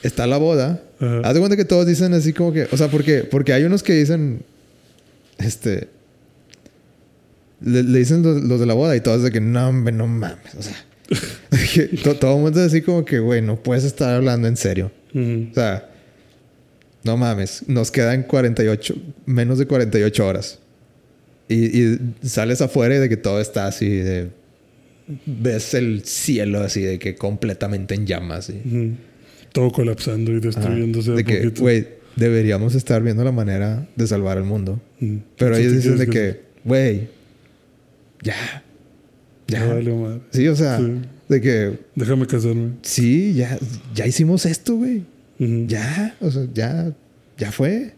está 0.02 0.26
la 0.26 0.36
boda. 0.36 0.82
Ajá. 1.00 1.20
Haz 1.24 1.34
de 1.34 1.40
cuenta 1.40 1.56
que 1.56 1.64
todos 1.64 1.86
dicen 1.86 2.12
así 2.12 2.32
como 2.32 2.52
que, 2.52 2.66
o 2.70 2.76
sea, 2.76 2.88
porque, 2.88 3.24
porque 3.24 3.52
hay 3.52 3.64
unos 3.64 3.82
que 3.82 3.94
dicen, 3.94 4.42
este, 5.38 5.88
le, 7.64 7.82
le 7.82 7.98
dicen 7.98 8.22
los, 8.22 8.42
los 8.42 8.60
de 8.60 8.66
la 8.66 8.74
boda 8.74 8.94
y 8.96 9.00
todos 9.00 9.22
de 9.22 9.30
que 9.30 9.40
no, 9.40 9.68
hombre, 9.68 9.92
no 9.92 10.06
mames, 10.06 10.54
o 10.58 10.62
sea, 10.62 10.76
que 11.74 11.96
to- 11.98 12.16
todo 12.16 12.36
el 12.36 12.42
mundo 12.42 12.60
es 12.60 12.66
así 12.68 12.82
como 12.82 13.04
que, 13.04 13.18
güey, 13.18 13.42
no 13.42 13.56
puedes 13.62 13.84
estar 13.84 14.14
hablando 14.14 14.48
en 14.48 14.56
serio. 14.56 14.90
Ujú. 15.14 15.48
O 15.50 15.54
sea, 15.54 15.90
no 17.04 17.16
mames, 17.16 17.64
nos 17.68 17.90
quedan 17.90 18.22
48, 18.22 18.94
menos 19.26 19.58
de 19.58 19.66
48 19.66 20.26
horas. 20.26 20.58
Y, 21.48 21.78
y 21.82 21.98
sales 22.22 22.62
afuera 22.62 22.96
y 22.96 22.98
de 22.98 23.08
que 23.10 23.16
todo 23.18 23.40
está 23.40 23.66
así 23.66 23.88
de... 23.88 24.30
Ves 25.26 25.74
el 25.74 26.02
cielo 26.04 26.60
así 26.60 26.80
de 26.80 26.98
que 26.98 27.14
completamente 27.14 27.94
en 27.94 28.06
llamas. 28.06 28.48
y- 28.48 28.66
Ujú. 28.66 28.92
Todo 29.52 29.70
colapsando 29.70 30.32
y 30.32 30.40
destruyéndose 30.40 31.10
De 31.12 31.16
de 31.18 31.24
que, 31.24 31.48
güey, 31.60 31.86
deberíamos 32.16 32.74
estar 32.74 33.02
viendo 33.02 33.22
la 33.22 33.30
manera 33.32 33.86
de 33.94 34.06
salvar 34.06 34.38
el 34.38 34.44
mundo. 34.44 34.80
Pero 35.36 35.54
¿Tú 35.54 35.60
ellos 35.60 35.72
dicen 35.74 35.98
de 35.98 36.06
que, 36.08 36.40
güey, 36.64 37.08
ya. 38.22 38.34
Ya. 39.46 39.58
Ya 39.60 39.66
vale 39.74 39.92
madre. 39.92 40.20
Sí, 40.30 40.48
o 40.48 40.56
sea, 40.56 40.78
Sí. 40.78 41.00
de 41.28 41.40
que, 41.40 41.78
Déjame 41.94 42.26
casarme. 42.26 42.72
sí, 42.82 43.34
ya, 43.34 43.58
ya 43.94 44.06
hicimos 44.06 44.46
esto, 44.46 44.76
güey. 44.76 45.02
Ya, 45.38 46.14
o 46.20 46.30
sea, 46.30 46.46
ya, 46.54 46.92
ya 47.36 47.50
fue. 47.52 47.92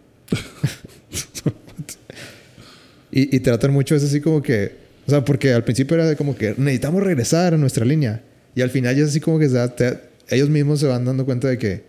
y, 3.10 3.36
y 3.36 3.40
tratan 3.40 3.72
mucho 3.72 3.94
es 3.94 4.02
así 4.05 4.20
como 4.20 4.43
que, 4.43 4.72
o 5.06 5.10
sea, 5.10 5.24
porque 5.24 5.52
al 5.52 5.64
principio 5.64 5.94
era 5.97 6.06
de 6.09 6.16
como 6.16 6.34
que 6.36 6.55
necesitamos 6.56 7.02
regresar 7.02 7.55
a 7.55 7.56
nuestra 7.56 7.84
línea. 7.84 8.22
Y 8.55 8.62
al 8.62 8.70
final 8.70 8.97
ya 8.97 9.02
es 9.02 9.10
así 9.10 9.20
como 9.20 9.38
que 9.38 9.48
se 9.48 9.68
te- 9.70 9.98
ellos 10.30 10.48
mismos 10.48 10.80
se 10.80 10.86
van 10.86 11.05
dando 11.05 11.24
cuenta 11.24 11.47
de 11.48 11.59
que, 11.59 11.84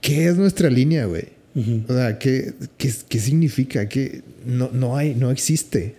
¿qué 0.00 0.26
es 0.28 0.36
nuestra 0.36 0.68
línea, 0.70 1.06
güey? 1.06 1.24
O 1.88 1.92
sea, 1.92 2.18
¿qué, 2.18 2.52
qué, 2.76 2.92
qué 3.08 3.18
significa? 3.18 3.88
Que 3.88 4.22
no, 4.46 4.70
no 4.72 4.96
hay, 4.96 5.14
no 5.14 5.30
existe. 5.32 5.96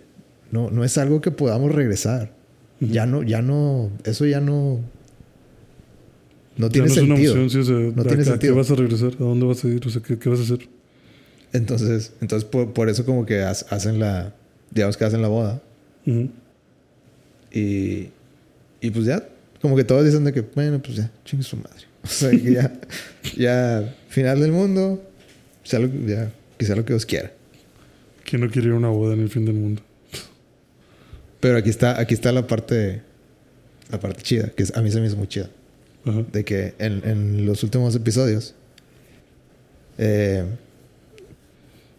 No, 0.52 0.70
no 0.70 0.84
es 0.84 0.98
algo 0.98 1.20
que 1.20 1.30
podamos 1.30 1.72
regresar. 1.72 2.32
Ya 2.80 3.06
no, 3.06 3.22
ya 3.22 3.42
no, 3.42 3.90
eso 4.04 4.26
ya 4.26 4.40
no. 4.40 4.80
No 6.56 6.66
Ya 6.66 6.72
tiene 6.72 6.88
no 6.88 6.92
es 6.92 6.98
una 7.00 7.14
sentido. 7.16 7.32
opción, 7.34 7.50
sí, 7.50 7.58
o 7.58 7.64
sea, 7.64 7.92
No 7.94 8.02
¿a- 8.02 8.04
tiene 8.04 8.22
¿a 8.22 8.26
sentido. 8.26 8.52
qué 8.54 8.58
vas 8.58 8.70
a 8.70 8.74
regresar? 8.74 9.12
¿A 9.14 9.22
dónde 9.24 9.46
vas 9.46 9.64
a 9.64 9.68
ir? 9.68 9.86
O 9.86 9.90
sea, 9.90 10.02
¿qué, 10.02 10.18
qué 10.18 10.28
vas 10.28 10.40
a 10.40 10.42
hacer? 10.42 10.68
Entonces, 11.52 12.12
entonces 12.20 12.48
por, 12.48 12.72
por 12.72 12.88
eso 12.88 13.04
como 13.04 13.24
que 13.26 13.42
ha- 13.42 13.50
hacen 13.50 13.98
la, 13.98 14.34
digamos 14.70 14.96
que 14.96 15.04
hacen 15.04 15.22
la 15.22 15.28
boda. 15.28 15.60
Y, 17.52 18.08
y 18.80 18.90
pues 18.92 19.04
ya, 19.06 19.26
como 19.60 19.76
que 19.76 19.84
todos 19.84 20.04
dicen 20.04 20.24
de 20.24 20.32
que, 20.32 20.40
bueno, 20.42 20.80
pues 20.80 20.96
ya, 20.96 21.10
chingue 21.24 21.44
su 21.44 21.56
madre. 21.56 21.84
O 22.02 22.08
sea, 22.08 22.30
que 22.30 22.52
ya, 22.54 22.72
ya, 23.36 23.94
final 24.08 24.40
del 24.40 24.52
mundo, 24.52 25.02
sea 25.64 25.80
lo, 25.80 25.90
que- 25.90 26.06
ya, 26.06 26.32
sea 26.58 26.74
lo 26.76 26.84
que 26.84 26.94
Dios 26.94 27.04
quiera. 27.04 27.30
¿Quién 28.24 28.40
no 28.42 28.48
quiere 28.50 28.68
ir 28.68 28.74
a 28.74 28.76
una 28.78 28.88
boda 28.88 29.12
en 29.14 29.20
el 29.20 29.28
fin 29.28 29.44
del 29.44 29.54
mundo? 29.56 29.82
Pero 31.40 31.56
aquí 31.56 31.70
está, 31.70 31.98
aquí 31.98 32.14
está 32.14 32.32
la 32.32 32.46
parte, 32.46 33.02
la 33.90 33.98
parte 33.98 34.22
chida, 34.22 34.50
que 34.50 34.64
a 34.74 34.80
mí 34.82 34.90
se 34.90 35.00
me 35.00 35.06
hizo 35.06 35.16
muy 35.16 35.26
chida. 35.26 35.48
De 36.32 36.44
que 36.44 36.74
en, 36.78 37.02
en 37.08 37.46
los 37.46 37.62
últimos 37.62 37.94
episodios, 37.94 38.54
eh, 39.98 40.44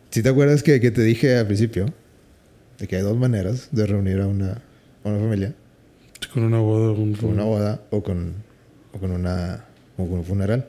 si 0.09 0.21
te 0.23 0.29
acuerdas 0.29 0.63
que, 0.63 0.79
que 0.79 0.91
te 0.91 1.01
dije 1.03 1.37
al 1.37 1.45
principio, 1.47 1.85
de 2.79 2.87
que 2.87 2.95
hay 2.97 3.01
dos 3.03 3.17
maneras 3.17 3.69
de 3.71 3.85
reunir 3.85 4.19
a 4.21 4.27
una, 4.27 4.61
a 5.03 5.09
una 5.09 5.19
familia. 5.19 5.53
Con 6.33 6.43
una 6.43 6.59
boda, 6.59 6.91
un, 6.91 7.13
con 7.15 7.29
una 7.31 7.43
boda 7.43 7.81
o 7.89 8.03
con, 8.03 8.33
o 8.93 8.97
con 8.99 9.11
una 9.11 9.65
o 9.97 10.07
con 10.07 10.19
un 10.19 10.25
funeral. 10.25 10.67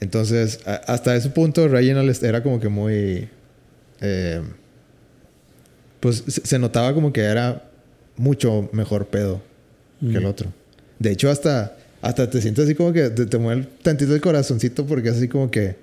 Entonces, 0.00 0.60
a- 0.66 0.74
hasta 0.92 1.14
ese 1.16 1.30
punto, 1.30 1.66
Reginald 1.68 2.24
era 2.24 2.42
como 2.42 2.60
que 2.60 2.68
muy. 2.68 3.28
eh, 4.00 4.42
pues 6.00 6.22
se, 6.26 6.58
notaba 6.58 6.94
como 6.94 7.12
que 7.12 7.20
era 7.22 7.68
mucho 8.16 8.68
mejor 8.72 9.06
pedo 9.06 9.40
que 10.00 10.16
el 10.16 10.22
Mm. 10.24 10.26
otro. 10.26 10.52
De 10.98 11.10
hecho, 11.12 11.30
hasta, 11.30 11.76
hasta 12.02 12.28
te 12.30 12.40
sientes 12.40 12.64
así 12.64 12.74
como 12.74 12.92
que 12.92 13.10
te, 13.10 13.26
te 13.26 13.38
mueve 13.38 13.66
tantito 13.82 14.14
el 14.14 14.20
corazoncito 14.20 14.86
porque 14.86 15.08
es 15.10 15.16
así 15.16 15.28
como 15.28 15.50
que. 15.50 15.76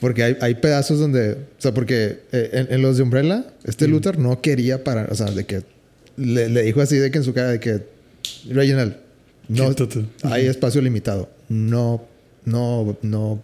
Porque 0.00 0.22
hay, 0.22 0.36
hay 0.40 0.54
pedazos 0.56 0.98
donde. 0.98 1.32
O 1.32 1.36
sea, 1.58 1.72
porque 1.74 2.20
eh, 2.32 2.50
en, 2.52 2.72
en 2.72 2.82
los 2.82 2.96
de 2.96 3.02
Umbrella, 3.02 3.44
este 3.64 3.86
Mm. 3.86 3.90
Luther 3.90 4.18
no 4.18 4.40
quería 4.40 4.82
parar. 4.84 5.12
O 5.12 5.14
sea, 5.14 5.26
de 5.30 5.44
que. 5.44 5.62
Le, 6.16 6.48
le 6.48 6.62
dijo 6.62 6.80
así 6.80 6.96
de 6.96 7.10
que 7.10 7.18
en 7.18 7.24
su 7.24 7.34
cara 7.34 7.48
de 7.50 7.60
que. 7.60 7.82
Reginald, 8.50 8.96
no, 9.48 9.72
hay 10.24 10.46
espacio 10.46 10.80
limitado. 10.80 11.28
No, 11.48 12.02
no, 12.44 12.96
no, 13.02 13.42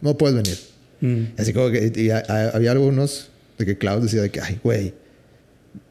no 0.00 0.18
puedes 0.18 0.34
venir. 0.36 0.58
Mm. 1.00 1.34
Así 1.38 1.52
como 1.52 1.70
que 1.70 1.92
y 1.94 2.10
había 2.10 2.72
algunos 2.72 3.28
de 3.58 3.66
que 3.66 3.76
Klaus 3.78 4.02
decía 4.02 4.22
de 4.22 4.30
que, 4.30 4.40
ay, 4.40 4.58
güey, 4.64 4.94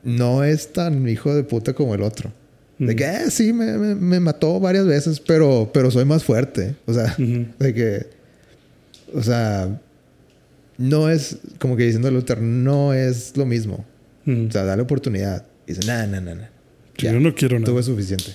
no 0.04 0.44
es 0.44 0.74
tan 0.74 1.08
hijo 1.08 1.34
de 1.34 1.44
puta 1.44 1.74
como 1.74 1.96
el 1.96 2.02
otro. 2.04 2.32
De 2.80 2.96
que, 2.96 3.06
eh, 3.06 3.30
sí, 3.32 3.54
me, 3.54 3.78
me- 3.78 3.96
me 3.96 4.20
mató 4.20 4.60
varias 4.60 4.86
veces, 4.86 5.20
pero, 5.20 5.70
pero 5.74 5.90
soy 5.92 6.06
más 6.06 6.24
fuerte. 6.24 6.76
O 6.86 6.94
sea, 6.94 7.16
de 7.18 7.74
que, 7.74 8.08
o 9.14 9.22
sea, 9.24 9.80
no 10.78 11.10
es, 11.10 11.38
como 11.60 11.78
que 11.78 11.84
diciendo 11.86 12.10
Luther, 12.12 12.42
no 12.42 12.94
es 12.94 13.38
lo 13.38 13.46
mismo. 13.46 13.86
O 14.28 14.52
sea, 14.52 14.64
dale 14.66 14.82
oportunidad. 14.82 15.46
Y 15.68 15.74
dice, 15.74 15.86
nah, 15.88 16.06
nah, 16.08 16.20
nah, 16.20 16.34
nah. 16.36 16.48
Sí, 16.98 17.06
Ya. 17.06 17.14
yo 17.14 17.20
no 17.20 17.34
quiero 17.36 17.58
nada. 17.60 17.72
Tuve 17.72 17.84
suficiente. 17.84 18.34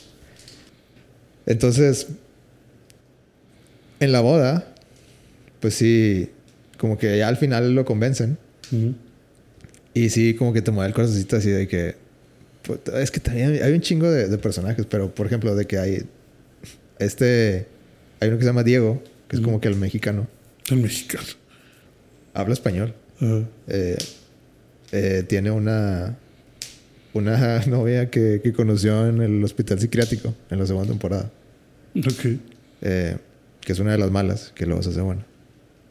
Entonces, 1.47 2.07
en 4.01 4.13
la 4.13 4.21
boda, 4.21 4.73
pues 5.61 5.75
sí, 5.75 6.31
como 6.79 6.97
que 6.97 7.19
ya 7.19 7.29
al 7.29 7.37
final 7.37 7.75
lo 7.75 7.85
convencen. 7.85 8.39
Y 9.99 10.11
sí, 10.11 10.35
como 10.35 10.53
que 10.53 10.63
te 10.63 10.71
mueve 10.71 10.89
el 10.89 10.95
corazoncito 10.95 11.37
así 11.37 11.51
de 11.51 11.67
que. 11.67 11.97
pues, 12.63 12.79
Es 12.95 13.11
que 13.11 13.19
también 13.19 13.61
hay 13.63 13.73
un 13.73 13.81
chingo 13.81 14.09
de, 14.09 14.29
de 14.29 14.39
personajes, 14.39 14.87
pero 14.87 15.13
por 15.13 15.27
ejemplo, 15.27 15.57
de 15.57 15.67
que 15.67 15.79
hay. 15.79 16.05
Este. 17.01 17.67
Hay 18.21 18.29
uno 18.29 18.39
que 18.39 18.45
se 18.45 18.49
llama 18.51 18.63
Diego, 18.63 19.03
que 19.29 19.37
es 19.37 19.43
como 19.43 19.61
que 19.61 19.67
el 19.67 19.75
mexicano. 19.75 20.29
El 20.71 20.79
mexicano. 20.79 21.27
Habla 22.33 22.55
español. 22.55 22.95
Eh, 23.67 23.97
eh, 24.93 25.25
tiene 25.27 25.51
una. 25.51 26.17
Una 27.13 27.61
novia 27.67 28.09
que, 28.11 28.41
que 28.43 28.53
conoció 28.53 29.09
en 29.09 29.21
el 29.21 29.43
hospital 29.43 29.81
psiquiátrico 29.81 30.33
en 30.51 30.59
la 30.61 30.67
segunda 30.67 30.89
temporada. 30.91 31.31
Ok. 31.97 32.39
Eh, 32.83 33.17
que 33.61 33.73
es 33.73 33.79
una 33.81 33.93
de 33.93 33.99
las 33.99 34.13
malas, 34.13 34.53
que 34.55 34.65
luego 34.65 34.81
se 34.83 34.91
hace 34.91 35.01
buena. 35.01 35.25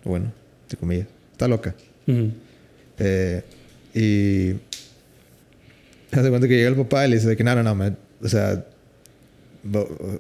Bueno, 0.05 0.31
entre 0.63 0.77
comillas. 0.77 1.07
Está 1.33 1.49
loca. 1.49 1.75
Ujú. 2.07 2.31
Eh, 2.99 3.43
y 3.97 4.59
hace 6.11 6.29
cuenta 6.29 6.47
que 6.47 6.55
llega 6.55 6.69
el 6.69 6.75
papá 6.75 7.07
y 7.07 7.09
le 7.09 7.15
dice 7.17 7.35
que 7.35 7.43
no, 7.43 7.55
no, 7.55 7.73
no, 7.73 7.95
o 8.21 8.27
sea, 8.27 8.63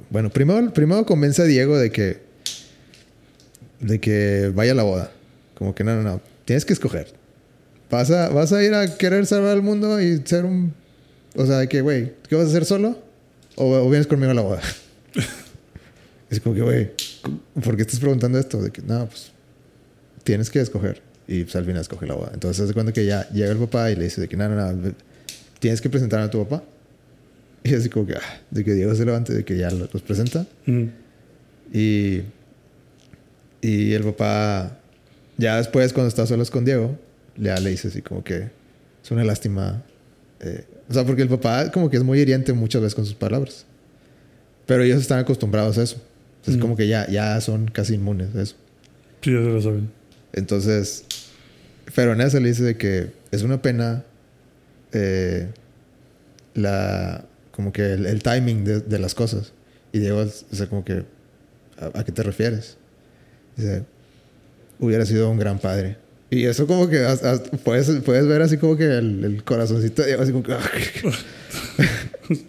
bueno, 0.09 0.29
primero, 0.29 0.73
primero 0.73 1.05
convence 1.05 1.41
a 1.41 1.45
Diego 1.45 1.77
de 1.77 1.91
que 1.91 2.27
de 3.79 3.99
que 3.99 4.51
vaya 4.53 4.71
a 4.71 4.75
la 4.75 4.83
boda. 4.83 5.11
Como 5.53 5.75
que 5.75 5.83
no, 5.83 5.95
no, 5.95 6.01
no, 6.01 6.21
tienes 6.45 6.65
que 6.65 6.73
escoger. 6.73 7.13
Vas 7.91 8.09
a, 8.11 8.29
vas 8.29 8.51
a 8.51 8.63
ir 8.63 8.73
a 8.73 8.97
querer 8.97 9.25
salvar 9.27 9.51
al 9.51 9.61
mundo 9.61 10.01
y 10.01 10.21
ser 10.25 10.45
un, 10.45 10.73
o 11.35 11.45
sea, 11.45 11.59
de 11.59 11.69
que, 11.69 11.81
güey, 11.81 12.13
¿qué 12.27 12.35
vas 12.35 12.45
a 12.45 12.49
hacer 12.49 12.65
solo? 12.65 12.99
O, 13.55 13.65
o 13.65 13.89
vienes 13.89 14.07
conmigo 14.07 14.31
a 14.31 14.35
la 14.35 14.41
boda. 14.41 14.61
es 16.29 16.39
como 16.39 16.55
que, 16.55 16.61
güey, 16.61 16.91
¿por 17.63 17.75
qué 17.75 17.83
estás 17.83 17.99
preguntando 17.99 18.39
esto? 18.39 18.61
De 18.61 18.71
que, 18.71 18.81
no, 18.81 19.05
pues 19.07 19.31
tienes 20.23 20.49
que 20.49 20.59
escoger. 20.59 21.06
Y 21.27 21.43
pues 21.43 21.55
al 21.57 21.65
final 21.65 21.81
escoge 21.81 22.05
la 22.07 22.13
boda. 22.15 22.31
Entonces 22.33 22.57
se 22.57 22.63
hace 22.63 22.73
cuenta 22.73 22.93
que 22.93 23.05
ya 23.05 23.27
llega 23.29 23.51
el 23.51 23.57
papá 23.57 23.91
y 23.91 23.95
le 23.95 24.05
dice 24.05 24.21
de 24.21 24.27
que 24.29 24.37
no, 24.37 24.47
no, 24.47 24.71
no, 24.73 24.93
tienes 25.59 25.81
que 25.81 25.89
presentar 25.89 26.21
a 26.21 26.29
tu 26.29 26.43
papá. 26.45 26.63
Y 27.63 27.73
así 27.73 27.89
como 27.89 28.05
que, 28.07 28.13
ah, 28.13 28.39
de 28.49 28.63
que 28.63 28.73
Diego 28.73 28.95
se 28.95 29.03
levante, 29.03 29.33
de 29.33 29.43
que 29.43 29.57
ya 29.57 29.69
lo- 29.71 29.89
los 29.91 30.01
presenta. 30.01 30.45
Ujú. 30.65 30.89
Y, 31.73 32.21
y 33.61 33.93
el 33.93 34.03
papá, 34.03 34.77
ya 35.37 35.57
después 35.57 35.91
cuando 35.93 36.07
está 36.07 36.25
solos 36.25 36.49
con 36.51 36.63
Diego, 36.63 36.97
ya 37.35 37.59
le 37.59 37.71
dice 37.71 37.89
así 37.89 38.01
como 38.01 38.23
que 38.23 38.49
es 39.03 39.11
una 39.11 39.23
lástima. 39.23 39.83
eh, 40.39 40.65
o 40.89 40.93
sea, 40.93 41.05
porque 41.05 41.23
el 41.23 41.29
papá 41.29 41.71
como 41.71 41.89
que 41.89 41.97
es 41.97 42.03
muy 42.03 42.19
hiriente 42.19 42.53
muchas 42.53 42.81
veces 42.81 42.95
con 42.95 43.05
sus 43.05 43.15
palabras. 43.15 43.65
Pero 44.65 44.83
ellos 44.83 45.01
están 45.01 45.19
acostumbrados 45.19 45.77
a 45.77 45.83
eso. 45.83 45.97
Entonces 46.37 46.57
Mm. 46.57 46.61
como 46.61 46.75
que 46.77 46.87
ya, 46.87 47.07
ya 47.09 47.39
son 47.41 47.67
casi 47.67 47.95
inmunes 47.95 48.33
a 48.35 48.41
eso. 48.43 48.55
Sí, 49.21 49.31
ya 49.33 49.39
se 49.39 49.43
lo 49.49 49.61
saben. 49.61 49.89
Entonces, 50.33 51.03
pero 51.95 52.13
en 52.13 52.21
eso 52.21 52.39
le 52.39 52.49
dice 52.49 52.63
de 52.63 52.77
que 52.77 53.11
es 53.31 53.41
una 53.43 53.61
pena 53.61 54.03
eh, 54.93 55.47
la 56.53 57.25
como 57.51 57.71
que 57.73 57.93
el, 57.93 58.05
el 58.05 58.21
timing 58.21 58.63
de, 58.63 58.79
de 58.81 58.99
las 58.99 59.15
cosas. 59.15 59.53
Y 59.91 59.99
Diego, 59.99 60.19
o 60.19 60.55
sea, 60.55 60.67
como 60.67 60.83
que, 60.85 61.03
¿a, 61.79 61.99
a 61.99 62.03
qué 62.05 62.11
te 62.11 62.21
refieres? 62.23 62.77
Dice, 63.55 63.83
hubiera 64.79 65.05
sido 65.05 65.29
un 65.29 65.39
gran 65.39 65.57
padre. 65.59 65.97
Y 66.29 66.43
eso 66.45 66.67
como 66.67 66.87
que 66.89 66.99
as- 66.99 67.23
as- 67.23 67.41
puedes, 67.63 67.89
puedes 68.05 68.27
ver 68.27 68.41
así 68.41 68.57
como 68.57 68.75
que 68.77 68.83
el, 68.85 69.23
el 69.23 69.43
corazoncito 69.43 70.01
de 70.03 70.09
Diego, 70.09 70.21
así 70.23 70.31
como 70.33 70.43
que... 70.43 70.53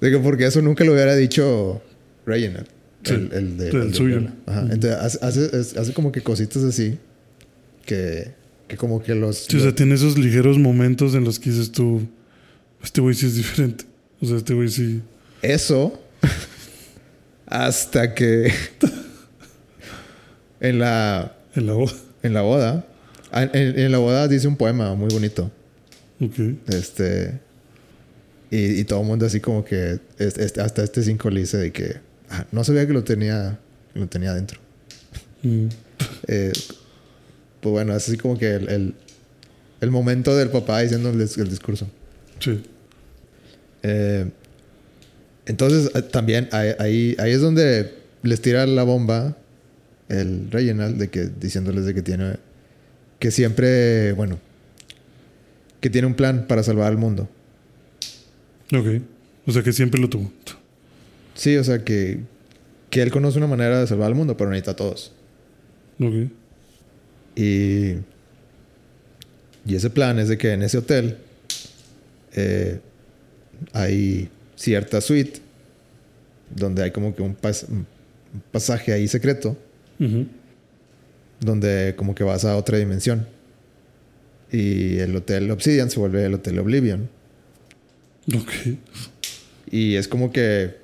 que 0.00 0.18
porque 0.18 0.46
eso 0.46 0.62
nunca 0.62 0.84
lo 0.84 0.92
hubiera 0.92 1.14
dicho 1.16 1.82
Reginald. 2.26 2.66
Sí, 3.02 3.14
el, 3.14 3.32
el 3.32 3.56
de, 3.56 3.68
el 3.70 3.76
el 3.82 3.94
suyo. 3.94 4.20
Ajá. 4.46 4.60
Entonces 4.70 4.92
hace, 5.00 5.18
hace, 5.24 5.80
hace 5.80 5.92
como 5.94 6.12
que 6.12 6.22
cositas 6.22 6.62
así 6.64 6.98
que, 7.86 8.34
que 8.68 8.76
como 8.76 9.02
que 9.02 9.14
los... 9.14 9.46
Sí, 9.48 9.56
o 9.56 9.60
sea, 9.60 9.74
tiene 9.74 9.94
esos 9.94 10.18
ligeros 10.18 10.58
momentos 10.58 11.14
en 11.14 11.24
los 11.24 11.38
que 11.38 11.50
dices 11.50 11.72
tú, 11.72 12.06
este 12.82 13.00
güey 13.00 13.14
sí 13.14 13.26
es 13.26 13.36
diferente. 13.36 13.84
O 14.20 14.26
sea, 14.26 14.36
este 14.36 14.52
güey 14.54 14.68
sí. 14.68 15.00
Eso 15.42 16.02
hasta 17.46 18.14
que 18.14 18.52
en 20.60 20.78
la, 20.78 21.36
En 21.54 21.66
la 21.66 21.72
boda. 21.74 21.92
en 22.22 22.34
la 22.34 22.42
boda, 22.42 22.86
en, 23.32 23.50
en 23.78 23.92
la 23.92 23.98
boda 23.98 24.28
dice 24.28 24.48
un 24.48 24.56
poema 24.56 24.94
muy 24.94 25.08
bonito. 25.12 25.50
Ok. 26.20 26.38
Este. 26.68 27.38
Y, 28.50 28.80
y 28.80 28.84
todo 28.84 29.00
el 29.00 29.06
mundo 29.06 29.26
así 29.26 29.40
como 29.40 29.64
que 29.64 29.98
es- 30.18 30.38
este- 30.38 30.60
hasta 30.60 30.82
este 30.82 31.02
5 31.02 31.30
le 31.30 31.40
dice 31.40 31.56
de 31.58 31.72
que 31.72 31.96
ah, 32.30 32.46
no 32.52 32.64
sabía 32.64 32.86
que 32.86 32.92
lo 32.92 33.04
tenía, 33.04 33.58
lo 33.94 34.06
tenía 34.06 34.32
dentro. 34.34 34.58
Mm. 35.42 35.66
Eh, 36.28 36.52
pues 37.66 37.72
bueno, 37.72 37.96
es 37.96 38.06
así 38.08 38.16
como 38.16 38.38
que 38.38 38.54
el, 38.54 38.68
el, 38.68 38.94
el 39.80 39.90
momento 39.90 40.36
del 40.36 40.50
papá 40.50 40.80
diciendo 40.82 41.10
el, 41.10 41.18
dis- 41.20 41.36
el 41.40 41.48
discurso. 41.50 41.88
Sí. 42.38 42.62
Eh, 43.82 44.30
entonces, 45.46 45.90
eh, 45.96 46.02
también 46.02 46.48
ahí, 46.52 46.70
ahí, 46.78 47.16
ahí 47.18 47.32
es 47.32 47.40
donde 47.40 47.92
les 48.22 48.40
tira 48.40 48.64
la 48.66 48.84
bomba 48.84 49.36
el 50.08 50.48
Reginald 50.52 50.96
de 50.96 51.08
que, 51.10 51.26
diciéndoles 51.26 51.84
de 51.86 51.92
que 51.94 52.02
tiene, 52.02 52.36
que 53.18 53.32
siempre, 53.32 54.12
bueno, 54.12 54.38
que 55.80 55.90
tiene 55.90 56.06
un 56.06 56.14
plan 56.14 56.46
para 56.46 56.62
salvar 56.62 56.86
al 56.86 56.98
mundo. 56.98 57.28
Ok. 58.72 59.02
O 59.46 59.52
sea 59.52 59.62
que 59.64 59.72
siempre 59.72 60.00
lo 60.00 60.08
tuvo. 60.08 60.30
Sí, 61.34 61.56
o 61.56 61.64
sea, 61.64 61.82
que, 61.84 62.20
que 62.90 63.02
él 63.02 63.10
conoce 63.10 63.38
una 63.38 63.48
manera 63.48 63.80
de 63.80 63.86
salvar 63.88 64.06
al 64.06 64.14
mundo, 64.14 64.36
pero 64.36 64.50
necesita 64.50 64.70
a 64.70 64.76
todos. 64.76 65.12
Ok. 66.00 66.30
Y, 67.36 67.96
y 69.66 69.74
ese 69.74 69.90
plan 69.90 70.18
es 70.18 70.28
de 70.28 70.38
que 70.38 70.52
en 70.52 70.62
ese 70.62 70.78
hotel 70.78 71.18
eh, 72.34 72.80
hay 73.72 74.28
cierta 74.56 75.00
suite 75.00 75.40
donde 76.54 76.82
hay 76.82 76.90
como 76.92 77.14
que 77.14 77.22
un, 77.22 77.36
pas- 77.36 77.66
un 77.68 77.86
pasaje 78.52 78.92
ahí 78.92 79.06
secreto 79.08 79.56
donde 81.40 81.94
como 81.96 82.14
que 82.14 82.24
vas 82.24 82.44
a 82.44 82.56
otra 82.56 82.78
dimensión. 82.78 83.26
Y 84.52 84.98
el 84.98 85.14
hotel 85.16 85.50
Obsidian 85.50 85.90
se 85.90 85.98
vuelve 85.98 86.24
el 86.24 86.34
hotel 86.34 86.58
Oblivion. 86.58 87.08
Ok. 88.34 88.50
Y 89.70 89.96
es 89.96 90.06
como 90.08 90.30
que 90.32 90.76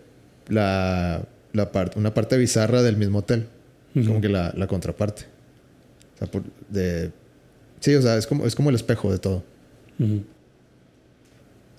la, 0.48 1.24
la 1.52 1.70
una 1.94 2.12
parte 2.14 2.36
bizarra 2.36 2.82
del 2.82 2.96
mismo 2.96 3.18
hotel. 3.20 3.46
Como 3.94 4.20
que 4.20 4.28
la, 4.28 4.52
la 4.56 4.66
contraparte. 4.66 5.24
O 6.22 6.24
sea, 6.24 6.30
por- 6.30 6.42
de, 6.68 7.10
sí, 7.80 7.94
o 7.94 8.02
sea, 8.02 8.16
es 8.16 8.26
como, 8.26 8.46
es 8.46 8.54
como 8.54 8.70
el 8.70 8.76
espejo 8.76 9.10
de 9.10 9.18
todo. 9.18 9.42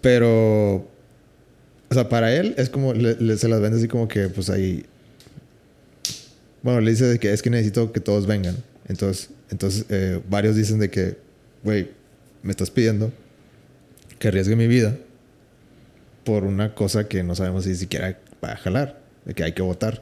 Pero, 0.01 0.75
o 0.75 1.93
sea, 1.93 2.09
para 2.09 2.33
él 2.35 2.55
es 2.57 2.69
como, 2.69 2.93
le- 2.93 3.15
le- 3.15 3.37
se 3.37 3.47
las 3.47 3.61
vende 3.61 3.77
así 3.77 3.87
como 3.87 4.07
que, 4.07 4.27
pues 4.29 4.49
ahí, 4.49 4.85
bueno, 6.61 6.81
le 6.81 6.91
dice 6.91 7.05
de 7.05 7.19
que 7.19 7.31
es 7.33 7.41
que 7.41 7.49
necesito 7.49 7.91
que 7.91 7.99
todos 7.99 8.25
vengan. 8.27 8.55
Entonces, 8.87 9.29
entonces 9.49 9.85
eh, 9.89 10.21
varios 10.29 10.55
dicen 10.55 10.79
de 10.79 10.89
que, 10.89 11.17
güey, 11.63 11.89
me 12.41 12.51
estás 12.51 12.69
pidiendo 12.69 13.11
que 14.19 14.27
arriesgue 14.29 14.55
mi 14.55 14.67
vida 14.67 14.95
por 16.25 16.43
una 16.43 16.73
cosa 16.75 17.07
que 17.07 17.23
no 17.23 17.35
sabemos 17.35 17.63
si 17.65 17.75
siquiera 17.75 18.17
va 18.43 18.53
a 18.53 18.57
jalar, 18.57 18.99
de 19.25 19.33
que 19.33 19.43
hay 19.43 19.51
que 19.53 19.61
votar. 19.61 20.01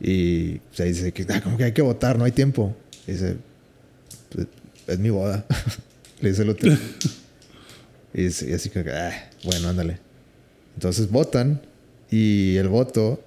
Y 0.00 0.60
se 0.72 0.84
dice 0.84 1.12
que, 1.12 1.24
ah, 1.30 1.40
como 1.42 1.56
que 1.56 1.64
hay 1.64 1.72
que 1.72 1.82
votar, 1.82 2.18
no 2.18 2.24
hay 2.24 2.32
tiempo. 2.32 2.74
Y 3.06 3.12
dice, 3.12 3.36
"Pues, 4.30 4.46
es 4.86 4.98
mi 4.98 5.10
boda. 5.10 5.44
Le 6.20 6.30
dice 6.30 6.42
el 6.42 6.50
hotel. 6.50 6.78
y, 8.12 8.22
dice- 8.24 8.50
y 8.50 8.52
así 8.54 8.70
que, 8.70 8.80
ah, 8.90 9.30
bueno, 9.44 9.68
ándale. 9.68 9.98
Entonces 10.74 11.10
votan 11.10 11.60
y 12.10 12.56
el 12.56 12.68
voto 12.68 13.22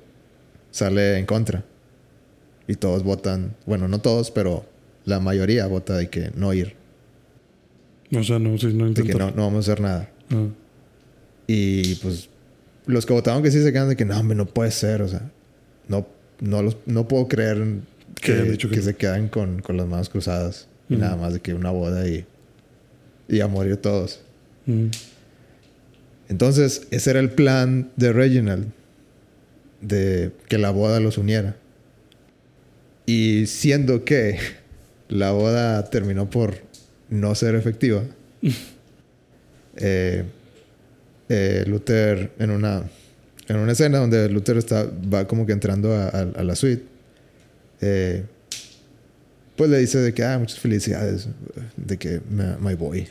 sale 0.72 1.18
en 1.18 1.26
contra. 1.26 1.64
Y 2.68 2.76
todos 2.76 3.04
votan, 3.04 3.56
bueno, 3.66 3.88
no 3.88 4.00
todos, 4.00 4.30
pero 4.32 4.66
la 5.06 5.20
mayoría 5.22 5.66
vota 5.68 5.96
de 5.96 6.10
que 6.10 6.32
no 6.36 6.54
ir, 6.54 6.76
O 8.14 8.24
sea, 8.24 8.40
no, 8.40 8.58
sí, 8.58 8.68
no 8.74 8.90
de 8.92 9.04
que 9.04 9.14
no 9.14 9.32
vamos 9.36 9.56
a 9.56 9.72
hacer 9.72 9.82
nada. 9.82 10.10
Ah. 10.32 10.48
Y 11.48 11.96
pues 11.96 12.30
los 12.86 13.06
que 13.06 13.14
votaron 13.14 13.42
que 13.42 13.52
sí 13.52 13.62
se 13.64 13.72
quedan 13.72 13.88
de 13.90 13.96
que 13.96 14.04
no, 14.06 14.20
hombre, 14.20 14.36
no 14.36 14.46
puede 14.46 14.72
ser, 14.72 15.02
o 15.02 15.08
sea, 15.08 15.22
no, 15.88 16.06
no, 16.40 16.62
los, 16.62 16.78
no 16.86 17.08
puedo 17.08 17.28
creer 17.28 17.58
Que 18.16 18.22
que, 18.22 18.34
hayan 18.34 18.52
dicho 18.52 18.68
que 18.70 18.76
que 18.76 18.82
no. 18.82 18.86
se 18.86 18.96
quedan 18.96 19.28
con, 19.30 19.62
con 19.62 19.78
las 19.78 19.88
manos 19.88 20.10
cruzadas 20.10 20.68
y 20.90 20.94
Ujú. 20.94 21.02
nada 21.04 21.16
más 21.18 21.34
de 21.34 21.40
que 21.40 21.54
una 21.54 21.72
boda 21.72 22.08
y, 22.08 22.26
y 23.28 23.40
a 23.42 23.48
morir 23.48 23.78
todos. 23.78 24.22
Ujú. 24.68 24.90
Entonces, 26.30 26.88
ese 26.92 27.10
era 27.12 27.20
el 27.20 27.30
plan 27.32 27.90
de 27.96 28.12
Reginald, 28.14 28.68
de 29.82 30.32
que 30.50 30.58
la 30.58 30.72
boda 30.72 31.00
los 31.00 31.18
uniera. 31.18 31.56
Y 33.06 33.46
siendo 33.48 34.04
que 34.04 34.38
la 35.10 35.32
boda 35.32 35.90
terminó 35.90 36.30
por 36.30 36.56
no 37.10 37.34
ser 37.36 37.56
efectiva, 37.56 38.04
eh, 39.78 40.24
eh, 41.30 41.64
Luther 41.68 42.32
en 42.40 42.52
una, 42.52 42.84
en 43.48 43.58
una 43.58 43.72
escena 43.72 44.00
donde 44.00 44.30
Luther 44.30 44.58
está, 44.58 44.86
va 45.14 45.28
como 45.28 45.46
que 45.46 45.54
entrando 45.54 45.94
a, 45.94 46.08
a- 46.10 46.22
a 46.36 46.44
la 46.44 46.56
suite, 46.56 46.84
eh, 47.82 48.24
pues 49.56 49.70
le 49.70 49.80
dice 49.80 50.00
de 50.00 50.14
que, 50.14 50.24
ah, 50.24 50.38
muchas 50.38 50.60
felicidades, 50.60 51.28
de 51.76 51.98
que 51.98 52.22
my, 52.60 52.76
boy. 52.76 53.08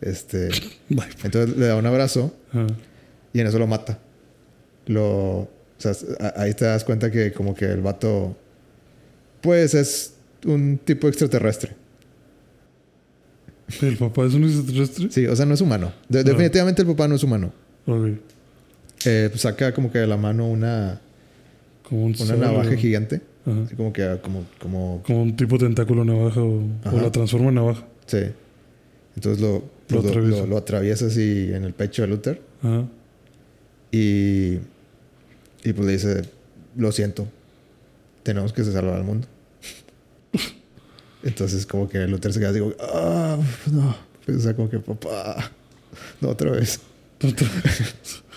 Este, 0.00 0.48
entonces 1.24 1.56
le 1.56 1.66
da 1.66 1.76
un 1.76 1.86
abrazo 1.86 2.34
Ah. 2.52 2.66
y 3.32 3.40
en 3.40 3.46
eso 3.46 3.58
lo 3.58 3.66
mata. 3.66 3.98
Lo, 4.86 5.04
o 5.40 5.50
sea, 5.78 5.92
a- 6.20 6.42
ahí 6.42 6.54
te 6.54 6.64
das 6.64 6.84
cuenta 6.84 7.10
que 7.10 7.32
como 7.32 7.54
que 7.54 7.66
el 7.66 7.80
vato, 7.80 8.36
pues 9.40 9.74
es 9.74 10.14
un 10.44 10.78
tipo 10.84 11.08
extraterrestre. 11.08 11.74
¿El 13.82 13.96
papá 13.98 14.24
es 14.26 14.34
un 14.34 14.44
extraterrestre? 14.44 15.08
Sí, 15.10 15.26
o 15.26 15.36
sea, 15.36 15.44
no 15.46 15.54
es 15.54 15.60
humano. 15.60 15.92
De- 16.08 16.24
No. 16.24 16.30
Definitivamente 16.30 16.82
el 16.82 16.88
papá 16.88 17.06
no 17.08 17.14
es 17.16 17.22
humano. 17.22 17.52
Ok. 17.86 18.08
Eh, 19.04 19.28
pues 19.30 19.42
saca 19.42 19.72
como 19.72 19.90
que 19.92 19.98
de 19.98 20.06
la 20.06 20.16
mano 20.16 20.46
una, 20.48 21.00
Como 21.88 22.04
un 22.06 22.16
una 22.20 22.36
navaja 22.36 22.76
gigante. 22.76 23.20
Ajá. 23.46 23.62
Así 23.64 23.74
como 23.76 23.92
que, 23.92 24.18
como, 24.22 24.44
como, 24.58 25.02
Como 25.06 25.22
un 25.22 25.36
tipo 25.36 25.56
tentáculo 25.58 26.04
navaja 26.04 26.42
o, 26.42 26.62
o 26.92 27.00
la 27.00 27.10
transforma 27.12 27.48
en 27.48 27.54
navaja. 27.56 27.86
sí. 28.06 28.18
Entonces 29.16 29.42
lo, 29.42 29.64
pues, 29.88 30.02
lo, 30.04 30.08
atraviesa. 30.10 30.40
lo- 30.42 30.46
lo 30.46 30.56
atraviesa 30.58 31.06
así 31.06 31.50
en 31.52 31.64
el 31.64 31.72
pecho 31.74 32.02
de 32.02 32.08
Luther. 32.08 32.40
Ajá. 32.62 32.84
Y, 33.90 34.58
y 35.64 35.72
pues 35.74 35.86
le 35.86 35.92
dice, 35.92 36.22
lo 36.76 36.92
siento, 36.92 37.26
tenemos 38.22 38.52
que 38.52 38.62
salvar 38.64 38.94
al 38.94 39.02
mundo. 39.04 39.26
Entonces 41.24 41.66
como 41.66 41.88
que 41.88 42.06
Luther 42.06 42.32
se 42.32 42.38
queda 42.38 42.50
así 42.50 42.60
como, 42.60 42.74
ah, 42.80 43.38
no. 43.72 43.96
Pues, 44.24 44.36
o 44.38 44.40
sea, 44.40 44.54
como 44.54 44.68
que, 44.70 44.78
papá, 44.78 45.50
no 46.20 46.28
otra 46.28 46.50
vez. 46.52 46.80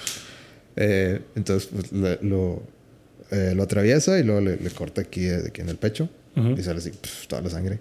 Eh, 0.83 1.19
entonces 1.35 1.69
pues, 1.71 1.91
le- 1.91 2.17
lo, 2.27 2.63
eh, 3.29 3.53
lo 3.55 3.63
atraviesa 3.63 4.17
y 4.19 4.23
luego 4.23 4.41
le, 4.41 4.57
le 4.57 4.69
corta 4.71 5.01
aquí, 5.01 5.25
eh, 5.25 5.43
aquí 5.47 5.61
en 5.61 5.69
el 5.69 5.75
pecho 5.77 6.09
Ajá. 6.35 6.49
y 6.57 6.63
sale 6.63 6.79
así 6.79 6.89
pf, 6.89 7.27
toda 7.27 7.41
la 7.43 7.49
sangre. 7.49 7.79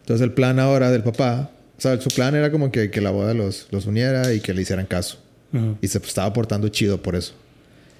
Entonces 0.00 0.24
el 0.24 0.32
plan 0.32 0.58
ahora 0.58 0.90
del 0.90 1.02
papá, 1.02 1.50
o 1.76 1.80
sea, 1.80 2.00
su 2.00 2.08
plan 2.10 2.34
era 2.34 2.50
como 2.50 2.70
que, 2.70 2.90
que 2.90 3.00
la 3.00 3.10
boda 3.10 3.34
los, 3.34 3.68
los 3.70 3.86
uniera 3.86 4.32
y 4.32 4.40
que 4.40 4.54
le 4.54 4.62
hicieran 4.62 4.86
caso. 4.86 5.18
Ajá. 5.52 5.74
Y 5.82 5.88
se 5.88 5.98
estaba 5.98 6.32
portando 6.32 6.68
chido 6.68 7.02
por 7.02 7.16
eso. 7.16 7.34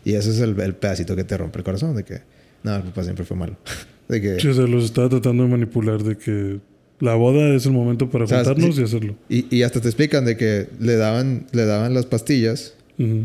Y 0.05 0.15
ese 0.15 0.31
es 0.31 0.41
el, 0.41 0.59
el 0.61 0.75
pedacito 0.75 1.17
que 1.17 1.25
te 1.25 1.37
rompe 1.37 1.59
el 1.59 1.65
corazón, 1.65 1.97
de 1.97 2.05
que, 2.05 2.21
no, 2.63 2.77
el 2.77 2.83
papá 2.83 3.05
siempre 3.05 3.25
fue 3.25 3.37
malo. 3.37 3.57
de 4.09 4.21
que, 4.21 4.41
Sí, 4.41 4.49
o 4.49 4.55
sea, 4.55 4.65
los 4.67 4.85
estaba 4.85 5.09
tratando 5.09 5.43
de 5.45 5.49
manipular 5.49 6.03
de 6.03 6.17
que 6.17 6.61
la 7.01 7.15
boda 7.15 7.55
es 7.55 7.65
el 7.67 7.73
momento 7.73 8.11
para 8.11 8.25
O 8.25 8.29
sea, 8.29 8.45
juntarnos 8.45 8.77
sí. 8.77 8.81
y 8.81 8.85
hacerlo. 8.85 9.17
y, 9.29 9.57
y 9.57 9.63
hasta 9.63 9.81
te 9.81 9.89
explican 9.89 10.25
de 10.25 10.37
que 10.37 10.69
le 10.79 10.97
daban, 10.97 11.47
le 11.53 11.65
daban 11.65 11.93
las 11.95 12.07
pastillas 12.07 12.75
Ujú. 12.99 13.25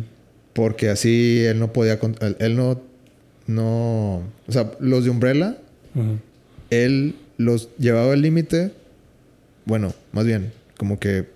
Porque 0.59 0.89
así 0.89 1.39
él 1.45 1.57
no 1.57 1.71
podía, 1.71 1.97
él, 2.39 2.55
no, 2.57 2.81
no, 3.47 4.15
o 4.45 4.51
sea, 4.51 4.71
los 4.81 5.05
de 5.05 5.09
Umbrella, 5.09 5.57
él 6.69 7.15
los 7.37 7.69
llevaba 7.77 8.11
al 8.11 8.21
límite, 8.21 8.71
bueno, 9.63 9.93
más 10.11 10.25
bien, 10.25 10.51
como 10.77 10.99
que 10.99 11.27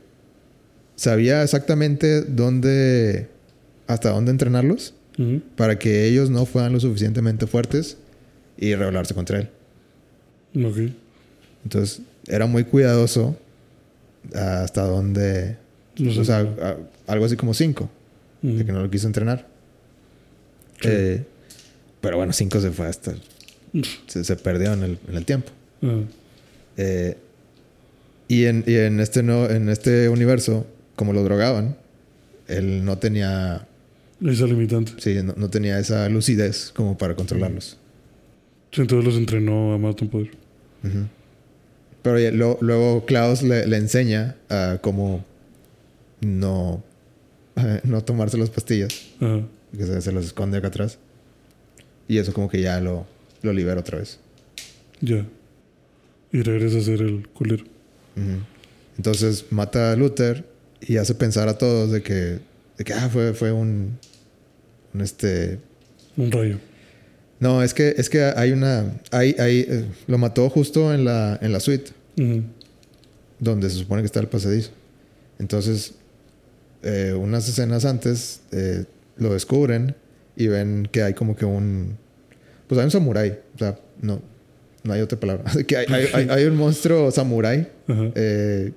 sabía 0.98 1.42
exactamente 1.42 2.22
dónde, 2.22 3.28
hasta 3.88 4.10
dónde 4.10 4.32
entrenarlos 4.32 4.94
para 5.56 5.80
que 5.80 6.06
ellos 6.08 6.30
no 6.30 6.46
fueran 6.46 6.74
lo 6.74 6.80
suficientemente 6.82 7.48
fuertes 7.48 7.98
y 8.58 8.76
rebelarse 8.76 9.14
contra 9.14 9.40
él. 9.40 9.50
Ok. 10.66 10.92
Entonces, 11.64 12.02
era 12.28 12.46
muy 12.46 12.66
cuidadoso 12.66 13.38
hasta 14.36 14.82
No 16.00 16.12
sé. 16.12 16.20
o 16.20 16.26
sea, 16.26 16.40
a- 16.40 16.78
algo 17.08 17.26
así 17.26 17.36
como 17.38 17.54
cinco, 17.54 17.90
De 18.44 18.64
que 18.66 18.72
no 18.72 18.82
lo 18.82 18.90
quiso 18.92 19.08
entrenar. 19.08 19.48
Sí. 20.82 20.90
Eh, 20.92 21.24
pero 22.02 22.18
bueno, 22.18 22.34
cinco 22.34 22.60
se 22.60 22.72
fue 22.72 22.86
hasta, 22.88 23.14
se, 24.08 24.24
se 24.24 24.36
perdió 24.36 24.74
en 24.74 24.84
el, 24.84 25.00
en 25.08 25.16
el 25.16 25.26
tiempo. 25.26 25.50
Eh, 26.78 27.18
y, 28.28 28.46
en, 28.46 28.64
y 28.68 28.76
en, 28.76 29.00
este 29.00 29.24
no, 29.24 29.50
en 29.50 29.70
este 29.70 30.10
universo, 30.10 30.68
como 30.96 31.14
lo 31.14 31.24
drogaban, 31.24 31.78
él 32.48 32.84
no 32.84 32.98
tenía, 32.98 33.66
Esa 34.26 34.46
limitante. 34.46 34.92
sí, 34.98 35.16
no, 35.24 35.34
no 35.38 35.50
tenía 35.50 35.80
esa 35.80 36.10
lucidez 36.10 36.72
como 36.76 36.98
para 36.98 37.16
controlarlos. 37.16 37.78
Sí, 38.72 38.82
entonces 38.82 39.06
los 39.06 39.16
entrenó 39.18 39.74
a 39.74 39.78
más 39.78 39.96
poder. 39.96 40.32
Pero 42.02 42.20
ya 42.20 42.32
lo- 42.32 42.58
luego 42.60 43.06
Klaus 43.06 43.44
le, 43.44 43.66
le 43.68 43.78
enseña 43.78 44.36
a 44.50 44.80
cómo 44.82 45.24
no, 46.20 46.84
no 47.84 48.04
tomarse 48.04 48.38
las 48.38 48.50
pastillas, 48.50 49.10
Ajá. 49.20 49.42
que 49.76 49.86
se, 49.86 50.02
se 50.02 50.12
los 50.12 50.26
esconde 50.26 50.58
acá 50.58 50.68
atrás. 50.68 50.98
Y 52.08 52.18
eso 52.18 52.34
como 52.34 52.50
que 52.50 52.62
ya 52.62 52.80
lo, 52.80 53.06
lo 53.42 53.54
libera 53.54 53.80
otra 53.80 54.00
vez. 54.00 54.20
Ya. 55.02 55.26
Y 56.32 56.42
regresa 56.42 56.80
a 56.80 56.82
ser 56.82 57.02
el 57.02 57.28
culero. 57.30 57.66
Entonces 58.98 59.46
mata 59.50 59.92
a 59.92 59.96
Luther 59.96 60.46
y 60.82 60.98
hace 60.98 61.16
pensar 61.16 61.48
a 61.48 61.58
todos 61.58 61.92
de 61.92 62.02
que, 62.02 62.40
de 62.78 62.84
que 62.84 62.94
ah, 62.94 63.10
fue, 63.12 63.34
fue 63.34 63.52
un, 63.52 63.98
un 64.94 65.02
este... 65.02 65.60
Un 66.18 66.32
rayo. 66.32 66.58
No, 67.40 67.62
es 67.64 67.74
que, 67.74 67.94
es 67.98 68.10
que 68.10 68.24
hay 68.24 68.52
una... 68.52 69.00
Hay, 69.12 69.36
hay, 69.40 69.66
eh, 69.68 69.86
lo 70.08 70.18
mató 70.18 70.50
justo 70.50 70.94
en 70.94 71.06
la, 71.06 71.38
en 71.42 71.52
la 71.52 71.60
suite. 71.60 71.92
Donde 73.40 73.70
se 73.70 73.78
supone 73.78 74.02
que 74.02 74.06
está 74.06 74.20
el 74.20 74.28
pasadizo. 74.28 74.72
Entonces, 75.40 75.94
eh, 76.84 77.14
unas 77.14 77.48
escenas 77.48 77.86
antes 77.86 78.42
eh, 78.52 78.86
lo 79.16 79.34
descubren 79.34 79.96
y 80.36 80.48
ven 80.48 80.88
que 80.92 81.04
hay 81.04 81.14
como 81.14 81.36
que 81.36 81.46
un. 81.46 81.98
Pues 82.68 82.78
hay 82.80 82.86
un 82.86 82.92
samurái. 82.92 83.40
O 83.56 83.58
sea, 83.58 83.80
no. 84.02 84.22
no 84.84 84.94
hay 84.94 85.02
otra 85.02 85.20
palabra. 85.20 85.46
que 85.68 85.78
hay, 85.78 85.86
hay, 85.90 86.08
hay, 86.14 86.28
hay 86.30 86.46
un 86.46 86.56
monstruo 86.56 87.10
samurái 87.12 87.70
Ajá. 87.88 88.12
eh, 88.16 88.72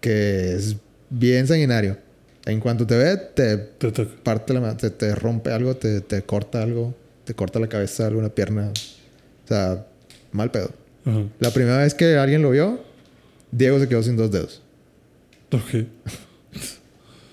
que 0.00 0.54
es 0.54 0.76
bien 1.10 1.46
sanguinario. 1.46 1.96
En 2.44 2.60
cuanto 2.60 2.86
te 2.86 2.96
ve, 2.96 3.16
te 3.16 3.56
Te 3.56 4.04
parte 4.04 4.54
la 4.54 4.76
te, 4.76 4.90
te 4.90 5.14
rompe 5.14 5.50
algo, 5.50 5.76
te, 5.76 6.00
te 6.00 6.22
corta 6.22 6.62
algo, 6.62 6.94
te 7.24 7.34
corta 7.34 7.58
la 7.58 7.68
cabeza, 7.68 8.06
alguna 8.06 8.28
pierna. 8.28 8.70
O 9.44 9.48
sea, 9.48 9.84
mal 10.30 10.50
pedo. 10.50 10.70
Ajá. 11.04 11.24
La 11.40 11.50
primera 11.50 11.78
vez 11.78 11.94
que 11.94 12.16
alguien 12.16 12.42
lo 12.42 12.50
vio, 12.50 12.80
Diego 13.50 13.80
se 13.80 13.88
quedó 13.88 14.02
sin 14.02 14.16
dos 14.16 14.30
dedos. 14.30 14.62
Ok. 15.50 15.86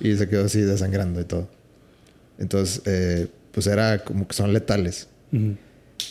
Y 0.03 0.15
se 0.17 0.27
quedó 0.29 0.45
así 0.45 0.61
desangrando 0.61 1.19
y 1.21 1.23
todo. 1.23 1.49
Entonces, 2.37 2.81
eh, 2.85 3.27
pues 3.51 3.67
era 3.67 4.03
como 4.03 4.27
que 4.27 4.33
son 4.35 4.53
letales. 4.53 5.07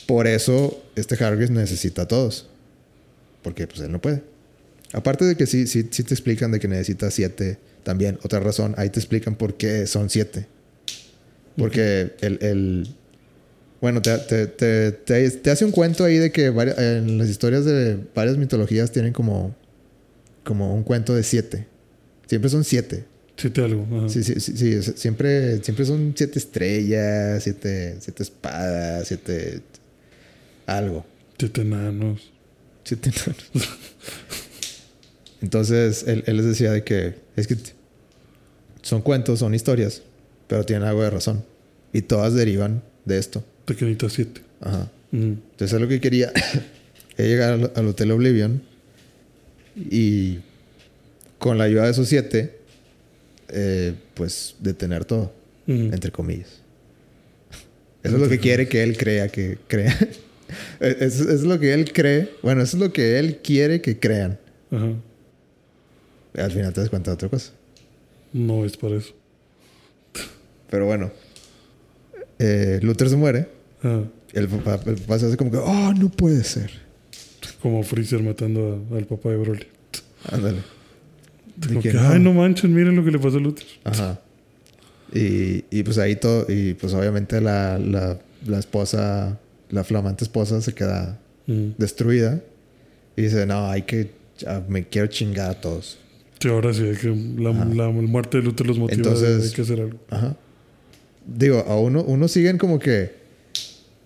Por 0.06 0.26
eso 0.26 0.82
este 0.96 1.14
Hargreaves 1.14 1.50
necesita 1.50 2.02
a 2.02 2.08
todos. 2.08 2.48
Porque 3.42 3.66
pues 3.66 3.80
él 3.80 3.92
no 3.92 4.00
puede. 4.00 4.22
Aparte 4.92 5.24
de 5.24 5.36
que 5.36 5.46
sí, 5.46 5.66
sí, 5.66 5.86
sí 5.90 6.02
te 6.04 6.14
explican 6.14 6.50
de 6.52 6.58
que 6.60 6.68
necesita 6.68 7.10
siete 7.10 7.58
también. 7.82 8.18
Otra 8.22 8.40
razón, 8.40 8.74
ahí 8.78 8.90
te 8.90 8.98
explican 9.00 9.34
por 9.36 9.54
qué 9.54 9.86
son 9.86 10.10
siete. 10.10 10.46
Porque 11.56 12.12
el, 12.20 12.38
el- 12.42 12.88
Bueno, 13.80 14.00
te, 14.00 14.16
te, 14.18 14.46
te, 14.46 14.92
te- 14.92 15.50
hace 15.50 15.64
un 15.64 15.72
cuento 15.72 16.04
ahí 16.04 16.16
de 16.18 16.30
que 16.30 16.52
vari- 16.52 16.74
en 16.78 17.18
las 17.18 17.28
historias 17.28 17.64
de 17.64 17.98
varias 18.14 18.36
mitologías 18.38 18.92
tienen 18.92 19.12
como, 19.12 19.54
como 20.44 20.74
un 20.74 20.82
cuento 20.84 21.14
de 21.14 21.22
siete. 21.24 21.66
Siempre 22.26 22.48
son 22.48 22.62
siete. 22.64 23.04
Siete 23.36 23.62
algo. 23.62 23.86
Ajá. 23.96 24.08
Sí, 24.08 24.22
sí, 24.22 24.38
sí, 24.38 24.56
sí, 24.56 24.74
o 24.74 24.82
sea, 24.82 24.96
Siempre, 24.96 25.62
siempre 25.62 25.84
son 25.84 26.14
siete 26.16 26.38
estrellas, 26.38 27.42
siete, 27.42 27.96
siete 28.00 28.22
espadas, 28.22 29.08
siete... 29.08 29.60
Algo. 30.66 31.04
Siete 31.38 31.62
enanos. 31.62 32.30
Siete 32.84 33.10
enanos. 33.10 33.68
Entonces, 35.40 36.04
él, 36.06 36.22
él 36.26 36.36
les 36.36 36.46
decía 36.46 36.70
de 36.72 36.84
que... 36.84 37.16
Es 37.36 37.46
que 37.46 37.56
son 38.82 39.02
cuentos, 39.02 39.40
son 39.40 39.54
historias, 39.54 40.02
pero 40.46 40.64
tienen 40.64 40.86
algo 40.86 41.02
de 41.02 41.10
razón. 41.10 41.44
Y 41.92 42.02
todas 42.02 42.34
derivan 42.34 42.82
de 43.04 43.18
esto. 43.18 43.44
Pequeñita 43.64 44.08
siete. 44.08 44.40
Ajá. 44.60 44.90
Ujú. 45.12 45.22
Entonces, 45.24 45.72
es 45.72 45.80
lo 45.80 45.88
que 45.88 46.00
quería. 46.00 46.32
es 47.16 47.26
llegar 47.26 47.54
al, 47.54 47.72
al 47.74 47.88
Hotel 47.88 48.10
Oblivion 48.12 48.62
y 49.76 50.38
con 51.38 51.58
la 51.58 51.64
ayuda 51.64 51.84
de 51.84 51.90
esos 51.90 52.08
siete, 52.08 52.58
eh, 53.52 53.94
pues 54.14 54.56
detener 54.60 55.04
todo. 55.04 55.32
Entre 55.66 56.10
comillas. 56.10 56.48
Eso 58.02 58.16
es 58.16 58.20
lo 58.20 58.28
que 58.28 58.38
quiere 58.40 58.68
que 58.68 58.82
él 58.82 58.96
crea 58.96 59.28
que 59.28 59.58
crea. 59.68 59.96
es, 60.80 61.20
es 61.20 61.42
lo 61.42 61.58
que 61.60 61.72
él 61.72 61.92
cree. 61.92 62.30
Bueno, 62.42 62.62
eso 62.62 62.76
es 62.76 62.82
lo 62.82 62.92
que 62.92 63.18
él 63.20 63.38
quiere 63.42 63.80
que 63.80 63.98
crean. 64.00 64.38
Ajá. 64.72 64.92
Al 66.34 66.50
final 66.50 66.72
te 66.72 66.80
das 66.80 66.90
cuenta 66.90 67.10
de 67.12 67.14
otra 67.14 67.28
cosa. 67.28 67.52
No 68.32 68.64
es 68.64 68.76
para 68.76 68.96
eso. 68.96 69.14
Pero 70.68 70.86
bueno. 70.86 71.12
Eh, 72.40 72.80
Luther 72.82 73.08
se 73.08 73.16
muere. 73.16 73.46
El 74.32 74.48
papá, 74.48 74.80
el 74.90 74.96
papá 74.96 75.18
se 75.20 75.26
hace 75.26 75.36
como 75.36 75.50
que, 75.52 75.58
oh, 75.58 75.92
no 75.94 76.10
puede 76.10 76.42
ser. 76.42 76.70
como 77.60 77.82
Freezer 77.84 78.20
matando 78.22 78.84
a- 78.90 78.96
al 78.96 79.04
papá 79.06 79.28
de 79.30 79.36
Broly. 79.36 79.66
Ándale. 80.30 80.58
De 81.56 81.74
que 81.74 81.90
que, 81.90 81.92
no. 81.94 82.08
ay, 82.08 82.18
no 82.20 82.32
manchen, 82.32 82.74
miren 82.74 82.96
lo 82.96 83.04
que 83.04 83.10
le 83.10 83.18
pasó 83.18 83.36
a 83.36 83.40
Luther. 83.40 83.66
Ajá. 83.84 84.20
Y, 85.14 85.64
y 85.70 85.82
pues 85.82 85.98
ahí 85.98 86.16
todo. 86.16 86.46
Y 86.48 86.74
pues 86.74 86.92
obviamente 86.94 87.40
la, 87.40 87.78
la, 87.78 88.18
la 88.46 88.58
esposa, 88.58 89.38
la 89.70 89.84
flamante 89.84 90.24
esposa 90.24 90.60
se 90.62 90.74
queda 90.74 91.18
Ujú. 91.46 91.74
destruida. 91.78 92.40
Y 93.16 93.22
dice, 93.22 93.44
no, 93.46 93.66
hay 93.70 93.82
que. 93.82 94.10
ya 94.38 94.64
me 94.68 94.86
quiero 94.88 95.06
chingar 95.08 95.50
a 95.50 95.60
todos. 95.60 95.98
Sí, 96.40 96.48
ahora 96.48 96.72
sí, 96.72 96.82
hay 96.82 96.96
que 96.96 97.08
la, 97.38 97.52
la 97.52 97.88
muerte 97.90 98.38
de 98.38 98.42
Luther 98.44 98.66
los 98.66 98.78
motiva. 98.78 98.96
Entonces- 98.96 99.48
hay 99.50 99.54
que 99.54 99.62
hacer 99.62 99.80
algo. 99.80 99.98
Ajá. 100.10 100.34
Digo, 101.26 101.58
a 101.68 101.78
uno, 101.78 102.02
uno 102.02 102.26
siguen 102.28 102.58
como 102.58 102.78
que. 102.78 103.12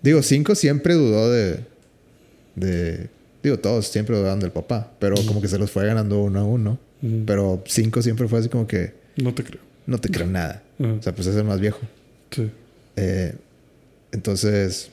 Digo, 0.03 0.21
cinco 0.21 0.53
siempre 0.55 0.93
dudó 0.93 1.31
de. 1.31 1.61
de 2.55 3.09
digo, 3.41 3.57
todos 3.57 3.87
siempre 3.87 4.15
dudaban 4.17 4.39
del 4.39 4.51
papá. 4.51 4.91
Pero 4.99 5.15
como 5.25 5.41
que 5.41 5.47
se 5.47 5.57
los 5.57 5.71
fue 5.71 5.85
ganando 5.87 6.21
uno 6.21 6.39
a 6.39 6.43
uno. 6.43 6.79
Pero 7.25 7.63
cinco 7.67 8.01
siempre 8.01 8.27
fue 8.27 8.39
así 8.39 8.49
como 8.49 8.65
que. 8.67 8.93
No 9.17 9.33
te 9.33 9.43
creo. 9.43 9.61
No 9.85 9.97
te 9.99 10.09
creo 10.09 10.27
nada. 10.27 10.63
Ajá. 10.79 10.93
O 10.93 11.01
sea, 11.03 11.13
pues 11.15 11.27
es 11.27 11.35
el 11.35 11.43
más 11.43 11.59
viejo. 11.59 11.79
Sí. 12.31 12.49
Eh, 12.95 13.33
entonces. 14.11 14.89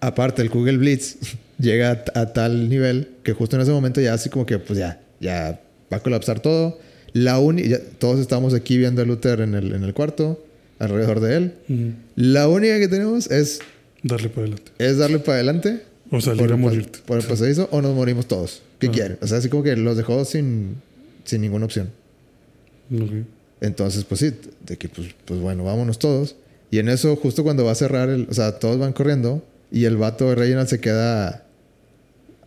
Aparte, 0.00 0.42
el 0.42 0.48
Google 0.48 0.78
Blitz 0.78 1.16
llega 1.58 2.02
a, 2.14 2.20
a 2.20 2.32
tal 2.32 2.68
nivel 2.68 3.08
que 3.22 3.32
justo 3.32 3.56
en 3.56 3.62
ese 3.62 3.70
momento 3.70 4.00
ya 4.00 4.14
así 4.14 4.28
como 4.30 4.46
que, 4.46 4.58
pues 4.58 4.78
ya, 4.78 5.00
ya 5.20 5.60
va 5.92 5.98
a 5.98 6.00
colapsar 6.00 6.40
todo. 6.40 6.78
La 7.12 7.38
uni 7.38 7.68
ya- 7.68 7.80
todos 7.98 8.18
estamos 8.18 8.54
aquí 8.54 8.78
viendo 8.78 9.02
a 9.02 9.04
Luther 9.04 9.40
en 9.40 9.54
el, 9.54 9.72
en 9.74 9.84
el 9.84 9.94
cuarto, 9.94 10.44
alrededor 10.78 11.20
de 11.20 11.36
él. 11.36 11.54
Ujú. 11.68 11.92
La 12.16 12.48
única 12.48 12.78
que 12.78 12.88
tenemos 12.88 13.30
es, 13.30 13.60
Darle 14.02 14.28
para 14.30 14.42
adelante. 14.46 14.72
es 14.78 14.96
darle 14.98 15.18
para 15.20 15.34
adelante. 15.34 15.82
O 16.12 16.20
salir 16.20 16.42
por, 16.42 16.52
a 16.52 16.56
morirte. 16.56 16.98
por 17.06 17.18
el 17.18 17.24
pasadizo 17.26 17.68
o 17.72 17.82
nos 17.82 17.94
morimos 17.94 18.26
todos. 18.26 18.62
¿Qué 18.78 18.86
Ajá. 18.86 18.94
quieren? 18.94 19.18
O 19.20 19.26
sea, 19.26 19.38
así 19.38 19.48
como 19.48 19.62
que 19.64 19.74
los 19.76 19.96
dejó 19.96 20.24
sin, 20.24 20.76
sin 21.24 21.40
ninguna 21.40 21.64
opción. 21.66 21.90
Ok. 22.94 23.10
Entonces, 23.60 24.04
pues 24.04 24.20
sí, 24.20 24.32
de 24.66 24.76
que 24.76 24.88
pues, 24.88 25.08
pues 25.24 25.40
bueno, 25.40 25.64
vámonos 25.64 25.98
todos. 25.98 26.36
Y 26.70 26.78
en 26.78 26.88
eso, 26.88 27.16
justo 27.16 27.42
cuando 27.42 27.64
va 27.64 27.72
a 27.72 27.76
cerrar, 27.76 28.08
el, 28.08 28.26
o 28.30 28.34
sea, 28.34 28.58
todos 28.58 28.78
van 28.78 28.92
corriendo 28.92 29.42
y 29.70 29.84
el 29.84 29.96
vato 29.96 30.28
de 30.28 30.34
Reginald 30.34 30.68
se 30.68 30.80
queda, 30.80 31.44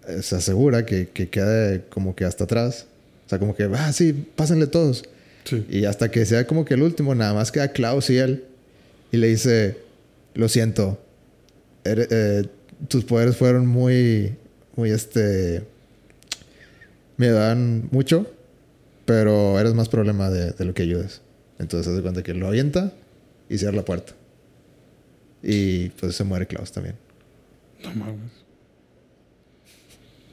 eh, 0.07 0.21
se 0.21 0.35
asegura 0.35 0.85
que, 0.85 1.09
que 1.09 1.29
quede 1.29 1.83
como 1.89 2.15
que 2.15 2.25
hasta 2.25 2.43
atrás. 2.43 2.85
O 3.25 3.29
sea, 3.29 3.39
como 3.39 3.55
que, 3.55 3.63
ah, 3.73 3.91
sí, 3.93 4.13
pásenle 4.35 4.67
todos. 4.67 5.03
Sí. 5.45 5.65
Y 5.69 5.85
hasta 5.85 6.09
que 6.11 6.25
sea 6.25 6.45
como 6.47 6.65
que 6.65 6.73
el 6.75 6.81
último, 6.83 7.15
nada 7.15 7.33
más 7.33 7.51
queda 7.51 7.69
Klaus 7.71 8.09
y 8.09 8.17
él. 8.17 8.43
Y 9.11 9.17
le 9.17 9.27
dice, 9.27 9.77
lo 10.33 10.49
siento, 10.49 10.99
ere- 11.83 12.07
eh, 12.11 12.45
tus 12.87 13.03
poderes 13.05 13.37
fueron 13.37 13.67
muy, 13.67 14.35
muy 14.75 14.91
este, 14.91 15.63
me 17.17 17.29
dan 17.29 17.87
mucho, 17.91 18.29
pero 19.05 19.59
eres 19.59 19.73
más 19.73 19.89
problema 19.89 20.29
de, 20.29 20.51
de 20.51 20.65
lo 20.65 20.73
que 20.73 20.83
ayudes. 20.83 21.21
Entonces 21.59 21.93
da 21.95 22.01
cuenta 22.01 22.23
que 22.23 22.33
lo 22.33 22.47
avienta 22.47 22.91
y 23.49 23.57
cierra 23.57 23.77
la 23.77 23.85
puerta. 23.85 24.13
Y 25.41 25.89
pues 25.89 26.15
se 26.15 26.23
muere 26.23 26.47
Klaus 26.47 26.71
también. 26.71 26.95
No 27.83 27.93
mames. 27.93 28.31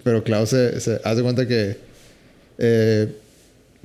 Pero 0.04 0.24
Klaus 0.24 0.48
se, 0.48 0.80
se 0.80 1.00
hace 1.04 1.22
cuenta 1.22 1.46
que 1.46 1.76
eh, 2.58 3.14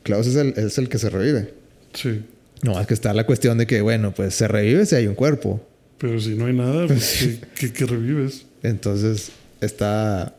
Klaus 0.04 0.26
es 0.28 0.36
el, 0.36 0.54
es 0.58 0.78
el 0.78 0.90
que 0.90 0.98
se 0.98 1.10
revive. 1.10 1.54
Sí. 1.94 2.24
No, 2.64 2.80
es 2.80 2.88
que 2.88 2.96
está 2.96 3.14
la 3.14 3.26
cuestión 3.26 3.60
de 3.60 3.68
que, 3.68 3.82
bueno, 3.82 4.14
pues 4.16 4.34
se 4.34 4.48
revive 4.48 4.86
si 4.88 4.96
hay 4.96 5.06
un 5.06 5.14
cuerpo. 5.14 5.64
Pero 6.00 6.20
si 6.20 6.30
no 6.36 6.48
hay 6.48 6.54
nada, 6.54 6.88
pues, 6.88 7.18
¿qué, 7.20 7.40
qué- 7.68 7.74
qué 7.74 7.86
revives? 7.86 8.46
Entonces 8.64 9.32
está. 9.62 10.34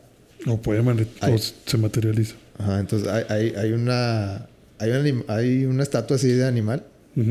O 0.45 0.57
puede 0.61 0.81
mane- 0.81 1.07
Ay. 1.21 1.33
o 1.33 1.37
se 1.37 1.77
materializa. 1.77 2.35
Ajá, 2.57 2.79
entonces 2.79 3.07
hay, 3.07 3.23
hay, 3.29 3.53
hay 3.55 3.71
una. 3.73 4.47
Hay, 4.77 4.91
hay 5.27 5.65
una 5.65 5.83
estatua 5.83 6.15
así 6.15 6.29
de 6.29 6.45
animal, 6.45 6.85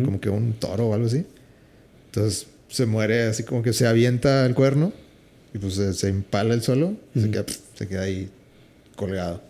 como 0.05 0.21
que 0.21 0.29
un 0.29 0.53
toro 0.53 0.89
o 0.89 0.95
algo 0.95 1.07
así. 1.07 1.25
Entonces 2.07 2.47
se 2.69 2.85
muere 2.85 3.23
así 3.23 3.43
como 3.43 3.63
que 3.63 3.73
se 3.73 3.87
avienta 3.87 4.45
el 4.45 4.55
cuerno 4.55 4.93
y 5.55 5.59
pues 5.59 5.75
se, 5.75 5.95
se 5.95 6.09
empala 6.09 6.53
el 6.53 6.61
suelo 6.63 6.95
y 7.15 7.21
se, 7.21 7.25
Ujú. 7.25 7.33
queda, 7.33 7.45
se 7.75 7.89
queda 7.89 8.03
ahí 8.03 8.29
colgado. 8.97 9.43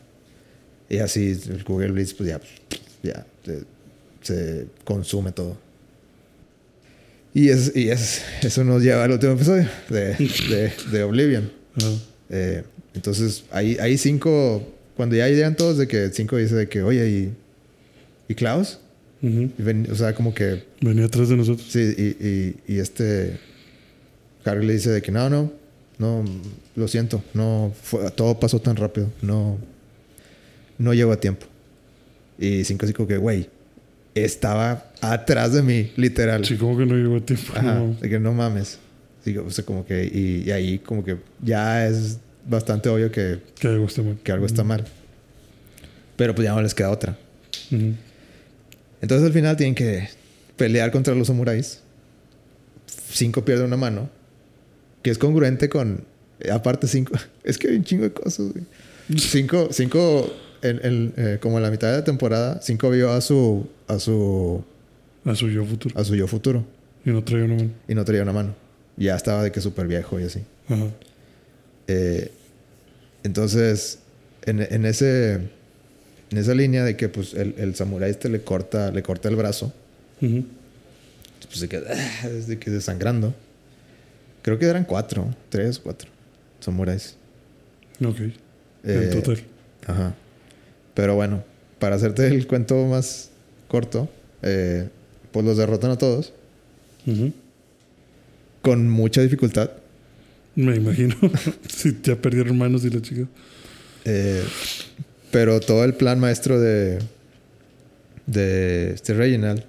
Y 0.88 0.98
así 0.98 1.30
el 1.48 1.64
Google 1.64 1.90
Blitz, 1.90 2.14
pues 2.14 2.28
ya, 2.28 2.40
ya 3.02 3.26
se, 3.44 3.64
se 4.22 4.66
consume 4.84 5.32
todo. 5.32 5.56
Y, 7.38 7.50
es, 7.50 7.72
y 7.76 7.88
es, 7.90 8.22
eso 8.42 8.64
nos 8.64 8.82
lleva 8.82 9.04
al 9.04 9.12
último 9.12 9.34
episodio 9.34 9.68
de, 9.88 10.14
de, 10.50 10.72
de 10.90 11.02
Oblivion. 11.04 11.50
Eh, 12.30 12.62
entonces, 12.94 13.44
ahí, 13.50 13.78
ahí 13.80 13.96
cinco, 13.96 14.62
cuando 14.98 15.16
ya 15.16 15.26
llegan 15.28 15.56
todos, 15.56 15.78
de 15.78 15.86
que 15.88 16.10
cinco 16.12 16.36
dice 16.36 16.54
de 16.56 16.68
que, 16.68 16.82
oye, 16.82 17.08
¿y, 17.08 17.32
y 18.30 18.34
Klaus? 18.34 18.80
Ujú. 19.22 19.48
Y 19.58 19.62
ven- 19.62 19.88
o 19.90 19.94
sea, 19.94 20.14
como 20.14 20.34
que, 20.34 20.62
Venía 20.82 21.06
atrás 21.06 21.30
de 21.30 21.36
nosotros. 21.38 21.66
sí, 21.70 21.78
y, 21.96 22.26
y, 22.26 22.56
y 22.74 22.78
este, 22.80 23.38
Harry 24.44 24.66
le 24.66 24.74
dice 24.74 24.90
de 24.90 25.00
que, 25.00 25.10
no, 25.10 25.30
no, 25.30 25.50
no, 25.98 26.22
lo 26.76 26.86
siento, 26.88 27.22
no, 27.32 27.72
fue- 27.82 28.10
todo 28.10 28.38
pasó 28.38 28.60
tan 28.60 28.76
rápido, 28.76 29.10
no, 29.22 29.56
no 30.76 30.92
llegó 30.92 31.12
a 31.12 31.20
tiempo. 31.20 31.46
Y 32.38 32.64
cinco 32.64 32.84
así 32.84 32.92
como 32.92 33.08
que, 33.08 33.16
güey, 33.16 33.48
estaba 34.24 34.90
atrás 35.00 35.52
de 35.52 35.62
mí, 35.62 35.92
literal. 35.96 36.44
Sí, 36.44 36.56
como 36.56 36.76
que 36.76 36.86
no 36.86 36.94
llegó 36.94 37.16
a 37.16 37.20
tiempo. 37.20 37.52
Ajá, 37.54 37.74
No. 37.74 37.94
de 38.00 38.08
que 38.08 38.18
no 38.18 38.32
mames. 38.32 38.78
Sí, 39.24 39.36
o 39.36 39.50
sea, 39.50 39.64
como 39.64 39.84
que, 39.84 40.04
y, 40.04 40.44
y 40.48 40.50
ahí 40.52 40.78
como 40.78 41.04
que 41.04 41.16
ya 41.42 41.86
es 41.86 42.18
bastante 42.48 42.88
obvio 42.88 43.10
que, 43.10 43.40
Que 43.58 43.68
algo 43.68 43.86
está 43.86 44.02
mal. 44.02 44.18
que 44.22 44.32
algo 44.32 44.46
está 44.46 44.64
mal. 44.64 44.84
Pero 46.16 46.34
pues 46.34 46.46
ya 46.46 46.54
no 46.54 46.62
les 46.62 46.74
queda 46.74 46.90
otra. 46.90 47.16
Entonces 49.00 49.26
al 49.26 49.32
final 49.32 49.56
tienen 49.56 49.74
que 49.74 50.08
pelear 50.56 50.90
contra 50.90 51.14
los 51.14 51.26
samuráis. 51.26 51.80
Cinco 53.12 53.44
pierde 53.44 53.64
una 53.64 53.76
mano. 53.76 54.08
Que 55.02 55.10
es 55.10 55.18
congruente 55.18 55.68
con, 55.68 56.04
Aparte, 56.52 56.86
cinco. 56.86 57.14
Es 57.44 57.58
que 57.58 57.68
hay 57.68 57.76
un 57.76 57.84
chingo 57.84 58.04
de 58.04 58.12
cosas, 58.12 58.52
güey. 58.52 58.64
Cinco, 59.18 59.68
cinco, 59.72 60.30
en, 60.62 60.80
en, 60.84 61.14
eh, 61.16 61.38
como 61.40 61.56
en 61.58 61.62
la 61.62 61.70
mitad 61.70 61.90
de 61.90 61.98
la 61.98 62.04
temporada, 62.04 62.60
cinco 62.62 62.90
vio 62.90 63.10
a 63.12 63.20
su, 63.20 63.68
a 63.86 63.98
su, 63.98 64.64
A 65.24 65.34
su 65.34 65.48
yo 65.48 65.64
futuro. 65.64 65.98
a 65.98 66.04
su 66.04 66.14
yo 66.16 66.26
futuro 66.26 66.64
Y 67.04 67.10
no 67.10 67.22
traía 67.24 67.44
una 67.44 67.54
mano. 67.56 67.70
y 67.88 67.94
no 67.94 68.04
traía 68.04 68.22
una 68.22 68.32
mano. 68.32 68.54
Ya 68.96 69.14
estaba 69.16 69.42
de 69.42 69.52
que 69.52 69.60
súper 69.60 69.86
viejo 69.86 70.18
y 70.18 70.24
así. 70.24 70.40
Ajá. 70.68 70.86
Eh, 71.86 72.30
entonces, 73.22 73.98
en, 74.44 74.60
en 74.60 74.84
ese, 74.84 75.34
en 76.30 76.38
esa 76.38 76.54
línea 76.54 76.84
de 76.84 76.96
que 76.96 77.08
pues 77.08 77.34
el, 77.34 77.54
el 77.58 77.74
samurái 77.74 78.10
este 78.10 78.28
le 78.28 78.42
corta, 78.42 78.90
le 78.90 79.02
corta 79.02 79.28
el 79.28 79.36
brazo, 79.36 79.72
Ujú. 80.20 80.44
pues 81.46 81.58
se 81.60 81.68
queda 81.68 81.90
desde 82.24 82.58
que 82.58 82.70
desangrando. 82.70 83.34
Creo 84.42 84.58
que 84.58 84.66
eran 84.66 84.84
cuatro, 84.84 85.34
tres, 85.48 85.78
cuatro 85.78 86.08
samuráis. 86.60 87.16
Ok. 88.04 88.20
Eh, 88.20 88.32
en 88.84 89.10
total. 89.22 89.42
Ajá. 89.86 90.14
Pero 90.98 91.14
bueno, 91.14 91.44
para 91.78 91.94
hacerte 91.94 92.26
el 92.26 92.48
cuento 92.48 92.84
más 92.86 93.30
corto, 93.68 94.08
eh, 94.42 94.88
pues 95.30 95.46
los 95.46 95.56
derrotan 95.56 95.92
a 95.92 95.96
todos 95.96 96.32
con 98.62 98.90
mucha 98.90 99.22
dificultad. 99.22 99.70
Me 100.56 100.74
imagino. 100.74 101.14
si 101.68 101.96
ya 102.02 102.16
perdieron 102.16 102.58
manos 102.58 102.84
y 102.84 102.90
la 102.90 103.00
chica. 103.00 103.28
Eh, 104.06 104.42
pero 105.30 105.60
todo 105.60 105.84
el 105.84 105.94
plan 105.94 106.18
maestro 106.18 106.58
de, 106.60 106.98
de 108.26 108.90
este 108.90 109.14
Reginald 109.14 109.62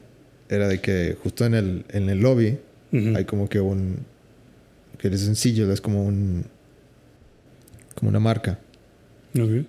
era 0.49 0.67
de 0.67 0.81
que 0.81 1.15
justo 1.21 1.45
en 1.45 1.53
el, 1.53 1.85
en 1.89 2.09
el 2.09 2.21
lobby 2.21 2.57
hay 2.91 3.25
como 3.25 3.47
que 3.47 3.59
un. 3.59 3.97
que 4.97 5.09
es 5.09 5.21
sencillo, 5.21 5.71
es 5.71 5.79
como 5.79 6.03
un. 6.03 6.45
como 7.93 8.09
una 8.09 8.19
marca. 8.19 8.57
Ok. 9.39 9.63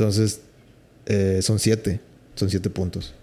Entonces, 0.00 0.42
eh, 1.12 1.42
son 1.42 1.58
siete. 1.58 2.00
Son 2.36 2.48
siete 2.48 2.70
puntos. 2.70 3.14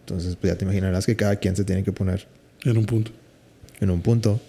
Entonces, 0.00 0.36
pues 0.36 0.52
ya 0.52 0.58
te 0.58 0.64
imaginarás 0.64 1.06
que 1.06 1.14
cada 1.16 1.36
quien 1.36 1.54
se 1.56 1.64
tiene 1.64 1.82
que 1.84 1.92
poner 1.92 2.26
En 2.64 2.76
un 2.76 2.84
punto. 2.86 3.12
en 3.80 3.90
un 3.90 4.02
punto. 4.02 4.40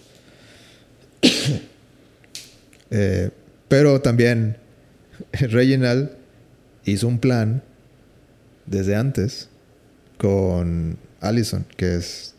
Eh, 2.90 3.30
pero 3.66 4.00
también 4.02 4.56
Reginald 5.32 6.10
hizo 6.84 7.08
un 7.08 7.18
plan 7.18 7.62
desde 8.66 8.94
antes 8.94 9.48
con 10.18 10.96
Allison, 11.20 11.66
que 11.76 11.96
es 11.96 12.34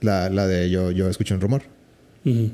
la, 0.00 0.30
la 0.30 0.46
de 0.46 0.70
yo, 0.70 0.90
yo 0.90 1.08
escuché 1.10 1.34
un 1.34 1.40
rumor. 1.40 1.62
Ujú. 2.24 2.50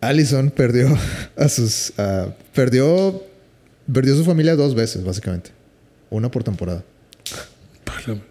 Allison 0.00 0.50
perdió 0.56 0.88
a 1.36 1.48
sus. 1.48 1.92
perdió. 2.54 3.22
Perdió 3.92 4.16
su 4.16 4.24
familia 4.24 4.56
dos 4.56 4.74
veces, 4.74 5.04
básicamente. 5.04 5.50
Una 6.10 6.30
por 6.30 6.44
temporada. 6.44 6.84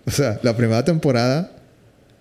O 0.05 0.11
sea, 0.11 0.39
la 0.43 0.55
primera 0.55 0.83
temporada, 0.85 1.51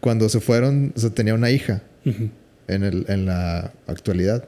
cuando 0.00 0.28
se 0.28 0.40
fueron, 0.40 0.92
o 0.96 1.00
sea, 1.00 1.10
tenía 1.10 1.34
una 1.34 1.50
hija 1.50 1.82
en, 2.04 2.82
el, 2.82 3.04
en 3.08 3.26
la 3.26 3.72
actualidad. 3.86 4.44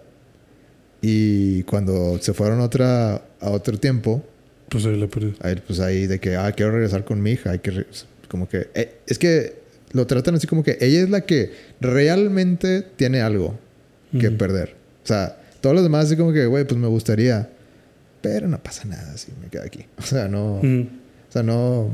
Y 1.03 1.63
cuando 1.65 2.19
se 2.21 2.33
fueron 2.33 2.61
otra, 2.61 3.23
a 3.41 3.51
otro 3.51 3.79
tiempo, 3.79 4.25
Pues 4.69 4.85
ahí 4.87 4.99
la 4.99 5.07
perdí. 5.07 5.35
ahí, 5.41 5.63
pues 5.65 5.79
ahí 5.79 6.07
de 6.07 6.19
que, 6.19 6.37
ah, 6.37 6.51
quiero 6.53 6.73
regresar 6.73 7.05
con 7.05 7.23
mi 7.23 7.33
hija. 7.33 7.51
Hay 7.53 7.61
que, 7.61 7.87
como 8.29 8.49
que, 8.49 8.69
eh, 8.75 8.97
es 9.07 9.19
que 9.19 9.61
lo 9.93 10.07
tratan 10.07 10.35
así 10.35 10.47
como 10.47 10.65
que 10.65 10.77
ella 10.81 11.03
es 11.03 11.11
la 11.11 11.21
que 11.23 11.53
realmente 11.81 12.83
tiene 12.97 13.21
algo 13.21 13.59
que 14.19 14.31
perder. 14.31 14.75
O 15.05 15.07
sea, 15.07 15.39
todos 15.61 15.75
los 15.75 15.85
demás 15.85 16.07
así 16.07 16.17
como 16.17 16.33
que, 16.33 16.47
güey, 16.47 16.65
pues 16.65 16.81
me 16.81 16.89
gustaría. 16.89 17.51
Pero 18.27 18.49
no 18.49 18.63
pasa 18.63 18.85
nada 18.87 19.17
si 19.17 19.33
me 19.41 19.49
quedo 19.49 19.63
aquí. 19.65 19.87
O 19.99 20.03
sea, 20.03 20.29
no. 20.29 20.57
O 20.57 21.33
sea, 21.33 21.43
no. 21.43 21.91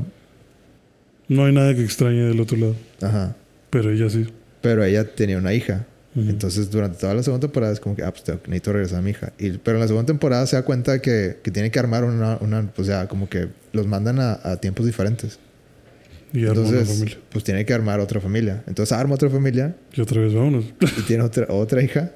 No 1.27 1.45
hay 1.45 1.53
nada 1.53 1.73
que 1.73 1.83
extrañe 1.83 2.21
del 2.23 2.39
otro 2.39 2.57
lado. 2.57 2.75
Ajá. 3.01 3.35
Pero 3.69 3.91
ella 3.91 4.09
sí. 4.09 4.27
Pero 4.61 4.83
ella 4.83 5.03
tenía 5.15 5.37
una 5.37 5.53
hija. 5.53 5.85
Ujú. 6.15 6.29
Entonces, 6.29 6.69
durante 6.69 6.99
toda 6.99 7.13
la 7.15 7.23
segunda 7.23 7.47
temporada 7.47 7.73
es 7.73 7.79
como 7.79 7.95
que, 7.95 8.03
ah, 8.03 8.11
pues 8.13 8.23
necesito 8.27 8.71
regresar 8.73 8.99
a 8.99 9.01
mi 9.01 9.11
hija. 9.11 9.33
Y, 9.39 9.51
pero 9.57 9.77
en 9.77 9.81
la 9.81 9.87
segunda 9.87 10.05
temporada 10.05 10.45
se 10.45 10.55
da 10.55 10.63
cuenta 10.63 10.99
que, 11.01 11.37
que 11.43 11.49
tiene 11.51 11.71
que 11.71 11.79
armar 11.79 12.03
una, 12.03 12.37
una, 12.39 12.61
pues 12.71 12.87
ya, 12.87 13.07
como 13.07 13.27
que 13.29 13.47
los 13.71 13.87
mandan 13.87 14.19
a, 14.19 14.39
a 14.43 14.57
tiempos 14.57 14.85
diferentes. 14.85 15.39
Y 16.33 16.45
Entonces, 16.45 17.17
pues 17.31 17.43
tiene 17.43 17.65
que 17.65 17.73
armar 17.73 17.99
otra 17.99 18.19
familia. 18.19 18.63
Entonces 18.67 18.91
arma 18.97 19.13
otra 19.15 19.29
familia 19.29 19.75
Y 19.95 20.01
otra 20.01 20.19
vez 20.21 20.33
vámonos. 20.33 20.65
y 20.97 21.01
tiene 21.03 21.23
otra, 21.23 21.45
otra 21.49 21.81
hija. 21.83 22.11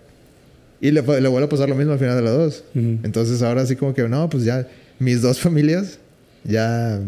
Y 0.79 0.91
le, 0.91 1.01
le 1.01 1.27
vuelve 1.27 1.45
a 1.45 1.49
pasar 1.49 1.67
lo 1.69 1.75
mismo 1.75 1.93
al 1.93 1.99
final 1.99 2.15
de 2.15 2.21
las 2.21 2.33
dos. 2.37 2.63
Entonces 2.75 3.41
ahora 3.41 3.65
sí 3.65 3.75
como 3.75 3.93
que, 3.93 4.07
no, 4.07 4.29
pues 4.29 4.43
ya 4.43 4.67
mis 4.99 5.21
dos 5.21 5.39
familias 5.39 5.99
ya 6.43 6.99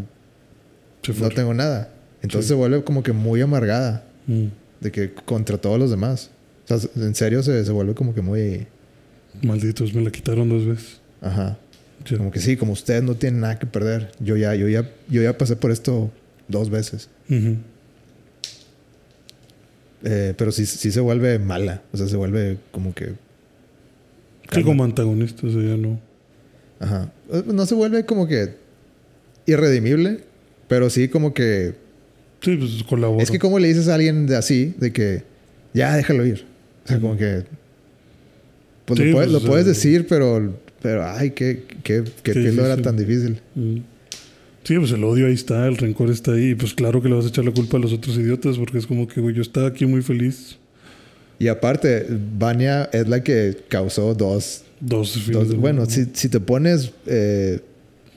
no 1.22 1.30
tengo 1.30 1.54
nada. 1.54 1.94
Entonces 2.22 2.46
Sí. 2.46 2.50
se 2.50 2.54
vuelve 2.56 2.84
como 2.84 3.04
que 3.04 3.14
muy 3.14 3.42
amargada 3.42 4.04
Mm. 4.28 4.46
de 4.82 4.92
que 4.92 5.14
contra 5.14 5.58
todos 5.58 5.80
los 5.80 5.90
demás. 5.90 6.30
O 6.70 6.78
sea, 6.78 6.90
en 7.04 7.16
serio 7.16 7.42
se, 7.44 7.64
se 7.66 7.72
vuelve 7.72 7.94
como 7.96 8.14
que 8.14 8.22
muy... 8.22 8.68
Malditos, 9.42 9.94
me 9.94 10.02
la 10.02 10.12
quitaron 10.12 10.50
dos 10.50 10.66
veces. 10.66 11.00
Ajá. 11.22 11.58
Como 12.18 12.32
que 12.32 12.40
sí, 12.40 12.58
como 12.58 12.74
ustedes 12.74 13.04
no 13.04 13.16
tienen 13.16 13.42
nada 13.42 13.58
que 13.60 13.66
perder. 13.66 14.12
Yo 14.20 14.36
ya, 14.38 14.56
yo 14.56 14.68
ya, 14.68 14.90
yo 15.10 15.22
ya 15.22 15.38
pasé 15.38 15.56
por 15.56 15.72
esto 15.72 16.12
dos 16.48 16.70
veces. 16.70 17.10
Eh, 20.04 20.34
pero 20.38 20.52
sí, 20.52 20.66
sí 20.66 20.92
se 20.92 21.00
vuelve 21.00 21.40
mala. 21.40 21.82
O 21.92 21.98
sea, 21.98 22.08
se 22.08 22.16
vuelve 22.16 22.58
como 22.72 22.94
que... 22.94 23.14
Sí, 24.52 24.64
como 24.64 24.84
antagonista, 24.84 25.46
o 25.46 25.52
sea, 25.52 25.62
ya 25.62 25.78
no. 25.78 26.00
Ajá. 26.80 27.12
No 27.46 27.66
se 27.66 27.76
vuelve 27.76 28.06
como 28.06 28.28
que 28.28 28.56
irredimible, 29.46 30.22
pero 30.68 30.90
sí 30.90 31.08
como 31.08 31.34
que... 31.34 31.76
Sí, 32.42 32.56
pues 32.56 32.84
colabora. 32.84 33.22
Es 33.22 33.32
que 33.32 33.40
como 33.40 33.60
le 33.60 33.68
dices 33.68 33.88
a 33.90 33.96
alguien 33.96 34.26
de 34.26 34.38
así, 34.38 34.74
de 34.78 34.94
que 34.94 35.24
ya 35.74 35.96
déjalo 35.96 36.26
ir. 36.26 36.46
O 36.86 36.88
sea, 36.88 37.00
como 37.00 37.18
que... 37.18 37.44
Pues 38.86 39.00
Sí, 39.00 39.06
lo, 39.06 39.12
puedes, 39.14 39.32
pues, 39.32 39.44
lo 39.44 39.50
puedes 39.50 39.66
eh, 39.66 39.70
decir, 39.70 40.08
pero... 40.08 40.58
Pero, 40.82 41.06
ay, 41.06 41.32
qué, 41.32 41.64
qué, 41.84 42.04
qué, 42.24 42.32
Qué 42.32 42.40
difícil. 42.40 42.82
tan 42.82 42.96
difícil. 42.96 43.42
Mm. 43.56 43.80
Sí, 44.64 44.78
pues 44.78 44.92
el 44.92 45.04
odio 45.04 45.28
ahí 45.28 45.34
está, 45.34 45.68
el 45.68 45.78
rencor 45.78 46.10
está 46.10 46.34
ahí. 46.34 46.52
Y 46.52 46.56
pues 46.56 46.74
claro 46.74 47.02
que 47.02 47.10
le 47.10 47.16
vas 47.16 47.26
a 47.26 47.30
echar 47.30 47.44
la 47.44 47.52
culpa 47.52 47.78
a 47.78 47.80
los 47.80 47.92
otros 47.92 48.18
idiotas 48.18 48.58
porque 48.58 48.78
es 48.78 48.88
como 48.88 49.08
que, 49.08 49.20
güey, 49.20 49.36
yo 49.36 49.42
estaba 49.42 49.68
aquí 49.68 49.86
muy 49.86 50.02
feliz. 50.02 50.58
Y 51.40 51.48
aparte, 51.48 52.06
Vania 52.38 52.90
es 52.92 53.08
la 53.08 53.24
que 53.24 53.58
causó 53.70 54.14
dos... 54.14 54.64
Dos, 54.82 55.18
dos- 55.32 55.56
bueno, 55.56 55.86
si, 55.88 56.06
si 56.14 56.30
te 56.30 56.40
pones 56.40 56.92
eh, 57.06 57.60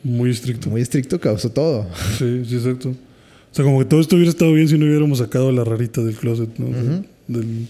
Muy 0.04 0.30
estricto. 0.30 0.68
muy 0.70 0.80
estricto, 0.80 1.20
causó 1.20 1.50
todo. 1.50 1.86
Sí, 2.18 2.44
sí, 2.48 2.56
exacto. 2.56 2.90
O 2.90 3.54
sea, 3.54 3.64
como 3.64 3.78
que 3.80 3.84
todo 3.84 4.00
esto 4.00 4.14
hubiera 4.16 4.30
estado 4.30 4.52
bien 4.52 4.68
si 4.68 4.78
no 4.78 4.86
hubiéramos 4.86 5.18
sacado 5.18 5.50
la 5.52 5.62
rarita 5.64 6.00
del 6.02 6.14
closet, 6.16 6.48
¿no? 6.58 7.04
Del, 7.28 7.66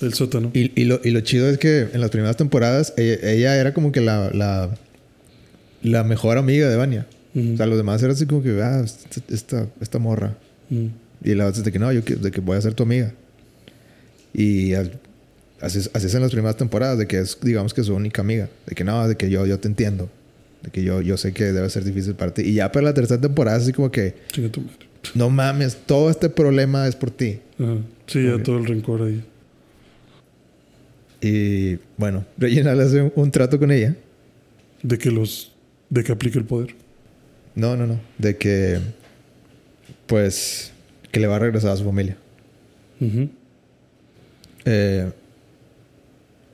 del 0.00 0.14
sótano. 0.14 0.50
Y, 0.54 0.72
y 0.80 0.84
lo, 0.86 1.00
y 1.04 1.10
lo 1.10 1.20
chido 1.20 1.48
es 1.50 1.58
que 1.58 1.88
en 1.92 2.00
las 2.00 2.10
primeras 2.10 2.36
temporadas 2.36 2.94
ella, 2.96 3.18
ella 3.30 3.56
era 3.60 3.74
como 3.74 3.92
que 3.92 4.00
la, 4.00 4.30
la, 4.32 4.70
la 5.82 6.04
mejor 6.04 6.38
amiga 6.38 6.68
de 6.68 6.76
Vania. 6.76 7.06
O 7.36 7.56
sea, 7.56 7.66
los 7.66 7.76
demás 7.76 8.00
eran 8.00 8.14
así 8.14 8.26
como 8.26 8.42
que, 8.44 8.60
ah, 8.62 8.84
esta, 9.28 9.66
esta, 9.80 9.98
morra. 9.98 10.36
Y 10.70 11.34
la 11.34 11.46
otra 11.46 11.58
es 11.58 11.64
de 11.64 11.72
que 11.72 11.78
no, 11.80 11.92
yo 11.92 12.00
de 12.02 12.30
que 12.30 12.40
voy 12.40 12.56
a 12.56 12.60
ser 12.60 12.74
tu 12.74 12.84
amiga. 12.84 13.12
Y 14.34 14.74
al- 14.74 15.00
así, 15.60 15.78
es- 15.78 15.90
así 15.94 16.06
es 16.06 16.14
en 16.14 16.20
las 16.22 16.32
primeras 16.32 16.56
temporadas, 16.56 16.98
de 16.98 17.06
que 17.06 17.18
es, 17.20 17.38
digamos 17.40 17.72
que 17.72 17.82
su 17.82 17.94
única 17.94 18.20
amiga. 18.20 18.48
De 18.66 18.74
que 18.74 18.84
no, 18.84 19.06
de 19.08 19.16
que 19.16 19.30
yo, 19.30 19.46
yo 19.46 19.58
te 19.60 19.68
entiendo. 19.68 20.10
De 20.62 20.70
que 20.70 20.82
yo, 20.82 21.00
yo 21.00 21.16
sé 21.16 21.32
que 21.32 21.44
debe 21.52 21.70
ser 21.70 21.84
difícil 21.84 22.14
para 22.14 22.34
ti. 22.34 22.42
Y 22.42 22.54
ya 22.54 22.70
para 22.72 22.84
la 22.86 22.94
tercera 22.94 23.20
temporada, 23.20 23.56
así 23.58 23.72
como 23.72 23.90
que, 23.90 24.14
tu 24.50 24.60
madre. 24.60 24.76
no 25.14 25.30
mames, 25.30 25.76
todo 25.86 26.10
este 26.10 26.28
problema 26.28 26.86
es 26.88 26.96
por 26.96 27.10
ti. 27.10 27.38
Ajá. 27.58 27.76
Sí, 28.06 28.22
ya 28.24 28.42
todo 28.42 28.58
el 28.58 28.66
rencor 28.66 29.02
ahí. 29.02 29.22
Y 31.20 31.78
bueno, 31.96 32.24
Regina 32.36 32.74
le 32.74 32.82
hace 32.82 33.00
un, 33.02 33.12
un 33.14 33.30
trato 33.30 33.58
con 33.58 33.70
ella. 33.70 33.94
De 34.82 34.98
que 34.98 35.10
los. 35.10 35.52
De 35.88 36.02
que 36.04 36.12
aplique 36.12 36.38
el 36.38 36.44
poder. 36.44 36.74
No, 37.54 37.76
no, 37.76 37.86
no. 37.86 38.00
De 38.18 38.36
que, 38.36 38.78
pues, 40.06 40.72
que 41.12 41.20
le 41.20 41.26
va 41.26 41.36
a 41.36 41.38
regresar 41.38 41.70
a 41.70 41.76
su 41.76 41.84
familia. 41.84 42.16
Ujú. 43.00 43.28
Eh, 44.64 45.10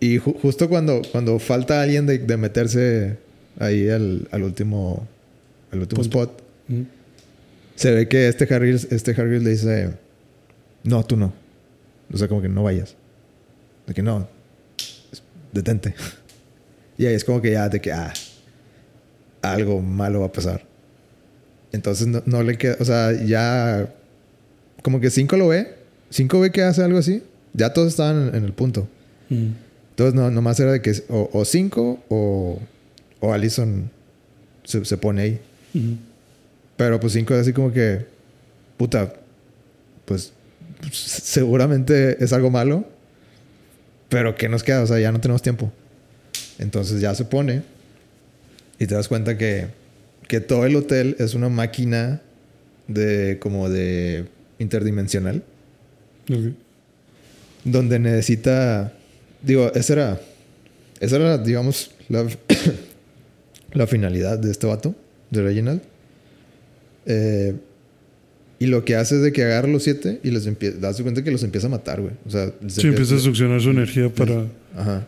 y 0.01 0.19
ju- 0.19 0.37
justo 0.41 0.69
cuando, 0.69 1.03
cuando 1.13 1.39
falta 1.39 1.83
alguien 1.83 2.07
de, 2.07 2.19
de 2.19 2.37
meterse 2.37 3.19
ahí 3.59 3.89
al, 3.89 4.27
al 4.31 4.43
último, 4.43 5.07
al 5.73 5.81
último 5.81 6.03
Punto. 6.03 6.23
spot, 6.23 6.43
se 7.77 7.93
ve 7.93 8.09
que 8.09 8.29
este 8.29 8.53
Harry, 8.55 8.71
este 8.91 9.11
Harry 9.13 9.41
le 9.41 9.51
dice, 9.51 9.91
no, 10.85 11.05
tú 11.05 11.17
no. 11.17 11.33
O 12.13 12.17
sea, 12.17 12.29
como 12.29 12.43
que 12.43 12.49
no 12.49 12.63
vayas. 12.63 12.95
De 13.87 13.95
que 13.95 14.03
no, 14.03 14.29
detente. 15.53 15.95
Y 16.99 17.07
ahí 17.07 17.15
es 17.15 17.25
como 17.25 17.41
que 17.41 17.53
ya, 17.53 17.67
de 17.71 17.81
que, 17.81 17.93
ah, 17.93 18.13
algo 19.41 19.81
malo 19.81 20.21
va 20.21 20.27
a 20.27 20.33
pasar. 20.33 20.63
Entonces 21.73 22.07
no, 22.07 22.23
no 22.27 22.43
le 22.43 22.59
queda, 22.59 22.77
o 22.79 22.85
sea, 22.85 23.13
ya, 23.25 23.91
como 24.83 25.01
que 25.01 25.09
cinco 25.09 25.39
lo 25.39 25.49
ve, 25.49 25.77
cinco 26.11 26.41
ve 26.41 26.51
que 26.51 26.61
hace 26.63 26.83
algo 26.83 26.99
así, 26.99 27.23
ya 27.53 27.73
todos 27.73 27.89
estaban 27.89 28.35
en, 28.35 28.45
el 28.45 28.53
punto. 28.53 28.89
Ujú. 29.31 29.49
Entonces, 29.91 30.15
no, 30.15 30.31
nomás 30.31 30.59
era 30.61 30.73
de 30.73 30.83
que 30.83 30.93
o, 31.09 31.29
o 31.33 31.45
cinco 31.45 32.03
o, 32.09 32.59
o 33.21 33.33
Allison 33.33 33.91
se, 34.65 34.85
se 34.85 34.97
pone 34.97 35.23
ahí. 35.23 35.41
Ujú. 35.75 35.97
Pero 36.77 36.99
pues 36.99 37.13
cinco 37.13 37.35
es 37.35 37.41
así 37.41 37.53
como 37.53 37.73
que, 37.73 38.07
puta, 38.77 39.13
pues 40.07 40.33
seguramente 40.91 42.23
es 42.25 42.33
algo 42.33 42.51
malo, 42.51 42.87
pero 44.09 44.35
¿qué 44.35 44.49
nos 44.49 44.63
queda? 44.63 44.83
O 44.83 44.87
sea, 44.87 44.99
ya 44.99 45.13
no 45.13 45.21
tenemos 45.21 45.43
tiempo. 45.43 45.71
Entonces 46.59 47.01
ya 47.01 47.15
se 47.15 47.25
pone 47.25 47.63
y 48.79 48.87
te 48.87 48.95
das 48.95 49.09
cuenta 49.09 49.37
que, 49.37 49.67
que 50.27 50.41
todo 50.41 50.67
el 50.67 50.77
hotel 50.77 51.17
es 51.19 51.35
una 51.35 51.49
máquina 51.49 52.23
de 52.89 53.39
como 53.41 53.69
de 53.69 54.27
interdimensional. 54.59 55.43
Donde 57.65 57.99
necesita, 57.99 58.93
digo, 59.43 59.73
esa 59.75 59.93
era, 59.93 60.21
esa 61.01 61.17
era, 61.17 61.39
digamos, 61.39 61.91
la, 62.09 62.27
la 63.73 63.87
finalidad 63.87 64.39
de 64.39 64.51
este 64.51 64.67
vato, 64.67 64.95
de 65.31 65.43
Reginald. 65.43 65.83
Eh, 67.07 67.55
y 68.59 68.67
lo 68.67 68.85
que 68.85 68.95
hace 68.97 69.17
es 69.17 69.23
de 69.23 69.33
que 69.33 69.43
agarra 69.43 69.69
los 69.69 69.85
siete 69.85 70.21
y 70.23 70.31
les 70.31 70.47
empieza, 70.47 70.79
das 70.79 71.01
cuenta 71.01 71.25
que 71.25 71.31
los 71.31 71.43
empieza 71.43 71.67
a 71.67 71.71
matar, 71.71 72.01
güey. 72.01 72.13
O 72.27 72.31
sea, 72.31 72.53
Sí, 72.69 72.87
empieza 72.87 73.15
a 73.15 73.19
succionar 73.19 73.61
su 73.61 73.71
energía 73.71 74.11
para, 74.11 74.47
Ajá, 74.77 75.07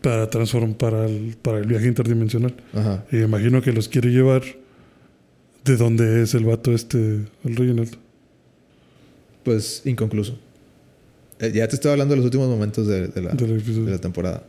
para 0.00 0.30
transformar 0.30 0.76
para 0.78 1.04
el, 1.04 1.36
para 1.42 1.58
el 1.58 1.66
viaje 1.66 1.86
interdimensional. 1.88 2.54
ajá. 2.72 3.04
Y 3.12 3.18
imagino 3.18 3.60
que 3.60 3.72
los 3.72 3.88
quiere 3.88 4.10
llevar 4.10 4.42
de 5.64 5.76
donde 5.76 6.22
es 6.22 6.32
el 6.34 6.44
vato 6.44 6.72
este, 6.72 6.98
el 7.44 7.56
Reginald. 7.56 7.96
Pues 9.44 9.82
inconcluso. 9.84 10.38
Eh, 11.40 11.52
ya 11.54 11.68
te 11.68 11.76
estoy 11.76 11.92
hablando 11.92 12.12
de 12.12 12.16
los 12.16 12.24
últimos 12.24 12.48
momentos 12.48 12.86
de, 12.86 13.08
de 13.08 13.22
la, 13.22 13.30
Del 13.32 13.62
de 13.84 13.90
la 13.90 13.98
temporada. 13.98 14.42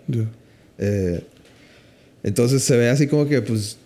Eh, 0.77 1.23
entonces 2.23 2.63
se 2.63 2.77
ve 2.77 2.89
así 2.89 3.07
como 3.07 3.27
que, 3.27 3.41
pues, 3.41 3.77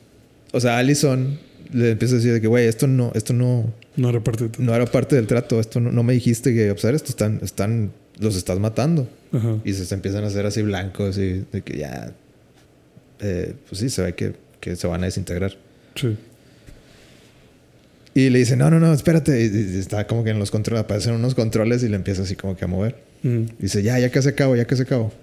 o 0.51 0.59
sea, 0.59 0.77
Allison 0.77 1.39
le 1.73 1.91
empieza 1.91 2.15
a 2.15 2.17
decir 2.17 2.33
de 2.33 2.41
que, 2.41 2.47
güey, 2.47 2.67
esto 2.67 2.87
no, 2.87 3.11
esto 3.15 3.33
no, 3.33 3.73
No 3.95 4.09
era 4.09 4.19
parte 4.23 4.45
de 4.45 4.49
todo. 4.49 4.63
no 4.63 4.75
era 4.75 4.85
parte 4.85 5.15
del 5.15 5.27
trato. 5.27 5.59
Esto 5.59 5.79
no, 5.79 5.91
no 5.91 6.03
me 6.03 6.13
dijiste 6.13 6.53
que, 6.53 6.73
pues, 6.73 6.83
esto 6.85 7.09
están, 7.09 7.39
están, 7.41 7.91
los 8.19 8.35
estás 8.35 8.59
matando. 8.59 9.07
Ajá. 9.31 9.57
Y 9.63 9.73
se, 9.73 9.85
se 9.85 9.95
empiezan 9.95 10.23
a 10.23 10.27
hacer 10.27 10.45
así 10.45 10.61
blancos 10.61 11.17
y 11.17 11.45
de 11.51 11.61
que 11.63 11.77
ya, 11.77 12.13
eh, 13.21 13.53
pues 13.67 13.79
sí, 13.79 13.89
se 13.89 14.01
ve 14.03 14.13
que, 14.15 14.33
que 14.59 14.75
se 14.75 14.87
van 14.87 15.01
a 15.01 15.05
desintegrar. 15.05 15.57
Sí. 15.95 16.15
Y 18.13 18.29
le 18.29 18.39
dice, 18.39 18.55
no, 18.57 18.69
no, 18.69 18.79
no, 18.79 18.93
espérate. 18.93 19.41
Y, 19.45 19.77
está 19.79 20.05
como 20.07 20.23
que 20.23 20.31
en 20.31 20.39
los 20.39 20.51
controles, 20.51 20.83
aparecen 20.83 21.13
unos 21.13 21.33
controles 21.35 21.81
y 21.83 21.87
le 21.89 21.95
empieza 21.95 22.23
así 22.23 22.35
como 22.35 22.55
que 22.57 22.65
a 22.65 22.67
mover. 22.67 22.95
Mm. 23.23 23.43
Y 23.59 23.61
dice, 23.61 23.83
ya, 23.83 23.97
ya 23.99 24.11
que 24.11 24.21
se 24.21 24.29
acabó, 24.29 24.55
ya 24.55 24.65
que 24.65 24.75
se 24.75 24.83
acabó. 24.83 25.13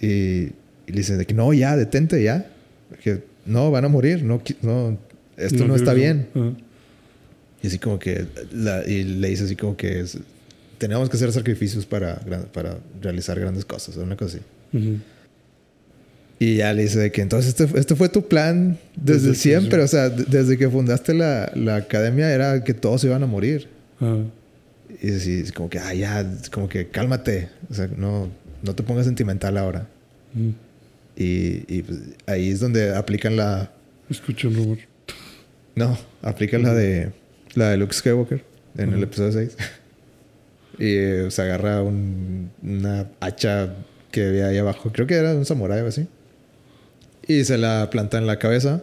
Y, 0.00 0.06
y 0.06 0.52
le 0.86 0.96
dice 0.96 1.16
de 1.16 1.26
que 1.26 1.34
no, 1.34 1.52
ya, 1.52 1.76
detente, 1.76 2.22
ya. 2.22 2.46
Que 3.02 3.22
no, 3.44 3.70
van 3.70 3.84
a 3.84 3.88
morir, 3.88 4.22
no, 4.22 4.40
no 4.62 4.98
esto 5.36 5.66
no, 5.66 5.76
está 5.76 5.94
quiero- 5.94 5.94
bien. 5.94 6.28
Ajá. 6.34 6.52
Y 7.62 7.66
así 7.66 7.78
como 7.78 7.98
que, 7.98 8.24
la- 8.52 8.86
y 8.88 9.02
le 9.04 9.28
dice 9.28 9.44
así 9.44 9.56
como 9.56 9.76
que 9.76 10.00
es- 10.00 10.18
tenemos 10.78 11.10
que 11.10 11.16
hacer 11.16 11.32
sacrificios 11.32 11.84
para, 11.84 12.20
para 12.52 12.78
realizar 13.02 13.38
grandes 13.38 13.64
cosas, 13.64 13.96
una 13.96 14.16
cosa 14.16 14.38
así. 14.38 14.78
Ujú. 14.78 14.98
Y 16.40 16.56
ya 16.56 16.72
le 16.72 16.82
dice 16.82 16.98
de 17.00 17.10
que 17.10 17.20
entonces 17.20 17.58
este, 17.58 17.78
este 17.78 17.96
fue 17.96 18.08
tu 18.08 18.28
plan 18.28 18.78
desde, 18.94 19.14
Desde 19.14 19.28
el 19.30 19.36
siempre, 19.36 19.82
o 19.82 19.88
sea, 19.88 20.08
desde 20.08 20.56
que 20.56 20.68
fundaste 20.70 21.12
la, 21.14 21.50
la 21.56 21.76
academia 21.76 22.32
era 22.32 22.62
que 22.62 22.74
todos 22.74 23.02
iban 23.04 23.22
a 23.22 23.26
morir. 23.26 23.68
Y 25.02 25.10
así, 25.14 25.40
es 25.40 25.52
como 25.52 25.68
que, 25.68 25.78
ah, 25.80 25.92
ya, 25.94 26.24
como 26.52 26.68
que 26.68 26.88
cálmate, 26.88 27.48
o 27.70 27.74
sea, 27.74 27.88
no, 27.96 28.28
no 28.62 28.74
te 28.74 28.82
pongas 28.84 29.04
sentimental 29.06 29.56
ahora. 29.58 29.86
Mm. 30.34 30.50
Y, 31.16 31.64
y, 31.76 31.82
pues, 31.82 31.98
ahí 32.26 32.50
es 32.50 32.60
donde 32.60 32.94
aplican 32.94 33.36
la, 33.36 33.72
Escuché 34.08 34.46
un 34.46 34.54
rumor. 34.54 34.78
no, 35.74 35.98
aplican 36.22 36.62
la 36.62 36.72
de, 36.72 37.10
la 37.54 37.70
de 37.70 37.76
Luke 37.76 37.92
Skywalker 37.94 38.42
en 38.76 38.92
el 38.94 39.02
episodio 39.02 39.32
6. 39.32 39.56
y 40.78 40.94
eh, 40.94 41.26
se 41.30 41.42
agarra 41.42 41.82
un- 41.82 42.50
una 42.62 43.08
hacha 43.20 43.74
que 44.12 44.26
había 44.28 44.46
ahí 44.46 44.58
abajo, 44.58 44.90
creo 44.92 45.06
que 45.08 45.14
era 45.16 45.34
un 45.34 45.44
samurái 45.44 45.80
o 45.80 45.88
así. 45.88 46.06
Y 47.28 47.44
se 47.44 47.56
la 47.58 47.88
planta 47.90 48.18
en 48.18 48.26
la 48.26 48.38
cabeza. 48.40 48.82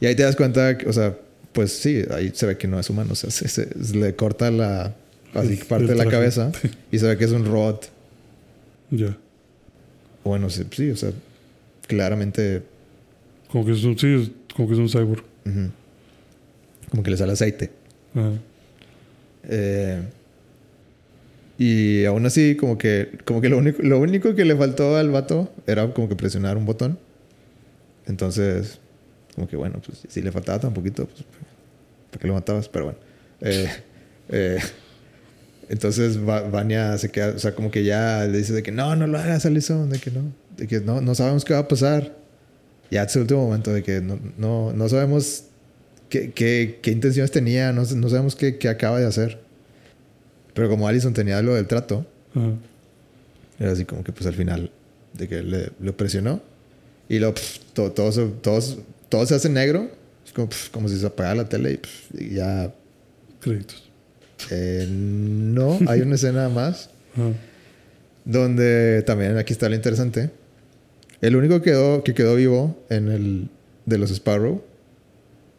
Y 0.00 0.06
ahí 0.06 0.14
te 0.16 0.22
das 0.24 0.34
cuenta, 0.36 0.76
que, 0.78 0.88
o 0.88 0.92
sea, 0.92 1.16
pues 1.52 1.72
sí, 1.72 2.02
ahí 2.10 2.32
se 2.34 2.46
ve 2.46 2.56
que 2.58 2.66
no 2.66 2.80
es 2.80 2.88
humano. 2.90 3.12
O 3.12 3.14
sea, 3.14 3.30
se, 3.30 3.46
se- 3.48 3.84
se 3.84 3.96
le 3.96 4.16
corta 4.16 4.50
la 4.50 4.94
así, 5.34 5.56
parte 5.56 5.86
de 5.86 5.94
la 5.94 6.06
cabeza 6.06 6.50
y 6.90 6.98
se 6.98 7.06
ve 7.06 7.16
que 7.16 7.24
es 7.24 7.30
un 7.32 7.44
robot. 7.44 7.88
Ya. 8.90 9.16
Bueno, 10.24 10.48
sí, 10.50 10.64
sí, 10.72 10.90
o 10.90 10.96
sea, 10.96 11.10
claramente 11.86 12.62
Como 13.50 13.64
que 13.64 13.72
es 13.72 13.84
un, 13.84 13.98
sí, 13.98 14.34
como 14.54 14.66
que 14.68 14.74
es 14.74 14.80
un 14.80 14.88
cyborg. 14.88 15.22
como 16.90 17.02
que 17.02 17.10
le 17.10 17.16
sale 17.16 17.32
aceite. 17.32 17.70
Ajá. 18.14 18.32
Eh, 19.50 20.02
y 21.58 22.04
aún 22.04 22.24
así, 22.24 22.56
como 22.56 22.78
que, 22.78 23.18
como 23.24 23.40
que 23.40 23.48
lo, 23.48 23.58
único, 23.58 23.82
lo 23.82 23.98
único 23.98 24.34
que 24.34 24.44
le 24.44 24.54
faltó 24.56 24.96
al 24.96 25.10
vato 25.10 25.52
era 25.66 25.92
como 25.92 26.08
que 26.08 26.14
presionar 26.16 26.56
un 26.56 26.64
botón. 26.66 26.98
Entonces, 28.08 28.78
como 29.34 29.46
que 29.46 29.56
bueno, 29.56 29.80
pues 29.84 29.98
si 30.08 30.20
le 30.22 30.32
faltaba 30.32 30.58
tan 30.58 30.74
poquito, 30.74 31.06
pues 31.06 31.24
¿para 32.10 32.20
qué 32.20 32.26
lo 32.26 32.34
matabas? 32.34 32.68
Pero 32.68 32.86
bueno. 32.86 32.98
Eh, 33.40 33.68
eh, 34.30 34.58
entonces 35.68 36.18
Va- 36.26 36.42
Vania 36.48 36.96
se 36.98 37.10
queda, 37.10 37.28
o 37.36 37.38
sea, 37.38 37.54
como 37.54 37.70
que 37.70 37.84
ya 37.84 38.24
le 38.24 38.38
dice 38.38 38.52
de 38.52 38.62
que 38.62 38.72
no, 38.72 38.96
no 38.96 39.06
lo 39.06 39.18
hagas, 39.18 39.44
Alison, 39.46 39.90
de 39.90 39.98
que 39.98 40.10
no, 40.10 40.32
de 40.56 40.66
que 40.66 40.80
no, 40.80 41.00
no 41.00 41.14
sabemos 41.14 41.44
qué 41.44 41.52
va 41.54 41.60
a 41.60 41.68
pasar. 41.68 42.16
Ya 42.90 43.02
es 43.02 43.14
el 43.16 43.22
último 43.22 43.44
momento 43.44 43.72
de 43.72 43.82
que 43.82 44.00
no, 44.00 44.18
no, 44.38 44.72
no 44.72 44.88
sabemos 44.88 45.44
qué, 46.08 46.30
qué, 46.32 46.78
qué 46.82 46.90
intenciones 46.90 47.30
tenía, 47.30 47.70
no, 47.72 47.82
no 47.84 48.08
sabemos 48.08 48.34
qué, 48.34 48.56
qué 48.56 48.68
acaba 48.70 48.98
de 48.98 49.04
hacer. 49.06 49.38
Pero 50.54 50.70
como 50.70 50.88
Allison 50.88 51.12
tenía 51.12 51.40
lo 51.42 51.54
del 51.54 51.66
trato, 51.66 52.06
era 53.58 53.72
así 53.72 53.84
como 53.84 54.02
que 54.04 54.12
pues 54.12 54.26
al 54.26 54.34
final 54.34 54.70
de 55.12 55.28
que 55.28 55.42
le, 55.42 55.70
lo 55.80 55.96
presionó 55.96 56.40
y 57.08 57.18
luego 57.18 57.34
pf, 57.34 57.60
todo, 57.72 57.92
todo, 57.92 58.12
se, 58.12 58.26
todo, 58.26 58.60
todo 59.08 59.26
se 59.26 59.34
hace 59.34 59.48
negro. 59.48 59.88
Es 60.26 60.32
como, 60.32 60.48
pf, 60.48 60.70
como 60.70 60.88
si 60.88 60.98
se 60.98 61.06
apagara 61.06 61.36
la 61.36 61.48
tele 61.48 61.72
y, 61.72 61.76
pf, 61.78 62.24
y 62.24 62.34
ya... 62.34 62.74
Créditos. 63.40 63.88
eh, 64.50 64.86
no, 64.90 65.78
hay 65.86 66.00
una 66.00 66.16
escena 66.16 66.48
más 66.48 66.90
donde 68.24 69.02
también 69.06 69.36
aquí 69.38 69.52
está 69.52 69.68
lo 69.68 69.74
interesante. 69.74 70.30
El 71.20 71.34
único 71.36 71.58
que 71.60 71.70
quedó, 71.70 72.04
que 72.04 72.14
quedó 72.14 72.34
vivo 72.36 72.76
en 72.90 73.08
el 73.08 73.48
de 73.86 73.98
los 73.98 74.10
Sparrow, 74.10 74.62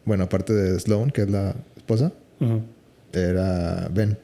bueno, 0.04 0.24
aparte 0.24 0.52
de 0.54 0.78
Sloan, 0.78 1.10
que 1.10 1.22
es 1.22 1.30
la 1.30 1.54
esposa, 1.76 2.12
Ajá. 2.40 2.60
era 3.12 3.88
Ben. 3.92 4.16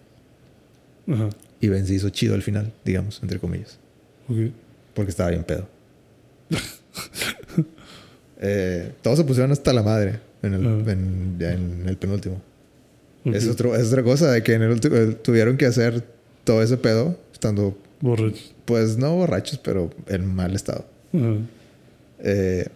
Ajá. 1.09 1.29
Y 1.61 1.69
Ben 1.69 1.87
se 1.87 1.95
hizo 1.95 2.09
chido 2.11 2.35
al 2.35 2.43
final, 2.43 2.73
digamos, 2.85 3.21
entre 3.23 3.39
comillas. 3.39 3.79
Ok. 4.29 4.37
Porque 4.95 5.11
estaba 5.11 5.31
bien 5.31 5.45
pedo. 5.45 5.67
Eh, 8.39 8.93
todos 9.01 9.17
se 9.17 9.25
pusieron 9.25 9.51
hasta 9.51 9.73
la 9.73 9.83
madre 9.83 10.21
en 10.43 10.53
el, 10.53 10.67
Ajá. 10.67 10.93
en, 10.93 11.37
ya 11.39 11.53
en 11.55 11.89
el 11.89 11.97
penúltimo. 11.97 12.43
Es, 13.25 13.49
otro, 13.49 13.75
es 13.75 13.89
otra 13.89 14.03
cosa 14.03 14.31
de 14.31 14.43
que 14.43 14.53
en 14.53 14.61
el 14.63 14.71
último 14.73 14.95
eh, 14.95 15.17
tuvieron 15.23 15.57
que 15.57 15.65
hacer 15.65 16.05
todo 16.45 16.63
ese 16.63 16.77
pedo 16.77 17.19
estando, 17.33 17.77
Borrachos. 18.03 18.55
pues 18.67 18.99
no 18.99 19.17
borrachos, 19.17 19.59
pero 19.59 19.91
en 20.09 20.27
mal 20.27 20.55
estado. 20.55 20.85
Eh, 22.23 22.67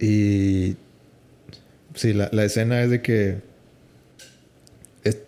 y 0.00 0.74
sí, 1.94 2.14
la, 2.14 2.30
la 2.32 2.44
escena 2.44 2.82
es 2.82 2.88
de 2.90 3.02
que 3.02 3.36
es- 5.04 5.18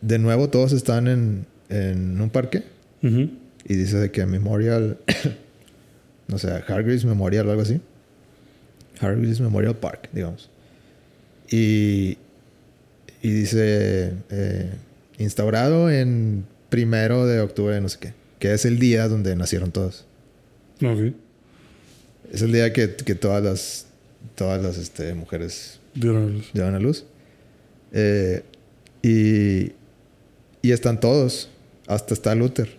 de 0.00 0.18
nuevo 0.20 0.48
todos 0.48 0.72
están 0.72 1.08
en, 1.08 1.44
en 1.68 2.20
un 2.20 2.30
parque 2.30 2.62
y 3.02 3.74
dice 3.74 3.96
de 3.98 4.10
que 4.12 4.24
Memorial, 4.26 4.98
no 6.30 6.38
sé, 6.38 6.48
Hargreaves 6.50 7.04
Memorial 7.04 7.46
o 7.48 7.50
algo 7.50 7.62
así. 7.62 7.80
Hargreaves 9.00 9.40
Memorial 9.40 9.76
Park, 9.76 10.08
digamos. 10.12 10.50
Y, 11.50 12.18
y 13.22 13.30
dice 13.30 14.12
eh, 14.30 14.70
instaurado 15.18 15.90
en 15.90 16.44
primero 16.68 17.26
de 17.26 17.40
octubre, 17.40 17.80
no 17.80 17.88
sé 17.88 17.98
qué, 17.98 18.14
que 18.38 18.52
es 18.54 18.64
el 18.64 18.78
día 18.78 19.08
donde 19.08 19.34
nacieron 19.36 19.72
todos. 19.72 20.04
Ok. 20.82 21.14
Es 22.32 22.42
el 22.42 22.52
día 22.52 22.72
que, 22.72 22.94
que 22.94 23.14
todas 23.14 23.42
las, 23.42 23.86
todas 24.36 24.62
las 24.62 24.78
este, 24.78 25.14
mujeres 25.14 25.80
Dieron 25.94 26.22
a 26.22 26.26
luz. 26.26 26.52
llevan 26.52 26.74
a 26.76 26.78
luz. 26.78 27.04
Eh, 27.92 28.44
y, 29.02 29.72
y 30.62 30.70
están 30.72 31.00
todos. 31.00 31.48
Hasta 31.88 32.14
está 32.14 32.34
Luther, 32.36 32.76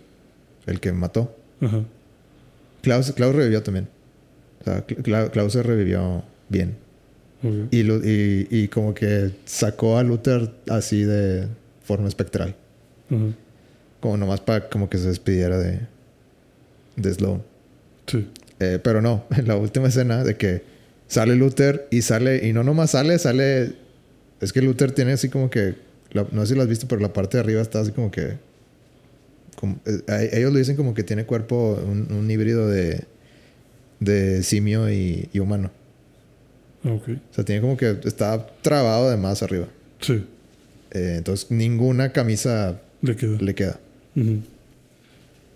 el 0.68 0.80
que 0.80 0.94
mató. 0.94 1.36
Ajá. 1.60 1.84
Klaus, 2.82 3.12
Klaus 3.14 3.36
revivió 3.36 3.62
también. 3.64 3.88
O 4.62 4.64
sea, 4.64 4.82
Klaus 5.32 5.54
se 5.54 5.64
revivió 5.64 6.24
bien. 6.50 6.76
Y, 7.72 7.80
y, 7.82 8.48
y 8.52 8.68
como 8.68 8.94
que 8.94 9.32
sacó 9.46 9.98
a 9.98 10.04
Luther 10.04 10.52
así 10.70 11.04
de 11.04 11.48
forma 11.84 12.08
espectral. 12.08 12.56
Ajá. 13.10 13.20
Como 14.00 14.18
nomás 14.18 14.40
para 14.42 14.70
como 14.70 14.90
que 14.90 14.98
se 15.00 15.08
despidiera 15.08 15.58
de, 15.58 15.80
de 16.98 17.14
Sloan. 17.14 17.42
Sí. 18.08 18.28
Eh, 18.60 18.80
pero 18.84 19.02
no, 19.02 19.26
en 19.36 19.48
la 19.48 19.56
última 19.56 19.88
escena 19.88 20.24
de 20.24 20.38
que 20.38 20.62
sale 21.08 21.36
Luther 21.36 21.88
y 21.90 22.04
sale, 22.04 22.48
y 22.48 22.54
no 22.54 22.64
nomás 22.64 22.92
sale, 22.92 23.18
sale. 23.18 23.74
Es 24.40 24.54
que 24.54 24.62
Luther 24.62 24.92
tiene 24.92 25.14
así 25.14 25.30
como 25.30 25.50
que. 25.50 25.76
la- 26.12 26.28
no 26.32 26.42
sé 26.42 26.50
si 26.50 26.56
lo 26.56 26.62
has 26.62 26.68
visto, 26.70 26.88
pero 26.88 27.02
la 27.02 27.12
parte 27.14 27.38
de 27.38 27.44
arriba 27.44 27.62
está 27.62 27.80
así 27.80 27.92
como 27.92 28.12
que. 28.12 28.38
Como- 29.62 29.80
eh, 29.86 30.02
a- 30.10 30.24
ellos 30.24 30.52
lo 30.52 30.60
dicen 30.60 30.76
como 30.76 30.94
que 30.94 31.04
tiene 31.04 31.26
cuerpo, 31.26 31.82
un, 31.88 32.12
un 32.12 32.30
híbrido 32.30 32.68
de. 32.68 33.06
de 34.02 34.44
simio 34.44 34.92
y, 34.92 35.30
y 35.32 35.40
humano. 35.40 35.72
Ok. 36.84 37.10
O 37.10 37.34
sea, 37.34 37.46
tiene 37.46 37.62
como 37.62 37.78
que. 37.78 37.98
está 38.04 38.46
trabado 38.62 39.10
de 39.10 39.16
más 39.18 39.42
arriba. 39.44 39.68
Sí. 40.02 40.26
Eh, 40.92 41.14
entonces, 41.18 41.50
ninguna 41.52 42.12
camisa 42.12 42.82
Le 43.02 43.16
queda. 43.16 43.38
le 43.40 43.56
queda. 43.56 43.80
Ujú. 44.16 44.42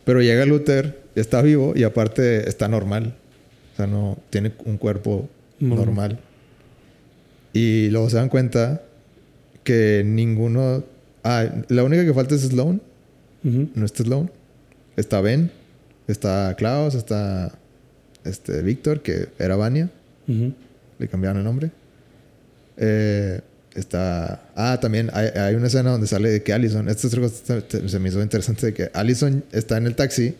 Pero 0.06 0.22
llega 0.22 0.46
Luther, 0.46 1.02
está 1.16 1.42
vivo 1.42 1.74
y 1.76 1.84
aparte 1.84 2.48
está 2.48 2.68
normal. 2.70 3.16
O 3.74 3.76
sea, 3.76 3.88
no 3.88 4.18
tiene 4.30 4.54
un 4.66 4.78
cuerpo 4.78 5.28
Normal. 5.60 5.86
normal. 5.86 6.20
Y 7.54 7.90
luego 7.90 8.10
se 8.10 8.18
dan 8.18 8.30
cuenta 8.30 8.84
que 9.64 10.04
ninguno. 10.06 10.84
Ah, 11.24 11.46
la 11.70 11.84
única 11.84 12.06
que 12.06 12.14
falta 12.14 12.36
es 12.36 12.42
Sloan. 12.42 12.82
No 13.46 13.86
está 13.86 14.04
Sloan. 14.04 14.32
Está 14.98 15.22
Ben. 15.22 15.52
Está 16.08 16.56
Klaus. 16.58 16.96
Está 16.96 17.58
este, 18.24 18.62
Víctor, 18.62 19.02
que 19.02 19.30
era 19.38 19.56
Vania. 19.56 19.90
Le 20.28 21.08
cambiaron 21.08 21.38
el 21.38 21.44
nombre. 21.44 21.72
Eh, 22.78 23.40
está. 23.76 24.50
Ah, 24.56 24.80
también 24.82 25.10
hay, 25.14 25.28
hay 25.28 25.56
una 25.56 25.68
escena 25.68 25.92
donde 25.92 26.08
sale 26.08 26.30
de 26.30 26.42
que 26.44 26.54
Allison. 26.54 26.90
Esta 26.90 27.08
es 27.08 27.14
otra 27.14 27.22
cosa 27.22 27.62
que 27.68 27.88
se 27.88 28.00
me 28.00 28.10
hizo 28.10 28.22
interesante: 28.22 28.66
de 28.68 28.74
que 28.74 28.90
Allison 28.94 29.44
está 29.52 29.78
en 29.78 29.86
el 29.86 29.96
taxi. 29.96 30.34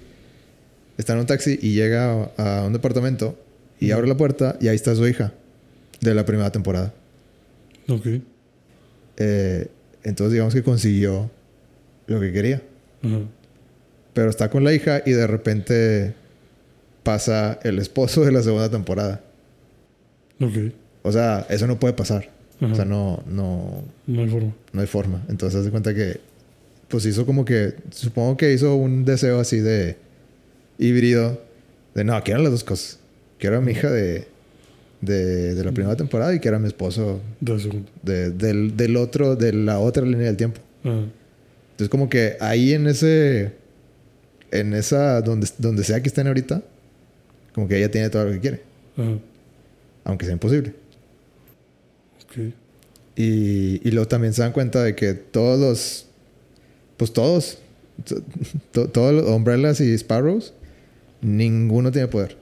Está 0.98 1.14
en 1.14 1.20
un 1.20 1.26
taxi 1.26 1.60
y 1.62 1.74
llega 1.74 2.32
a, 2.38 2.62
a 2.62 2.66
un 2.66 2.74
departamento 2.74 3.38
y 3.80 3.92
abre 3.92 4.08
la 4.08 4.18
puerta 4.18 4.58
y 4.62 4.70
ahí 4.70 4.76
está 4.76 4.96
su 4.96 5.06
hija 5.08 5.34
de 6.02 6.14
la 6.16 6.26
primera 6.26 6.52
temporada. 6.52 6.94
Ok. 7.88 8.08
Eh, 9.18 9.68
entonces, 10.04 10.34
digamos 10.34 10.54
que 10.54 10.64
consiguió 10.64 11.30
lo 12.08 12.20
que 12.20 12.32
quería. 12.32 12.62
Pero 14.14 14.30
está 14.30 14.50
con 14.50 14.64
la 14.64 14.74
hija 14.74 15.02
y 15.06 15.12
de 15.12 15.28
repente 15.28 16.14
pasa 17.04 17.60
el 17.64 17.80
esposo 17.80 18.24
de 18.26 18.32
la 18.32 18.42
segunda 18.42 18.70
temporada. 18.70 19.22
Ok. 20.42 20.74
O 21.04 21.12
sea, 21.12 21.46
eso 21.50 21.68
no 21.68 21.80
puede 21.80 21.94
pasar. 21.94 22.30
Ajá. 22.62 22.72
O 22.72 22.76
sea, 22.76 22.86
no, 22.86 23.22
no, 23.28 23.84
No 24.08 24.22
hay 24.22 24.30
forma. 24.30 24.54
no 24.72 24.82
hay 24.82 24.88
forma. 24.88 25.24
Entonces, 25.30 25.60
haz 25.60 25.66
de 25.66 25.72
cuenta 25.72 25.94
que, 25.94 26.20
pues 26.88 27.06
hizo 27.06 27.26
como 27.26 27.44
que, 27.46 27.74
supongo 27.92 28.38
que 28.38 28.54
hizo 28.54 28.76
un 28.76 29.04
deseo 29.06 29.40
así 29.40 29.60
de 29.60 29.98
híbrido, 30.80 31.42
de 31.94 32.04
no, 32.04 32.22
quiero 32.24 32.42
las 32.42 32.52
dos 32.52 32.64
cosas. 32.64 33.00
Quiero 33.38 33.58
a 33.58 33.62
mi 33.62 33.74
hija 33.74 33.92
de, 33.92 34.28
de, 35.02 35.54
de 35.56 35.64
la 35.64 35.72
primera 35.74 35.96
temporada 35.98 36.34
y 36.34 36.40
quiero 36.40 36.58
a 36.58 36.60
mi 36.60 36.68
esposo 36.68 37.20
de- 38.04 38.32
del, 38.32 38.78
del 38.78 38.96
otro, 38.98 39.36
de 39.36 39.52
la 39.54 39.80
otra 39.80 40.06
línea 40.06 40.28
del 40.28 40.38
tiempo. 40.38 40.62
Ajá. 40.84 41.02
Entonces, 41.76 41.90
como 41.90 42.10
que 42.10 42.38
ahí 42.40 42.74
en 42.74 42.88
ese, 42.88 43.54
en 44.52 44.74
esa, 44.74 45.22
donde, 45.22 45.48
donde 45.58 45.84
sea 45.84 46.02
que 46.02 46.08
estén 46.08 46.28
ahorita, 46.28 46.64
como 47.54 47.68
que 47.68 47.78
ella 47.78 47.92
tiene 47.92 48.10
todo 48.10 48.26
lo 48.26 48.32
que 48.32 48.40
quiere, 48.40 48.62
Ajá. 48.98 49.18
aunque 50.06 50.26
sea 50.26 50.34
imposible. 50.34 50.74
Ok. 52.24 52.54
Y, 53.18 53.88
y 53.88 53.92
luego 53.92 54.08
también 54.08 54.34
se 54.34 54.42
dan 54.42 54.52
cuenta 54.52 54.84
de 54.84 54.96
que 54.96 55.14
todos 55.14 55.60
los. 55.60 56.06
Pues 56.98 57.12
todos. 57.14 57.58
to- 58.06 58.22
to- 58.72 58.90
todos 58.90 59.14
los 59.14 59.26
Umbrellas 59.30 59.80
y 59.82 59.98
Sparrows. 59.98 60.54
Ninguno 61.22 61.92
tiene 61.92 62.08
poder. 62.08 62.38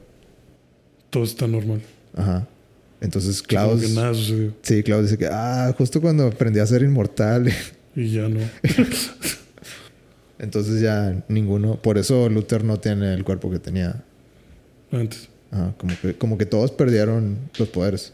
Todo 1.10 1.24
está 1.24 1.48
normal. 1.48 1.82
Ajá. 2.16 2.48
Entonces 3.02 3.42
Klaus. 3.42 3.82
que 3.82 3.90
nada 3.90 4.14
sucedió. 4.14 4.54
Sí, 4.62 4.82
Klaus 4.84 5.04
dice 5.04 5.18
que. 5.18 5.28
Ah, 5.32 5.74
justo 5.78 6.02
cuando 6.02 6.28
aprendí 6.28 6.60
a 6.60 6.66
ser 6.68 6.82
inmortal. 6.84 7.52
Y 7.96 8.10
ya 8.12 8.28
no. 8.30 8.40
Entonces 10.40 10.82
ya 10.82 11.24
ninguno. 11.28 11.78
Por 11.82 11.98
eso 11.98 12.28
Luther 12.30 12.64
no 12.64 12.80
tiene 12.80 13.14
el 13.14 13.24
cuerpo 13.24 13.50
que 13.52 13.60
tenía. 13.60 14.04
Antes. 14.92 15.30
Ajá, 15.52 15.74
como, 15.78 15.94
que, 16.02 16.14
como 16.16 16.38
que 16.38 16.46
todos 16.46 16.72
perdieron 16.72 17.38
los 17.58 17.70
poderes. 17.70 18.14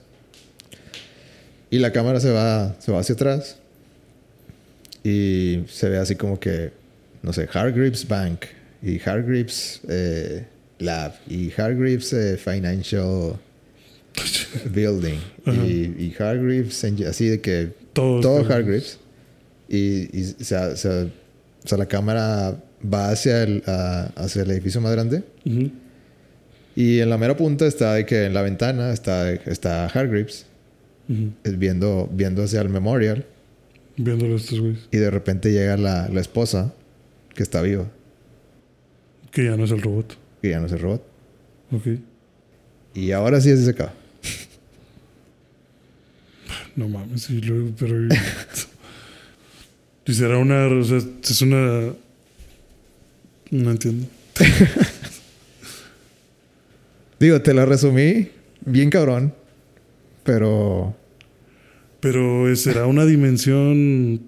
Y 1.71 1.79
la 1.79 1.91
cámara 1.91 2.19
se 2.19 2.31
va, 2.31 2.75
se 2.79 2.91
va 2.91 2.99
hacia 2.99 3.15
atrás. 3.15 3.57
Y 5.03 5.61
se 5.69 5.87
ve 5.89 5.97
así 5.97 6.15
como 6.15 6.39
que, 6.39 6.71
no 7.21 7.31
sé, 7.31 7.47
Hargreaves 7.51 8.07
Bank. 8.07 8.45
Y 8.81 8.99
Hargreaves 8.99 9.81
eh, 9.87 10.45
Lab. 10.79 11.13
Y 11.27 11.51
Hargreaves 11.57 12.11
eh, 12.13 12.37
Financial 12.37 13.39
Building. 14.71 15.19
Y, 15.45 16.03
y 16.03 16.15
Hargreaves, 16.19 16.83
así 17.07 17.27
de 17.29 17.39
que 17.39 17.71
Todo. 17.93 18.19
todo 18.19 18.39
Hargreaves. 18.39 18.99
Y, 19.69 20.17
y 20.19 20.23
se- 20.23 20.75
se- 20.77 20.89
o 21.03 21.67
sea, 21.67 21.77
la 21.77 21.85
cámara 21.85 22.57
va 22.91 23.09
hacia 23.11 23.43
el, 23.43 23.63
a- 23.67 24.11
hacia 24.15 24.41
el 24.41 24.51
edificio 24.51 24.81
más 24.81 24.91
grande. 24.91 25.23
Y 26.75 26.99
en 26.99 27.09
la 27.09 27.17
mera 27.17 27.35
punta 27.37 27.65
está 27.67 27.93
de 27.93 28.05
que 28.05 28.25
en 28.25 28.33
la 28.33 28.41
ventana 28.41 28.91
está, 28.91 29.31
está 29.31 29.85
Hargreaves 29.85 30.45
eh, 31.09 31.31
viendo, 31.57 32.09
viendo 32.11 32.43
hacia 32.43 32.61
el 32.61 32.69
memorial. 32.69 33.25
Viéndolo 33.97 34.37
estos 34.37 34.59
güeyes. 34.61 34.87
Y 34.91 34.97
de 34.97 35.09
repente 35.11 35.51
llega 35.51 35.75
la, 35.77 36.07
la 36.07 36.21
esposa 36.21 36.73
que 37.35 37.43
está 37.43 37.61
viva, 37.61 37.85
Que 39.31 39.45
ya 39.45 39.57
no 39.57 39.65
es 39.65 39.71
el 39.71 39.81
robot. 39.81 40.17
que 40.41 40.49
ya 40.51 40.59
no 40.59 40.67
es 40.67 40.71
el 40.71 40.79
robot. 40.79 41.03
Ok. 41.73 41.87
Y 42.95 43.11
ahora 43.11 43.39
sí 43.41 43.51
así 43.51 43.65
se 43.65 43.71
acaba. 43.71 43.93
No 46.75 46.87
mames, 46.87 47.27
pero. 47.77 48.07
y 50.09 50.13
será 50.15 50.39
una. 50.39 50.65
O 50.65 50.83
sea, 50.83 50.97
es 50.97 51.41
una. 51.43 51.93
No 53.51 53.71
entiendo. 53.71 54.07
Digo, 57.19 57.39
te 57.41 57.53
la 57.53 57.65
resumí 57.65 58.29
bien 58.65 58.89
cabrón, 58.89 59.33
pero 60.23 60.95
Pero 61.99 62.49
eh, 62.49 62.55
será 62.55 62.87
una 62.87 63.05
dimensión. 63.05 64.21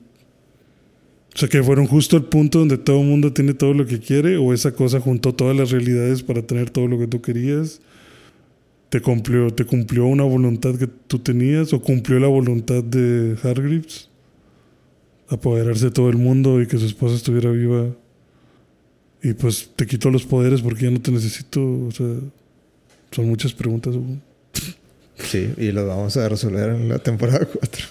O 1.33 1.37
sea, 1.37 1.49
que 1.49 1.63
fueron 1.63 1.87
justo 1.87 2.15
al 2.15 2.25
punto 2.25 2.59
donde 2.59 2.77
todo 2.77 2.99
el 2.99 3.07
mundo 3.07 3.33
tiene 3.33 3.55
todo 3.55 3.73
lo 3.73 3.87
que 3.87 3.99
quiere, 3.99 4.37
o 4.37 4.53
esa 4.53 4.73
cosa 4.73 4.99
juntó 4.99 5.33
todas 5.33 5.57
las 5.57 5.71
realidades 5.71 6.21
para 6.21 6.43
tener 6.43 6.69
todo 6.69 6.87
lo 6.87 6.99
que 6.99 7.07
tú 7.07 7.23
querías. 7.23 7.81
Te 8.89 9.01
cumplió, 9.01 9.49
te 9.49 9.65
cumplió 9.65 10.05
una 10.05 10.25
voluntad 10.25 10.75
que 10.75 10.87
tú 11.07 11.17
tenías, 11.17 11.73
o 11.73 11.81
cumplió 11.81 12.19
la 12.19 12.27
voluntad 12.27 12.83
de 12.83 13.35
Hargreaves. 13.41 14.10
Apoderarse 15.31 15.85
de 15.85 15.91
todo 15.91 16.09
el 16.09 16.17
mundo 16.17 16.61
y 16.61 16.67
que 16.67 16.77
su 16.77 16.85
esposa 16.85 17.15
estuviera 17.15 17.49
viva. 17.51 17.87
Y 19.23 19.33
pues 19.33 19.69
te 19.75 19.85
quitó 19.87 20.09
los 20.09 20.25
poderes 20.25 20.61
porque 20.61 20.83
ya 20.85 20.91
no 20.91 21.01
te 21.01 21.11
necesito. 21.11 21.61
O 21.61 21.91
sea, 21.91 22.07
son 23.11 23.27
muchas 23.27 23.53
preguntas 23.53 23.95
sí, 25.17 25.53
y 25.57 25.71
lo 25.71 25.85
vamos 25.85 26.17
a 26.17 26.27
resolver 26.27 26.69
en 26.69 26.89
la 26.89 26.99
temporada 26.99 27.45
4. 27.45 27.85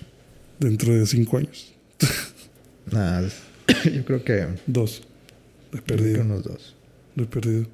dentro 0.59 0.93
de 0.95 1.07
cinco 1.07 1.39
años. 1.39 1.73
Nada, 2.91 3.29
yo 3.85 4.05
creo 4.05 4.25
que, 4.25 4.47
Dos. 4.67 5.03
He 5.73 5.77
yo 5.77 5.83
creo 5.85 5.85
que 5.85 6.03
perdido. 6.03 6.21
unos 6.23 6.45
dos. 6.45 6.75
Lo 7.15 7.25
he 7.25 7.27
perdido. 7.27 7.67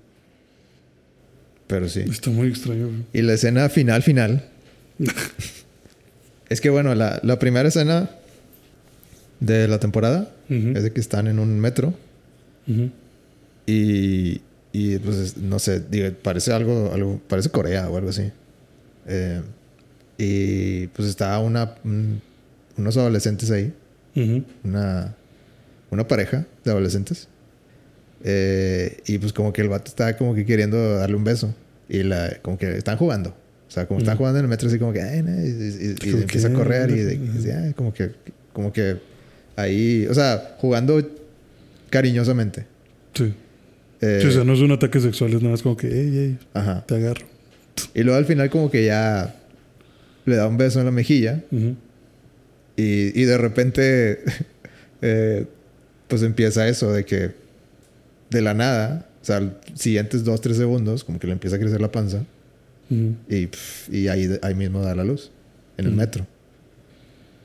Pero 1.66 1.88
sí. 1.88 2.01
Está 2.01 2.30
muy 2.30 2.48
extraño. 2.48 2.86
güey. 2.88 3.02
Y 3.12 3.22
la 3.22 3.34
escena 3.34 3.68
final, 3.68 4.02
final. 4.02 4.48
es 6.48 6.60
que 6.60 6.70
bueno, 6.70 6.94
la, 6.94 7.20
la 7.22 7.38
primera 7.38 7.68
escena 7.68 8.10
de 9.41 9.69
la 9.69 9.79
temporada 9.79 10.31
Ujú. 10.49 10.69
es 10.77 10.83
de 10.83 10.93
que 10.93 11.01
están 11.01 11.27
en 11.27 11.39
un 11.39 11.59
metro 11.61 11.95
Ujú. 12.69 12.91
y, 13.67 14.41
y 14.73 14.99
pues 14.99 15.17
es- 15.17 15.37
no 15.37 15.59
sé, 15.59 15.81
digo, 15.91 16.09
parece 16.23 16.53
algo, 16.53 16.93
algo, 16.93 17.21
parece 17.29 17.51
Corea 17.51 17.89
o 17.91 17.97
algo 17.97 18.11
así. 18.11 18.31
Eh, 19.07 19.41
y 20.19 20.87
pues 20.89 21.09
está 21.09 21.39
una, 21.41 21.75
un- 21.85 22.21
unos 22.77 22.97
adolescentes 22.97 23.51
ahí, 23.51 23.73
Ujú. 24.15 24.45
una, 24.65 25.15
una 25.91 26.07
pareja 26.09 26.47
de 26.65 26.71
adolescentes. 26.71 27.29
Eh, 28.25 28.99
y 29.07 29.19
pues 29.19 29.33
como 29.33 29.53
que 29.53 29.63
el 29.63 29.69
vato 29.69 29.89
está 29.89 30.17
como 30.17 30.35
que 30.35 30.45
queriendo 30.47 30.97
darle 30.97 31.17
un 31.17 31.25
beso. 31.25 31.55
Y 31.89 32.03
la, 32.03 32.39
como 32.43 32.59
que 32.59 32.77
están 32.77 32.97
jugando. 32.97 33.31
O 33.31 33.71
sea, 33.71 33.87
como 33.87 34.01
están 34.01 34.17
jugando 34.17 34.39
en 34.41 34.45
el 34.47 34.49
metro 34.49 34.69
así 34.69 34.79
como 34.79 34.93
que... 34.93 35.03
"Ay, 35.03 35.23
no", 35.23 35.31
y, 35.41 35.49
y- 35.49 36.09
y 36.09 36.11
empieza 36.23 36.49
a 36.49 36.53
correr 36.53 36.91
y, 36.91 37.51
"Ay", 37.51 37.73
como 37.75 37.93
que... 37.93 38.11
Como 38.53 38.73
que 38.73 38.97
ahí... 39.57 40.07
O 40.09 40.15
sea, 40.15 40.57
jugando 40.59 41.01
cariñosamente. 41.91 42.66
Sí. 43.15 43.35
Eh, 44.01 44.19
Sí, 44.23 44.28
o 44.28 44.33
sea, 44.33 44.45
no 44.45 44.53
es 44.53 44.61
un 44.61 44.73
ataque 44.73 45.01
sexual, 45.01 45.33
es 45.33 45.41
nada 45.41 45.53
más 45.53 45.62
como 45.62 45.77
que, 45.77 45.89
hey, 45.91 46.11
hey, 46.15 46.39
Ajá. 46.55 46.85
te 46.87 46.97
agarro. 46.97 47.27
Y 47.95 48.03
luego 48.03 48.19
al 48.19 48.24
final 48.27 48.49
como 48.51 48.70
que 48.70 48.85
ya 48.85 49.35
le 50.24 50.37
da 50.37 50.47
un 50.49 50.57
beso 50.57 50.78
en 50.81 50.87
la 50.87 50.93
mejilla. 50.93 51.43
Y, 51.51 53.20
y 53.20 53.24
de 53.24 53.39
repente, 53.39 54.20
eh, 55.03 55.47
pues 56.09 56.23
empieza 56.23 56.69
eso 56.69 56.93
de 56.93 57.05
que 57.05 57.33
de 58.31 58.41
la 58.43 58.55
nada 58.55 59.09
O 59.23 59.24
sea, 59.24 59.55
siguientes 59.74 60.24
2, 60.24 60.41
3 60.41 60.57
segundos, 60.57 61.05
como 61.05 61.19
que 61.19 61.27
le 61.27 61.33
empieza 61.33 61.57
a 61.57 61.59
crecer 61.59 61.81
la 61.81 61.91
panza. 61.91 62.24
Y, 62.91 63.49
y 63.91 64.09
ahí, 64.09 64.39
ahí 64.43 64.55
mismo 64.55 64.81
da 64.81 64.95
la 64.95 65.03
luz, 65.05 65.31
en 65.77 65.87
el 65.87 65.93
metro. 65.93 66.27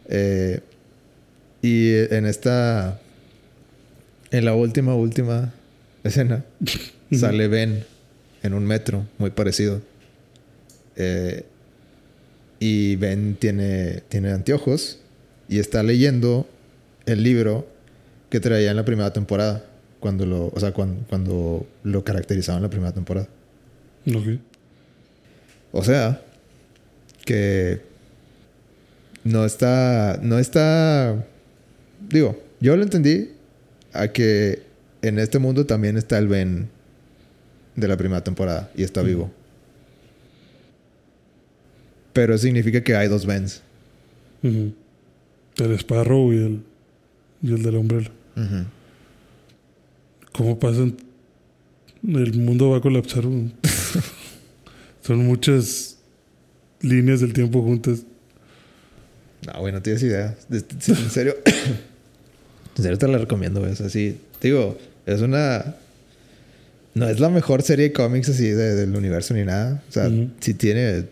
Eh, 0.10 0.60
y 1.62 1.94
en 2.14 2.26
esta, 2.26 3.00
en 4.32 4.46
la 4.46 4.56
última, 4.56 4.96
última 4.96 5.54
escena, 6.04 6.44
sale 7.12 7.48
Ben 7.48 7.86
en 8.44 8.54
un 8.54 8.66
metro 8.66 9.06
muy 9.18 9.30
parecido. 9.32 9.82
Eh, 10.96 11.46
y 12.60 12.96
Ben 12.96 13.36
tiene, 13.36 14.02
tiene 14.10 14.32
anteojos 14.32 15.00
y 15.48 15.60
está 15.60 15.84
leyendo 15.84 16.48
el 17.06 17.24
libro 17.24 17.68
que 18.30 18.40
traía 18.40 18.72
en 18.72 18.78
la 18.78 18.86
primera 18.86 19.12
temporada. 19.14 19.66
Cuando 20.00 20.26
lo, 20.26 20.48
o 20.48 20.60
sea, 20.60 20.72
cuando, 20.72 21.06
cuando 21.10 21.68
lo 21.84 22.04
caracterizaba 22.04 22.58
en 22.58 22.64
la 22.64 22.70
primera 22.70 22.92
temporada. 22.92 23.28
Ok. 24.08 24.40
O 25.72 25.84
sea, 25.84 26.22
que 27.26 27.82
no 29.24 29.46
está, 29.46 30.20
no 30.22 30.40
está, 30.40 31.24
digo, 32.10 32.42
yo 32.60 32.76
lo 32.76 32.84
entendí 32.84 33.30
a 33.94 34.08
que 34.10 34.64
en 35.02 35.20
este 35.20 35.40
mundo 35.40 35.66
también 35.66 35.98
está 35.98 36.18
el 36.18 36.28
Ben 36.28 36.70
de 37.76 37.88
la 37.88 37.98
primera 37.98 38.24
temporada 38.24 38.70
y 38.76 38.84
está 38.84 39.02
vivo. 39.02 39.32
Pero 42.14 42.36
eso 42.36 42.44
significa 42.44 42.84
que 42.84 42.96
hay 42.96 43.08
dos 43.08 43.26
Bens. 43.26 43.62
El 44.44 44.74
Sparrow 45.78 46.34
y 46.34 46.38
el, 46.38 46.62
y 47.42 47.54
el 47.54 47.64
de 47.64 47.72
la 47.72 47.80
Umbrella. 47.80 48.12
¿Cómo 50.34 50.60
pasan? 50.60 50.98
El 52.08 52.34
mundo 52.40 52.70
va 52.72 52.78
a 52.78 52.82
colapsar. 52.82 53.24
Son 55.02 55.18
muchas 55.26 55.98
líneas 56.82 57.22
del 57.22 57.34
tiempo 57.34 57.62
juntas. 57.62 58.04
No, 59.46 59.60
güey, 59.62 59.74
no 59.74 59.82
tienes 59.82 60.04
idea. 60.04 60.36
De- 60.50 60.60
de- 60.62 60.94
En 60.94 61.10
serio. 61.10 61.36
en 62.78 62.84
serio 62.84 62.98
te 62.98 63.08
la 63.08 63.18
recomiendo, 63.18 63.60
güey. 63.60 63.72
O 63.72 63.76
sea, 63.76 63.90
sí. 63.90 64.18
Digo, 64.42 64.78
es 65.06 65.22
una. 65.22 65.76
No 66.94 67.08
es 67.08 67.20
la 67.20 67.30
mejor 67.30 67.62
serie 67.62 67.90
de 67.90 67.94
cómics 67.94 68.30
así 68.30 68.48
de- 68.50 68.76
del 68.76 68.96
universo 68.96 69.34
ni 69.34 69.44
nada. 69.46 69.82
O 69.90 69.92
sea, 69.92 70.08
Ujú. 70.08 70.30
sí 70.40 70.54
tiene. 70.54 71.06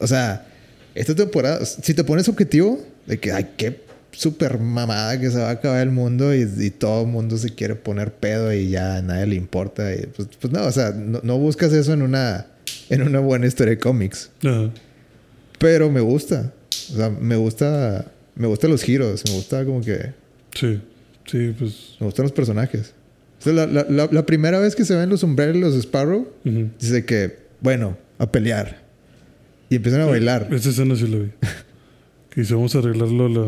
O 0.00 0.06
sea, 0.06 0.46
esta 0.94 1.14
temporada, 1.14 1.64
si 1.64 1.94
te 1.94 2.04
pones 2.04 2.28
objetivo 2.28 2.80
de 3.06 3.18
que, 3.18 3.32
ay, 3.32 3.50
qué 3.56 3.80
super 4.12 4.58
mamada 4.58 5.18
que 5.18 5.30
se 5.30 5.38
va 5.38 5.48
a 5.48 5.52
acabar 5.52 5.82
el 5.82 5.90
mundo 5.90 6.34
y, 6.34 6.48
y 6.58 6.70
todo 6.70 7.02
el 7.02 7.08
mundo 7.08 7.36
se 7.36 7.50
quiere 7.50 7.74
poner 7.74 8.12
pedo 8.12 8.52
y 8.52 8.68
ya 8.70 8.96
a 8.96 9.02
nadie 9.02 9.26
le 9.26 9.34
importa. 9.36 9.92
y 9.94 10.06
pues, 10.06 10.28
pues 10.40 10.52
no, 10.52 10.64
o 10.64 10.70
sea, 10.72 10.90
no, 10.92 11.20
no 11.22 11.38
buscas 11.38 11.72
eso 11.72 11.92
en 11.94 12.02
una, 12.02 12.46
en 12.90 13.02
una 13.02 13.18
buena 13.20 13.46
historia 13.46 13.72
de 13.74 13.78
cómics. 13.80 14.30
Ajá. 14.44 14.70
Pero 15.58 15.90
me 15.90 16.00
gusta. 16.00 16.52
O 16.92 16.96
sea, 16.96 17.08
me 17.10 17.36
gusta. 17.36 18.04
Me 18.36 18.46
gustan 18.46 18.70
los 18.72 18.82
giros. 18.82 19.22
Me 19.26 19.32
gusta 19.34 19.64
como 19.64 19.80
que. 19.80 20.12
Sí, 20.54 20.80
sí, 21.26 21.54
pues. 21.58 21.96
Me 22.00 22.06
gustan 22.06 22.24
los 22.24 22.32
personajes. 22.32 22.94
O 23.40 23.44
sea, 23.44 23.52
la, 23.52 23.66
la- 23.66 23.86
la- 23.88 24.08
la 24.10 24.26
primera 24.26 24.58
vez 24.58 24.74
que 24.74 24.84
se 24.84 24.94
ven 24.96 25.10
los 25.10 25.20
sombreros 25.20 25.56
los 25.56 25.74
Sparrow, 25.74 26.28
ujú. 26.44 26.70
dice 26.80 27.04
que, 27.04 27.38
bueno, 27.60 27.96
a 28.18 28.30
pelear. 28.30 28.82
Y 29.70 29.76
empiezan 29.76 30.02
a 30.02 30.06
bailar. 30.06 30.48
Esa 30.52 30.70
escena 30.70 30.94
sí 30.96 31.06
la 31.08 31.18
vi. 31.18 31.30
Que 32.30 32.40
dice, 32.42 32.54
vamos 32.54 32.74
a 32.74 32.78
arreglarlo 32.78 33.26
a 33.26 33.28
la, 33.28 33.46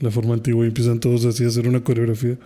la 0.00 0.10
forma 0.10 0.34
antigua 0.34 0.64
y 0.64 0.68
empiezan 0.68 1.00
todos 1.00 1.24
así 1.24 1.44
a 1.44 1.48
hacer 1.48 1.66
una 1.68 1.82
coreografía. 1.82 2.36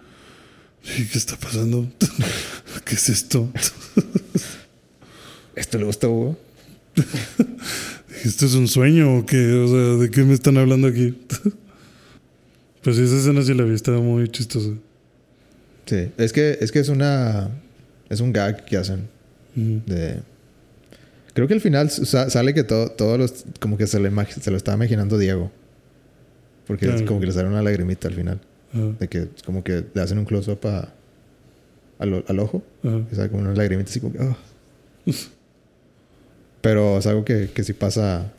¿Y 0.99 1.05
qué 1.07 1.19
está 1.19 1.37
pasando? 1.37 1.89
¿Qué 2.85 2.95
es 2.95 3.09
esto? 3.09 3.51
¿Esto 5.57 5.79
le 5.79 5.85
gusta 5.85 6.07
a 6.07 6.11
Hugo? 6.11 6.39
¿Esto 8.25 8.47
es 8.47 8.55
un 8.55 8.69
sueño 8.69 9.19
o 9.19 9.27
qué? 9.27 9.53
O 9.53 9.69
sea, 9.69 10.03
¿de 10.03 10.11
qué 10.11 10.23
me 10.25 10.35
están 10.35 10.57
hablando 10.59 10.89
aquí? 10.89 11.15
Pues 12.83 12.99
esa 12.99 13.17
escena 13.17 13.43
sí 13.43 13.55
la 13.55 13.65
vi, 13.65 13.75
estaba 13.75 14.01
muy 14.01 14.29
chistosa. 14.29 14.71
Sí. 15.87 16.11
Es 16.17 16.33
que, 16.33 16.59
es 16.61 16.73
que 16.73 16.79
es 16.81 16.89
una. 16.89 17.51
Es 18.09 18.21
un 18.21 18.33
gag 18.33 18.65
que 18.65 18.77
hacen. 18.77 19.09
Ujú. 19.57 19.81
De. 19.87 20.21
Creo 21.35 21.49
que 21.49 21.55
al 21.55 21.61
final 21.61 21.91
sa- 21.91 22.29
sale 22.29 22.53
que 22.55 22.65
todo, 22.65 22.91
todos 22.91 23.19
los. 23.19 23.45
Como 23.61 23.77
que 23.79 23.87
se, 23.87 23.99
le 24.01 24.11
se 24.27 24.51
lo 24.51 24.57
está 24.57 24.75
imaginando 24.75 25.17
Diego. 25.19 25.51
Porque 26.67 26.87
es 26.89 27.03
Ah, 27.03 27.05
como 27.07 27.21
que 27.21 27.27
le 27.27 27.33
sale 27.33 27.49
una 27.49 27.63
lagrimita 27.63 28.09
al 28.09 28.15
final. 28.15 28.41
Ajá, 28.73 28.93
De 29.01 29.09
que 29.09 29.19
es 29.37 29.43
como 29.45 29.63
que 29.65 29.85
le 29.93 30.01
hacen 30.01 30.19
un 30.19 30.25
close-up 30.25 30.61
al, 31.99 32.25
al 32.27 32.39
ojo. 32.41 32.63
ajá. 32.85 33.01
Y 33.11 33.15
sale 33.15 33.31
como 33.31 33.43
una 33.43 33.55
lagrimita 33.55 33.91
así 33.91 34.01
como 34.01 34.13
que. 34.13 34.19
"Ah". 34.21 34.37
Pero 36.61 36.99
es 36.99 37.07
algo 37.07 37.25
que, 37.25 37.51
que 37.53 37.65
sí 37.65 37.73
pasa. 37.73 38.31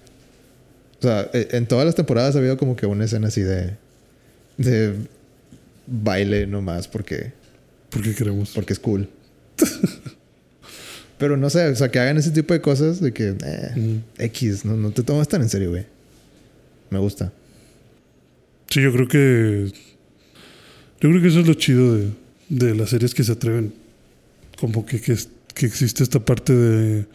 O 0.99 1.01
sea, 1.01 1.29
e- 1.33 1.49
en 1.51 1.65
todas 1.67 1.85
las 1.85 1.95
temporadas 1.95 2.35
ha 2.35 2.39
habido 2.39 2.57
como 2.57 2.75
que 2.75 2.85
una 2.85 3.05
escena 3.05 3.27
así 3.27 3.41
de. 3.41 3.75
De 4.63 4.93
baile 5.87 6.47
nomás 6.47 6.87
porque. 6.87 7.33
¿Por 7.89 8.01
qué 8.01 8.15
queremos? 8.15 8.51
porque 8.51 8.73
es 8.73 8.79
cool. 8.79 9.09
Pero 11.17 11.37
no 11.37 11.49
sé, 11.49 11.67
o 11.67 11.75
sea, 11.75 11.89
que 11.89 11.99
hagan 11.99 12.17
ese 12.17 12.31
tipo 12.31 12.53
de 12.53 12.61
cosas 12.61 12.99
de 12.99 13.13
que. 13.13 13.35
eh. 13.43 14.01
X, 14.17 14.65
no, 14.65 14.75
no 14.75 14.91
te 14.91 15.03
tomas 15.03 15.27
tan 15.27 15.41
en 15.41 15.49
serio, 15.49 15.69
güey. 15.69 15.85
Me 16.89 16.99
gusta. 16.99 17.31
Sí, 18.69 18.81
yo 18.81 18.91
creo 18.91 19.07
que. 19.07 19.71
Yo 20.99 21.09
creo 21.09 21.21
que 21.21 21.27
eso 21.27 21.41
es 21.41 21.47
lo 21.47 21.53
chido 21.53 21.95
de, 21.95 22.11
de 22.49 22.75
las 22.75 22.89
series 22.89 23.13
que 23.13 23.23
se 23.23 23.31
atreven. 23.31 23.73
Como 24.59 24.85
que, 24.85 24.99
que, 24.99 25.15
que 25.53 25.65
existe 25.65 26.03
esta 26.03 26.23
parte 26.23 26.53
de. 26.53 27.05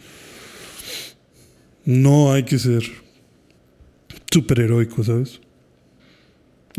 No 1.85 2.31
hay 2.31 2.43
que 2.43 2.59
ser 2.59 2.83
superheroico, 4.31 5.03
¿sabes? 5.03 5.39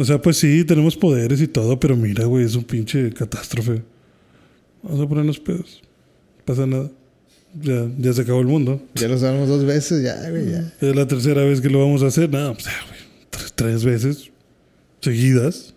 O 0.00 0.04
sea, 0.06 0.18
pues 0.18 0.38
sí, 0.38 0.64
tenemos 0.64 0.96
poderes 0.96 1.42
y 1.42 1.46
todo, 1.46 1.78
pero 1.78 1.94
mira, 1.94 2.24
güey, 2.24 2.46
es 2.46 2.54
un 2.54 2.64
pinche 2.64 3.12
catástrofe. 3.12 3.82
Vamos 4.82 4.98
a 4.98 5.06
ponernos 5.06 5.38
pedos. 5.38 5.82
No 6.38 6.44
pasa 6.46 6.66
nada. 6.66 6.90
Ya, 7.60 7.86
ya 7.98 8.10
se 8.14 8.22
acabó 8.22 8.40
el 8.40 8.46
mundo. 8.46 8.82
Ya 8.94 9.08
lo 9.08 9.18
sabemos 9.18 9.50
dos 9.50 9.66
veces, 9.66 10.02
ya, 10.02 10.30
güey, 10.30 10.52
ya. 10.52 10.72
Es 10.80 10.96
la 10.96 11.06
tercera 11.06 11.44
vez 11.44 11.60
que 11.60 11.68
lo 11.68 11.80
vamos 11.80 12.02
a 12.02 12.06
hacer. 12.06 12.30
No, 12.30 12.54
pues, 12.54 12.64
güey, 12.64 13.00
tres, 13.28 13.52
tres 13.54 13.84
veces 13.84 14.30
seguidas. 15.02 15.74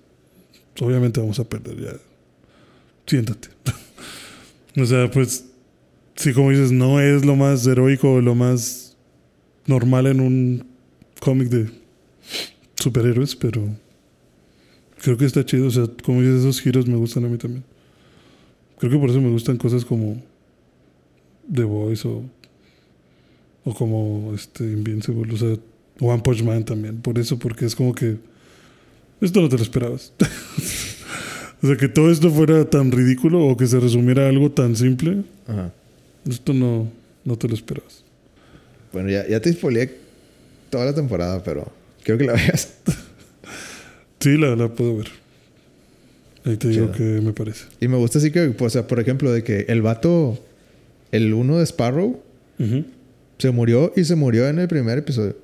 Obviamente 0.79 1.19
vamos 1.19 1.39
a 1.39 1.43
perder 1.43 1.81
ya. 1.81 1.97
Siéntate. 3.05 3.49
o 4.81 4.85
sea, 4.85 5.11
pues, 5.11 5.47
sí, 6.15 6.31
como 6.31 6.51
dices, 6.51 6.71
no 6.71 7.01
es 7.01 7.25
lo 7.25 7.35
más 7.35 7.67
heroico 7.67 8.13
o 8.13 8.21
lo 8.21 8.35
más 8.35 8.95
normal 9.65 10.07
en 10.07 10.21
un 10.21 10.65
cómic 11.19 11.49
de 11.49 11.69
superhéroes, 12.75 13.35
pero 13.35 13.82
creo 15.03 15.17
que 15.17 15.25
está 15.25 15.45
chido. 15.45 15.67
O 15.67 15.71
sea, 15.71 15.87
como 16.03 16.21
dices, 16.21 16.39
esos 16.39 16.61
giros 16.61 16.87
me 16.87 16.95
gustan 16.95 17.25
a 17.25 17.27
mí 17.27 17.37
también. 17.37 17.63
Creo 18.79 18.91
que 18.91 18.97
por 18.97 19.09
eso 19.09 19.21
me 19.21 19.29
gustan 19.29 19.57
cosas 19.57 19.85
como 19.85 20.21
The 21.53 21.63
Voice 21.63 22.07
o 22.07 22.23
o 23.65 23.73
como 23.73 24.33
este 24.35 24.63
Invincible, 24.63 25.33
o 25.33 25.37
sea, 25.37 25.55
One 25.99 26.21
Punch 26.21 26.43
Man 26.43 26.65
también. 26.65 26.97
Por 26.97 27.17
eso, 27.17 27.39
porque 27.39 27.65
es 27.65 27.75
como 27.75 27.93
que 27.95 28.17
esto 29.21 29.41
no 29.41 29.49
te 29.49 29.57
lo 29.57 29.63
esperabas. 29.63 30.11
o 31.61 31.67
sea, 31.67 31.77
que 31.77 31.87
todo 31.87 32.11
esto 32.11 32.29
fuera 32.29 32.69
tan 32.69 32.91
ridículo 32.91 33.45
o 33.45 33.55
que 33.55 33.67
se 33.67 33.79
resumiera 33.79 34.25
a 34.25 34.29
algo 34.29 34.51
tan 34.51 34.75
simple, 34.75 35.23
Ajá. 35.47 35.71
esto 36.29 36.53
no, 36.53 36.91
no 37.23 37.37
te 37.37 37.47
lo 37.47 37.53
esperabas. 37.53 38.03
Bueno, 38.91 39.09
ya, 39.09 39.27
ya 39.27 39.39
te 39.39 39.51
spoileé 39.53 39.97
toda 40.69 40.85
la 40.85 40.93
temporada, 40.93 41.41
pero 41.43 41.71
quiero 42.03 42.17
que 42.17 42.25
la 42.25 42.33
veas. 42.33 42.73
Sí, 44.23 44.37
la, 44.37 44.55
la 44.55 44.69
puedo 44.69 44.97
ver. 44.97 45.07
Ahí 46.45 46.57
te 46.57 46.67
digo 46.69 46.91
que 46.91 47.03
me 47.03 47.31
parece. 47.33 47.65
Y 47.79 47.87
me 47.87 47.97
gusta 47.97 48.17
así 48.19 48.31
que, 48.31 48.53
o 48.57 48.69
sea, 48.69 48.87
por 48.87 48.99
ejemplo, 48.99 49.31
de 49.31 49.43
que 49.43 49.65
el 49.69 49.81
vato, 49.81 50.37
el 51.11 51.33
uno 51.33 51.57
de 51.59 51.65
Sparrow, 51.65 52.21
se 53.37 53.51
murió 53.51 53.91
y 53.95 54.03
se 54.05 54.15
murió 54.15 54.47
en 54.47 54.59
el 54.59 54.67
primer 54.67 54.97
episodio. 54.97 55.35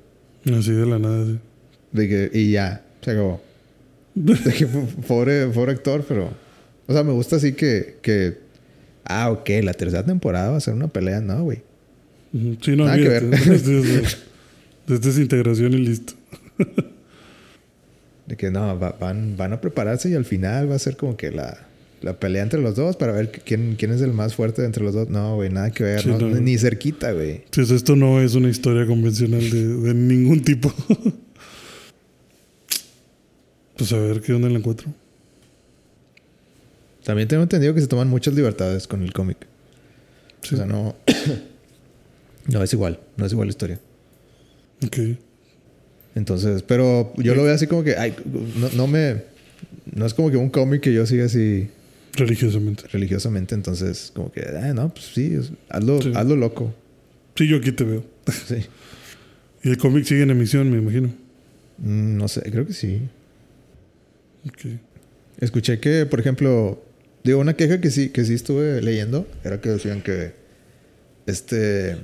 Así 0.56 0.72
de 0.72 0.86
la 0.86 0.98
nada. 0.98 1.26
sí. 1.26 1.38
De 1.92 2.08
que, 2.08 2.30
y 2.32 2.52
ya, 2.52 2.84
se 3.02 3.10
acabó. 3.12 3.40
De 4.14 4.52
que 4.52 4.66
po- 4.66 4.86
pobre, 5.06 5.46
pobre 5.48 5.72
actor, 5.72 6.04
pero. 6.06 6.30
O 6.86 6.92
sea, 6.92 7.02
me 7.04 7.12
gusta 7.12 7.36
así 7.36 7.52
que, 7.52 7.96
que. 8.02 8.38
Ah, 9.04 9.30
ok, 9.30 9.48
la 9.62 9.72
tercera 9.74 10.04
temporada 10.04 10.50
va 10.50 10.56
a 10.56 10.60
ser 10.60 10.74
una 10.74 10.88
pelea, 10.88 11.20
no, 11.20 11.42
güey. 11.44 11.62
Sí, 12.60 12.76
no, 12.76 12.84
Nada 12.84 12.96
que 12.96 13.08
ver. 13.08 13.24
Esto 13.34 13.70
es- 13.78 14.18
esto 14.88 15.08
es 15.08 15.18
integración 15.18 15.72
y 15.74 15.78
listo. 15.78 16.12
De 18.30 18.36
que 18.36 18.50
no, 18.52 18.78
va- 18.78 18.92
van, 19.00 19.36
van 19.36 19.52
a 19.52 19.60
prepararse 19.60 20.08
y 20.08 20.14
al 20.14 20.24
final 20.24 20.70
va 20.70 20.76
a 20.76 20.78
ser 20.78 20.96
como 20.96 21.16
que 21.16 21.32
la, 21.32 21.66
la 22.00 22.14
pelea 22.20 22.44
entre 22.44 22.60
los 22.62 22.76
dos 22.76 22.94
para 22.94 23.10
ver 23.10 23.32
quién, 23.32 23.74
quién 23.76 23.90
es 23.92 24.00
el 24.02 24.12
más 24.12 24.36
fuerte 24.36 24.62
de 24.62 24.66
entre 24.68 24.84
los 24.84 24.94
dos. 24.94 25.08
No, 25.08 25.34
güey, 25.34 25.50
nada 25.50 25.72
que 25.72 25.82
ver, 25.82 26.00
Sí, 26.00 26.08
no, 26.10 26.16
no. 26.16 26.28
ni 26.40 26.56
cerquita, 26.56 27.10
güey. 27.10 27.42
Sí, 27.50 27.62
esto 27.74 27.96
no 27.96 28.20
es 28.20 28.36
una 28.36 28.48
historia 28.48 28.86
convencional 28.86 29.50
de, 29.50 29.66
de 29.66 29.94
ningún 29.94 30.42
tipo. 30.44 30.72
pues 33.76 33.92
a 33.92 33.98
ver 33.98 34.20
qué 34.20 34.32
onda 34.32 34.48
la 34.48 34.58
encuentro. 34.58 34.92
También 37.02 37.26
tengo 37.28 37.42
entendido 37.42 37.74
que 37.74 37.80
se 37.80 37.86
toman 37.88 38.08
muchas 38.08 38.34
libertades 38.34 38.86
con 38.86 39.02
el 39.02 39.12
cómic. 39.12 39.38
Sí. 40.42 40.54
O 40.54 40.58
sea, 40.58 40.66
no. 40.66 40.94
no 42.46 42.62
es 42.62 42.72
igual. 42.72 43.00
No 43.16 43.26
es 43.26 43.32
igual 43.32 43.48
la 43.48 43.50
historia. 43.50 43.80
Ok. 44.86 44.98
Entonces, 46.14 46.62
pero 46.62 47.12
yo 47.16 47.34
lo 47.34 47.44
veo 47.44 47.54
así 47.54 47.66
como 47.66 47.84
que. 47.84 47.96
Ay, 47.96 48.14
no, 48.56 48.68
no 48.76 48.86
me. 48.86 49.22
No 49.94 50.06
es 50.06 50.14
como 50.14 50.30
que 50.30 50.36
un 50.36 50.50
cómic 50.50 50.80
que 50.82 50.92
yo 50.92 51.06
siga 51.06 51.24
así 51.26 51.68
Religiosamente. 52.14 52.84
religiosamente. 52.92 53.54
Entonces, 53.54 54.10
como 54.14 54.30
que. 54.32 54.40
Ah, 54.42 54.72
no, 54.74 54.88
pues 54.92 55.06
sí. 55.14 55.36
hazlo, 55.68 56.02
Sí. 56.02 56.12
hazlo 56.14 56.36
loco. 56.36 56.74
Sí, 57.36 57.46
yo 57.48 57.56
aquí 57.58 57.72
te 57.72 57.84
veo. 57.84 58.04
Sí. 58.48 58.56
Y 59.62 59.68
el 59.70 59.76
cómic 59.78 60.04
sigue 60.04 60.22
en 60.22 60.30
emisión, 60.30 60.70
me 60.70 60.78
imagino. 60.78 61.08
Mm, 61.78 62.16
No 62.16 62.28
sé, 62.28 62.42
creo 62.50 62.66
que 62.66 62.72
sí. 62.72 63.00
Ok. 64.48 64.72
Escuché 65.38 65.78
que, 65.80 66.06
por 66.06 66.18
ejemplo, 66.20 66.82
digo, 67.24 67.38
una 67.40 67.54
queja 67.54 67.80
que 67.80 67.90
sí, 67.90 68.08
que 68.10 68.24
sí 68.24 68.34
estuve 68.34 68.80
leyendo 68.82 69.26
era 69.44 69.60
que 69.60 69.68
decían 69.70 70.02
que 70.02 70.32
este, 71.26 71.96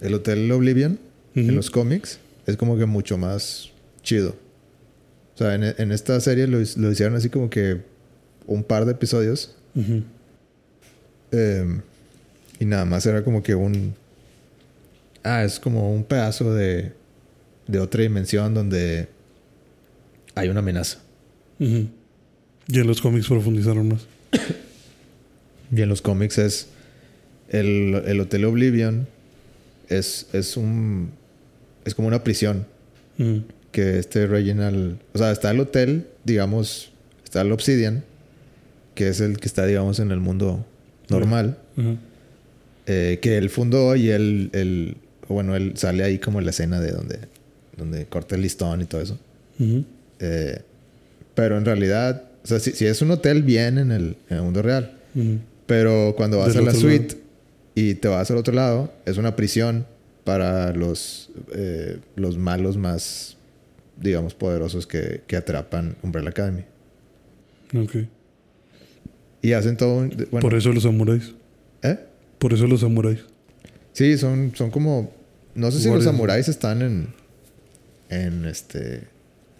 el 0.00 0.14
Hotel 0.14 0.50
Oblivion 0.52 0.98
en 1.34 1.54
los 1.56 1.70
cómics 1.70 2.18
es 2.48 2.56
como 2.56 2.78
que 2.78 2.86
mucho 2.86 3.18
más 3.18 3.70
chido. 4.02 4.34
O 5.34 5.38
sea, 5.38 5.54
en, 5.54 5.62
en 5.62 5.92
esta 5.92 6.18
serie 6.20 6.46
lo, 6.46 6.58
lo 6.58 6.90
hicieron 6.90 7.14
así 7.14 7.28
como 7.28 7.50
que 7.50 7.82
un 8.46 8.64
par 8.64 8.86
de 8.86 8.92
episodios 8.92 9.54
eh, 11.30 11.80
y 12.58 12.64
nada 12.64 12.84
más 12.86 13.04
era 13.06 13.22
como 13.22 13.42
que 13.42 13.54
un... 13.54 13.94
Ah, 15.22 15.44
es 15.44 15.60
como 15.60 15.92
un 15.92 16.04
pedazo 16.04 16.54
de, 16.54 16.92
de 17.66 17.80
otra 17.80 18.02
dimensión 18.02 18.54
donde 18.54 19.08
hay 20.34 20.48
una 20.48 20.60
amenaza. 20.60 21.00
Y 21.58 22.80
en 22.80 22.86
los 22.86 23.00
cómics 23.00 23.28
profundizaron 23.28 23.88
más. 23.88 24.06
Y 25.70 25.82
en 25.82 25.90
los 25.90 26.00
cómics 26.00 26.38
es. 26.38 26.68
El, 27.50 28.02
el 28.06 28.20
Hotel 28.20 28.46
Oblivion 28.46 29.06
es, 29.90 30.28
es 30.32 30.56
un. 30.56 31.10
Es 31.88 31.94
como 31.94 32.08
una 32.08 32.22
prisión. 32.22 32.66
Ujú. 33.18 33.42
Que 33.72 33.98
este 33.98 34.26
Reginald. 34.26 34.98
O 35.12 35.18
sea, 35.18 35.32
está 35.32 35.50
el 35.50 35.60
hotel, 35.60 36.06
digamos. 36.24 36.92
Está 37.24 37.40
el 37.40 37.52
Obsidian. 37.52 38.04
Que 38.94 39.08
es 39.08 39.20
el 39.20 39.38
que 39.38 39.46
está, 39.46 39.66
digamos, 39.66 39.98
en 40.00 40.10
el 40.10 40.20
mundo 40.20 40.64
normal. 41.08 41.58
Eh, 42.86 43.18
que 43.20 43.36
él 43.38 43.50
fundó 43.50 43.96
y 43.96 44.10
él, 44.10 44.50
él. 44.52 44.96
Bueno, 45.28 45.56
él 45.56 45.72
sale 45.76 46.04
ahí 46.04 46.18
como 46.18 46.38
en 46.38 46.44
la 46.44 46.50
escena 46.50 46.80
de 46.80 46.92
donde. 46.92 47.18
Donde 47.76 48.06
corta 48.06 48.34
el 48.34 48.42
listón 48.42 48.82
y 48.82 48.84
todo 48.84 49.00
eso. 49.00 49.18
Eh, 50.20 50.60
pero 51.34 51.58
en 51.58 51.64
realidad. 51.64 52.24
O 52.44 52.46
sea, 52.46 52.60
si, 52.60 52.72
si 52.72 52.86
es 52.86 53.02
un 53.02 53.10
hotel 53.10 53.42
bien 53.42 53.78
en 53.78 53.92
el, 53.92 54.16
en 54.30 54.36
el 54.36 54.42
mundo 54.42 54.62
real. 54.62 54.98
Pero 55.66 56.14
cuando 56.16 56.38
vas 56.38 56.54
Del 56.54 56.68
a 56.68 56.72
la 56.72 56.74
suite 56.74 57.16
y 57.74 57.94
te 57.94 58.08
vas 58.08 58.30
al 58.30 58.38
otro 58.38 58.54
lado, 58.54 58.92
es 59.04 59.18
una 59.18 59.36
prisión 59.36 59.86
para 60.28 60.74
los, 60.74 61.30
eh, 61.54 62.00
los 62.14 62.36
malos 62.36 62.76
más, 62.76 63.38
digamos, 63.96 64.34
poderosos 64.34 64.86
que, 64.86 65.22
que 65.26 65.36
atrapan 65.36 65.96
Umbrella 66.02 66.28
Academy. 66.28 66.64
Ok. 67.74 67.96
Y 69.40 69.52
hacen 69.54 69.78
todo 69.78 69.96
un... 69.96 70.10
Bueno, 70.30 70.40
Por 70.40 70.52
eso 70.52 70.70
los 70.70 70.82
samuráis. 70.82 71.32
¿eh? 71.82 71.98
Por 72.38 72.52
eso 72.52 72.66
los 72.66 72.80
samuráis. 72.80 73.20
Sí, 73.94 74.18
son, 74.18 74.52
son 74.54 74.70
como... 74.70 75.10
No 75.54 75.70
sé 75.70 75.80
si 75.80 75.88
los 75.88 76.04
samuráis 76.04 76.46
están 76.48 76.82
en... 76.82 77.14
En 78.10 78.44
este... 78.44 79.04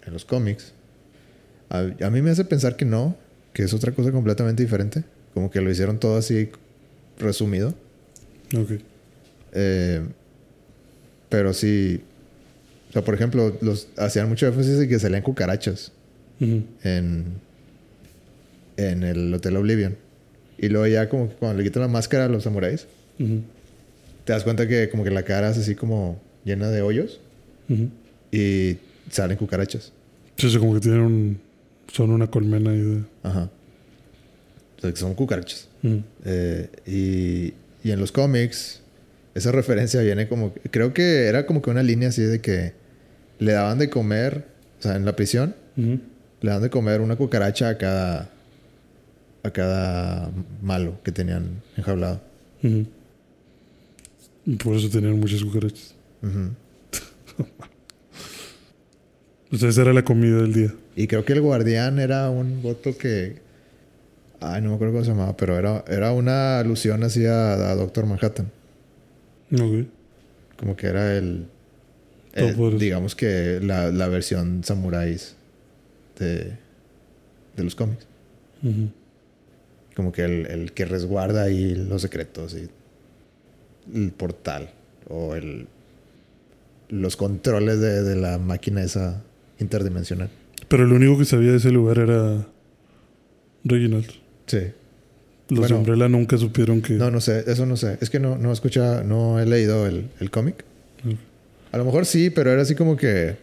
En 0.05 0.13
los 0.13 0.23
cómics. 0.23 0.73
A, 1.71 1.79
a 1.79 2.09
mí 2.11 2.21
me 2.21 2.29
hace 2.29 2.45
pensar 2.45 2.75
que 2.75 2.85
no. 2.85 3.17
Que 3.53 3.63
es 3.63 3.73
otra 3.73 3.91
cosa 3.91 4.11
completamente 4.11 4.61
diferente. 4.61 5.03
Como 5.33 5.49
que 5.49 5.61
lo 5.61 5.71
hicieron 5.71 5.99
todo 5.99 6.15
así 6.15 6.51
resumido. 7.17 7.73
Ok. 8.55 8.73
Eh, 9.53 10.03
pero 11.29 11.53
sí. 11.53 12.01
O 12.89 12.93
sea, 12.93 13.03
por 13.03 13.13
ejemplo, 13.13 13.55
los 13.61 13.87
hacían 13.97 14.27
mucho 14.27 14.47
énfasis 14.47 14.79
en 14.79 14.89
que 14.89 14.99
salían 14.99 15.21
cucarachas 15.21 15.91
en, 16.39 17.25
en 18.77 19.03
el 19.03 19.33
Hotel 19.33 19.57
Oblivion. 19.57 19.95
Y 20.57 20.69
luego 20.69 20.87
ya 20.87 21.07
como 21.07 21.29
que 21.29 21.35
cuando 21.35 21.59
le 21.59 21.63
quitan 21.63 21.83
la 21.83 21.87
máscara 21.87 22.25
a 22.25 22.29
los 22.29 22.43
samuráis, 22.43 22.87
te 23.17 24.33
das 24.33 24.43
cuenta 24.43 24.67
que 24.67 24.89
como 24.89 25.03
que 25.03 25.11
la 25.11 25.23
cara 25.23 25.51
es 25.51 25.57
así 25.57 25.75
como 25.75 26.19
llena 26.43 26.69
de 26.69 26.81
hoyos 26.81 27.19
y 28.31 28.77
salen 29.11 29.37
cucarachas. 29.37 29.93
Sí, 30.37 30.47
eso 30.47 30.59
como 30.59 30.73
que 30.73 30.79
tienen 30.79 31.01
un... 31.01 31.39
Son 31.91 32.11
una 32.11 32.27
colmena 32.27 32.71
ahí 32.71 32.81
de... 32.81 33.01
Ajá. 33.23 33.49
O 34.77 34.81
sea, 34.81 34.91
que 34.91 34.97
son 34.97 35.13
cucarachas. 35.13 35.67
Eh, 36.25 36.69
y, 36.87 37.87
y 37.87 37.91
en 37.91 37.99
los 37.99 38.11
cómics, 38.11 38.78
esa 39.39 39.51
referencia 39.51 40.01
viene 40.01 40.27
como. 40.27 40.53
Creo 40.71 40.93
que 40.93 41.25
era 41.25 41.45
como 41.45 41.61
que 41.61 41.69
una 41.69 41.83
línea 41.83 42.09
así 42.09 42.21
de 42.21 42.39
que 42.39 42.73
le 43.39 43.53
daban 43.53 43.79
de 43.79 43.89
comer, 43.89 44.45
o 44.79 44.83
sea, 44.83 44.95
en 44.95 45.05
la 45.05 45.15
prisión, 45.15 45.55
le 45.75 45.99
daban 46.41 46.61
de 46.61 46.69
comer 46.69 47.01
una 47.01 47.15
cucaracha 47.15 47.69
a 47.69 47.77
cada. 47.77 48.29
a 49.43 49.51
cada 49.51 50.31
malo 50.61 50.99
que 51.03 51.11
tenían 51.11 51.61
enjaulado. 51.77 52.21
Y 52.61 54.55
Por 54.55 54.75
eso 54.75 54.89
tenían 54.89 55.19
muchas 55.19 55.43
cucarachas. 55.43 55.95
Ujú. 56.21 56.49
O 59.51 59.57
sea, 59.57 59.69
esa 59.69 59.81
era 59.81 59.93
la 59.93 60.03
comida 60.03 60.37
del 60.43 60.53
día. 60.53 60.73
Y 60.95 61.07
creo 61.07 61.25
que 61.25 61.33
el 61.33 61.41
guardián 61.41 61.97
era 61.97 62.29
un 62.29 62.61
voto 62.61 62.95
que. 62.95 63.37
Ay, 64.41 64.61
no 64.61 64.69
me 64.69 64.75
acuerdo 64.75 64.93
cómo 64.93 65.03
se 65.05 65.09
llamaba, 65.09 65.35
pero 65.35 65.57
era, 65.57 65.83
era 65.87 66.11
una 66.13 66.59
alusión 66.59 67.03
así 67.03 67.25
a, 67.25 67.53
a 67.53 67.75
Doctor 67.75 68.05
Manhattan. 68.05 68.51
Ok. 69.53 69.87
Como 70.57 70.75
que 70.75 70.87
era 70.87 71.17
el. 71.17 71.45
digamos 72.77 73.15
que 73.15 73.59
la, 73.61 73.91
la 73.91 74.07
versión 74.07 74.63
samuráis 74.63 75.35
de, 76.17 76.57
de 77.55 77.63
los 77.63 77.75
cómics. 77.75 78.05
Como 79.95 80.11
que 80.11 80.23
el, 80.23 80.45
el 80.47 80.71
que 80.73 80.85
resguarda 80.85 81.43
ahí 81.43 81.75
los 81.75 82.01
secretos 82.01 82.55
y 82.55 82.69
el 83.97 84.11
portal 84.11 84.69
o 85.07 85.35
el 85.35 85.67
los 86.89 87.15
controles 87.15 87.79
de, 87.79 88.03
de 88.03 88.15
la 88.15 88.37
máquina 88.37 88.83
esa 88.83 89.21
interdimensional. 89.59 90.29
Pero 90.67 90.83
el 90.83 90.91
único 90.91 91.17
que 91.17 91.25
sabía 91.25 91.51
de 91.51 91.57
ese 91.57 91.71
lugar 91.71 91.99
era 91.99 92.47
Reginald. 93.63 94.09
Sí. 94.47 94.59
Los 95.49 95.59
Bueno. 95.61 95.75
de 95.75 95.79
Umbrella 95.81 96.09
nunca 96.09 96.37
supieron 96.37 96.81
que... 96.81 96.93
No, 96.93 97.09
no 97.09 97.19
sé, 97.21 97.43
eso 97.47 97.65
no 97.65 97.75
sé. 97.75 97.97
Es 98.01 98.09
que 98.09 98.19
no, 98.19 98.37
no 98.37 98.51
escucha, 98.53 99.03
no 99.03 99.39
he 99.39 99.45
leído 99.45 99.87
el, 99.87 100.09
el 100.19 100.29
cómic. 100.29 100.63
Ok. 101.05 101.15
A 101.71 101.77
lo 101.77 101.85
mejor 101.85 102.05
sí, 102.05 102.29
pero 102.29 102.51
era 102.51 102.61
así 102.61 102.75
como 102.75 102.95
que 102.97 103.35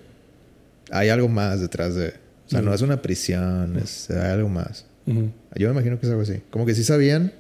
hay 0.91 1.09
algo 1.09 1.29
más 1.29 1.61
detrás 1.61 1.95
de. 1.95 2.09
O 2.47 2.49
sea, 2.49 2.61
no 2.61 2.67
Ujú. 2.69 2.75
es 2.77 2.83
una 2.83 3.03
prisión, 3.03 3.77
es 3.77 4.09
hay 4.11 4.31
algo 4.33 4.49
más. 4.49 4.85
Ujú. 5.07 5.31
Yo 5.57 5.69
me 5.69 5.73
imagino 5.75 5.99
que 5.99 6.07
es 6.07 6.11
algo 6.11 6.23
así. 6.23 6.41
Como 6.51 6.65
que 6.67 6.75
sí 6.75 6.85
sabían, 6.85 7.33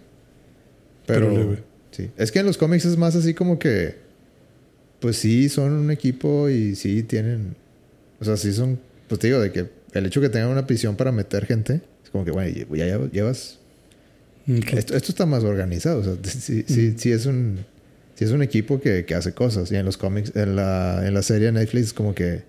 pero. 1.06 1.28
Pero 1.28 1.42
leve. 1.42 1.62
sí. 1.92 2.10
Es 2.16 2.32
que 2.32 2.40
en 2.40 2.46
los 2.46 2.56
cómics 2.58 2.84
es 2.84 2.96
más 2.96 3.14
así 3.16 3.34
como 3.34 3.58
que. 3.58 3.96
Pues 5.00 5.16
sí, 5.16 5.48
son 5.48 5.72
un 5.72 5.90
equipo 5.90 6.48
y 6.48 6.74
sí 6.74 7.02
tienen. 7.04 7.54
O 8.20 8.24
sea, 8.24 8.36
sí 8.36 8.52
son. 8.52 8.78
Pues 9.08 9.20
te 9.20 9.28
digo, 9.28 9.40
de 9.40 9.52
que 9.52 9.66
el 9.92 10.06
hecho 10.06 10.20
que 10.20 10.28
tengan 10.28 10.50
una 10.50 10.66
prisión 10.66 10.96
para 10.96 11.12
meter 11.12 11.46
gente. 11.46 11.82
Es 12.04 12.10
como 12.10 12.24
que, 12.24 12.30
bueno, 12.30 12.50
ya 12.74 12.86
llevas- 12.86 13.10
llevas. 13.12 13.58
Ok. 14.48 14.72
Esto, 14.74 14.96
esto 14.96 15.12
está 15.12 15.26
más 15.26 15.44
organizado. 15.44 16.00
O 16.00 16.04
sea, 16.04 16.14
sí, 16.24 16.64
sí, 16.66 16.94
sí 16.96 17.12
es 17.12 17.26
un. 17.26 17.58
Sí 18.14 18.24
es 18.24 18.30
un 18.30 18.42
equipo 18.42 18.80
que, 18.80 19.04
que 19.04 19.14
hace 19.14 19.32
cosas. 19.34 19.70
Y 19.72 19.76
en 19.76 19.84
los 19.84 19.96
cómics, 19.98 20.32
en 20.36 20.56
la, 20.56 21.06
en 21.06 21.12
la 21.14 21.22
serie 21.22 21.52
Netflix, 21.52 21.86
es 21.88 21.92
como 21.92 22.14
que. 22.14 22.42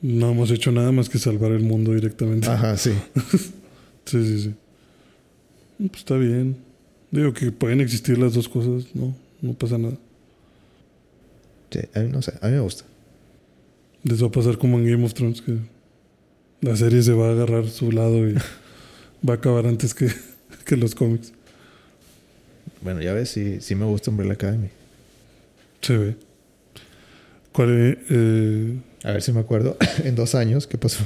No 0.00 0.30
hemos 0.30 0.50
hecho 0.50 0.72
nada 0.72 0.90
más 0.92 1.08
que 1.08 1.18
salvar 1.18 1.52
el 1.52 1.60
mundo 1.60 1.92
directamente. 1.92 2.48
Ajá, 2.48 2.76
sí. 2.76 2.92
Sí, 4.04 4.26
sí, 4.26 4.40
sí. 4.42 4.54
Mm, 5.78 5.86
Pues 5.86 6.00
está 6.00 6.16
bien. 6.16 6.56
Digo 7.12 7.32
que 7.32 7.52
pueden 7.52 7.80
existir 7.80 8.18
las 8.18 8.34
dos 8.34 8.48
cosas, 8.48 8.86
no, 8.94 9.14
no 9.40 9.52
pasa 9.54 9.78
nada. 9.78 9.96
Sí, 11.70 11.78
a 11.94 12.00
mí, 12.00 12.08
no 12.10 12.20
sé, 12.20 12.32
a 12.40 12.48
mí 12.48 12.54
me 12.54 12.60
gusta. 12.60 12.84
Les 14.02 14.20
va 14.20 14.26
a 14.26 14.32
pasar 14.32 14.58
como 14.58 14.78
en 14.78 14.90
Game 14.90 15.04
of 15.04 15.14
Thrones, 15.14 15.40
que 15.40 15.56
la 16.62 16.74
serie 16.74 17.00
se 17.02 17.12
va 17.12 17.28
a 17.28 17.32
agarrar 17.32 17.68
su 17.68 17.92
lado 17.92 18.28
y 18.28 18.34
va 19.28 19.34
a 19.34 19.36
acabar 19.36 19.66
antes 19.66 19.94
que, 19.94 20.08
que 20.66 20.76
los 20.76 20.94
cómics. 20.94 21.32
Bueno, 22.80 23.00
ya 23.00 23.12
ves, 23.12 23.30
sí, 23.30 23.60
sí 23.60 23.74
me 23.74 23.84
gusta 23.84 24.10
Umbrella 24.10 24.32
Academy. 24.34 24.68
Se 25.80 25.96
ve. 25.96 26.16
¿Cuál 27.52 27.70
es, 27.78 27.98
eh, 28.10 28.76
A 29.04 29.12
ver 29.12 29.22
si 29.22 29.32
me 29.32 29.40
acuerdo 29.40 29.76
en 30.04 30.14
dos 30.14 30.34
años 30.34 30.66
qué 30.66 30.78
pasó. 30.78 31.04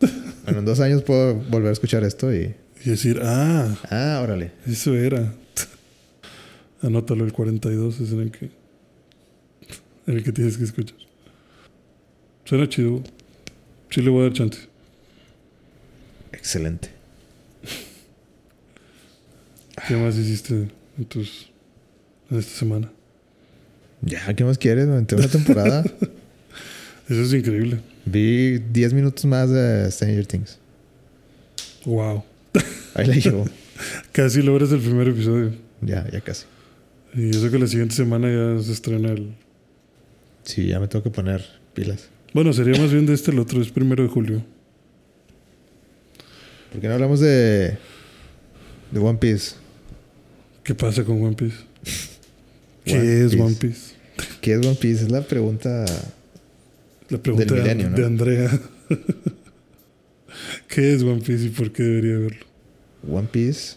bueno, 0.44 0.60
en 0.60 0.64
dos 0.64 0.80
años 0.80 1.02
puedo 1.02 1.34
volver 1.34 1.68
a 1.70 1.72
escuchar 1.72 2.02
esto 2.04 2.32
y. 2.34 2.54
y 2.84 2.90
decir, 2.90 3.20
ah, 3.22 3.76
Ah, 3.90 4.20
órale. 4.22 4.52
eso 4.66 4.94
era. 4.96 5.34
Anótalo, 6.80 7.24
el 7.24 7.32
42 7.32 8.00
es 8.00 8.10
en 8.12 8.20
el 8.22 8.30
que, 8.32 8.46
en 10.06 10.16
el 10.16 10.24
que 10.24 10.32
tienes 10.32 10.56
que 10.56 10.64
escuchar. 10.64 10.96
Suena 12.44 12.68
chido. 12.68 13.02
Sí 13.90 14.00
le 14.02 14.10
voy 14.10 14.20
a 14.22 14.24
dar 14.24 14.32
chance. 14.32 14.58
Excelente. 16.32 16.88
¿Qué 19.88 19.96
más 19.96 20.16
hiciste 20.16 20.68
en 20.98 21.04
tus 21.06 21.52
en 22.32 22.38
esta 22.38 22.58
semana. 22.58 22.90
Ya, 24.00 24.34
¿qué 24.34 24.44
más 24.44 24.58
quieres? 24.58 24.86
Me 24.86 24.94
aventé 24.94 25.14
una 25.14 25.28
temporada. 25.28 25.84
Eso 27.08 27.22
es 27.22 27.32
increíble. 27.34 27.80
Vi 28.04 28.58
10 28.58 28.94
minutos 28.94 29.24
más 29.26 29.50
de 29.50 29.90
Stranger 29.90 30.26
Things. 30.26 30.58
Wow. 31.84 32.24
Ahí 32.94 33.06
la 33.06 33.14
llevo. 33.14 33.44
Casi 34.12 34.42
logras 34.42 34.72
el 34.72 34.80
primer 34.80 35.08
episodio. 35.08 35.52
Ya, 35.80 36.08
ya 36.10 36.20
casi. 36.20 36.46
Y 37.14 37.30
eso 37.30 37.50
que 37.50 37.58
la 37.58 37.66
siguiente 37.66 37.94
semana 37.96 38.28
ya 38.28 38.62
se 38.62 38.72
estrena 38.72 39.10
el. 39.10 39.34
Sí, 40.44 40.68
ya 40.68 40.78
me 40.78 40.86
tengo 40.86 41.02
que 41.02 41.10
poner 41.10 41.44
pilas. 41.74 42.08
Bueno, 42.32 42.52
sería 42.52 42.80
más 42.80 42.92
bien 42.92 43.04
de 43.04 43.14
este, 43.14 43.32
el 43.32 43.40
otro 43.40 43.60
es 43.60 43.70
primero 43.72 44.04
de 44.04 44.08
julio. 44.08 44.44
¿Por 46.70 46.80
qué 46.80 46.86
no 46.86 46.94
hablamos 46.94 47.18
de. 47.18 47.76
de 48.92 49.00
One 49.00 49.18
Piece? 49.18 49.56
¿Qué 50.64 50.74
pasa 50.74 51.04
con 51.04 51.22
One 51.22 51.34
Piece? 51.36 51.56
¿Qué 52.84 52.94
One 52.94 53.24
es 53.24 53.30
Piece. 53.32 53.42
One 53.42 53.54
Piece? 53.56 53.94
¿Qué 54.40 54.52
es 54.54 54.58
One 54.66 54.74
Piece? 54.76 55.04
Es 55.04 55.10
la 55.10 55.22
pregunta. 55.22 55.84
La 57.08 57.18
pregunta 57.18 57.54
Del 57.54 57.78
de- 57.78 57.90
de 57.90 58.06
Andrea. 58.06 58.60
¿Qué 60.68 60.94
es 60.94 61.02
One 61.02 61.20
Piece 61.20 61.44
y 61.46 61.48
por 61.50 61.72
qué 61.72 61.82
debería 61.82 62.18
verlo? 62.18 62.46
One 63.10 63.28
Piece. 63.30 63.76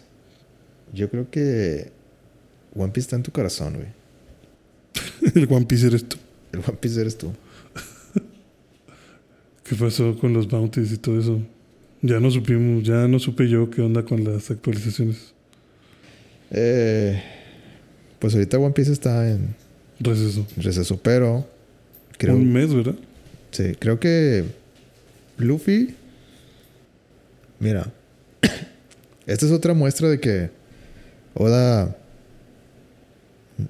Yo 0.92 1.10
creo 1.10 1.30
que. 1.30 1.90
One 2.74 2.92
Piece 2.92 3.06
está 3.06 3.16
en 3.16 3.22
tu 3.22 3.32
corazón, 3.32 3.74
güey. 3.74 3.88
El 5.34 5.46
One 5.52 5.66
Piece 5.66 5.86
eres 5.88 6.08
tú. 6.08 6.16
El 6.52 6.60
One 6.60 6.78
Piece 6.80 7.00
eres 7.00 7.18
tú. 7.18 7.32
¿Qué 9.64 9.74
pasó 9.74 10.16
con 10.16 10.32
los 10.32 10.46
bounties 10.48 10.92
y 10.92 10.96
todo 10.96 11.18
eso? 11.18 11.40
Ya 12.00 12.20
no 12.20 12.30
supimos, 12.30 12.84
ya 12.84 13.08
no 13.08 13.18
supe 13.18 13.48
yo 13.48 13.68
qué 13.68 13.82
onda 13.82 14.04
con 14.04 14.22
las 14.22 14.48
actualizaciones. 14.50 15.34
Eh, 16.50 17.22
pues 18.18 18.34
ahorita 18.34 18.58
One 18.58 18.72
Piece 18.74 18.92
está 18.92 19.28
en 19.30 19.54
Receso. 20.00 20.46
receso, 20.56 20.96
pero. 20.98 21.48
Creo, 22.18 22.34
Un 22.36 22.52
mes, 22.52 22.72
¿verdad? 22.74 22.94
sí, 23.50 23.74
creo 23.78 23.98
que. 24.00 24.44
Luffy. 25.38 25.94
Mira. 27.58 27.92
Esta 29.26 29.46
es 29.46 29.52
otra 29.52 29.74
muestra 29.74 30.08
de 30.08 30.20
que. 30.20 30.50
Oda. 31.34 31.96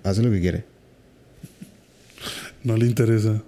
Hace 0.02 0.22
lo 0.22 0.30
que 0.30 0.40
quiere. 0.40 0.64
No 2.64 2.76
le 2.76 2.86
interesa. 2.86 3.42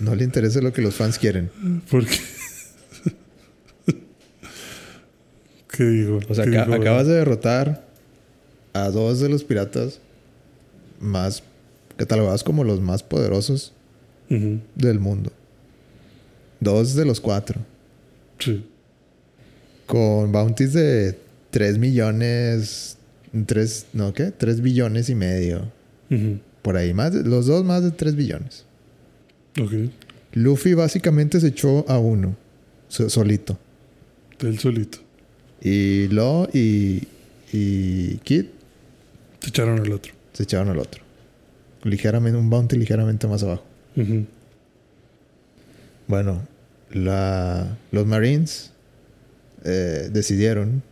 No 0.00 0.14
le 0.14 0.24
interesa 0.24 0.60
lo 0.60 0.72
que 0.72 0.82
los 0.82 0.94
fans 0.94 1.18
quieren. 1.18 1.50
Porque. 1.90 2.16
¿Qué 5.68 5.84
digo? 5.88 6.20
O 6.28 6.34
sea, 6.34 6.44
acabas 6.44 7.06
de 7.06 7.14
derrotar 7.14 7.83
a 8.74 8.90
dos 8.90 9.20
de 9.20 9.28
los 9.30 9.42
piratas 9.44 10.00
más 11.00 11.42
catalogados 11.96 12.44
como 12.44 12.62
los 12.64 12.80
más 12.80 13.02
poderosos 13.02 13.72
del 14.74 14.98
mundo. 15.00 15.32
Dos 16.60 16.94
de 16.94 17.04
los 17.04 17.20
cuatro. 17.20 17.60
Sí. 18.38 18.64
Con 19.86 20.32
bounties 20.32 20.72
de 20.72 21.18
3 21.50 21.78
millones. 21.78 22.96
3, 23.46 23.86
no, 23.92 24.12
¿qué? 24.12 24.30
3 24.30 24.60
billones 24.60 25.08
y 25.08 25.14
medio. 25.14 25.70
Por 26.62 26.76
ahí. 26.76 26.94
Más 26.94 27.12
de- 27.12 27.22
los 27.24 27.46
dos 27.46 27.64
más 27.64 27.82
de 27.82 27.90
3 27.90 28.14
billones. 28.16 28.64
Ok. 29.60 29.72
Luffy 30.32 30.74
básicamente 30.74 31.38
se 31.40 31.48
echó 31.48 31.84
a 31.88 31.98
uno. 31.98 32.34
so- 32.88 33.08
solito. 33.10 33.58
Él 34.40 34.58
solito. 34.58 34.98
Y 35.62 36.08
Lo 36.08 36.48
y, 36.52 37.06
y 37.52 38.16
Kid 38.24 38.46
Se 39.44 39.50
echaron 39.50 39.78
al 39.78 39.92
otro. 39.92 40.12
se 40.32 40.42
echaron 40.44 40.68
al 40.70 40.78
otro. 40.78 41.02
Ligeramente, 41.82 42.38
un 42.38 42.48
bounty 42.48 42.76
ligeramente 42.76 43.26
más 43.28 43.42
abajo. 43.42 43.62
Bueno, 46.06 46.42
la, 46.90 47.76
los 47.92 48.06
Marines 48.06 48.72
eh, 49.64 50.08
decidieron 50.10 50.82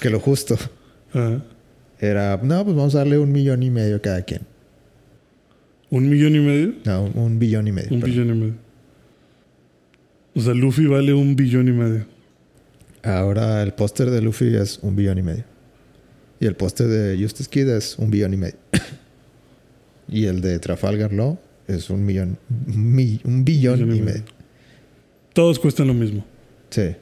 que 0.00 0.08
lo 0.08 0.18
justo 0.20 0.56
era, 2.00 2.40
no, 2.42 2.64
pues 2.64 2.76
vamos 2.76 2.94
a 2.94 2.98
darle 2.98 3.18
un 3.18 3.30
millón 3.30 3.62
y 3.62 3.70
medio 3.70 3.96
a 3.96 4.00
cada 4.00 4.22
quien. 4.22 4.40
¿Un 5.90 6.08
millón 6.08 6.34
y 6.36 6.40
medio? 6.40 6.74
No, 6.84 7.04
un, 7.04 7.12
un 7.18 7.38
billón 7.38 7.68
y 7.68 7.72
medio. 7.72 7.88
Un 7.92 8.00
perdón. 8.00 8.10
billón 8.10 8.36
y 8.36 8.40
medio. 8.40 8.54
O 10.34 10.40
sea, 10.40 10.54
Luffy 10.54 10.86
vale 10.86 11.12
un 11.12 11.36
billón 11.36 11.68
y 11.68 11.72
medio. 11.72 12.06
Ahora 13.02 13.62
el 13.62 13.72
póster 13.74 14.08
de 14.10 14.22
Luffy 14.22 14.54
es 14.56 14.78
un 14.82 14.96
billón 14.96 15.18
y 15.18 15.22
medio. 15.22 15.44
Y 16.40 16.46
el 16.46 16.56
póster 16.56 16.86
de 16.88 17.22
Justice 17.22 17.48
Kid 17.50 17.68
es 17.68 17.98
un 17.98 18.10
billón 18.10 18.32
y 18.34 18.36
medio. 18.38 18.56
y 20.08 20.24
el 20.24 20.40
de 20.40 20.58
Trafalgar 20.58 21.12
Law 21.12 21.38
es 21.68 21.90
un 21.90 22.04
millón, 22.04 22.38
un, 22.66 22.94
mi- 22.94 23.20
un 23.24 23.44
billón, 23.44 23.80
y 23.94 24.00
medio. 24.00 24.24
Todos 25.34 25.58
cuestan 25.58 25.86
lo 25.86 25.94
mismo. 25.94 26.24
Sí, 26.70 26.94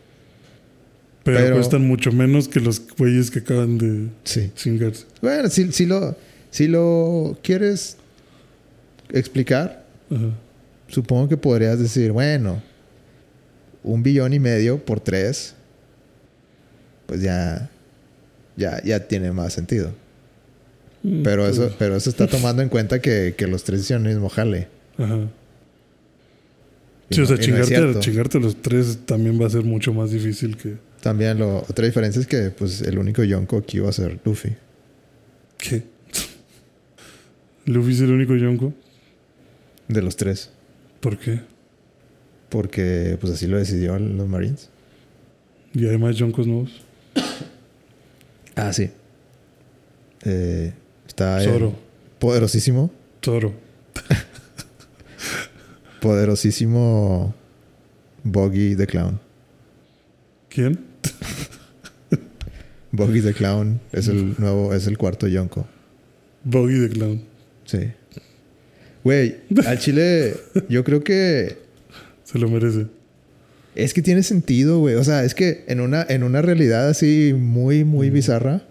Pero, 1.24 1.38
Pero- 1.38 1.54
cuestan 1.56 1.86
mucho 1.86 2.10
menos 2.12 2.48
que 2.48 2.60
los 2.60 2.82
güeyes 2.96 3.30
que 3.30 3.38
acaban 3.40 3.78
de 3.78 4.08
sí. 4.24 4.50
cingarse. 4.56 5.06
Bueno, 5.22 5.48
si, 5.48 5.70
si, 5.72 5.86
lo, 5.86 6.16
si 6.50 6.66
lo 6.68 7.38
quieres 7.42 7.96
explicar, 9.10 9.84
Ajá. 10.10 10.30
supongo 10.88 11.28
que 11.28 11.36
podrías 11.36 11.78
decir, 11.78 12.12
bueno, 12.12 12.60
un 13.84 14.02
billón 14.02 14.32
y 14.34 14.38
medio 14.38 14.84
por 14.84 15.00
tres, 15.00 15.54
pues 17.06 17.22
ya, 17.22 17.70
ya, 18.58 18.82
ya 18.84 19.06
tiene 19.08 19.32
más 19.32 19.52
sentido. 19.54 19.92
Mm, 21.02 21.22
Pero 21.22 21.46
eso, 21.46 21.74
pero 21.78 21.96
eso 21.96 22.10
está 22.10 22.26
tomando 22.36 22.60
en 22.62 22.68
cuenta 22.68 23.00
que, 23.00 23.34
que 23.38 23.46
los 23.46 23.64
tres 23.64 23.80
hicieron 23.80 24.06
el 24.06 24.14
mismo 24.14 24.28
jale. 24.28 24.68
Ajá. 24.98 25.28
Y 27.10 27.14
Sí, 27.14 27.20
o 27.20 27.22
no- 27.22 27.26
sea, 27.28 27.36
no 27.36 27.42
chingarte, 27.42 27.66
cierto. 27.68 28.00
chingarte 28.00 28.40
los 28.40 28.60
tres 28.60 28.98
también 29.06 29.40
va 29.40 29.46
a 29.46 29.50
ser 29.50 29.62
mucho 29.64 29.94
más 29.94 30.10
difícil 30.10 30.56
que. 30.56 30.76
También 31.00 31.38
lo, 31.38 31.58
otra 31.58 31.86
diferencia 31.86 32.20
es 32.20 32.26
que 32.26 32.50
pues 32.50 32.82
el 32.82 32.98
único 32.98 33.22
Yonko 33.24 33.58
aquí 33.58 33.78
va 33.78 33.88
a 33.88 33.92
ser 33.92 34.18
Luffy. 34.24 34.56
¿Qué? 35.56 35.84
Luffy 37.66 37.92
es 37.92 38.00
el 38.00 38.10
único 38.10 38.34
Yonko. 38.34 38.74
De 39.86 40.02
los 40.02 40.16
tres. 40.16 40.50
¿Por 41.00 41.16
qué? 41.18 41.40
Porque 42.48 43.16
pues 43.20 43.32
así 43.32 43.46
lo 43.46 43.56
decidió 43.58 43.98
los 43.98 44.28
Marines. 44.28 44.68
Y 45.74 45.86
hay 45.86 45.96
más 45.98 46.16
Yonkos 46.16 46.46
nuevos. 46.46 46.70
Ah, 48.58 48.72
sí. 48.72 48.90
Eh, 50.24 50.72
está 51.06 51.42
el 51.42 51.50
Zoro. 51.50 51.74
poderosísimo. 52.18 52.90
Zoro. 53.24 53.52
Poderosísimo 56.00 57.34
Boggy 58.24 58.76
the 58.76 58.86
Clown. 58.86 59.20
¿Quién? 60.48 60.78
Boggy 62.92 63.20
the 63.20 63.34
Clown 63.34 63.80
es 63.92 64.08
el 64.08 64.34
nuevo, 64.38 64.72
es 64.74 64.86
el 64.86 64.96
cuarto 64.96 65.26
Yonko. 65.28 65.66
Boggy 66.44 66.88
the 66.88 66.94
Clown. 66.94 67.22
Sí. 67.64 67.90
Güey, 69.04 69.36
al 69.66 69.78
chile, 69.78 70.36
yo 70.68 70.84
creo 70.84 71.02
que 71.02 71.58
Se 72.24 72.38
lo 72.38 72.48
merece. 72.48 72.86
Es 73.74 73.94
que 73.94 74.02
tiene 74.02 74.22
sentido, 74.22 74.78
güey. 74.78 74.94
O 74.96 75.04
sea, 75.04 75.24
es 75.24 75.34
que 75.34 75.64
en 75.68 75.80
una, 75.80 76.04
en 76.08 76.22
una 76.22 76.42
realidad 76.42 76.88
así 76.88 77.34
muy, 77.36 77.84
muy 77.84 78.10
bizarra, 78.10 78.62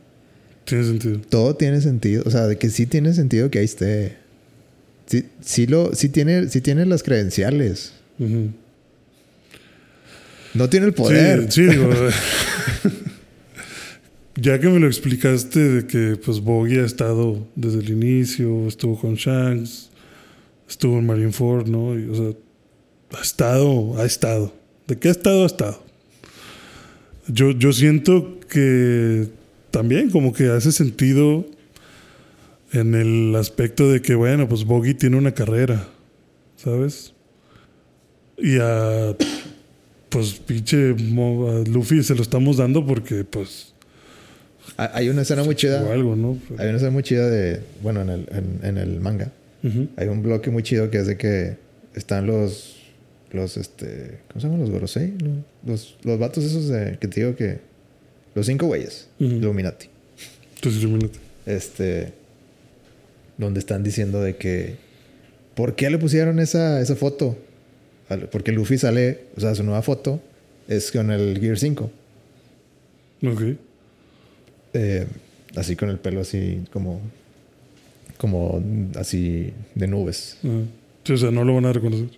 Tiene 0.66 0.84
sentido. 0.84 1.20
todo 1.30 1.56
tiene 1.56 1.82
sentido. 1.82 2.24
O 2.26 2.32
sea, 2.32 2.48
de 2.48 2.58
que 2.58 2.70
sí 2.70 2.86
tiene 2.86 3.14
sentido 3.14 3.50
que 3.50 3.60
ahí 3.60 3.66
esté. 3.66 4.18
Sí, 5.06 5.26
sí 5.42 5.68
lo, 5.68 5.96
sí 5.96 6.10
tiene, 6.10 6.50
sí 6.50 6.60
tiene 6.62 6.86
las 6.86 7.04
credenciales. 7.04 7.94
No 10.54 10.70
tiene 10.70 10.88
el 10.88 10.94
poder. 10.94 11.52
Sí, 11.52 11.64
sí, 11.64 11.70
digo. 11.70 11.90
ya 14.36 14.60
que 14.60 14.68
me 14.68 14.80
lo 14.80 14.88
explicaste 14.88 15.60
de 15.60 15.88
que 15.88 16.18
pues 16.18 16.42
Boggy 16.42 16.80
ha 16.80 16.86
estado 16.86 17.48
desde 17.56 17.80
el 17.80 17.90
inicio, 17.90 18.68
estuvo 18.68 19.00
con 19.00 19.16
Shanks, 19.16 19.90
estuvo 20.70 21.00
en 21.00 21.06
Marineford, 21.06 21.68
¿no? 21.68 21.98
Y, 21.98 22.10
o 22.10 22.16
sea, 22.16 23.18
ha 23.18 23.22
estado, 23.22 23.98
ha 24.00 24.06
estado. 24.06 24.54
¿De 24.88 24.98
qué 24.98 25.10
estado? 25.10 25.44
Ha 25.44 25.48
estado. 25.48 25.84
Yo, 27.28 27.52
yo 27.52 27.74
siento 27.74 28.40
que 28.50 29.28
también 29.72 30.10
como 30.10 30.32
que 30.34 30.50
hace 30.50 30.72
sentido 30.72 31.46
en 32.72 32.96
el 32.96 33.36
aspecto 33.36 33.92
de 33.92 34.02
que, 34.02 34.16
bueno, 34.16 34.48
pues 34.48 34.64
Boggy 34.64 34.94
tiene 34.94 35.18
una 35.18 35.34
carrera, 35.34 35.88
¿sabes? 36.56 37.14
Y 38.38 38.58
a 38.62 39.16
pues 40.10 40.34
pinche 40.34 40.92
a 40.92 41.70
Luffy 41.70 42.02
se 42.04 42.16
lo 42.16 42.22
estamos 42.22 42.58
dando 42.58 42.86
porque 42.86 43.26
pues 43.26 43.74
Hay- 44.78 45.10
una 45.10 45.24
escena 45.24 45.44
muy 45.44 45.56
chida. 45.56 45.84
o 45.84 45.92
algo, 45.92 46.16
¿no? 46.16 46.38
Hay 46.58 46.68
una 46.68 46.76
escena 46.78 46.92
muy 46.92 47.04
chida 47.04 47.30
de. 47.30 47.62
Bueno, 47.82 48.02
en 48.04 48.10
el, 48.10 48.28
en, 48.32 48.60
en 48.64 48.78
el 48.78 49.00
manga. 49.02 49.32
Hay 49.98 50.08
un 50.08 50.24
bloque 50.24 50.50
muy 50.50 50.64
chido 50.64 50.90
que 50.90 51.00
es 51.00 51.08
de 51.08 51.18
que 51.18 51.58
están 51.94 52.26
los. 52.26 52.77
Los, 53.38 53.56
este. 53.56 54.20
¿Cómo 54.28 54.42
se 54.42 54.48
llaman 54.48 54.62
los 54.62 54.72
Gorosei? 54.72 55.14
¿No? 55.24 55.44
Los, 55.66 55.96
los 56.04 56.18
vatos 56.20 56.44
esos 56.44 56.68
de, 56.68 56.98
que 57.00 57.08
te 57.08 57.22
digo 57.22 57.36
que. 57.36 57.60
Los 58.36 58.48
cinco 58.48 58.66
güeyes. 58.68 59.08
Ujú. 59.20 59.36
Illuminati. 59.36 59.88
Entonces, 60.56 60.82
ilumínate. 60.82 61.20
Este. 61.46 62.14
donde 63.38 63.60
están 63.60 63.84
diciendo 63.84 64.22
de 64.22 64.36
que 64.36 64.76
¿por 65.56 65.76
qué 65.76 65.90
le 65.90 65.98
pusieron 65.98 66.40
esa, 66.40 66.82
esa 66.82 66.96
foto? 66.96 67.38
Porque 68.32 68.52
Luffy 68.52 68.78
sale, 68.78 69.22
o 69.36 69.42
sea, 69.42 69.54
su 69.56 69.64
nueva 69.64 69.82
foto 69.82 70.22
es 70.68 70.92
con 70.92 71.12
el 71.12 71.40
Gear 71.40 71.58
5. 71.58 71.92
Ok. 73.26 73.42
Eh, 74.74 75.08
así 75.56 75.76
con 75.76 75.90
el 75.90 75.98
pelo 75.98 76.22
así 76.22 76.62
como 76.72 77.02
como 78.18 78.64
así 78.96 79.54
de 79.76 79.88
nubes. 79.88 80.38
Sí, 81.04 81.14
o 81.14 81.18
sea, 81.18 81.32
no 81.32 81.44
lo 81.44 81.56
van 81.56 81.66
a 81.66 81.74
reconocer. 81.74 82.10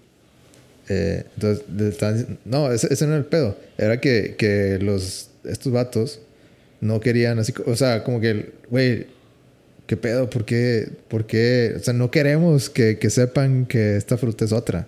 Eh, 0.89 1.23
entonces, 1.35 1.65
le 1.69 2.37
no, 2.45 2.71
ese, 2.71 2.91
ese 2.91 3.05
no 3.05 3.11
era 3.13 3.19
el 3.19 3.25
pedo. 3.25 3.55
Era 3.77 4.01
que, 4.01 4.35
que 4.37 4.79
los, 4.81 5.29
estos 5.45 5.71
vatos 5.71 6.19
no 6.81 6.99
querían 6.99 7.39
así, 7.39 7.53
o 7.65 7.75
sea, 7.75 8.03
como 8.03 8.19
que, 8.19 8.53
güey, 8.69 9.05
¿qué 9.85 9.97
pedo? 9.97 10.29
¿Por 10.29 10.45
qué? 10.45 10.89
¿Por 11.07 11.25
qué? 11.25 11.73
O 11.75 11.79
sea, 11.79 11.93
no 11.93 12.09
queremos 12.09 12.69
que, 12.69 12.97
que 12.97 13.09
sepan 13.09 13.65
que 13.65 13.97
esta 13.97 14.17
fruta 14.17 14.45
es 14.45 14.51
otra. 14.51 14.87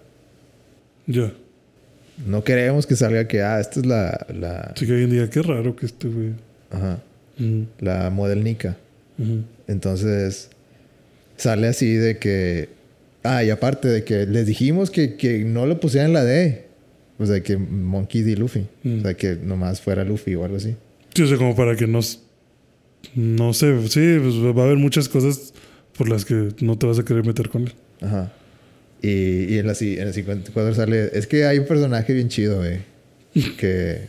Ya. 1.06 1.34
No 2.26 2.44
queremos 2.44 2.86
que 2.86 2.96
salga 2.96 3.28
que, 3.28 3.42
ah, 3.42 3.60
esta 3.60 3.80
es 3.80 3.86
la, 3.86 4.26
la, 4.34 4.60
Así 4.76 4.86
que 4.86 4.94
alguien 4.94 5.12
diga, 5.12 5.30
qué 5.30 5.42
raro 5.42 5.76
que 5.76 5.86
este 5.86 6.08
güey. 6.08 6.34
ajá, 6.70 7.00
la 7.80 8.10
modelnica. 8.10 8.78
Entonces, 9.68 10.50
sale 11.38 11.68
así 11.68 11.94
de 11.94 12.18
que, 12.18 12.70
ah, 13.24 13.44
y 13.44 13.50
aparte 13.50 13.88
de 13.88 14.04
que 14.04 14.26
les 14.26 14.46
dijimos 14.48 14.90
que, 14.92 15.16
que 15.16 15.40
no 15.40 15.66
le 15.66 15.76
pusieran 15.76 16.14
la 16.14 16.24
D. 16.24 16.66
O 17.20 17.26
sea, 17.26 17.42
que 17.44 17.56
Monkey 17.58 18.22
D. 18.24 18.36
Luffy. 18.36 18.66
Mm. 18.84 19.00
O 19.00 19.02
sea, 19.04 19.14
que 19.14 19.36
nomás 19.36 19.80
fuera 19.82 20.04
Luffy 20.04 20.34
o 20.36 20.44
algo 20.44 20.58
así. 20.58 20.76
Sí, 21.14 21.22
o 21.24 21.28
sea, 21.28 21.38
como 21.38 21.56
para 21.56 21.76
que 21.76 21.86
no... 21.88 22.00
s- 22.00 22.18
No 23.16 23.54
sé, 23.54 23.76
sí, 23.90 24.18
pues 24.22 24.36
va 24.58 24.62
a 24.64 24.66
haber 24.66 24.78
muchas 24.78 25.08
cosas 25.10 25.54
por 25.98 26.10
las 26.10 26.26
que 26.26 26.50
no 26.62 26.78
te 26.78 26.86
vas 26.88 26.98
a 27.00 27.06
querer 27.06 27.26
meter 27.26 27.50
con 27.50 27.64
él. 27.64 27.74
Ajá. 28.02 28.32
Y, 29.04 29.54
y 29.54 29.58
en, 29.60 29.68
la, 29.68 29.74
en 29.80 30.08
el 30.08 30.14
54 30.14 30.74
sale... 30.74 31.10
Es 31.14 31.28
que 31.28 31.46
hay 31.46 31.60
un 31.60 31.66
personaje 31.66 32.14
bien 32.14 32.30
chido, 32.30 32.58
güey. 32.58 32.80
que 33.58 34.08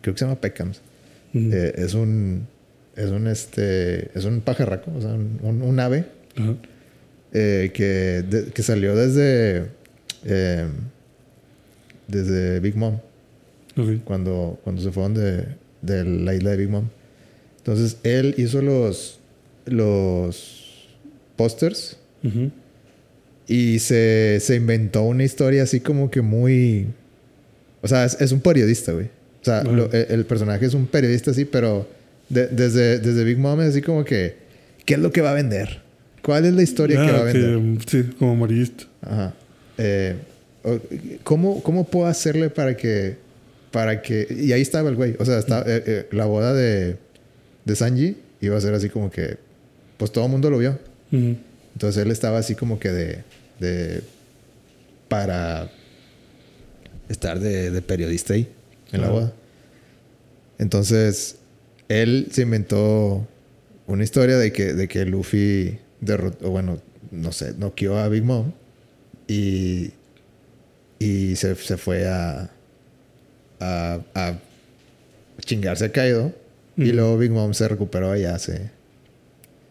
creo 0.00 0.14
que 0.14 0.18
se 0.18 0.24
llama 0.24 0.40
Peckhams. 0.40 0.80
Ujú. 1.34 1.50
Eh, 1.52 1.72
es 1.76 1.94
un... 1.94 2.46
Es 2.94 3.10
un 3.10 3.26
este... 3.26 4.16
Es 4.16 4.24
un 4.24 4.40
pajarraco. 4.42 4.92
O 4.96 5.00
sea, 5.00 5.10
un, 5.10 5.38
un- 5.42 5.62
un 5.62 5.80
ave. 5.80 6.04
Ajá. 6.36 6.54
Eh, 7.32 7.70
que, 7.74 8.22
de- 8.28 8.46
que 8.52 8.62
salió 8.62 8.94
desde... 8.96 9.66
eh, 10.24 10.66
desde 12.06 12.60
Big 12.60 12.76
Mom. 12.76 12.98
Cuando, 14.04 14.58
cuando 14.64 14.82
se 14.82 14.90
fueron 14.90 15.14
de, 15.14 15.44
de 15.82 16.04
la 16.04 16.34
isla 16.34 16.50
de 16.50 16.56
Big 16.56 16.68
Mom. 16.70 16.88
Entonces, 17.58 17.98
él 18.02 18.34
hizo 18.38 18.62
los, 18.62 19.20
los 19.66 20.86
pósters 21.36 21.96
y 23.46 23.78
se, 23.78 24.38
se 24.40 24.56
inventó 24.56 25.02
una 25.02 25.24
historia 25.24 25.62
así 25.62 25.80
como 25.80 26.10
que 26.10 26.22
muy... 26.22 26.86
O 27.82 27.88
sea, 27.88 28.04
es, 28.04 28.20
es 28.20 28.32
un 28.32 28.40
periodista, 28.40 28.92
güey. 28.92 29.06
O 29.06 29.44
sea, 29.44 29.62
lo- 29.76 29.92
el, 29.92 30.06
el 30.10 30.24
personaje 30.24 30.66
es 30.66 30.74
un 30.74 30.86
periodista 30.86 31.30
así, 31.30 31.44
pero 31.44 31.86
de- 32.28 32.48
desde, 32.48 32.98
desde 32.98 33.22
Big 33.24 33.38
Mom 33.38 33.60
es 33.60 33.68
así 33.68 33.82
como 33.82 34.04
que... 34.04 34.36
¿Qué 34.84 34.94
es 34.94 35.00
lo 35.00 35.12
que 35.12 35.20
va 35.20 35.30
a 35.32 35.34
vender? 35.34 35.82
¿Cuál 36.28 36.44
es 36.44 36.52
la 36.52 36.62
historia 36.62 37.06
que 37.06 37.10
va 37.10 37.20
a 37.20 37.22
vender? 37.22 37.56
mm, 37.56 37.78
sí, 37.86 38.02
como 38.18 38.32
amarillista. 38.32 38.84
Ajá. 39.00 39.32
Eh, 39.78 40.14
¿cómo, 41.24 41.62
¿Cómo 41.62 41.84
puedo 41.84 42.06
hacerle 42.06 42.50
para 42.50 42.76
que... 42.76 43.16
Para 43.70 44.02
que... 44.02 44.26
Y 44.38 44.52
ahí 44.52 44.60
estaba 44.60 44.90
el 44.90 44.96
güey. 44.96 45.16
O 45.18 45.24
sea, 45.24 45.38
está, 45.38 45.60
eh, 45.60 45.82
eh, 45.86 46.08
la 46.12 46.26
boda 46.26 46.52
de, 46.52 46.98
de 47.64 47.76
Sanji 47.76 48.18
iba 48.42 48.58
a 48.58 48.60
ser 48.60 48.74
así 48.74 48.90
como 48.90 49.10
que... 49.10 49.38
Pues 49.96 50.12
todo 50.12 50.26
el 50.26 50.30
mundo 50.30 50.50
lo 50.50 50.58
vio. 50.58 50.78
Entonces 51.10 52.04
él 52.04 52.10
estaba 52.10 52.36
así 52.36 52.54
como 52.54 52.78
que 52.78 52.90
de... 52.90 53.24
de 53.58 54.02
para 55.08 55.70
estar 57.08 57.40
de, 57.40 57.70
de 57.70 57.80
periodista 57.80 58.34
ahí, 58.34 58.46
en 58.92 59.00
la 59.00 59.08
boda. 59.08 59.32
Entonces, 60.58 61.36
él 61.88 62.28
se 62.32 62.42
inventó 62.42 63.26
una 63.86 64.04
historia 64.04 64.36
de 64.36 64.52
que, 64.52 64.74
de 64.74 64.88
que 64.88 65.06
Luffy 65.06 65.78
derrotó, 66.00 66.50
bueno, 66.50 66.78
no 67.10 67.32
sé, 67.32 67.54
noqueó 67.56 67.98
a 67.98 68.08
Big 68.08 68.24
Mom 68.24 68.52
y, 69.26 69.92
y 70.98 71.36
se, 71.36 71.54
se 71.54 71.76
fue 71.76 72.08
a, 72.08 72.50
a, 73.60 74.00
a 74.14 74.38
chingarse 75.40 75.86
a 75.86 75.92
Kaido. 75.92 76.32
Y 76.76 76.92
luego 76.92 77.18
Big 77.18 77.32
Mom 77.32 77.54
se 77.54 77.66
recuperó 77.66 78.16
y 78.16 78.22
ya 78.22 78.38
se, 78.38 78.70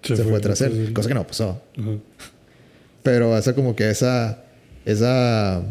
se, 0.01 0.17
fue, 0.17 0.41
tras 0.41 0.59
él. 0.59 0.91
Cosa 0.93 1.07
que 1.07 1.15
no 1.15 1.25
pasó. 1.25 1.61
Ajá. 1.77 1.91
Pero 3.07 3.33
hace 3.33 3.53
como 3.53 3.73
que 3.73 3.89
esa. 3.89 4.43
Esa. 4.83 5.61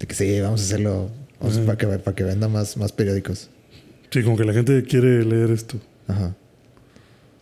De 0.00 0.06
que 0.06 0.14
sí, 0.14 0.40
vamos 0.40 0.62
a 0.62 0.64
hacerlo. 0.64 1.10
vamos 1.38 1.58
para, 1.58 1.76
que, 1.76 1.86
para 1.86 2.14
que 2.14 2.24
venda 2.24 2.48
más, 2.48 2.78
más 2.78 2.92
periódicos. 2.92 3.50
Sí, 4.08 4.22
como 4.22 4.38
que 4.38 4.44
la 4.44 4.54
gente 4.54 4.82
quiere 4.84 5.22
leer 5.22 5.50
esto. 5.50 5.76
Ajá. 6.08 6.34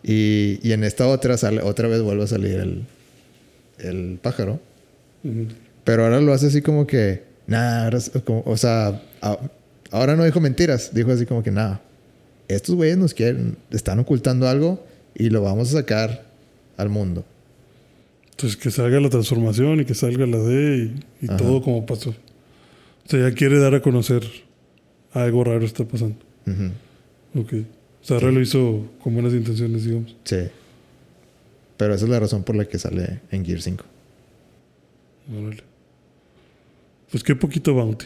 Y, 0.07 0.59
y 0.61 0.71
en 0.73 0.83
esta 0.83 1.07
otra 1.07 1.35
sale, 1.35 1.61
otra 1.63 1.87
vez 1.87 2.01
vuelve 2.03 2.25
a 2.25 2.27
salir 2.27 2.59
el, 2.59 2.83
el 3.79 4.19
pájaro. 4.21 4.59
Ujú. 5.23 5.47
Pero 5.83 6.03
ahora 6.03 6.21
lo 6.21 6.31
hace 6.31 6.47
así 6.47 6.61
como 6.61 6.85
que. 6.85 7.23
Como- 8.23 8.43
o 8.45 8.55
sea, 8.57 9.01
a- 9.21 9.39
ahora 9.91 10.15
no 10.15 10.23
dijo 10.23 10.39
mentiras. 10.39 10.93
Dijo 10.93 11.11
así 11.11 11.25
como 11.25 11.41
que 11.41 11.49
nada. 11.51 11.81
Estos 12.47 12.75
güeyes 12.75 12.97
nos 12.97 13.13
quieren. 13.15 13.57
Están 13.71 13.97
ocultando 13.99 14.47
algo 14.47 14.85
y 15.15 15.29
lo 15.31 15.41
vamos 15.41 15.69
a 15.73 15.79
sacar 15.79 16.23
al 16.77 16.89
mundo. 16.89 17.25
Entonces 18.31 18.57
que 18.57 18.69
salga 18.69 18.99
la 18.99 19.09
transformación 19.09 19.79
y 19.79 19.85
que 19.85 19.95
salga 19.95 20.25
la 20.27 20.37
D 20.37 20.91
y, 21.21 21.25
y 21.25 21.27
todo 21.29 21.61
como 21.63 21.85
pasó. 21.85 22.09
O 22.11 23.09
sea, 23.09 23.27
ya 23.29 23.33
quiere 23.35 23.57
dar 23.59 23.73
a 23.73 23.81
conocer 23.81 24.23
algo 25.13 25.43
raro 25.43 25.65
está 25.65 25.83
pasando. 25.85 26.15
Ujú. 26.45 27.39
Ok. 27.41 27.53
O 28.05 28.07
sea, 28.07 28.17
ahora 28.17 28.31
lo 28.31 28.39
hizo 28.39 28.85
con 29.01 29.15
buenas 29.15 29.33
intenciones, 29.33 29.83
digamos. 29.83 30.15
Sí. 30.25 30.37
Pero 31.75 31.95
esa 31.95 32.05
es 32.05 32.11
la 32.11 32.19
razón 32.19 32.43
por 32.43 32.55
la 32.55 32.65
que 32.65 32.77
sale 32.77 33.21
en 33.31 33.43
Gear 33.43 33.59
5. 33.59 33.83
Órale. 35.35 35.63
Pues 37.09 37.23
qué 37.23 37.35
poquito 37.35 37.73
bounty. 37.73 38.05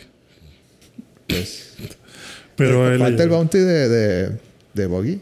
Pues, 1.27 1.75
Pero 2.55 2.85
a 2.85 2.93
él 2.93 2.99
¿Falta 2.99 3.23
el 3.23 3.29
bounty 3.29 3.57
de, 3.57 3.89
de, 3.89 4.39
de 4.73 4.87
Boggy? 4.87 5.19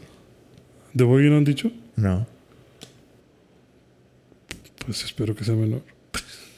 ¿De 0.94 1.02
Boggy 1.02 1.28
no 1.28 1.38
han 1.38 1.44
dicho? 1.44 1.72
No. 1.96 2.24
Pues 4.86 5.02
espero 5.02 5.34
que 5.34 5.44
sea 5.44 5.54
menor. 5.54 5.82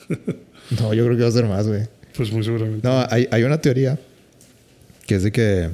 No, 0.78 0.94
yo 0.94 1.04
creo 1.04 1.16
que 1.16 1.24
va 1.24 1.28
a 1.28 1.32
ser 1.32 1.46
más, 1.46 1.66
güey. 1.66 1.88
Pues 2.16 2.30
muy 2.30 2.44
seguramente. 2.44 2.86
No, 2.86 3.04
hay, 3.10 3.26
hay 3.32 3.42
una 3.42 3.60
teoría 3.60 3.98
que 5.04 5.16
es 5.16 5.24
de 5.24 5.32
que 5.32 5.70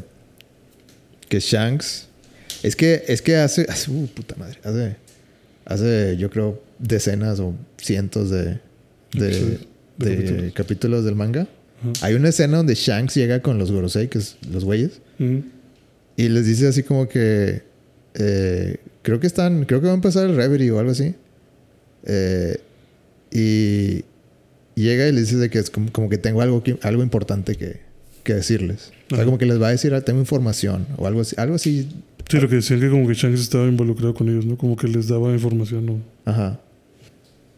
que 1.29 1.39
Shanks 1.39 2.06
es 2.67 2.77
que 2.77 3.05
es 3.09 3.23
que 3.23 3.37
hace, 3.37 3.67
hace 3.69 3.91
uh, 3.91 4.07
puta 4.09 4.35
madre, 4.37 4.59
hace 4.65 4.97
hace 5.65 6.17
yo 6.19 6.31
creo 6.31 6.63
decenas 6.79 7.41
o 7.41 7.55
cientos 7.79 8.31
de 8.31 8.59
de, 9.13 9.29
de 9.29 9.29
de 9.99 10.17
capítulos. 10.17 10.53
capítulos 10.55 11.05
del 11.05 11.15
manga. 11.15 11.43
Ajá. 11.81 12.07
Hay 12.07 12.15
una 12.15 12.29
escena 12.31 12.57
donde 12.59 12.75
Shanks 12.75 13.15
llega 13.15 13.41
con 13.43 13.59
los 13.59 13.71
Gorosei, 13.73 14.09
que 14.09 14.19
es 14.19 14.37
los 14.51 14.65
güeyes, 14.65 15.01
Ujú. 15.19 15.43
y 16.17 16.29
les 16.29 16.47
dice 16.47 16.67
así 16.69 16.83
como 16.83 17.09
que 17.09 17.63
eh, 18.15 18.77
creo 19.03 19.21
que 19.21 19.27
están, 19.27 19.65
creo 19.65 19.81
que 19.81 19.87
va 19.87 19.93
a 19.93 19.97
empezar 19.97 20.25
el 20.27 20.35
Reverie 20.37 20.71
o 20.71 20.79
algo 20.79 20.93
así. 20.93 21.15
Eh, 22.05 22.57
y 23.31 24.05
llega 24.75 25.07
y 25.09 25.13
les 25.13 25.27
dice 25.29 25.37
de 25.37 25.51
que 25.51 25.59
es 25.59 25.71
como, 25.71 25.91
como 25.93 26.09
que 26.09 26.19
tengo 26.19 26.41
algo, 26.43 26.63
que- 26.63 26.79
algo 26.83 27.03
importante 27.03 27.57
que, 27.57 27.81
que 28.23 28.35
decirles. 28.35 28.93
O 29.07 29.09
sea, 29.11 29.19
Ajá. 29.19 29.25
como 29.27 29.39
que 29.39 29.47
les 29.47 29.61
va 29.61 29.69
a 29.69 29.71
decir, 29.71 29.93
ah, 29.95 30.01
tengo 30.01 30.21
información 30.21 30.87
o 30.97 31.07
algo 31.07 31.21
así. 31.23 31.35
Algo 31.39 31.57
así. 31.57 31.89
Sí, 32.29 32.41
lo 32.41 32.49
que 32.49 32.57
decían 32.57 32.81
que 32.81 32.91
como 32.91 33.07
que 33.07 33.15
Shanks 33.15 33.41
estaba 33.41 33.67
involucrado 33.67 34.13
con 34.13 34.29
ellos, 34.29 34.45
¿no? 34.45 34.57
Como 34.57 34.77
que 34.77 34.89
les 34.89 35.07
daba 35.07 35.33
información, 35.33 35.87
¿no? 35.87 36.01
Ajá. 36.25 36.59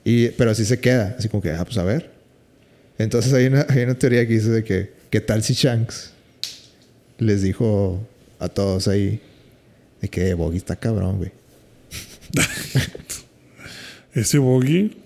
Y, 0.04 0.28
pero 0.30 0.50
así 0.50 0.64
se 0.64 0.78
queda. 0.78 1.16
Así 1.18 1.28
como 1.28 1.42
que, 1.42 1.50
ah, 1.52 1.64
pues 1.64 1.78
a 1.78 1.84
ver. 1.84 2.10
Entonces 2.98 3.32
hay 3.32 3.46
una, 3.46 3.64
hay 3.68 3.84
una 3.84 3.94
teoría 3.94 4.26
que 4.26 4.34
dice 4.34 4.50
de 4.50 4.64
que, 4.64 4.92
¿qué 5.10 5.20
tal 5.20 5.42
si 5.42 5.54
Shanks 5.54 6.12
les 7.18 7.42
dijo 7.42 8.06
a 8.38 8.48
todos 8.48 8.88
ahí 8.88 9.20
de 10.02 10.08
que 10.08 10.34
Boggy 10.34 10.58
está 10.58 10.76
cabrón, 10.76 11.16
güey? 11.18 11.32
Ese 14.12 14.38
Boggy 14.38 14.96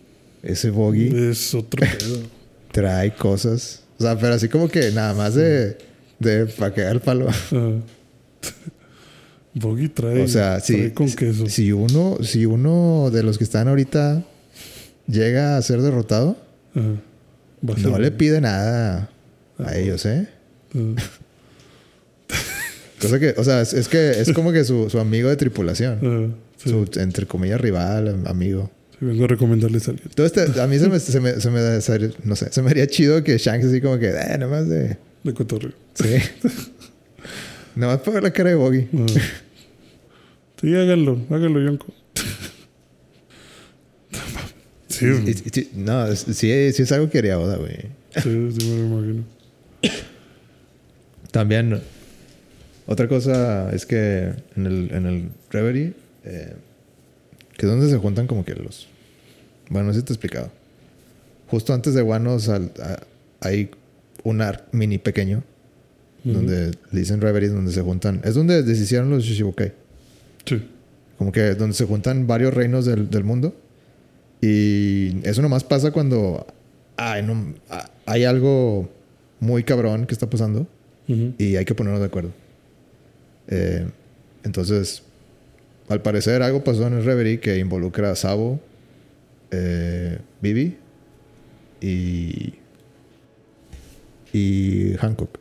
Ese 0.42 0.70
Boggy 0.70 1.12
es 1.14 1.54
otro 1.54 1.80
pedo. 1.80 2.22
trae 2.72 3.14
cosas. 3.14 3.82
O 3.98 4.02
sea, 4.02 4.18
pero 4.18 4.34
así 4.34 4.48
como 4.48 4.68
que 4.68 4.90
nada 4.90 5.14
más 5.14 5.34
de, 5.34 5.78
de 6.18 6.46
para 6.46 6.74
quedar 6.74 6.94
el 6.94 7.00
palo. 7.00 7.28
Ah. 7.52 7.78
Boggy 9.54 9.88
trae, 9.88 10.22
O 10.22 10.28
sea, 10.28 10.60
si, 10.60 10.74
trae 10.74 10.92
con 10.94 11.10
queso. 11.12 11.46
si 11.46 11.72
uno, 11.72 12.18
si 12.22 12.46
uno 12.46 13.10
de 13.12 13.22
los 13.22 13.36
que 13.38 13.44
están 13.44 13.68
ahorita 13.68 14.22
llega 15.06 15.56
a 15.56 15.62
ser 15.62 15.82
derrotado, 15.82 16.36
Ajá. 16.74 16.94
No 17.82 17.98
le 17.98 18.10
pide 18.10 18.40
nada 18.40 19.10
a 19.58 19.64
Ah, 19.68 19.76
ellos, 19.76 20.04
¿eh? 20.06 20.26
Ah. 20.74 20.94
Cosa 23.00 23.18
que, 23.20 23.34
o 23.36 23.44
sea, 23.44 23.60
es, 23.60 23.72
es 23.74 23.88
que 23.88 24.10
es 24.10 24.32
como 24.32 24.52
que 24.52 24.64
su, 24.64 24.88
su 24.88 24.98
amigo 24.98 25.28
de 25.28 25.36
tripulación. 25.36 25.98
Ah, 26.02 26.34
sí, 26.56 26.70
Su, 26.70 26.88
entre 27.00 27.26
comillas, 27.26 27.60
rival, 27.60 28.22
amigo. 28.26 28.70
sí. 28.98 29.04
Vengo 29.06 29.24
a 29.24 29.28
recomendarles 29.28 29.88
a 29.88 29.90
alguien. 29.92 30.08
Todo 30.14 30.24
este, 30.26 30.60
a 30.60 30.66
mí 30.66 30.78
se 30.78 30.88
me, 30.88 30.98
se 31.00 31.20
me, 31.20 31.40
se 31.40 31.50
me, 31.50 31.80
se- 31.80 32.10
no 32.24 32.36
sé, 32.36 32.52
se 32.52 32.62
me 32.62 32.70
haría 32.70 32.86
chido 32.86 33.22
que 33.24 33.36
Shanks 33.38 33.66
así 33.66 33.80
como 33.80 33.98
que, 33.98 34.08
eh, 34.10 34.36
nada 34.38 34.48
más 34.48 34.68
de... 34.68 34.96
De 35.24 35.34
cotorreo. 35.34 35.72
Sí. 35.94 36.16
nada 37.76 37.94
más 37.94 38.02
para 38.02 38.14
ver 38.14 38.22
la 38.24 38.32
cara 38.32 38.50
de 38.50 38.56
Boggy. 38.56 38.88
Ah. 38.98 39.06
Sí, 40.60 40.74
háganlo, 40.76 41.18
háganlo, 41.30 41.60
Yonko. 41.60 41.86
Sí, 44.88 45.06
y- 45.06 45.68
no, 45.78 46.14
sí, 46.14 46.34
sí 46.34 46.82
es 46.82 46.92
algo 46.92 47.08
que 47.10 47.18
haría 47.18 47.38
Oda, 47.38 47.56
güey. 47.56 47.76
sí, 48.22 48.52
sí, 48.58 48.68
me 48.70 48.76
lo 48.76 48.84
imagino. 49.00 49.24
También, 51.30 51.80
otra 52.86 53.08
cosa 53.08 53.72
es 53.72 53.86
que 53.86 54.32
en 54.54 54.66
el, 54.66 54.90
en 54.92 55.06
el 55.06 55.28
Reverie, 55.50 55.94
eh, 56.24 56.54
que 57.56 57.66
es 57.66 57.72
donde 57.72 57.88
se 57.88 57.96
juntan 57.96 58.26
como 58.26 58.44
que 58.44 58.54
los... 58.54 58.86
Bueno, 59.70 59.88
no 59.88 59.94
sé 59.94 60.00
si 60.00 60.04
te 60.06 60.12
he 60.12 60.14
explicado. 60.14 60.50
Justo 61.48 61.72
antes 61.72 61.94
de 61.94 62.02
a- 62.80 63.00
hay 63.40 63.70
un 64.24 64.42
arc 64.42 64.64
mini 64.72 64.98
pequeño 64.98 65.42
Donde 66.24 66.70
le 66.92 67.00
dicen 67.00 67.20
Reverie, 67.20 67.48
donde 67.48 67.72
se 67.72 67.80
juntan... 67.80 68.20
Es 68.24 68.34
donde 68.34 68.62
deshicieron 68.62 69.10
los 69.10 69.24
Shishibukai. 69.24 69.72
Sí. 70.44 70.62
Como 71.18 71.32
que 71.32 71.54
donde 71.54 71.74
se 71.74 71.84
juntan 71.84 72.26
varios 72.26 72.54
reinos 72.54 72.84
del, 72.86 73.10
del 73.10 73.24
mundo. 73.24 73.56
Y 74.40 75.26
eso 75.26 75.42
nomás 75.42 75.64
pasa 75.64 75.90
cuando 75.90 76.46
ay, 76.96 77.22
no- 77.22 77.54
ah, 77.70 77.90
hay 78.06 78.24
algo 78.24 78.88
muy 79.40 79.64
cabrón 79.64 80.06
que 80.06 80.14
está 80.14 80.28
pasando 80.30 80.66
Ujú. 81.08 81.34
y 81.38 81.56
hay 81.56 81.64
que 81.64 81.74
ponernos 81.74 82.00
de 82.00 82.06
acuerdo. 82.06 82.30
Eh, 83.48 83.86
entonces, 84.44 85.02
al 85.88 86.02
parecer 86.02 86.42
algo 86.42 86.62
pasó 86.62 86.86
en 86.86 86.94
el 86.94 87.04
Reverie 87.04 87.40
que 87.40 87.58
involucra 87.58 88.10
a 88.12 88.16
Sabo, 88.16 88.60
eh, 89.50 90.18
Bibi 90.40 90.76
y, 91.80 92.54
y 94.32 94.94
Hancock. 94.98 95.38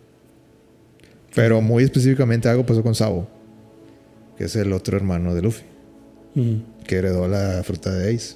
Pero 1.35 1.61
muy 1.61 1.83
específicamente 1.83 2.49
algo 2.49 2.65
pasó 2.65 2.83
con 2.83 2.93
Sabo, 2.95 3.27
que 4.37 4.45
es 4.45 4.55
el 4.55 4.73
otro 4.73 4.97
hermano 4.97 5.33
de 5.33 5.41
Luffy 5.41 5.63
Ujú. 6.35 6.61
que 6.85 6.95
heredó 6.97 7.27
la 7.27 7.61
fruta 7.63 7.91
de 7.93 8.13
Ace. 8.13 8.35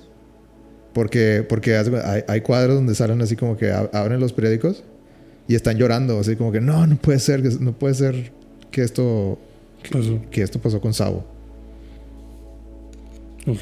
Porque, 0.94 1.46
porque 1.48 1.76
hay, 1.76 2.24
hay 2.28 2.42
cuadros 2.42 2.76
donde 2.76 2.96
salen 2.96 3.22
así 3.22 3.36
como 3.36 3.58
que 3.58 3.72
ab- 3.74 3.90
abren 3.94 4.20
los 4.22 4.32
periódicos 4.32 4.84
y 5.48 5.56
están 5.56 5.78
llorando, 5.78 6.18
así 6.20 6.38
como 6.38 6.52
que 6.54 6.62
no, 6.62 6.88
no 6.88 6.96
puede 6.96 7.20
ser, 7.20 7.42
que- 7.44 7.50
no 7.60 7.74
puede 7.74 7.96
ser 7.96 8.32
que 8.72 8.82
esto, 8.82 9.38
Pasó. 9.92 10.20
que 10.32 10.42
esto 10.42 10.60
pasó 10.62 10.80
con 10.80 10.94
Sabo. 10.94 11.26
Ok. 13.46 13.60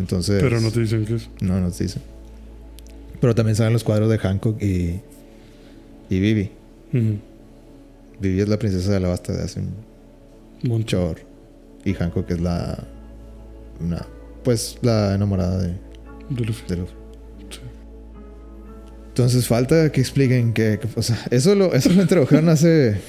Entonces, 0.00 0.42
Pero 0.42 0.60
no 0.60 0.70
te 0.70 0.80
dicen 0.80 1.04
qué 1.06 1.14
es. 1.14 1.28
no 1.40 1.60
nos 1.60 1.78
dicen. 1.78 2.02
Pero 3.20 3.34
también 3.34 3.54
salen 3.54 3.72
los 3.72 3.84
cuadros 3.84 4.10
de 4.10 4.18
Hancock 4.18 4.60
y, 4.62 5.00
y 6.08 6.20
Vivi. 6.20 6.50
Vivi 8.20 8.40
es 8.40 8.48
la 8.48 8.58
princesa 8.58 8.90
de 8.90 8.96
Alabasta 8.98 9.32
de 9.32 9.42
hace 9.44 9.60
un 10.68 10.84
chorro. 10.84 11.20
Y 11.84 11.94
Hancock 11.94 12.30
es 12.30 12.40
la, 12.40 12.78
una, 13.80 14.06
pues 14.44 14.78
la 14.82 15.14
enamorada 15.14 15.58
de, 15.58 15.68
De 16.28 16.44
Luffy. 16.44 16.64
de 16.68 16.76
Luffy. 16.76 16.92
Sí. 17.50 17.60
Entonces 19.08 19.46
falta 19.48 19.90
que 19.90 20.00
expliquen 20.00 20.52
que, 20.52 20.78
que- 20.78 20.88
o 20.94 21.02
sea, 21.02 21.18
eso 21.30 21.54
lo, 21.54 21.72
eso 21.74 21.90
lo 21.90 22.02
introdujeron 22.02 22.48
hace 22.50 23.00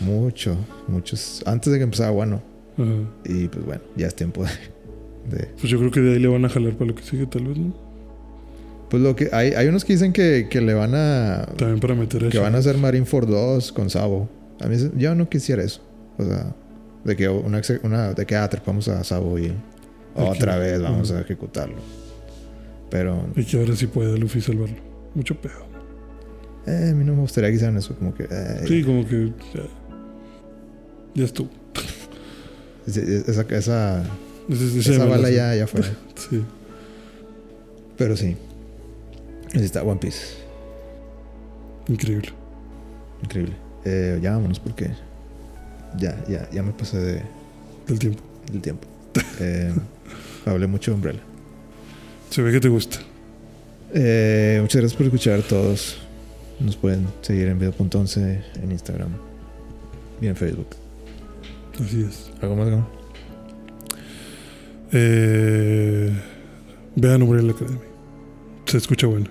mucho, 0.00 0.56
muchos, 0.86 1.42
antes 1.46 1.72
de 1.72 1.78
que 1.78 1.84
empezara 1.84 2.10
Wano. 2.12 2.42
Ajá. 2.78 2.92
Y 3.24 3.48
pues 3.48 3.64
bueno, 3.66 3.82
ya 3.96 4.06
es 4.06 4.14
tiempo 4.16 4.44
de, 4.44 5.36
de- 5.36 5.46
Pues 5.60 5.64
yo 5.64 5.78
creo 5.78 5.90
que 5.90 6.00
de 6.00 6.14
ahí 6.14 6.18
le 6.18 6.28
van 6.28 6.44
a 6.44 6.48
jalar 6.48 6.72
para 6.74 6.86
lo 6.86 6.94
que 6.94 7.02
sigue, 7.02 7.26
tal 7.26 7.44
vez, 7.48 7.58
¿no? 7.58 7.74
pues 8.88 9.02
lo 9.02 9.14
que 9.14 9.28
hay, 9.32 9.50
hay 9.52 9.66
unos 9.68 9.84
que 9.84 9.92
dicen 9.92 10.14
que, 10.14 10.46
que 10.50 10.62
le 10.62 10.72
van 10.72 10.94
a 10.94 11.44
También 11.58 11.78
para 11.78 11.94
meter 11.94 12.24
a 12.24 12.28
que 12.30 12.38
van 12.38 12.54
a 12.54 12.58
hacer 12.58 12.78
Marineford 12.78 13.28
2 13.28 13.72
con 13.72 13.90
Sabo. 13.90 14.30
A 14.60 14.66
mí 14.66 14.76
yo 14.96 15.14
no 15.14 15.28
quisiera 15.28 15.62
eso. 15.62 15.80
O 16.18 16.24
sea, 16.24 16.54
de 17.04 17.16
que 17.16 17.28
una, 17.28 17.60
una 17.84 18.12
de 18.14 18.26
que 18.26 18.36
ah, 18.36 18.48
trepamos 18.48 18.88
a 18.88 19.02
Sabo 19.04 19.38
y 19.38 19.52
otra 20.14 20.54
Aquí. 20.54 20.60
vez 20.62 20.82
vamos 20.82 21.10
a 21.12 21.20
ejecutarlo. 21.20 21.76
Pero 22.90 23.26
Y 23.36 23.44
que 23.44 23.58
ahora 23.58 23.76
sí 23.76 23.86
puede 23.86 24.18
Luffy 24.18 24.40
salvarlo. 24.40 24.76
Mucho 25.14 25.40
pedo. 25.40 25.66
eh, 26.66 26.90
a 26.90 26.94
mí 26.94 27.04
no 27.04 27.14
me 27.14 27.20
gustaría 27.20 27.50
que 27.50 27.56
hicieran 27.56 27.76
eso, 27.76 27.94
como 27.96 28.14
que 28.14 28.24
eh, 28.30 28.64
Sí, 28.66 28.82
como 28.82 29.06
que 29.06 29.32
ya, 29.54 29.62
ya 31.14 31.24
estuvo. 31.24 31.48
esa, 32.86 33.00
esa, 33.00 33.42
esa, 33.42 34.02
Ese- 34.48 34.64
ese 34.78 34.78
esa 34.78 34.90
me 34.92 34.98
la 34.98 35.04
bala 35.06 35.30
ya, 35.30 35.54
ya 35.54 35.66
fue. 35.66 35.82
Sí. 36.16 36.42
Pero 37.96 38.16
sí. 38.16 38.36
Así 39.54 39.64
está 39.64 39.82
One 39.82 40.00
Piece. 40.00 40.34
Increíble. 41.88 42.28
Increíble. 43.22 43.54
Eh, 43.84 44.18
ya 44.22 44.32
vámonos 44.32 44.60
porque 44.60 44.90
ya, 45.96 46.22
ya, 46.28 46.48
ya 46.50 46.62
me 46.62 46.72
pasé 46.72 46.98
de, 46.98 47.22
Del 47.86 47.98
tiempo. 47.98 48.22
del 48.50 48.60
tiempo. 48.60 48.86
Eh, 49.40 49.72
hablé 50.44 50.66
mucho 50.66 50.90
de 50.90 50.94
Umbrella. 50.96 51.20
Se 52.30 52.42
ve 52.42 52.52
que 52.52 52.60
te 52.60 52.68
gusta. 52.68 52.98
Eh, 53.94 54.58
muchas 54.60 54.80
gracias 54.80 54.96
por 54.96 55.06
escuchar 55.06 55.40
a 55.40 55.42
todos. 55.42 55.98
Nos 56.60 56.76
pueden 56.76 57.06
seguir 57.22 57.48
en 57.48 57.58
video.11 57.58 58.42
en 58.62 58.72
Instagram 58.72 59.10
y 60.20 60.26
en 60.26 60.36
Facebook. 60.36 60.68
Así 61.82 62.02
es. 62.02 62.30
¿Algo 62.42 62.56
más? 62.56 62.84
Eh, 64.92 66.12
vean 66.96 67.22
Umbrella 67.22 67.52
Academy. 67.52 67.78
Se 68.66 68.78
escucha 68.78 69.06
bueno. 69.06 69.26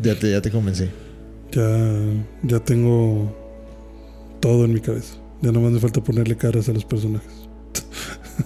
Ya 0.00 0.18
te, 0.18 0.30
ya 0.30 0.40
te 0.40 0.50
convencí. 0.50 0.88
Ya, 1.54 1.78
ya 2.42 2.58
tengo 2.58 3.32
todo 4.40 4.64
en 4.64 4.74
mi 4.74 4.80
cabeza. 4.80 5.14
Ya 5.40 5.52
nomás 5.52 5.70
me 5.70 5.78
falta 5.78 6.02
ponerle 6.02 6.36
caras 6.36 6.68
a 6.68 6.72
los 6.72 6.84
personajes. 6.84 7.48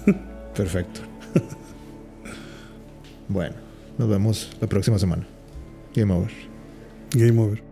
Perfecto. 0.55 1.01
bueno, 3.28 3.55
nos 3.97 4.09
vemos 4.10 4.51
la 4.60 4.66
próxima 4.66 4.98
semana. 4.98 5.26
Game 5.94 6.12
over. 6.12 6.32
Game 7.14 7.40
over. 7.40 7.68